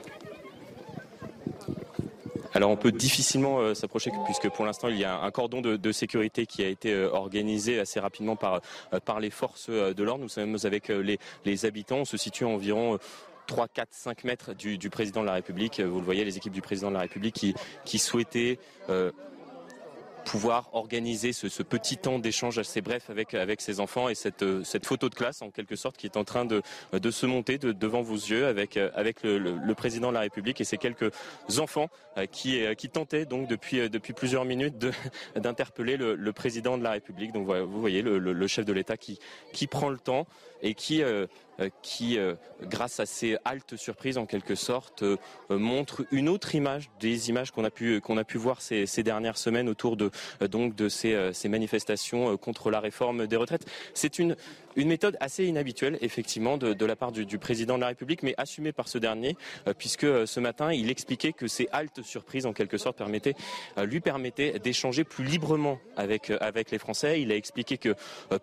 Alors 2.55 2.71
on 2.71 2.77
peut 2.77 2.93
difficilement 2.93 3.61
euh, 3.61 3.75
s'approcher 3.75 4.11
puisque 4.27 4.51
pour 4.51 4.67
l'instant 4.67 4.89
il 4.89 4.99
y 4.99 5.05
a 5.05 5.21
un 5.21 5.31
cordon 5.31 5.63
de, 5.63 5.93
sécurité 5.93 6.45
qui 6.45 6.63
a 6.63 6.69
été 6.69 6.93
euh, 6.93 7.11
organisé 7.11 7.81
assez 7.81 7.99
rapidement 7.99 8.37
par, 8.37 8.61
euh, 8.93 9.01
par 9.01 9.21
les 9.21 9.31
forces 9.31 9.71
de 9.71 10.03
l'ordre. 10.03 10.23
Nous 10.23 10.29
sommes 10.29 10.59
avec 10.65 10.89
les, 10.89 11.19
les 11.47 11.65
habitants. 11.65 11.99
On 12.01 12.05
se 12.05 12.19
situe 12.19 12.45
environ 12.45 12.99
3, 13.47 13.69
4, 13.69 13.89
5 13.91 14.25
mètres 14.25 14.55
du, 14.55 14.91
président 14.91 15.23
de 15.23 15.27
la 15.27 15.35
République. 15.35 15.81
Vous 15.81 15.99
le 15.99 16.05
voyez, 16.05 16.25
les 16.25 16.37
équipes 16.37 16.53
du 16.53 16.63
président 16.63 16.89
de 16.89 16.95
la 16.95 17.01
République 17.01 17.55
qui, 17.85 17.99
souhaitaient 17.99 18.59
pouvoir 20.23 20.71
organiser 20.73 21.33
ce, 21.33 21.63
petit 21.63 21.97
temps 21.97 22.19
d'échange 22.19 22.59
assez 22.59 22.81
bref 22.81 23.11
avec, 23.11 23.35
avec 23.35 23.61
ses 23.61 23.81
enfants 23.81 24.09
et 24.09 24.15
cette, 24.15 24.43
euh, 24.43 24.63
photo 24.83 25.09
de 25.09 25.15
classe 25.15 25.43
en 25.43 25.51
quelque 25.51 25.77
sorte 25.77 25.97
qui 25.97 26.07
est 26.07 26.17
en 26.17 26.25
train 26.25 26.45
de, 26.45 26.63
se 27.11 27.27
monter 27.27 27.59
devant 27.59 28.03
vos 28.03 28.15
yeux 28.15 28.47
avec, 28.47 28.77
euh, 28.77 28.91
le, 29.23 29.75
président 29.75 30.09
de 30.09 30.15
la 30.15 30.21
République 30.21 30.61
et 30.61 30.65
ces 30.65 30.79
quelques 30.79 31.11
enfants 31.59 31.89
euh, 32.19 32.27
qui, 32.27 32.89
tentaient 32.91 33.25
donc 33.25 33.49
depuis, 33.49 33.89
plusieurs 34.15 34.45
minutes 34.45 34.77
d'interpeller 35.37 35.97
le, 35.97 36.33
président 36.33 36.77
de 36.77 36.83
la 36.83 36.91
République. 36.91 37.33
Donc 37.33 37.47
vous 37.47 37.81
voyez 37.81 38.03
le, 38.03 38.47
chef 38.47 38.65
de 38.65 38.73
l'État 38.73 38.97
qui, 38.97 39.19
prend 39.67 39.89
le 39.89 39.99
temps 39.99 40.27
et 40.61 40.75
qui 40.75 41.03
euh, 41.03 41.27
qui, 41.83 42.19
euh, 42.19 42.35
grâce 42.63 43.01
à 43.01 43.07
ces 43.07 43.37
haltes 43.45 43.77
surprises 43.77 44.19
en 44.19 44.27
quelque 44.27 44.55
sorte, 44.55 45.03
euh, 45.03 45.17
montre 45.51 46.05
une 46.11 46.29
autre 46.29 46.55
image 46.55 46.91
des 47.01 47.29
images 47.31 47.51
qu'on 47.51 47.65
a 47.65 47.71
pu 47.71 48.01
qu'on 48.01 48.17
a 48.17 48.25
pu 48.25 48.39
voir 48.39 48.61
ces, 48.61 48.87
dernières 49.03 49.37
semaines 49.37 49.69
autour 49.69 49.97
de 49.97 50.11
donc 50.49 50.75
de 50.75 50.89
ces, 50.89 51.33
ces 51.33 51.49
manifestations 51.49 52.37
contre 52.37 52.71
la 52.71 52.81
réforme 52.81 53.27
des 53.27 53.37
retraites. 53.37 53.67
C'est 53.95 54.19
une 54.19 54.37
une 54.77 54.89
méthode 54.89 55.17
assez 55.21 55.45
inhabituelle, 55.45 55.99
effectivement, 56.01 56.57
de, 56.57 56.85
la 56.85 56.97
part 56.97 57.13
du, 57.13 57.39
président 57.39 57.77
de 57.77 57.81
la 57.81 57.89
République, 57.89 58.23
mais 58.23 58.35
assumée 58.37 58.73
par 58.73 58.89
ce 58.89 58.99
dernier, 58.99 59.37
puisque 59.79 60.27
ce 60.27 60.41
matin, 60.41 60.73
il 60.73 60.91
expliquait 60.91 61.33
que 61.33 61.47
ces 61.47 61.69
haltes 61.73 62.03
surprises, 62.03 62.47
en 62.47 62.53
quelque 62.53 62.79
sorte, 62.79 62.97
permettaient, 62.97 63.35
lui 63.85 64.01
permettaient 64.01 64.59
d'échanger 64.59 65.05
plus 65.05 65.25
librement 65.25 65.79
avec, 65.97 66.31
les 66.71 66.79
Français. 66.79 67.21
Il 67.21 67.33
a 67.33 67.37
expliqué 67.37 67.79
que 67.79 67.95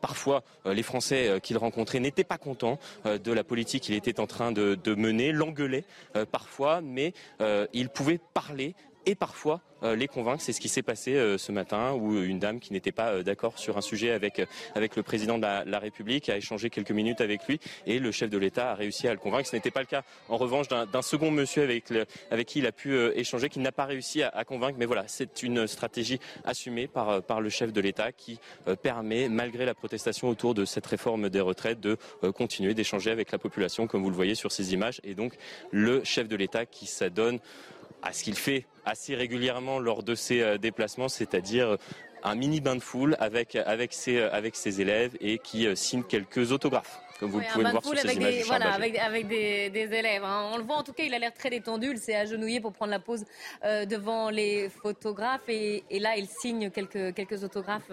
parfois, 0.02 0.44
les 0.66 0.84
Français 0.84 1.40
qu'il 1.42 1.58
rencontrait 1.58 2.00
n'étaient 2.00 2.24
pas 2.24 2.38
contents 2.38 2.80
euh, 3.06 3.18
de 3.18 3.32
la 3.32 3.44
politique 3.44 3.84
qu'il 3.84 3.96
était 3.96 4.20
en 4.20 4.28
train 4.28 4.52
de, 4.52 4.78
mener, 4.96 5.32
l'engueulait 5.32 5.84
euh, 6.16 6.26
parfois, 6.26 6.82
mais 6.82 7.14
euh, 7.42 7.68
il 7.74 7.90
pouvait 7.90 8.20
parler 8.34 8.76
et 9.06 9.16
parfois 9.16 9.62
euh, 9.84 9.96
les 9.96 10.08
convaincre. 10.08 10.42
C'est 10.42 10.52
ce 10.52 10.60
qui 10.60 10.68
s'est 10.68 10.82
passé 10.82 11.16
euh, 11.16 11.38
ce 11.38 11.54
matin 11.54 11.94
où 11.94 12.22
une 12.22 12.40
dame 12.40 12.60
qui 12.60 12.74
n'était 12.74 12.92
pas 12.92 13.12
euh, 13.12 13.24
d'accord 13.24 13.58
sur 13.58 13.78
un 13.78 13.82
sujet 13.82 14.12
avec, 14.12 14.42
avec 14.76 14.98
le 14.98 15.04
président 15.04 15.38
de 15.38 15.44
la, 15.44 15.80
République 15.80 16.28
a 16.28 16.36
échangé 16.36 16.70
quelques 16.70 16.92
minutes 16.92 17.22
avec 17.22 17.48
lui 17.48 17.60
et 17.86 18.00
le 18.00 18.12
chef 18.12 18.30
de 18.30 18.38
l'État 18.38 18.72
a 18.72 18.76
réussi 18.76 19.08
à 19.08 19.14
le 19.14 19.20
convaincre. 19.20 19.48
Ce 19.48 19.56
n'était 19.56 19.72
pas 19.72 19.80
le 19.80 19.86
cas 19.86 20.04
en 20.28 20.36
revanche 20.36 20.68
d'un 20.68 21.02
second 21.02 21.32
monsieur 21.32 21.64
avec, 21.64 21.86
avec 22.32 22.48
qui 22.48 22.60
il 22.60 22.68
a 22.68 22.74
pu 22.74 23.00
échanger, 23.16 23.48
qui 23.48 23.60
n'a 23.60 23.72
pas 23.72 23.86
réussi 23.86 24.22
à, 24.22 24.44
convaincre. 24.44 24.76
Mais 24.78 24.86
voilà, 24.86 25.06
c'est 25.08 25.42
une 25.42 25.68
stratégie 25.68 26.20
assumée 26.44 26.88
par, 26.88 27.24
par 27.24 27.40
le 27.40 27.50
chef 27.50 27.72
de 27.72 27.80
l'État 27.80 28.12
qui 28.12 28.40
permet, 28.82 29.30
malgré 29.30 29.66
la 29.66 29.74
protestation 29.74 30.28
autour 30.28 30.54
de 30.54 30.66
cette 30.66 30.86
réforme 30.86 31.30
des 31.30 31.40
retraites, 31.40 31.80
de 31.80 31.98
continuer 32.36 32.74
d'échanger 32.74 33.12
avec 33.12 33.32
la 33.32 33.38
population, 33.38 33.88
comme 33.88 34.04
vous 34.04 34.10
le 34.10 34.16
voyez 34.16 34.36
sur 34.36 34.52
ces 34.52 34.74
images. 34.74 35.00
Et 35.06 35.16
donc, 35.16 35.38
le 35.72 36.04
chef 36.04 36.28
de 36.28 36.36
l'État 36.36 36.66
qui 36.66 36.88
s'adonne 36.88 37.40
à 38.02 38.14
ce 38.14 38.24
qu'il 38.24 38.36
fait 38.36 38.66
assez 38.86 39.16
régulièrement 39.16 39.80
lors 39.80 40.04
de 40.04 40.16
ses 40.16 40.42
euh, 40.42 40.58
déplacements, 40.58 41.10
c'est-à-dire 41.10 41.78
un 42.24 42.36
mini 42.36 42.60
bain 42.60 42.76
de 42.76 42.82
foule 42.82 43.16
avec, 43.20 43.56
avec, 43.56 43.94
ses, 43.94 44.18
euh, 44.18 44.34
avec 44.34 44.56
ses 44.56 44.82
élèves 44.82 45.16
et 45.22 45.38
qui 45.38 45.68
euh, 45.68 45.76
signe 45.76 46.04
quelques 46.04 46.52
autographes. 46.52 47.00
Comme 47.20 47.32
vous 47.32 47.42
pouvez 47.42 47.66
le 47.66 47.72
voir 47.72 47.84
sur 47.84 47.98
ces 47.98 48.08
avec 48.08 48.16
images 48.16 48.34
des, 48.34 48.44
voilà, 48.44 48.72
avec, 48.74 48.98
avec 48.98 49.28
des, 49.28 49.70
des 49.70 49.94
élèves. 49.94 50.24
Hein. 50.24 50.52
On 50.54 50.58
le 50.58 50.64
voit 50.64 50.78
en 50.78 50.84
tout 50.84 50.94
cas, 50.94 51.04
il 51.04 51.14
a 51.14 51.20
l'air 51.20 51.34
très 51.34 51.50
détendu. 51.50 51.92
Il 51.92 51.98
s'est 51.98 52.16
agenouillé 52.16 52.62
pour 52.62 52.72
prendre 52.72 52.92
la 52.92 53.00
pause 53.00 53.26
devant 53.62 54.30
les 54.30 54.70
photographes 54.70 55.50
et, 55.50 55.84
et, 55.90 56.00
là, 56.00 56.16
il 56.16 56.28
signe 56.28 56.70
quelques, 56.70 57.14
quelques 57.14 57.44
autographes 57.44 57.92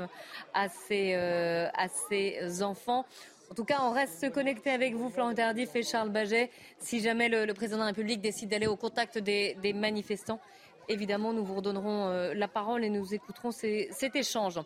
à 0.55 0.69
ses, 0.69 1.15
à 1.15 1.89
ses 2.09 2.63
enfants. 2.63 3.05
En 3.51 3.55
tout 3.55 3.64
cas, 3.64 3.78
on 3.82 3.92
reste 3.92 4.32
connecté 4.32 4.70
avec 4.70 4.94
vous, 4.94 5.09
Florent 5.09 5.34
Tardif 5.34 5.74
et 5.76 5.82
Charles 5.82 6.11
Baget, 6.11 6.51
si 6.80 7.01
jamais 7.01 7.28
le, 7.28 7.53
président 7.55 7.78
de 7.78 7.82
la 7.82 7.86
République 7.88 8.20
décide 8.20 8.49
d'aller 8.49 8.66
au 8.66 8.76
contact 8.76 9.18
des 9.18 9.72
manifestants. 9.74 10.40
Évidemment, 10.89 11.32
nous 11.32 11.45
vous 11.45 11.55
redonnerons 11.55 12.09
euh, 12.09 12.34
la 12.34 12.49
parole 12.49 12.84
et 12.84 12.91
nous 12.91 13.14
écouterons 13.14 13.51
cet 13.51 14.16
échange. 14.16 14.61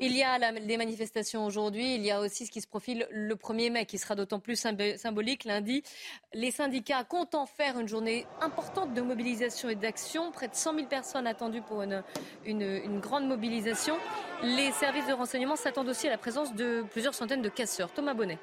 Il 0.00 0.16
y 0.16 0.22
a 0.22 0.52
des 0.52 0.76
manifestations 0.76 1.44
aujourd'hui, 1.44 1.94
il 1.94 2.04
y 2.04 2.10
a 2.10 2.20
aussi 2.20 2.46
ce 2.46 2.50
qui 2.50 2.60
se 2.60 2.68
profile 2.68 3.06
le 3.10 3.34
1er 3.34 3.70
mai, 3.72 3.86
qui 3.86 3.98
sera 3.98 4.14
d'autant 4.14 4.38
plus 4.38 4.56
symbolique 4.56 5.44
lundi. 5.44 5.82
Les 6.34 6.50
syndicats 6.50 7.04
comptent 7.04 7.34
en 7.34 7.46
faire 7.46 7.78
une 7.78 7.88
journée 7.88 8.26
importante 8.40 8.94
de 8.94 9.00
mobilisation 9.00 9.68
et 9.68 9.74
d'action. 9.74 10.30
Près 10.30 10.48
de 10.48 10.54
100 10.54 10.74
000 10.74 10.86
personnes 10.86 11.26
attendues 11.26 11.62
pour 11.62 11.82
une, 11.82 12.02
une 12.44 13.00
grande 13.00 13.26
mobilisation. 13.26 13.96
Les 14.42 14.70
services 14.72 15.06
de 15.06 15.12
renseignement 15.12 15.56
s'attendent 15.56 15.88
aussi 15.88 16.06
à 16.06 16.10
la 16.10 16.18
présence 16.18 16.54
de 16.54 16.84
plusieurs 16.90 17.14
centaines 17.14 17.42
de 17.42 17.48
casseurs. 17.48 17.92
Thomas 17.92 18.14
Bonnet. 18.14 18.38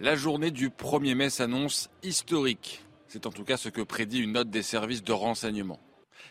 La 0.00 0.14
journée 0.14 0.50
du 0.50 0.70
1er 0.70 1.14
mai 1.14 1.28
s'annonce 1.28 1.90
historique. 2.02 2.86
C'est 3.12 3.26
en 3.26 3.32
tout 3.32 3.42
cas 3.42 3.56
ce 3.56 3.68
que 3.68 3.80
prédit 3.80 4.20
une 4.20 4.34
note 4.34 4.50
des 4.50 4.62
services 4.62 5.02
de 5.02 5.12
renseignement. 5.12 5.80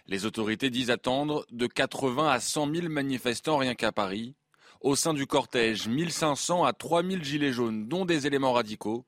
Les 0.07 0.25
autorités 0.25 0.69
disent 0.69 0.91
attendre 0.91 1.45
de 1.51 1.67
80 1.67 2.29
à 2.29 2.39
100 2.39 2.73
000 2.73 2.87
manifestants 2.87 3.57
rien 3.57 3.75
qu'à 3.75 3.91
Paris. 3.91 4.33
Au 4.79 4.95
sein 4.95 5.13
du 5.13 5.27
cortège, 5.27 5.89
1500 5.89 6.63
à 6.63 6.71
3000 6.71 7.21
gilets 7.21 7.51
jaunes, 7.51 7.89
dont 7.89 8.05
des 8.05 8.27
éléments 8.27 8.53
radicaux. 8.53 9.03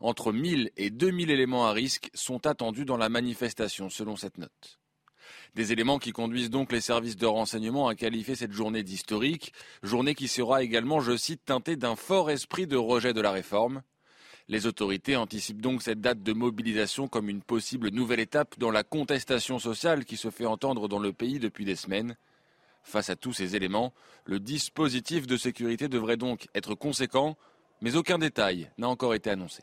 Entre 0.00 0.32
1000 0.32 0.70
et 0.78 0.88
2000 0.88 1.30
éléments 1.30 1.66
à 1.66 1.72
risque 1.72 2.08
sont 2.14 2.46
attendus 2.46 2.86
dans 2.86 2.96
la 2.96 3.10
manifestation, 3.10 3.90
selon 3.90 4.16
cette 4.16 4.38
note. 4.38 4.80
Des 5.54 5.72
éléments 5.72 5.98
qui 5.98 6.12
conduisent 6.12 6.48
donc 6.48 6.72
les 6.72 6.80
services 6.80 7.18
de 7.18 7.26
renseignement 7.26 7.86
à 7.86 7.94
qualifier 7.94 8.34
cette 8.34 8.52
journée 8.52 8.82
d'historique, 8.82 9.52
journée 9.82 10.14
qui 10.14 10.26
sera 10.26 10.62
également, 10.62 11.00
je 11.00 11.18
cite, 11.18 11.44
teintée 11.44 11.76
d'un 11.76 11.96
fort 11.96 12.30
esprit 12.30 12.66
de 12.66 12.78
rejet 12.78 13.12
de 13.12 13.20
la 13.20 13.30
réforme. 13.30 13.82
Les 14.48 14.66
autorités 14.66 15.16
anticipent 15.16 15.62
donc 15.62 15.82
cette 15.82 16.02
date 16.02 16.22
de 16.22 16.32
mobilisation 16.34 17.08
comme 17.08 17.30
une 17.30 17.40
possible 17.40 17.88
nouvelle 17.88 18.20
étape 18.20 18.58
dans 18.58 18.70
la 18.70 18.82
contestation 18.82 19.58
sociale 19.58 20.04
qui 20.04 20.18
se 20.18 20.30
fait 20.30 20.44
entendre 20.44 20.86
dans 20.86 20.98
le 20.98 21.14
pays 21.14 21.38
depuis 21.38 21.64
des 21.64 21.76
semaines. 21.76 22.16
Face 22.82 23.08
à 23.08 23.16
tous 23.16 23.32
ces 23.32 23.56
éléments, 23.56 23.94
le 24.26 24.38
dispositif 24.38 25.26
de 25.26 25.38
sécurité 25.38 25.88
devrait 25.88 26.18
donc 26.18 26.46
être 26.54 26.74
conséquent, 26.74 27.38
mais 27.80 27.96
aucun 27.96 28.18
détail 28.18 28.70
n'a 28.76 28.88
encore 28.88 29.14
été 29.14 29.30
annoncé. 29.30 29.62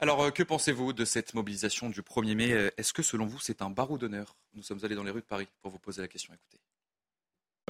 Alors, 0.00 0.22
euh, 0.22 0.30
que 0.30 0.42
pensez-vous 0.42 0.92
de 0.92 1.04
cette 1.04 1.34
mobilisation 1.34 1.90
du 1.90 2.02
1er 2.02 2.34
mai? 2.34 2.70
Est-ce 2.76 2.92
que 2.92 3.02
selon 3.02 3.26
vous, 3.26 3.38
c'est 3.40 3.62
un 3.62 3.70
barreau 3.70 3.98
d'honneur? 3.98 4.36
Nous 4.54 4.62
sommes 4.62 4.78
allés 4.84 4.94
dans 4.94 5.02
les 5.04 5.10
rues 5.10 5.20
de 5.20 5.26
Paris 5.26 5.48
pour 5.60 5.70
vous 5.70 5.78
poser 5.78 6.02
la 6.02 6.08
question. 6.08 6.34
Écoutez. 6.34 6.62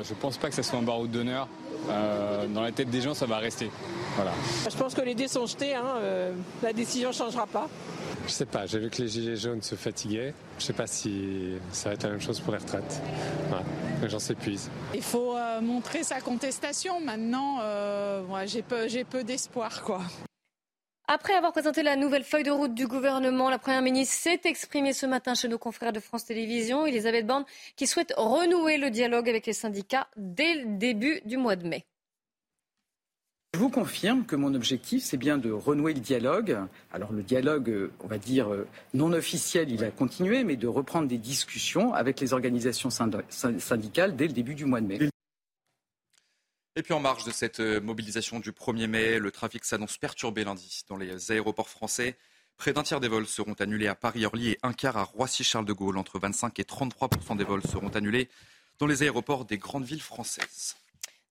Je 0.02 0.14
ne 0.14 0.18
pense 0.18 0.38
pas 0.38 0.48
que 0.48 0.54
ce 0.54 0.62
soit 0.62 0.78
un 0.78 0.82
barreau 0.82 1.06
d'honneur. 1.06 1.48
Euh, 1.88 2.46
dans 2.48 2.62
la 2.62 2.72
tête 2.72 2.90
des 2.90 3.00
gens, 3.00 3.14
ça 3.14 3.26
va 3.26 3.38
rester. 3.38 3.70
Voilà. 4.18 4.32
Je 4.68 4.76
pense 4.76 4.94
que 4.96 5.00
les 5.00 5.14
dés 5.14 5.28
sont 5.28 5.46
jetés. 5.46 5.76
Hein, 5.76 5.94
euh, 5.98 6.32
la 6.60 6.72
décision 6.72 7.10
ne 7.10 7.14
changera 7.14 7.46
pas. 7.46 7.68
Je 8.26 8.32
sais 8.32 8.46
pas. 8.46 8.66
J'ai 8.66 8.80
vu 8.80 8.90
que 8.90 9.00
les 9.00 9.06
gilets 9.06 9.36
jaunes 9.36 9.62
se 9.62 9.76
fatiguaient. 9.76 10.34
Je 10.58 10.64
ne 10.64 10.66
sais 10.66 10.72
pas 10.72 10.88
si 10.88 11.52
ça 11.70 11.90
va 11.90 11.94
être 11.94 12.02
la 12.02 12.10
même 12.10 12.20
chose 12.20 12.40
pour 12.40 12.52
les 12.52 12.58
retraites. 12.58 13.00
Voilà. 13.48 13.64
Les 14.02 14.08
gens 14.08 14.18
s'épuisent. 14.18 14.70
Il 14.92 15.04
faut 15.04 15.36
euh, 15.36 15.60
montrer 15.60 16.02
sa 16.02 16.20
contestation. 16.20 17.00
Maintenant, 17.00 17.60
j'ai 18.46 18.62
peu, 18.62 18.88
peu 19.08 19.22
d'espoir, 19.22 19.84
quoi. 19.84 20.00
Après 21.06 21.34
avoir 21.34 21.52
présenté 21.52 21.84
la 21.84 21.94
nouvelle 21.94 22.24
feuille 22.24 22.42
de 22.42 22.50
route 22.50 22.74
du 22.74 22.88
gouvernement, 22.88 23.50
la 23.50 23.58
Première 23.58 23.82
ministre 23.82 24.14
s'est 24.14 24.40
exprimée 24.44 24.92
ce 24.92 25.06
matin 25.06 25.34
chez 25.34 25.46
nos 25.46 25.58
confrères 25.58 25.92
de 25.92 26.00
France 26.00 26.24
Télévisions, 26.24 26.86
Elisabeth 26.86 27.24
Borne, 27.24 27.44
qui 27.76 27.86
souhaite 27.86 28.12
renouer 28.16 28.78
le 28.78 28.90
dialogue 28.90 29.28
avec 29.28 29.46
les 29.46 29.52
syndicats 29.52 30.08
dès 30.16 30.54
le 30.56 30.76
début 30.76 31.20
du 31.24 31.36
mois 31.36 31.54
de 31.54 31.68
mai. 31.68 31.86
Je 33.54 33.58
vous 33.58 33.70
confirme 33.70 34.26
que 34.26 34.36
mon 34.36 34.54
objectif, 34.54 35.02
c'est 35.02 35.16
bien 35.16 35.38
de 35.38 35.50
renouer 35.50 35.94
le 35.94 36.00
dialogue. 36.00 36.58
Alors 36.92 37.12
le 37.12 37.22
dialogue, 37.22 37.90
on 38.00 38.06
va 38.06 38.18
dire 38.18 38.48
non 38.94 39.12
officiel, 39.12 39.70
il 39.70 39.82
a 39.84 39.90
continué, 39.90 40.44
mais 40.44 40.56
de 40.56 40.66
reprendre 40.66 41.08
des 41.08 41.18
discussions 41.18 41.94
avec 41.94 42.20
les 42.20 42.34
organisations 42.34 42.90
syndicales 42.90 44.16
dès 44.16 44.26
le 44.26 44.32
début 44.32 44.54
du 44.54 44.64
mois 44.64 44.80
de 44.80 44.86
mai. 44.86 44.98
Et 46.78 46.82
puis 46.82 46.94
en 46.94 47.00
marge 47.00 47.24
de 47.24 47.32
cette 47.32 47.58
euh, 47.58 47.80
mobilisation 47.80 48.38
du 48.38 48.52
1er 48.52 48.86
mai, 48.86 49.18
le 49.18 49.32
trafic 49.32 49.64
s'annonce 49.64 49.98
perturbé 49.98 50.44
lundi 50.44 50.82
dans 50.88 50.96
les 50.96 51.32
aéroports 51.32 51.68
français. 51.68 52.16
Près 52.56 52.72
d'un 52.72 52.84
tiers 52.84 53.00
des 53.00 53.08
vols 53.08 53.26
seront 53.26 53.54
annulés 53.54 53.88
à 53.88 53.96
Paris-Orly 53.96 54.50
et 54.50 54.58
un 54.62 54.72
quart 54.72 54.96
à 54.96 55.02
Roissy-Charles 55.02 55.64
de 55.64 55.72
Gaulle. 55.72 55.98
Entre 55.98 56.20
25 56.20 56.56
et 56.60 56.62
33% 56.62 57.36
des 57.36 57.42
vols 57.42 57.64
seront 57.64 57.88
annulés 57.88 58.28
dans 58.78 58.86
les 58.86 59.02
aéroports 59.02 59.44
des 59.44 59.58
grandes 59.58 59.86
villes 59.86 60.00
françaises. 60.00 60.76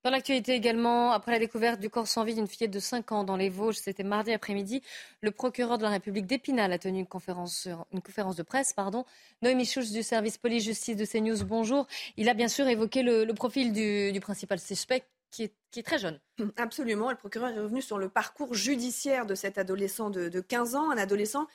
Dans 0.08 0.12
l'actualité 0.12 0.54
également, 0.54 1.12
après 1.12 1.34
la 1.34 1.40
découverte 1.40 1.82
du 1.82 1.90
corps 1.90 2.08
sans 2.08 2.24
vie 2.24 2.34
d'une 2.34 2.48
fillette 2.48 2.72
de 2.72 2.80
5 2.80 3.12
ans 3.12 3.24
dans 3.26 3.36
les 3.36 3.50
Vosges, 3.50 3.76
c'était 3.76 4.06
mardi 4.06 4.32
après-midi, 4.32 4.82
le 5.20 5.32
procureur 5.32 5.78
de 5.78 5.84
la 5.84 5.90
République 5.90 6.26
d'Épinal 6.26 6.72
a 6.72 6.80
tenu 6.80 7.00
une 7.00 7.06
conférence, 7.06 7.68
de 7.68 8.44
presse. 8.44 8.72
Pardon. 8.72 9.04
Noémie 9.42 9.66
Schulz 9.66 9.92
du 9.92 10.04
service 10.04 10.38
police-justice 10.38 10.96
de 10.96 11.04
CNews, 11.04 11.44
bonjour. 11.44 11.88
Il 12.16 12.30
a 12.30 12.34
bien 12.36 12.48
sûr 12.48 12.70
évoqué 12.70 13.04
le, 13.04 13.30
profil 13.34 13.74
du, 13.74 14.14
du 14.14 14.22
principal 14.22 14.60
suspect 14.60 15.04
qui 15.30 15.44
est, 15.44 15.84
très 15.84 16.00
jeune. 16.00 16.20
Absolument. 16.56 17.10
Le 17.10 17.18
procureur 17.18 17.50
est 17.50 17.60
revenu 17.60 17.82
sur 17.82 17.98
le 17.98 18.08
parcours 18.08 18.54
judiciaire 18.54 19.26
de 19.26 19.36
cet 19.36 19.58
adolescent 19.58 20.10
de, 20.10 20.40
15 20.40 20.76
ans, 20.76 20.90
un 20.90 20.98
adolescent 20.98 21.48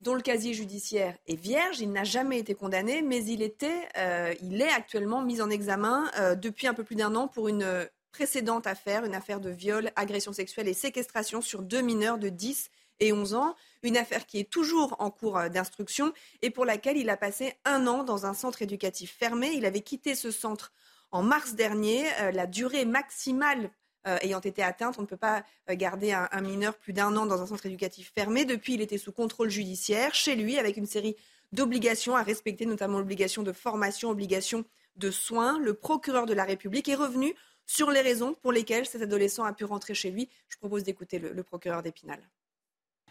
dont 0.00 0.14
le 0.14 0.22
casier 0.22 0.54
judiciaire 0.54 1.16
est 1.26 1.36
vierge. 1.36 1.80
Il 1.80 1.92
n'a 1.92 2.04
jamais 2.04 2.38
été 2.38 2.54
condamné, 2.54 3.02
mais 3.02 3.24
il, 3.24 3.42
était, 3.42 3.88
euh, 3.98 4.34
il 4.42 4.62
est 4.62 4.72
actuellement 4.72 5.22
mis 5.22 5.42
en 5.42 5.50
examen 5.50 6.10
euh, 6.18 6.34
depuis 6.34 6.66
un 6.66 6.74
peu 6.74 6.84
plus 6.84 6.96
d'un 6.96 7.14
an 7.14 7.28
pour 7.28 7.48
une 7.48 7.88
précédente 8.12 8.66
affaire, 8.66 9.04
une 9.04 9.14
affaire 9.14 9.40
de 9.40 9.50
viol, 9.50 9.90
agression 9.96 10.32
sexuelle 10.32 10.68
et 10.68 10.74
séquestration 10.74 11.40
sur 11.40 11.62
deux 11.62 11.82
mineurs 11.82 12.18
de 12.18 12.28
10 12.28 12.70
et 13.00 13.12
11 13.12 13.34
ans. 13.34 13.54
Une 13.82 13.96
affaire 13.96 14.26
qui 14.26 14.38
est 14.38 14.50
toujours 14.50 14.96
en 14.98 15.10
cours 15.10 15.38
euh, 15.38 15.48
d'instruction 15.48 16.12
et 16.42 16.50
pour 16.50 16.64
laquelle 16.64 16.96
il 16.96 17.10
a 17.10 17.16
passé 17.16 17.54
un 17.64 17.86
an 17.86 18.02
dans 18.02 18.26
un 18.26 18.34
centre 18.34 18.62
éducatif 18.62 19.14
fermé. 19.16 19.52
Il 19.54 19.66
avait 19.66 19.82
quitté 19.82 20.14
ce 20.14 20.30
centre 20.30 20.72
en 21.12 21.22
mars 21.22 21.54
dernier. 21.54 22.04
La 22.32 22.46
durée 22.46 22.84
maximale 22.84 23.70
euh, 24.06 24.16
ayant 24.22 24.40
été 24.40 24.62
atteinte, 24.62 24.96
on 24.98 25.02
ne 25.02 25.06
peut 25.06 25.16
pas 25.16 25.44
euh, 25.68 25.74
garder 25.74 26.12
un, 26.12 26.40
mineur 26.40 26.76
plus 26.76 26.92
d'un 26.92 27.14
an 27.16 27.26
dans 27.26 27.42
un 27.42 27.46
centre 27.46 27.66
éducatif 27.66 28.12
fermé. 28.14 28.44
Depuis, 28.44 28.74
il 28.74 28.80
était 28.80 28.98
sous 28.98 29.12
contrôle 29.12 29.50
judiciaire 29.50 30.14
chez 30.14 30.36
lui 30.36 30.58
avec 30.58 30.76
une 30.76 30.86
série 30.86 31.16
d'obligations 31.52 32.16
à 32.16 32.22
respecter, 32.22 32.64
notamment 32.64 32.98
l'obligation 32.98 33.42
de 33.42 33.52
formation, 33.52 34.08
obligation 34.08 34.64
de 34.96 35.10
soins. 35.10 35.58
Le 35.58 35.74
procureur 35.74 36.24
de 36.24 36.32
la 36.32 36.44
République 36.44 36.88
est 36.88 36.94
revenu 36.94 37.34
sur 37.66 37.90
les 37.90 38.00
raisons 38.00 38.34
pour 38.40 38.52
lesquelles 38.52 38.86
cet 38.86 39.02
adolescent 39.02 39.44
a 39.44 39.52
pu 39.52 39.64
rentrer 39.64 39.94
chez 39.94 40.10
lui. 40.10 40.28
Je 40.48 40.56
propose 40.56 40.82
d'écouter 40.82 41.18
le, 41.18 41.32
le 41.32 41.42
procureur 41.42 41.82
d'Épinal. 41.82 42.20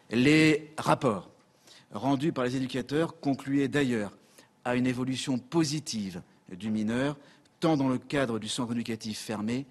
Les 0.10 0.74
rapports 0.78 1.30
rendus 1.92 2.34
par 2.34 2.46
les 2.46 2.56
éducateurs 2.56 3.20
concluaient 3.20 3.68
d'ailleurs 3.68 4.18
à 4.66 4.76
une 4.76 4.88
évolution 4.88 5.38
positive 5.38 6.22
du 6.50 6.72
mineur 6.72 7.16
tant 7.60 7.78
dans 7.78 7.90
le 7.90 7.98
cadre 7.98 8.40
du 8.40 8.48
centre 8.48 8.72
éducatif 8.72 9.20
fermé 9.20 9.66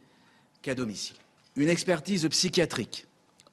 qu'à 0.62 0.74
domicile. 0.74 1.16
Une 1.56 1.68
expertise 1.68 2.26
psychiatrique, 2.28 3.06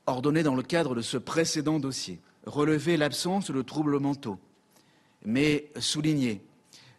ordonnée 0.05 0.43
dans 0.43 0.55
le 0.55 0.63
cadre 0.63 0.95
de 0.95 1.01
ce 1.01 1.17
précédent 1.17 1.79
dossier, 1.79 2.19
relevait 2.45 2.97
l'absence 2.97 3.51
de 3.51 3.61
troubles 3.61 3.99
mentaux, 3.99 4.39
mais 5.23 5.71
soulignait 5.79 6.41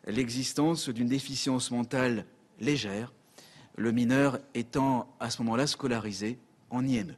l'existence 0.07 0.89
d'une 0.89 1.09
déficience 1.09 1.71
mentale 1.71 2.27
légère, 2.61 3.13
le 3.77 3.93
mineur 3.93 4.41
étant 4.55 5.15
à 5.21 5.31
ce 5.31 5.43
moment-là 5.43 5.67
scolarisé 5.67 6.39
en 6.71 6.85
IME. 6.85 7.15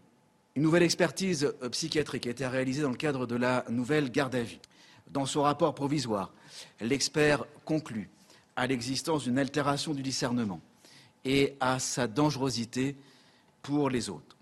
Une 0.57 0.63
nouvelle 0.63 0.83
expertise 0.83 1.55
psychiatrique 1.71 2.27
a 2.27 2.31
été 2.31 2.47
réalisée 2.47 2.83
dans 2.83 2.91
le 2.91 2.97
cadre 2.97 3.27
de 3.27 3.37
la 3.37 3.65
nouvelle 3.71 4.11
garde 4.11 4.35
à 4.35 4.43
vue. 4.43 4.59
Dans 5.11 5.25
son 5.25 5.43
rapport 5.43 5.75
provisoire, 5.75 6.33
l'expert 6.81 7.45
conclut 7.65 8.11
à 8.57 8.67
l'existence 8.67 9.25
d'une 9.25 9.39
altération 9.39 9.95
du 9.95 10.03
discernement 10.03 10.61
et 11.25 11.57
à 11.61 11.79
sa 11.79 12.07
dangerosité 12.07 12.97
pour 13.63 13.91
les 13.91 14.11
autres. 14.11 14.39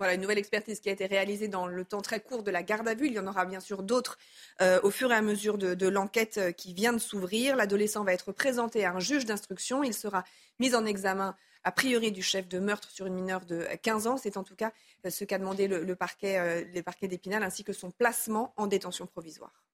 Voilà 0.00 0.14
une 0.14 0.22
nouvelle 0.22 0.38
expertise 0.38 0.80
qui 0.80 0.88
a 0.88 0.92
été 0.92 1.04
réalisée 1.04 1.48
dans 1.48 1.66
le 1.66 1.84
temps 1.84 2.00
très 2.00 2.20
court 2.20 2.42
de 2.42 2.50
la 2.50 2.62
garde 2.62 2.88
à 2.88 2.94
vue. 2.94 3.08
Il 3.08 3.12
y 3.12 3.18
en 3.18 3.26
aura 3.26 3.44
bien 3.44 3.60
sûr 3.60 3.82
d'autres 3.82 4.16
euh, 4.62 4.80
au 4.82 4.90
fur 4.90 5.12
et 5.12 5.14
à 5.14 5.20
mesure 5.20 5.58
de, 5.58 5.88
l'enquête 5.88 6.38
euh, 6.38 6.52
qui 6.52 6.72
vient 6.72 6.94
de 6.94 6.98
s'ouvrir. 6.98 7.54
L'adolescent 7.54 8.02
va 8.02 8.14
être 8.14 8.32
présenté 8.32 8.86
à 8.86 8.92
un 8.92 8.98
juge 8.98 9.26
d'instruction. 9.26 9.84
Il 9.84 9.92
sera 9.92 10.24
mis 10.58 10.74
en 10.74 10.86
examen 10.86 11.36
a 11.64 11.70
priori 11.70 12.12
du 12.12 12.22
chef 12.22 12.48
de 12.48 12.58
meurtre 12.58 12.88
sur 12.90 13.04
une 13.04 13.12
mineure 13.12 13.44
de 13.44 13.66
15 13.82 14.06
ans. 14.06 14.16
C'est 14.16 14.38
en 14.38 14.42
tout 14.42 14.56
cas 14.56 14.72
euh, 15.04 15.10
ce 15.10 15.24
qu'a 15.24 15.38
demandé 15.38 15.68
le, 15.68 15.94
parquet, 15.94 16.64
les 16.72 16.82
parquets 16.82 17.06
d'Épinal 17.06 17.42
ainsi 17.42 17.62
que 17.62 17.74
son 17.74 17.90
placement 17.90 18.54
en 18.56 18.66
détention 18.66 19.06
provisoire. 19.06 19.66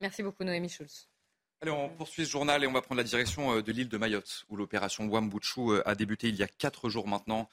Merci 0.00 0.22
beaucoup 0.22 0.44
Noémie 0.44 0.70
Schulz. 0.70 1.10
Allez, 1.60 1.70
on 1.70 1.88
poursuit 1.88 2.26
ce 2.26 2.30
journal 2.30 2.62
et 2.62 2.66
on 2.66 2.72
va 2.72 2.82
prendre 2.82 2.98
la 2.98 3.04
direction 3.04 3.56
euh, 3.56 3.62
de 3.62 3.72
l'île 3.72 3.88
de 3.88 3.96
Mayotte, 3.96 4.44
où 4.48 4.56
l'opération 4.56 5.06
Wambuchu 5.06 5.70
euh, 5.70 5.88
a 5.88 5.94
débuté 5.94 6.28
il 6.28 6.36
y 6.36 6.42
a 6.42 6.48
quatre 6.48 6.88
jours 6.88 7.08
maintenant. 7.08 7.48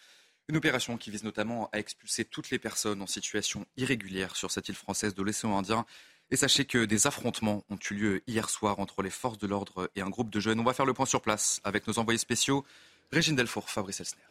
Une 0.49 0.57
opération 0.57 0.97
qui 0.97 1.11
vise 1.11 1.23
notamment 1.23 1.69
à 1.71 1.79
expulser 1.79 2.25
toutes 2.25 2.49
les 2.49 2.59
personnes 2.59 3.01
en 3.01 3.07
situation 3.07 3.65
irrégulière 3.77 4.35
sur 4.35 4.51
cette 4.51 4.67
île 4.67 4.75
française 4.75 5.15
de 5.15 5.23
l'océan 5.23 5.57
Indien. 5.57 5.85
Et 6.29 6.35
sachez 6.35 6.65
que 6.65 6.85
des 6.85 7.07
affrontements 7.07 7.63
ont 7.69 7.77
eu 7.89 7.93
lieu 7.93 8.23
hier 8.27 8.49
soir 8.49 8.79
entre 8.79 9.01
les 9.01 9.09
forces 9.09 9.37
de 9.37 9.47
l'ordre 9.47 9.89
et 9.95 10.01
un 10.01 10.09
groupe 10.09 10.29
de 10.29 10.39
jeunes. 10.39 10.59
On 10.59 10.63
va 10.63 10.73
faire 10.73 10.85
le 10.85 10.93
point 10.93 11.05
sur 11.05 11.21
place 11.21 11.61
avec 11.63 11.87
nos 11.87 11.99
envoyés 11.99 12.17
spéciaux, 12.17 12.65
Régine 13.11 13.35
Delfour, 13.35 13.69
Fabrice 13.69 13.99
Elsner. 13.99 14.30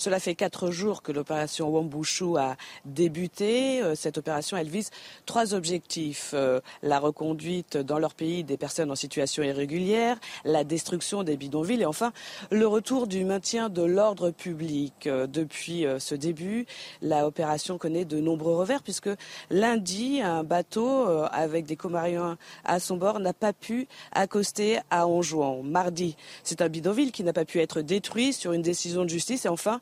Cela 0.00 0.20
fait 0.20 0.36
quatre 0.36 0.70
jours 0.70 1.02
que 1.02 1.10
l'opération 1.10 1.70
Wambushu 1.70 2.36
a 2.38 2.56
débuté. 2.84 3.82
Euh, 3.82 3.96
cette 3.96 4.16
opération, 4.16 4.56
elle 4.56 4.68
vise 4.68 4.90
trois 5.26 5.54
objectifs. 5.54 6.30
Euh, 6.34 6.60
la 6.84 7.00
reconduite 7.00 7.76
dans 7.76 7.98
leur 7.98 8.14
pays 8.14 8.44
des 8.44 8.56
personnes 8.56 8.92
en 8.92 8.94
situation 8.94 9.42
irrégulière, 9.42 10.16
la 10.44 10.62
destruction 10.62 11.24
des 11.24 11.36
bidonvilles 11.36 11.82
et 11.82 11.84
enfin 11.84 12.12
le 12.52 12.68
retour 12.68 13.08
du 13.08 13.24
maintien 13.24 13.70
de 13.70 13.82
l'ordre 13.82 14.30
public. 14.30 15.08
Euh, 15.08 15.26
depuis 15.26 15.84
ce 15.98 16.14
début, 16.14 16.66
la 17.02 17.26
opération 17.26 17.76
connaît 17.76 18.04
de 18.04 18.20
nombreux 18.20 18.54
revers 18.54 18.84
puisque 18.84 19.10
lundi, 19.50 20.20
un 20.22 20.44
bateau 20.44 21.08
avec 21.32 21.66
des 21.66 21.74
Comariens 21.74 22.38
à 22.64 22.78
son 22.78 22.98
bord 22.98 23.18
n'a 23.18 23.32
pas 23.32 23.52
pu 23.52 23.88
accoster 24.12 24.78
à 24.90 25.08
Anjouan. 25.08 25.64
Mardi, 25.64 26.16
c'est 26.44 26.62
un 26.62 26.68
bidonville 26.68 27.10
qui 27.10 27.24
n'a 27.24 27.32
pas 27.32 27.44
pu 27.44 27.58
être 27.58 27.80
détruit 27.80 28.32
sur 28.32 28.52
une 28.52 28.62
décision 28.62 29.02
de 29.02 29.10
justice 29.10 29.44
et 29.44 29.48
enfin 29.48 29.80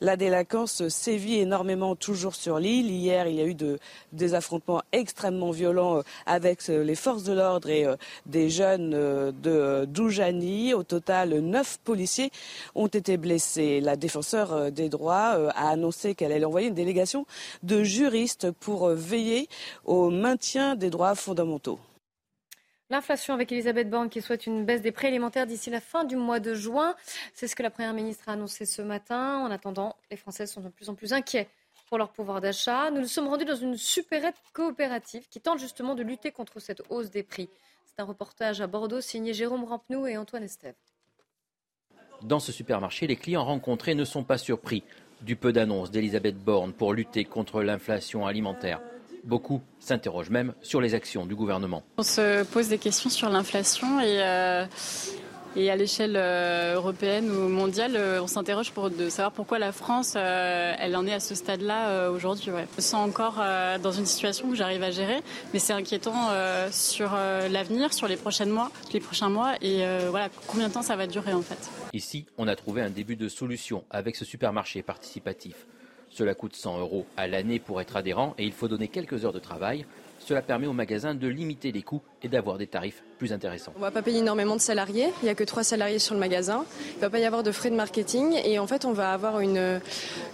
la 0.00 0.16
délinquance 0.16 0.88
sévit 0.88 1.38
énormément 1.38 1.96
toujours 1.96 2.34
sur 2.34 2.58
l'île. 2.58 2.90
Hier, 2.90 3.26
il 3.26 3.36
y 3.36 3.40
a 3.40 3.46
eu 3.46 3.56
des 4.12 4.34
affrontements 4.34 4.82
extrêmement 4.92 5.50
violents 5.50 5.98
euh, 5.98 6.02
avec 6.26 6.68
euh, 6.68 6.82
les 6.82 6.94
forces 6.94 7.24
de 7.24 7.32
l'ordre 7.32 7.70
et 7.70 7.86
euh, 7.86 7.96
des 8.26 8.50
jeunes 8.50 8.90
de 8.90 9.84
Doujani. 9.86 10.74
Au 10.74 10.82
total, 10.82 11.38
neuf 11.40 11.78
policiers 11.84 12.30
ont 12.74 12.86
été 12.86 13.16
blessés. 13.16 13.80
La 13.80 13.96
défenseur 13.96 14.70
des 14.70 14.88
droits 14.88 15.50
a 15.50 15.68
annoncé 15.70 16.14
qu'elle 16.14 16.32
allait 16.32 16.44
envoyer 16.44 16.68
une 16.68 16.74
délégation 16.74 17.26
de 17.62 17.82
juristes 17.82 18.50
pour 18.50 18.88
veiller 18.88 19.48
au 19.84 20.10
maintien 20.10 20.74
des 20.74 20.90
droits 20.90 21.14
fondamentaux. 21.14 21.78
L'inflation 22.94 23.34
avec 23.34 23.50
Elisabeth 23.50 23.90
Borne 23.90 24.08
qui 24.08 24.22
souhaite 24.22 24.46
une 24.46 24.64
baisse 24.64 24.80
des 24.80 24.92
prix 24.92 25.08
alimentaires 25.08 25.48
d'ici 25.48 25.68
la 25.68 25.80
fin 25.80 26.04
du 26.04 26.14
mois 26.14 26.38
de 26.38 26.54
juin. 26.54 26.94
C'est 27.34 27.48
ce 27.48 27.56
que 27.56 27.64
la 27.64 27.70
Première 27.70 27.92
ministre 27.92 28.28
a 28.28 28.34
annoncé 28.34 28.66
ce 28.66 28.82
matin. 28.82 29.38
En 29.38 29.50
attendant, 29.50 29.96
les 30.12 30.16
Français 30.16 30.46
sont 30.46 30.60
de 30.60 30.68
plus 30.68 30.88
en 30.88 30.94
plus 30.94 31.12
inquiets 31.12 31.48
pour 31.88 31.98
leur 31.98 32.10
pouvoir 32.10 32.40
d'achat. 32.40 32.92
Nous 32.92 33.00
nous 33.00 33.08
sommes 33.08 33.26
rendus 33.26 33.46
dans 33.46 33.56
une 33.56 33.76
supérette 33.76 34.36
coopérative 34.52 35.26
qui 35.28 35.40
tente 35.40 35.58
justement 35.58 35.96
de 35.96 36.04
lutter 36.04 36.30
contre 36.30 36.60
cette 36.60 36.82
hausse 36.88 37.10
des 37.10 37.24
prix. 37.24 37.48
C'est 37.84 38.00
un 38.00 38.04
reportage 38.04 38.60
à 38.60 38.68
Bordeaux 38.68 39.00
signé 39.00 39.34
Jérôme 39.34 39.64
Rampenou 39.64 40.06
et 40.06 40.16
Antoine 40.16 40.44
Estève. 40.44 40.76
Dans 42.22 42.38
ce 42.38 42.52
supermarché, 42.52 43.08
les 43.08 43.16
clients 43.16 43.44
rencontrés 43.44 43.96
ne 43.96 44.04
sont 44.04 44.22
pas 44.22 44.38
surpris 44.38 44.84
du 45.20 45.34
peu 45.34 45.52
d'annonces 45.52 45.90
d'Elisabeth 45.90 46.36
Borne 46.36 46.72
pour 46.72 46.92
lutter 46.92 47.24
contre 47.24 47.60
l'inflation 47.60 48.24
alimentaire. 48.24 48.80
Beaucoup 49.24 49.62
s'interrogent 49.80 50.30
même 50.30 50.54
sur 50.62 50.80
les 50.80 50.94
actions 50.94 51.26
du 51.26 51.34
gouvernement. 51.34 51.82
On 51.98 52.02
se 52.02 52.44
pose 52.44 52.68
des 52.68 52.78
questions 52.78 53.10
sur 53.10 53.28
l'inflation 53.30 54.00
et, 54.00 54.22
euh, 54.22 54.66
et 55.56 55.70
à 55.70 55.76
l'échelle 55.76 56.16
euh, 56.16 56.74
européenne 56.74 57.30
ou 57.30 57.48
mondiale, 57.48 57.94
euh, 57.96 58.20
on 58.22 58.26
s'interroge 58.26 58.72
pour 58.72 58.90
de 58.90 59.08
savoir 59.08 59.32
pourquoi 59.32 59.58
la 59.58 59.72
France, 59.72 60.14
euh, 60.16 60.74
elle 60.78 60.96
en 60.96 61.06
est 61.06 61.12
à 61.12 61.20
ce 61.20 61.34
stade-là 61.34 62.10
aujourd'hui. 62.10 62.50
Ouais. 62.50 62.66
Je 62.72 62.76
me 62.76 62.82
sens 62.82 63.08
encore 63.08 63.42
dans 63.82 63.92
une 63.92 64.06
situation 64.06 64.50
que 64.50 64.56
j'arrive 64.56 64.82
à 64.82 64.90
gérer, 64.90 65.22
mais 65.52 65.58
c'est 65.58 65.72
inquiétant 65.72 66.30
sur 66.70 67.12
l'avenir, 67.14 67.92
sur 67.92 68.08
les 68.08 68.16
prochains 68.16 68.46
mois, 68.46 68.70
les 68.92 69.00
prochains 69.00 69.28
mois, 69.28 69.54
et 69.62 69.84
voilà 70.10 70.28
combien 70.46 70.68
de 70.68 70.72
temps 70.74 70.82
ça 70.82 70.96
va 70.96 71.06
durer 71.06 71.32
en 71.32 71.42
fait. 71.42 71.70
Ici, 71.92 72.26
on 72.36 72.48
a 72.48 72.56
trouvé 72.56 72.82
un 72.82 72.90
début 72.90 73.16
de 73.16 73.28
solution 73.28 73.84
avec 73.90 74.16
ce 74.16 74.24
supermarché 74.24 74.82
participatif. 74.82 75.54
Cela 76.14 76.36
coûte 76.36 76.54
100 76.54 76.78
euros 76.78 77.06
à 77.16 77.26
l'année 77.26 77.58
pour 77.58 77.80
être 77.80 77.96
adhérent 77.96 78.34
et 78.38 78.44
il 78.44 78.52
faut 78.52 78.68
donner 78.68 78.86
quelques 78.86 79.24
heures 79.24 79.32
de 79.32 79.40
travail. 79.40 79.84
Cela 80.20 80.42
permet 80.42 80.68
aux 80.68 80.72
magasins 80.72 81.12
de 81.12 81.26
limiter 81.26 81.72
les 81.72 81.82
coûts 81.82 82.02
et 82.22 82.28
d'avoir 82.28 82.56
des 82.56 82.68
tarifs 82.68 83.02
plus 83.18 83.32
intéressants. 83.32 83.72
On 83.74 83.80
ne 83.80 83.84
va 83.84 83.90
pas 83.90 84.00
payer 84.00 84.20
énormément 84.20 84.54
de 84.54 84.60
salariés, 84.60 85.08
il 85.22 85.24
n'y 85.24 85.28
a 85.28 85.34
que 85.34 85.42
trois 85.42 85.64
salariés 85.64 85.98
sur 85.98 86.14
le 86.14 86.20
magasin. 86.20 86.66
Il 86.92 86.96
ne 86.96 87.00
va 87.00 87.10
pas 87.10 87.18
y 87.18 87.24
avoir 87.24 87.42
de 87.42 87.50
frais 87.50 87.68
de 87.68 87.74
marketing 87.74 88.40
et 88.44 88.60
en 88.60 88.68
fait 88.68 88.84
on 88.84 88.92
va 88.92 89.12
avoir 89.12 89.40
une, 89.40 89.80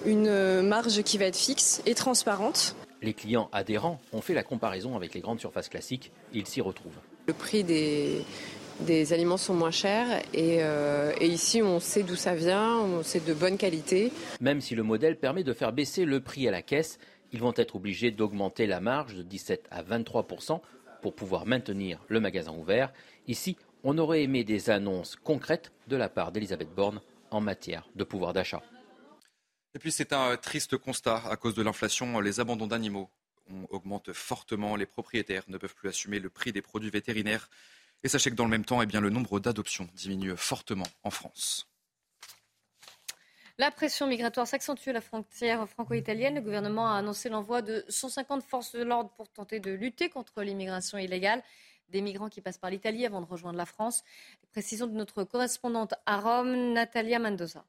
une 0.05 0.61
marge 0.61 1.03
qui 1.03 1.17
va 1.17 1.25
être 1.25 1.39
fixe 1.39 1.81
et 1.87 1.95
transparente. 1.95 2.77
Les 3.01 3.15
clients 3.15 3.49
adhérents 3.51 3.99
ont 4.13 4.21
fait 4.21 4.35
la 4.35 4.43
comparaison 4.43 4.97
avec 4.97 5.15
les 5.15 5.21
grandes 5.21 5.41
surfaces 5.41 5.71
classiques, 5.71 6.13
ils 6.35 6.47
s'y 6.47 6.61
retrouvent. 6.61 6.93
Le 7.27 7.33
prix 7.33 7.65
des, 7.65 8.23
des 8.87 9.13
aliments 9.13 9.37
sont 9.37 9.55
moins 9.55 9.71
chers 9.71 10.23
et, 10.35 10.59
euh, 10.61 11.13
et 11.21 11.27
ici 11.27 11.63
on 11.63 11.81
sait 11.81 12.03
d'où 12.03 12.17
ça 12.17 12.35
vient, 12.35 12.79
on 12.79 13.03
sait 13.03 13.21
de 13.21 13.35
bonne 13.35 13.57
qualité. 13.57 14.13
Même 14.41 14.61
si 14.61 14.75
le 14.75 14.83
modèle 14.83 15.17
permet 15.17 15.45
de 15.45 15.53
faire 15.53 15.73
baisser 15.73 16.05
le 16.05 16.21
prix 16.21 16.49
à 16.49 16.51
la 16.51 16.63
caisse, 16.63 16.99
ils 17.33 17.41
vont 17.41 17.53
être 17.57 17.77
obligés 17.77 18.11
d'augmenter 18.11 18.67
la 18.67 18.81
marge 18.81 19.15
de 19.15 19.23
17 19.23 19.67
à 19.71 19.83
23 19.83 20.27
pour 21.03 21.15
pouvoir 21.15 21.47
maintenir 21.47 22.05
le 22.09 22.21
magasin 22.21 22.53
ouvert. 22.53 22.93
Ici, 23.27 23.57
on 23.85 23.97
aurait 23.99 24.23
aimé 24.23 24.45
des 24.45 24.71
annonces 24.71 25.17
concrètes 25.17 25.73
de 25.89 25.97
la 25.97 26.09
part 26.09 26.33
d'Elisabeth 26.33 26.75
Borne 26.75 27.01
en 27.31 27.41
matière 27.41 27.89
de 27.95 28.05
pouvoir 28.05 28.33
d'achat. 28.33 28.63
Et 29.75 29.79
puis 29.79 29.93
c'est 29.93 30.13
un 30.13 30.37
triste 30.37 30.77
constat. 30.77 31.23
À 31.31 31.37
cause 31.37 31.55
de 31.55 31.63
l'inflation, 31.63 32.21
les 32.21 32.41
abandons 32.41 32.67
d'animaux 32.67 33.09
augmentent 33.71 34.13
fortement. 34.13 34.77
Les 34.77 34.87
propriétaires 34.87 35.45
ne 35.49 35.59
peuvent 35.59 35.75
plus 35.75 35.89
assumer 35.89 36.19
le 36.19 36.31
prix 36.31 36.53
des 36.53 36.63
produits 36.63 36.91
vétérinaires. 36.91 37.49
Et 38.03 38.09
sachez 38.09 38.31
que 38.31 38.37
dans 38.37 38.45
le 38.45 38.51
même 38.51 38.65
temps, 38.65 38.81
eh 38.83 38.87
bien, 38.87 39.01
le 39.01 39.11
nombre 39.11 39.41
d'adoptions 39.41 39.89
diminue 39.95 40.37
fortement 40.37 40.87
en 41.03 41.11
France. 41.11 41.67
La 43.59 43.71
pression 43.71 44.07
migratoire 44.07 44.47
s'accentue 44.47 44.89
à 44.89 44.93
la 44.95 45.03
frontière 45.03 45.69
franco-italienne. 45.69 46.37
Le 46.37 46.41
gouvernement 46.41 46.91
a 46.91 46.99
annoncé 46.99 47.29
l'envoi 47.29 47.61
de 47.61 47.85
150 47.91 48.43
forces 48.43 48.73
de 48.75 48.83
l'ordre 48.83 49.11
pour 49.19 49.29
tenter 49.29 49.61
de 49.61 49.71
lutter 49.71 50.09
contre 50.09 50.43
l'immigration 50.43 50.97
illégale. 50.97 51.43
Des 51.91 52.01
migrants 52.01 52.31
qui 52.31 52.41
passent 52.41 52.57
par 52.57 52.71
l'Italie 52.71 53.05
avant 53.05 53.21
de 53.21 53.27
rejoindre 53.27 53.59
la 53.59 53.67
France. 53.67 54.03
Précision 54.51 54.87
de 54.87 54.95
notre 54.95 55.25
correspondante 55.25 55.93
à 56.07 56.19
Rome, 56.21 56.73
Natalia 56.73 57.19
Mendoza. 57.19 57.67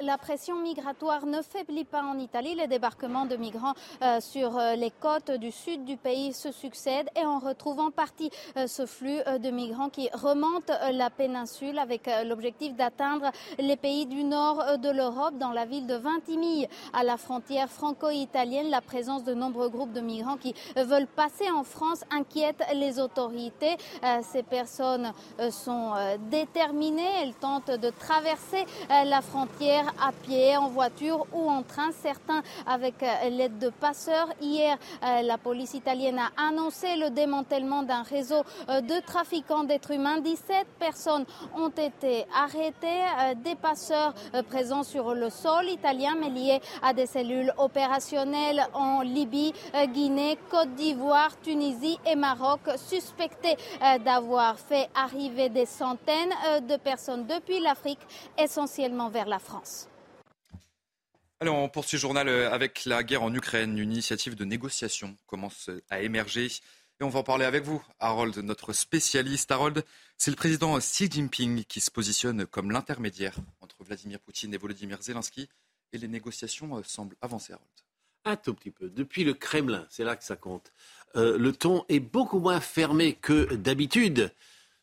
La 0.00 0.18
pression 0.18 0.56
migratoire 0.56 1.24
ne 1.24 1.40
faiblit 1.40 1.84
pas 1.84 2.02
en 2.02 2.18
Italie. 2.18 2.56
Les 2.56 2.66
débarquements 2.66 3.26
de 3.26 3.36
migrants 3.36 3.74
euh, 4.02 4.20
sur 4.20 4.58
euh, 4.58 4.74
les 4.74 4.90
côtes 4.90 5.30
du 5.30 5.52
sud 5.52 5.84
du 5.84 5.96
pays 5.96 6.32
se 6.32 6.50
succèdent 6.50 7.08
et 7.14 7.24
on 7.24 7.38
retrouve 7.38 7.78
en 7.78 7.92
partie 7.92 8.28
euh, 8.56 8.66
ce 8.66 8.86
flux 8.86 9.20
de 9.38 9.50
migrants 9.50 9.90
qui 9.90 10.08
remontent 10.12 10.72
la 10.90 11.10
péninsule 11.10 11.78
avec 11.78 12.10
l'objectif 12.24 12.74
d'atteindre 12.74 13.30
les 13.58 13.76
pays 13.76 14.06
du 14.06 14.24
nord 14.24 14.78
de 14.78 14.90
l'Europe 14.90 15.38
dans 15.38 15.52
la 15.52 15.64
ville 15.64 15.86
de 15.86 15.94
Vintimille 15.94 16.68
à 16.92 17.04
la 17.04 17.16
frontière 17.16 17.68
franco-italienne. 17.70 18.70
La 18.70 18.80
présence 18.80 19.22
de 19.22 19.32
nombreux 19.32 19.68
groupes 19.68 19.92
de 19.92 20.00
migrants 20.00 20.36
qui 20.36 20.54
veulent 20.76 21.06
passer 21.06 21.50
en 21.50 21.62
France 21.62 22.04
inquiète 22.10 22.62
les 22.74 22.98
autorités. 22.98 23.76
Ces 24.22 24.42
personnes 24.42 25.12
sont 25.50 25.92
déterminées. 26.30 27.22
Elles 27.22 27.34
tentent 27.34 27.70
de 27.70 27.90
traverser 27.90 28.64
la 28.88 29.22
frontière 29.22 29.83
à 30.00 30.12
pied, 30.12 30.56
en 30.56 30.68
voiture 30.68 31.26
ou 31.32 31.48
en 31.48 31.62
train, 31.62 31.90
certains 31.92 32.42
avec 32.66 33.02
euh, 33.02 33.28
l'aide 33.30 33.58
de 33.58 33.68
passeurs. 33.68 34.28
Hier, 34.40 34.76
euh, 35.02 35.22
la 35.22 35.38
police 35.38 35.74
italienne 35.74 36.18
a 36.18 36.48
annoncé 36.48 36.96
le 36.96 37.10
démantèlement 37.10 37.82
d'un 37.82 38.02
réseau 38.02 38.42
euh, 38.68 38.80
de 38.80 39.00
trafiquants 39.04 39.64
d'êtres 39.64 39.92
humains. 39.92 40.18
17 40.18 40.66
personnes 40.78 41.24
ont 41.56 41.68
été 41.68 42.26
arrêtées, 42.34 43.02
des 43.44 43.54
passeurs 43.54 44.14
présents 44.48 44.82
sur 44.82 45.14
le 45.14 45.30
sol 45.30 45.68
italien, 45.68 46.14
mais 46.20 46.30
liés 46.30 46.60
à 46.82 46.92
des 46.92 47.06
cellules 47.06 47.52
opérationnelles 47.58 48.66
en 48.74 49.00
Libye, 49.00 49.52
Guinée, 49.92 50.38
Côte 50.50 50.74
d'Ivoire, 50.74 51.30
Tunisie 51.42 51.98
et 52.06 52.16
Maroc, 52.16 52.60
suspectés 52.76 53.56
d'avoir 54.04 54.58
fait 54.58 54.88
arriver 54.94 55.48
des 55.48 55.66
centaines 55.66 56.34
de 56.68 56.76
personnes 56.76 57.26
depuis 57.26 57.60
l'Afrique, 57.60 58.00
essentiellement 58.38 59.08
vers 59.08 59.26
la 59.26 59.38
France 59.38 59.73
on 61.48 61.68
poursuit 61.68 61.98
journal 61.98 62.28
euh, 62.28 62.52
avec 62.52 62.84
la 62.84 63.02
guerre 63.02 63.22
en 63.22 63.34
Ukraine. 63.34 63.78
Une 63.78 63.92
initiative 63.92 64.34
de 64.34 64.44
négociation 64.44 65.16
commence 65.26 65.70
à 65.90 66.00
émerger. 66.00 66.46
Et 67.00 67.04
on 67.04 67.08
va 67.08 67.20
en 67.20 67.22
parler 67.24 67.44
avec 67.44 67.64
vous, 67.64 67.82
Harold, 67.98 68.36
notre 68.38 68.72
spécialiste. 68.72 69.50
Harold, 69.50 69.84
c'est 70.16 70.30
le 70.30 70.36
président 70.36 70.78
Xi 70.78 71.10
Jinping 71.10 71.64
qui 71.64 71.80
se 71.80 71.90
positionne 71.90 72.46
comme 72.46 72.70
l'intermédiaire 72.70 73.36
entre 73.60 73.82
Vladimir 73.82 74.20
Poutine 74.20 74.54
et 74.54 74.56
Volodymyr 74.56 75.02
Zelensky. 75.02 75.48
Et 75.92 75.98
les 75.98 76.08
négociations 76.08 76.76
euh, 76.76 76.82
semblent 76.84 77.16
avancer, 77.20 77.52
Harold. 77.52 77.68
Un 78.24 78.36
tout 78.36 78.54
petit 78.54 78.70
peu. 78.70 78.88
Depuis 78.88 79.24
le 79.24 79.34
Kremlin, 79.34 79.86
c'est 79.90 80.04
là 80.04 80.16
que 80.16 80.24
ça 80.24 80.36
compte. 80.36 80.72
Euh, 81.16 81.36
le 81.36 81.52
ton 81.52 81.84
est 81.88 82.00
beaucoup 82.00 82.38
moins 82.38 82.60
fermé 82.60 83.14
que 83.14 83.54
d'habitude. 83.54 84.32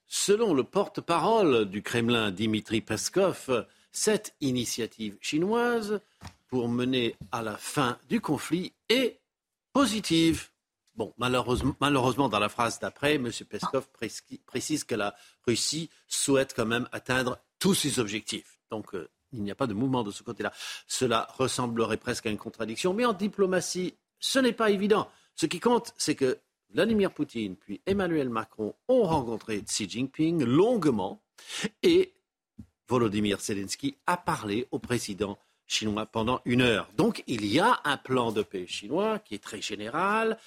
Selon 0.08 0.54
le 0.54 0.64
porte-parole 0.64 1.70
du 1.70 1.82
Kremlin, 1.82 2.32
Dimitri 2.32 2.82
Peskov, 2.82 3.66
cette 3.92 4.36
initiative 4.42 5.18
chinoise 5.22 6.02
pour 6.52 6.68
mener 6.68 7.16
à 7.32 7.42
la 7.42 7.56
fin 7.56 7.98
du 8.10 8.20
conflit 8.20 8.74
est 8.90 9.22
positive. 9.74 10.50
Bon, 10.96 11.14
malheureusement, 11.18 11.76
malheureusement 11.80 12.28
dans 12.28 12.40
la 12.40 12.50
phrase 12.50 12.78
d'après, 12.78 13.16
M. 13.16 13.32
Peskov 13.50 13.88
précise 14.46 14.84
que 14.84 14.94
la 14.94 15.16
Russie 15.48 15.90
souhaite 16.10 16.54
quand 16.54 16.66
même 16.66 16.90
atteindre 16.92 17.40
tous 17.58 17.74
ses 17.74 18.00
objectifs. 18.00 18.60
Donc, 18.70 18.94
euh, 18.94 19.10
il 19.32 19.42
n'y 19.42 19.50
a 19.52 19.56
pas 19.56 19.66
de 19.66 19.74
mouvement 19.74 20.04
de 20.04 20.12
ce 20.12 20.24
côté-là. 20.24 20.52
Cela 20.88 21.26
ressemblerait 21.38 21.96
presque 21.96 22.26
à 22.26 22.30
une 22.30 22.38
contradiction, 22.38 22.94
mais 22.94 23.06
en 23.06 23.14
diplomatie, 23.14 23.96
ce 24.20 24.40
n'est 24.40 24.52
pas 24.52 24.72
évident. 24.72 25.10
Ce 25.36 25.46
qui 25.46 25.62
compte, 25.62 25.94
c'est 25.98 26.16
que 26.16 26.38
Vladimir 26.74 27.14
Poutine 27.14 27.56
puis 27.56 27.82
Emmanuel 27.86 28.30
Macron 28.30 28.76
ont 28.90 29.04
rencontré 29.04 29.62
Xi 29.62 29.90
Jinping 29.90 30.44
longuement 30.44 31.24
et 31.82 32.14
Volodymyr 32.90 33.40
Zelensky 33.40 33.98
a 34.06 34.18
parlé 34.18 34.68
au 34.72 34.80
président 34.80 35.40
chinois 35.72 36.06
pendant 36.06 36.42
une 36.46 36.62
heure. 36.62 36.90
Donc 36.98 37.24
il 37.28 37.46
y 37.46 37.60
a 37.60 37.80
un 37.84 37.98
plan 37.98 38.32
de 38.32 38.42
paix 38.42 38.68
chinois 38.68 39.20
qui 39.20 39.36
est 39.36 39.44
très 39.44 39.62
général. 39.62 40.38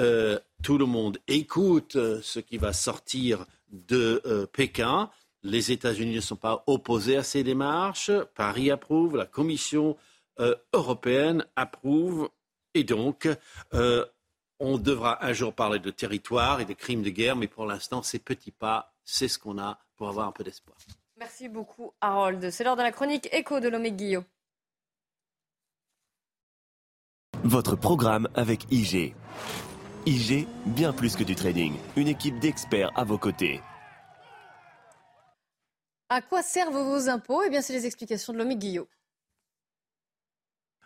Euh, 0.00 0.38
tout 0.62 0.76
le 0.78 0.86
monde 0.86 1.18
écoute 1.28 1.96
euh, 1.96 2.20
ce 2.22 2.40
qui 2.40 2.58
va 2.58 2.72
sortir 2.72 3.46
de 3.70 4.20
euh, 4.26 4.46
Pékin. 4.46 5.10
Les 5.42 5.72
États-Unis 5.72 6.16
ne 6.16 6.20
sont 6.20 6.36
pas 6.36 6.64
opposés 6.66 7.16
à 7.16 7.22
ces 7.22 7.44
démarches. 7.44 8.10
Paris 8.34 8.70
approuve, 8.70 9.16
la 9.16 9.26
Commission 9.26 9.96
européenne 10.72 11.44
approuve. 11.54 12.30
Et 12.72 12.82
donc, 12.82 13.28
on 14.58 14.78
devra 14.78 15.22
un 15.22 15.34
jour 15.34 15.52
parler 15.52 15.80
de 15.80 15.90
territoire 15.90 16.62
et 16.62 16.64
de 16.64 16.72
crimes 16.72 17.02
de 17.02 17.10
guerre, 17.10 17.36
mais 17.36 17.46
pour 17.46 17.66
l'instant, 17.66 18.02
ces 18.02 18.18
petits 18.18 18.52
pas, 18.52 18.94
c'est 19.04 19.28
ce 19.28 19.38
qu'on 19.38 19.58
a 19.58 19.78
pour 19.96 20.08
avoir 20.08 20.26
un 20.26 20.32
peu 20.32 20.44
d'espoir. 20.44 20.78
Merci 21.18 21.48
beaucoup, 21.50 21.92
Harold. 22.00 22.50
C'est 22.50 22.64
l'heure 22.64 22.76
de 22.76 22.82
la 22.82 22.90
chronique 22.90 23.28
écho 23.32 23.60
de 23.60 23.68
l'Omé 23.68 23.92
Guillaume. 23.92 24.24
Votre 27.46 27.76
programme 27.76 28.26
avec 28.34 28.64
IG. 28.72 29.14
IG, 30.06 30.48
bien 30.64 30.94
plus 30.94 31.14
que 31.14 31.24
du 31.24 31.34
trading. 31.34 31.74
Une 31.94 32.08
équipe 32.08 32.38
d'experts 32.40 32.90
à 32.96 33.04
vos 33.04 33.18
côtés. 33.18 33.60
À 36.08 36.22
quoi 36.22 36.42
servent 36.42 36.82
vos 36.82 37.10
impôts? 37.10 37.42
Eh 37.46 37.50
bien, 37.50 37.60
c'est 37.60 37.74
les 37.74 37.84
explications 37.84 38.32
de 38.32 38.38
l'Omé 38.38 38.56
Guillaume. 38.56 38.86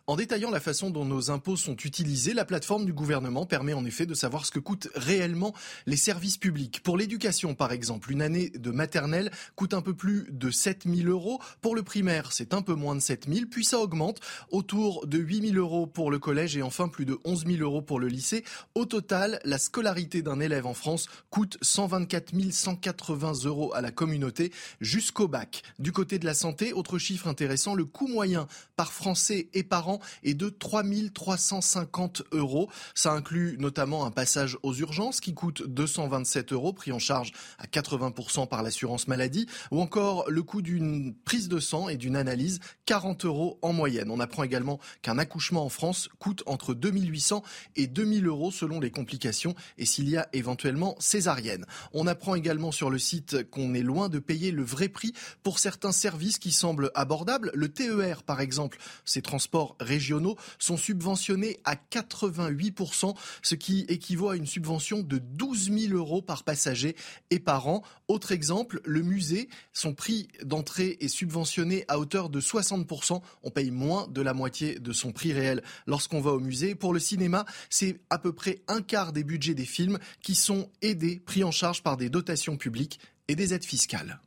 En 0.09 0.17
détaillant 0.17 0.51
la 0.51 0.59
façon 0.59 0.89
dont 0.89 1.05
nos 1.05 1.31
impôts 1.31 1.59
sont 1.59 1.77
utilisés, 1.77 2.33
la 2.33 2.47
plateforme 2.47 2.87
du 2.87 2.95
gouvernement 2.95 3.45
permet 3.45 3.75
en 3.75 3.85
effet 3.85 4.07
de 4.07 4.15
savoir 4.15 4.47
ce 4.47 4.51
que 4.51 4.59
coûtent 4.59 4.89
réellement 4.95 5.53
les 5.85 5.99
services 5.99 6.39
publics. 6.39 6.83
Pour 6.83 6.97
l'éducation, 6.97 7.55
par 7.55 7.73
exemple, 7.73 8.11
une 8.11 8.23
année 8.23 8.49
de 8.49 8.71
maternelle 8.71 9.31
coûte 9.55 9.75
un 9.75 9.83
peu 9.83 9.93
plus 9.93 10.27
de 10.31 10.51
7 10.51 10.85
000 10.87 11.11
euros. 11.11 11.43
Pour 11.61 11.77
le 11.77 11.83
primaire, 11.83 12.33
c'est 12.33 12.55
un 12.55 12.63
peu 12.63 12.73
moins 12.73 12.95
de 12.95 13.01
7 13.01 13.27
000, 13.29 13.49
puis 13.51 13.67
ça 13.67 13.81
augmente 13.81 14.21
autour 14.51 15.07
de 15.07 15.19
8 15.19 15.51
000 15.53 15.57
euros 15.59 15.87
pour 15.87 16.11
le 16.11 16.19
collège 16.19 16.57
et 16.57 16.63
enfin 16.63 16.89
plus 16.89 17.05
de 17.05 17.19
11 17.27 17.45
000 17.45 17.59
euros 17.59 17.83
pour 17.83 18.01
le 18.01 18.09
lycée. 18.09 18.45
Au 18.75 18.87
total, 18.87 19.41
la 19.45 19.59
scolarité 19.59 20.23
d'un 20.23 20.41
élève 20.41 20.65
en 20.65 20.73
France 20.73 21.09
coûte 21.29 21.59
124 21.61 22.33
180 22.51 23.45
euros 23.45 23.75
à 23.75 23.83
la 23.83 23.91
communauté 23.91 24.53
jusqu'au 24.81 25.29
bac. 25.29 25.65
Du 25.79 25.93
côté 25.93 26.19
de 26.19 26.25
la 26.25 26.33
santé, 26.33 26.73
autre 26.73 26.97
chiffre 26.97 27.29
intéressant, 27.29 27.75
le 27.75 27.85
coût 27.85 28.09
moyen 28.09 28.47
par 28.75 28.95
Français 28.95 29.51
et 29.53 29.63
par 29.63 29.91
an 29.91 29.98
est 30.23 30.35
de 30.35 30.49
3 30.49 30.79
350 31.15 32.23
euros. 32.33 32.69
Ça 32.95 33.13
inclut 33.13 33.57
notamment 33.59 34.05
un 34.05 34.11
passage 34.11 34.57
aux 34.63 34.75
urgences 34.75 35.21
qui 35.21 35.35
coûte 35.35 35.63
227 35.67 36.53
euros, 36.53 36.73
pris 36.73 36.93
en 36.93 36.99
charge 36.99 37.33
à 37.59 37.67
80% 37.67 38.49
par 38.49 38.63
l'assurance 38.63 39.09
maladie, 39.09 39.47
ou 39.71 39.81
encore 39.81 40.25
le 40.31 40.43
coût 40.43 40.63
d'une 40.63 41.15
prise 41.15 41.49
de 41.49 41.59
sang 41.59 41.89
et 41.89 41.97
d'une 41.97 42.17
analyse, 42.17 42.61
40 42.87 43.25
euros 43.25 43.59
en 43.63 43.73
moyenne. 43.73 44.11
On 44.11 44.21
apprend 44.21 44.43
également 44.45 44.79
qu'un 45.03 45.19
accouchement 45.19 45.65
en 45.65 45.69
France 45.69 46.09
coûte 46.19 46.43
entre 46.47 46.75
2800 46.75 47.43
et 47.77 47.87
2000 47.87 48.27
euros 48.27 48.51
selon 48.51 48.81
les 48.81 48.91
complications 48.91 49.55
et 49.77 49.87
s'il 49.87 50.09
y 50.09 50.17
a 50.17 50.29
éventuellement 50.33 50.97
césarienne. 50.99 51.67
On 51.93 52.07
apprend 52.07 52.35
également 52.35 52.73
sur 52.73 52.91
le 52.91 52.99
site 52.99 53.51
qu'on 53.51 53.75
est 53.75 53.83
loin 53.83 54.09
de 54.09 54.19
payer 54.19 54.51
le 54.51 54.63
vrai 54.63 54.89
prix 54.89 55.13
pour 55.43 55.59
certains 55.59 55.93
services 55.93 56.39
qui 56.39 56.53
semblent 56.53 56.91
abordables. 56.95 57.51
Le 57.55 57.69
TER, 57.69 58.23
par 58.23 58.41
exemple, 58.41 58.79
ces 59.05 59.23
transports 59.23 59.77
régionaux 59.89 60.37
sont 60.59 60.77
subventionnés 60.77 61.59
à 61.65 61.75
88%, 61.75 63.17
ce 63.43 63.55
qui 63.55 63.81
équivaut 63.89 64.29
à 64.31 64.37
une 64.37 64.47
subvention 64.47 65.03
de 65.03 65.19
12 65.19 65.73
000 65.73 65.95
euros 65.95 66.23
par 66.23 66.45
passager 66.45 66.95
et 67.31 67.41
par 67.41 67.67
an. 67.67 67.83
Autre 68.07 68.33
exemple, 68.33 68.81
le 68.85 69.03
musée, 69.03 69.49
son 69.73 69.95
prix 69.95 70.29
d'entrée 70.45 70.99
est 71.01 71.09
subventionné 71.09 71.85
à 71.89 71.99
hauteur 71.99 72.29
de 72.29 72.41
60%. 72.41 73.21
On 73.43 73.51
paye 73.51 73.71
moins 73.71 74.07
de 74.09 74.23
la 74.23 74.35
moitié 74.35 74.79
de 74.79 74.93
son 74.93 75.13
prix 75.13 75.33
réel 75.33 75.63
lorsqu'on 75.87 76.21
va 76.21 76.33
au 76.33 76.41
musée. 76.41 76.75
Pour 76.75 76.93
le 76.93 77.01
cinéma, 77.01 77.45
c'est 77.71 78.01
à 78.11 78.19
peu 78.19 78.33
près 78.33 78.63
un 78.69 78.83
quart 78.83 79.13
des 79.13 79.25
budgets 79.25 79.55
des 79.55 79.65
films 79.65 79.99
qui 80.23 80.35
sont 80.35 80.71
aidés, 80.83 81.21
pris 81.25 81.45
en 81.45 81.51
charge 81.51 81.83
par 81.83 81.97
des 81.97 82.11
dotations 82.11 82.57
publiques 82.57 83.01
et 83.29 83.35
des 83.35 83.55
aides 83.55 83.65
fiscales. 83.65 84.21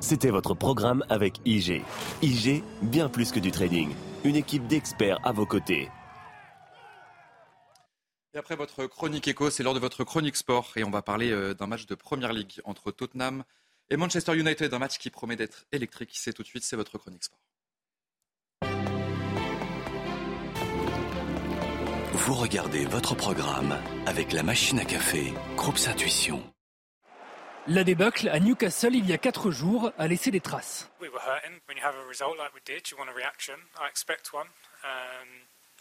C'était 0.00 0.30
votre 0.30 0.54
programme 0.54 1.04
avec 1.10 1.40
IG. 1.44 1.82
IG, 2.22 2.64
bien 2.82 3.08
plus 3.08 3.32
que 3.32 3.38
du 3.38 3.50
trading. 3.50 3.90
Une 4.24 4.36
équipe 4.36 4.66
d'experts 4.66 5.18
à 5.24 5.32
vos 5.32 5.46
côtés. 5.46 5.90
Et 8.32 8.38
après 8.38 8.56
votre 8.56 8.86
chronique 8.86 9.28
éco, 9.28 9.50
c'est 9.50 9.62
l'heure 9.62 9.74
de 9.74 9.80
votre 9.80 10.04
chronique 10.04 10.36
sport. 10.36 10.72
Et 10.76 10.84
on 10.84 10.90
va 10.90 11.02
parler 11.02 11.30
euh, 11.30 11.52
d'un 11.52 11.66
match 11.66 11.86
de 11.86 11.94
Première 11.94 12.32
Ligue 12.32 12.60
entre 12.64 12.92
Tottenham 12.92 13.44
et 13.90 13.96
Manchester 13.96 14.38
United. 14.38 14.72
Un 14.72 14.78
match 14.78 14.98
qui 14.98 15.10
promet 15.10 15.36
d'être 15.36 15.66
électrique. 15.70 16.12
C'est 16.14 16.32
tout 16.32 16.42
de 16.42 16.48
suite, 16.48 16.64
c'est 16.64 16.76
votre 16.76 16.96
chronique 16.96 17.24
sport. 17.24 17.40
Vous 22.12 22.34
regardez 22.34 22.84
votre 22.84 23.14
programme 23.16 23.76
avec 24.06 24.32
la 24.32 24.42
machine 24.42 24.78
à 24.78 24.84
café, 24.84 25.32
Groupe 25.56 25.78
Intuition. 25.88 26.42
La 27.68 27.84
débâcle 27.84 28.28
à 28.30 28.40
Newcastle 28.40 28.94
il 28.94 29.06
y 29.06 29.12
a 29.12 29.18
quatre 29.18 29.50
jours 29.50 29.92
a 29.98 30.08
laissé 30.08 30.30
des 30.30 30.40
traces. 30.40 30.90
We 31.00 31.10
were 31.10 31.20
hurting. 31.20 31.60
When 31.68 31.76
you 31.76 31.84
have 31.84 31.94
a 31.94 32.08
result 32.08 32.38
like 32.38 32.54
we 32.54 32.62
did, 32.64 32.88
you 32.90 32.96
want 32.98 33.10
a 33.10 33.14
reaction. 33.14 33.54
I 33.78 33.88
expect 33.88 34.32
one. 34.32 34.46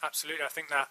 Absolutely, 0.02 0.44
I 0.44 0.50
think 0.54 0.68
that 0.70 0.90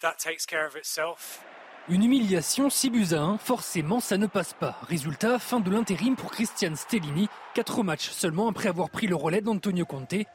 that 0.00 0.16
takes 0.18 0.44
care 0.46 0.66
of 0.66 0.76
itself. 0.76 1.40
Une 1.88 2.02
humiliation 2.02 2.70
6 2.70 2.90
buts 2.90 3.14
à 3.14 3.20
1, 3.20 3.38
forcément 3.38 4.00
ça 4.00 4.18
ne 4.18 4.26
passe 4.26 4.52
pas. 4.52 4.76
Résultat, 4.82 5.38
fin 5.38 5.60
de 5.60 5.70
l'intérim 5.70 6.16
pour 6.16 6.32
Christian 6.32 6.74
Stellini, 6.74 7.28
quatre 7.54 7.82
matchs 7.82 8.10
seulement 8.10 8.48
après 8.48 8.68
avoir 8.68 8.90
pris 8.90 9.06
le 9.06 9.16
relais 9.16 9.40
d'Antonio 9.40 9.86
Conte. 9.86 10.12
Et 10.12 10.26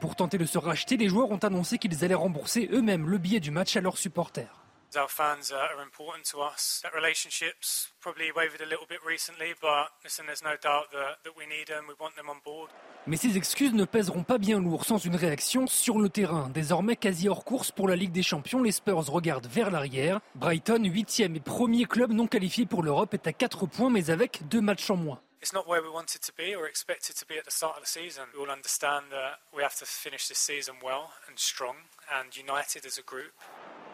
pour 0.00 0.16
tenter 0.16 0.38
de 0.38 0.46
se 0.46 0.58
racheter, 0.58 0.96
les 0.96 1.08
joueurs 1.08 1.30
ont 1.30 1.38
annoncé 1.38 1.78
qu'ils 1.78 2.04
allaient 2.04 2.14
rembourser 2.14 2.68
eux-mêmes 2.72 3.08
le 3.08 3.18
billet 3.18 3.40
du 3.40 3.50
match 3.50 3.76
à 3.76 3.80
leurs 3.80 3.98
supporters. 3.98 4.63
Our 4.96 5.08
fans 5.08 5.50
are 5.50 5.82
important 5.82 6.22
to 6.30 6.38
us. 6.40 6.80
That 6.84 6.94
relationships 6.94 7.90
probably 8.00 8.30
wavered 8.30 8.60
a 8.60 8.66
little 8.66 8.86
bit 8.88 9.00
recently, 9.04 9.54
but 9.60 9.90
listen, 10.04 10.24
there's 10.26 10.44
no 10.44 10.56
doubt 10.62 10.92
that, 10.92 11.18
that 11.24 11.32
we 11.36 11.46
need 11.46 11.66
them. 11.66 11.86
We 11.88 11.94
want 11.98 12.14
them 12.14 12.28
on 12.28 12.38
board. 12.44 12.70
Mais 13.06 13.16
ces 13.16 13.36
excuses 13.36 13.74
ne 13.74 13.84
pèseront 13.84 14.22
pas 14.22 14.38
bien 14.38 14.60
lourd 14.60 14.84
sans 14.84 14.98
une 14.98 15.16
réaction 15.16 15.66
sur 15.66 15.98
le 15.98 16.08
terrain. 16.08 16.48
Désormais 16.54 16.94
quasi 16.94 17.28
hors 17.28 17.44
course 17.44 17.72
pour 17.72 17.88
la 17.88 17.96
Ligue 17.96 18.12
des 18.12 18.22
Champions, 18.22 18.62
les 18.62 18.72
Spurs 18.72 19.06
regardent 19.10 19.48
vers 19.48 19.72
l'arrière. 19.72 20.20
Brighton, 20.36 20.84
huitième 20.84 21.34
et 21.34 21.40
premier 21.40 21.86
club 21.86 22.12
non 22.12 22.28
qualifié 22.28 22.64
pour 22.64 22.84
l'Europe, 22.84 23.14
est 23.14 23.26
à 23.26 23.32
4 23.32 23.66
points 23.66 23.90
mais 23.90 24.10
avec 24.10 24.46
deux 24.48 24.60
matchs 24.60 24.90
en 24.90 24.96
moins. 24.96 25.20
It's 25.44 25.52
not 25.52 25.68
where 25.68 25.82
we 25.82 25.90
wanted 25.90 26.22
to 26.22 26.32
be 26.32 26.54
or 26.54 26.66
expected 26.66 27.16
to 27.16 27.26
be 27.26 27.36
at 27.36 27.44
the 27.44 27.50
start 27.50 27.76
of 27.76 27.82
the 27.82 27.86
season. 27.86 28.24
We 28.32 28.40
all 28.40 28.50
understand 28.50 29.04
that 29.10 29.40
we 29.54 29.62
have 29.62 29.76
to 29.76 29.84
finish 29.84 30.26
this 30.26 30.38
season 30.38 30.76
well 30.82 31.12
and 31.28 31.38
strong 31.38 31.76
and 32.18 32.34
united 32.34 32.86
as 32.86 32.96
a 32.96 33.02
group. 33.02 33.32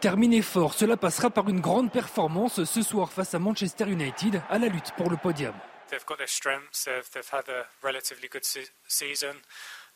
Terminer 0.01 0.43
fort, 0.43 0.75
cela 0.75 0.97
passera 0.97 1.29
par 1.29 1.49
une 1.49 1.61
grande 1.61 1.91
performance 1.91 2.63
ce 2.63 2.83
soir 2.85 3.11
face 3.11 3.35
à 3.35 3.41
Manchester 3.41 3.89
United 3.89 4.41
à 4.49 4.61
la 4.61 4.69
lutte 4.69 4.93
pour 4.97 5.11
le 5.11 5.17
podium. 5.17 5.53
They've 5.89 6.07
got 6.07 6.19
their 6.19 6.29
strengths. 6.29 6.85
They've, 6.85 7.11
they've 7.13 7.33
had 7.33 7.49
a 7.49 7.67
relatively 7.83 8.29
good 8.29 8.45
se- 8.45 8.71
season. 8.87 9.43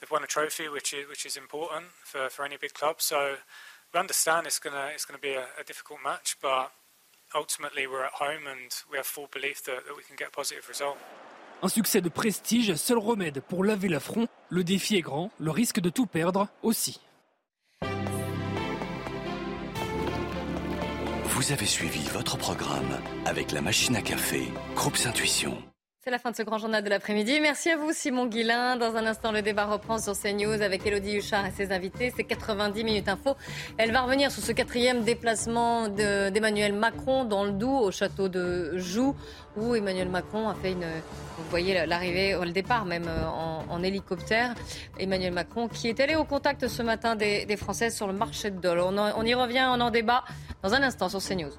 They've 0.01 0.11
won 0.11 0.25
a 0.25 0.27
trophy, 0.27 0.69
which 0.69 0.93
is 0.93 1.07
which 1.09 1.25
is 1.25 1.37
important 1.37 1.87
for, 2.03 2.29
for 2.31 2.45
any 2.45 2.57
big 2.57 2.75
club. 2.75 2.97
So 3.01 3.37
we 3.93 4.01
understand 4.01 4.49
it's 4.49 4.59
gonna 4.59 4.91
it's 4.93 5.05
gonna 5.05 5.21
be 5.21 5.35
a, 5.35 5.47
a 5.57 5.63
difficult 5.65 6.01
match, 6.03 6.37
but 6.43 6.73
ultimately 7.33 7.87
we're 7.87 8.07
at 8.07 8.15
home 8.15 8.49
and 8.49 8.73
we 8.91 8.97
have 8.97 9.07
full 9.07 9.29
belief 9.33 9.63
that, 9.67 9.87
that 9.87 9.97
we 9.97 10.03
can 10.03 10.17
get 10.17 10.29
a 10.29 10.33
positive 10.33 10.69
result. 10.69 10.99
Un 11.65 11.69
succès 11.69 12.03
de 12.03 12.11
prestige, 12.11 12.75
seul 12.75 12.99
remède 12.99 13.41
pour 13.41 13.65
laver 13.65 13.89
l'affront. 13.89 14.29
Le 14.51 14.63
défi 14.63 14.97
est 14.97 15.01
grand, 15.01 15.31
le 15.41 15.51
risque 15.51 15.81
de 15.81 15.89
tout 15.89 16.05
perdre 16.05 16.49
aussi. 16.63 17.01
Vous 21.25 21.53
avez 21.53 21.65
suivi 21.65 22.07
votre 22.13 22.37
programme 22.37 23.01
avec 23.25 23.51
la 23.51 23.63
machine 23.63 23.97
à 23.97 24.03
café, 24.03 24.43
Groupe 24.75 24.99
Intuition. 25.07 25.57
C'est 26.05 26.11
la 26.11 26.19
fin 26.19 26.31
de 26.33 26.37
ce 26.37 26.43
grand 26.43 26.59
journal 26.59 26.85
de 26.85 26.91
l'après-midi. 26.91 27.41
Merci 27.41 27.71
à 27.71 27.79
vous, 27.79 27.91
Simon 27.95 28.27
Guillain. 28.27 28.77
Dans 28.77 28.95
un 28.97 29.07
instant, 29.07 29.33
le 29.33 29.41
débat 29.41 29.65
reprend 29.65 29.99
sur 29.99 30.13
CNews 30.13 30.61
avec 30.61 30.87
Elodie 30.87 31.17
Huchard 31.17 31.47
et 31.47 31.51
ses 31.51 31.73
invités. 31.73 32.13
C'est 32.15 32.25
90 32.25 32.85
minutes 32.85 33.09
info. 33.09 33.37
Elle 33.79 33.91
va 33.91 34.03
revenir 34.03 34.31
sur 34.31 34.43
ce 34.43 34.53
quatrième 34.53 35.03
déplacement 35.03 35.89
de- 35.89 36.29
d'Emmanuel 36.29 36.75
Macron 36.75 37.25
dans 37.25 37.45
le 37.45 37.53
Doubs, 37.53 37.81
au 37.81 37.91
château 37.91 38.29
de 38.29 38.77
Joux, 38.77 39.17
où 39.57 39.75
Emmanuel 39.75 40.11
Macron 40.11 40.51
a 40.51 40.55
fait 40.55 40.73
une. 40.73 40.85
Vous 41.39 41.45
voyez 41.49 41.87
l'arrivée, 41.87 42.37
le 42.39 42.53
départ 42.53 42.85
même 42.85 43.09
euh, 43.09 43.25
en, 43.71 43.83
hélicoptère. 43.83 44.55
Emmanuel 44.99 45.33
Macron 45.33 45.69
qui 45.69 45.89
est 45.89 45.99
allé 46.01 46.17
au 46.17 46.25
contact 46.25 46.69
ce 46.69 46.83
matin 46.83 47.17
des, 47.17 47.47
des 47.47 47.57
Français 47.57 47.89
sur 47.89 48.07
le 48.09 48.13
marché 48.13 48.51
de 48.51 48.61
Dole. 48.61 48.81
On, 48.81 48.99
on 48.99 49.23
y 49.25 49.33
revient, 49.33 49.67
on 49.71 49.81
en 49.81 49.91
débat 49.91 50.23
dans 50.63 50.75
un 50.75 50.83
instant 50.83 51.09
sur 51.09 51.21
CNews. 51.23 51.53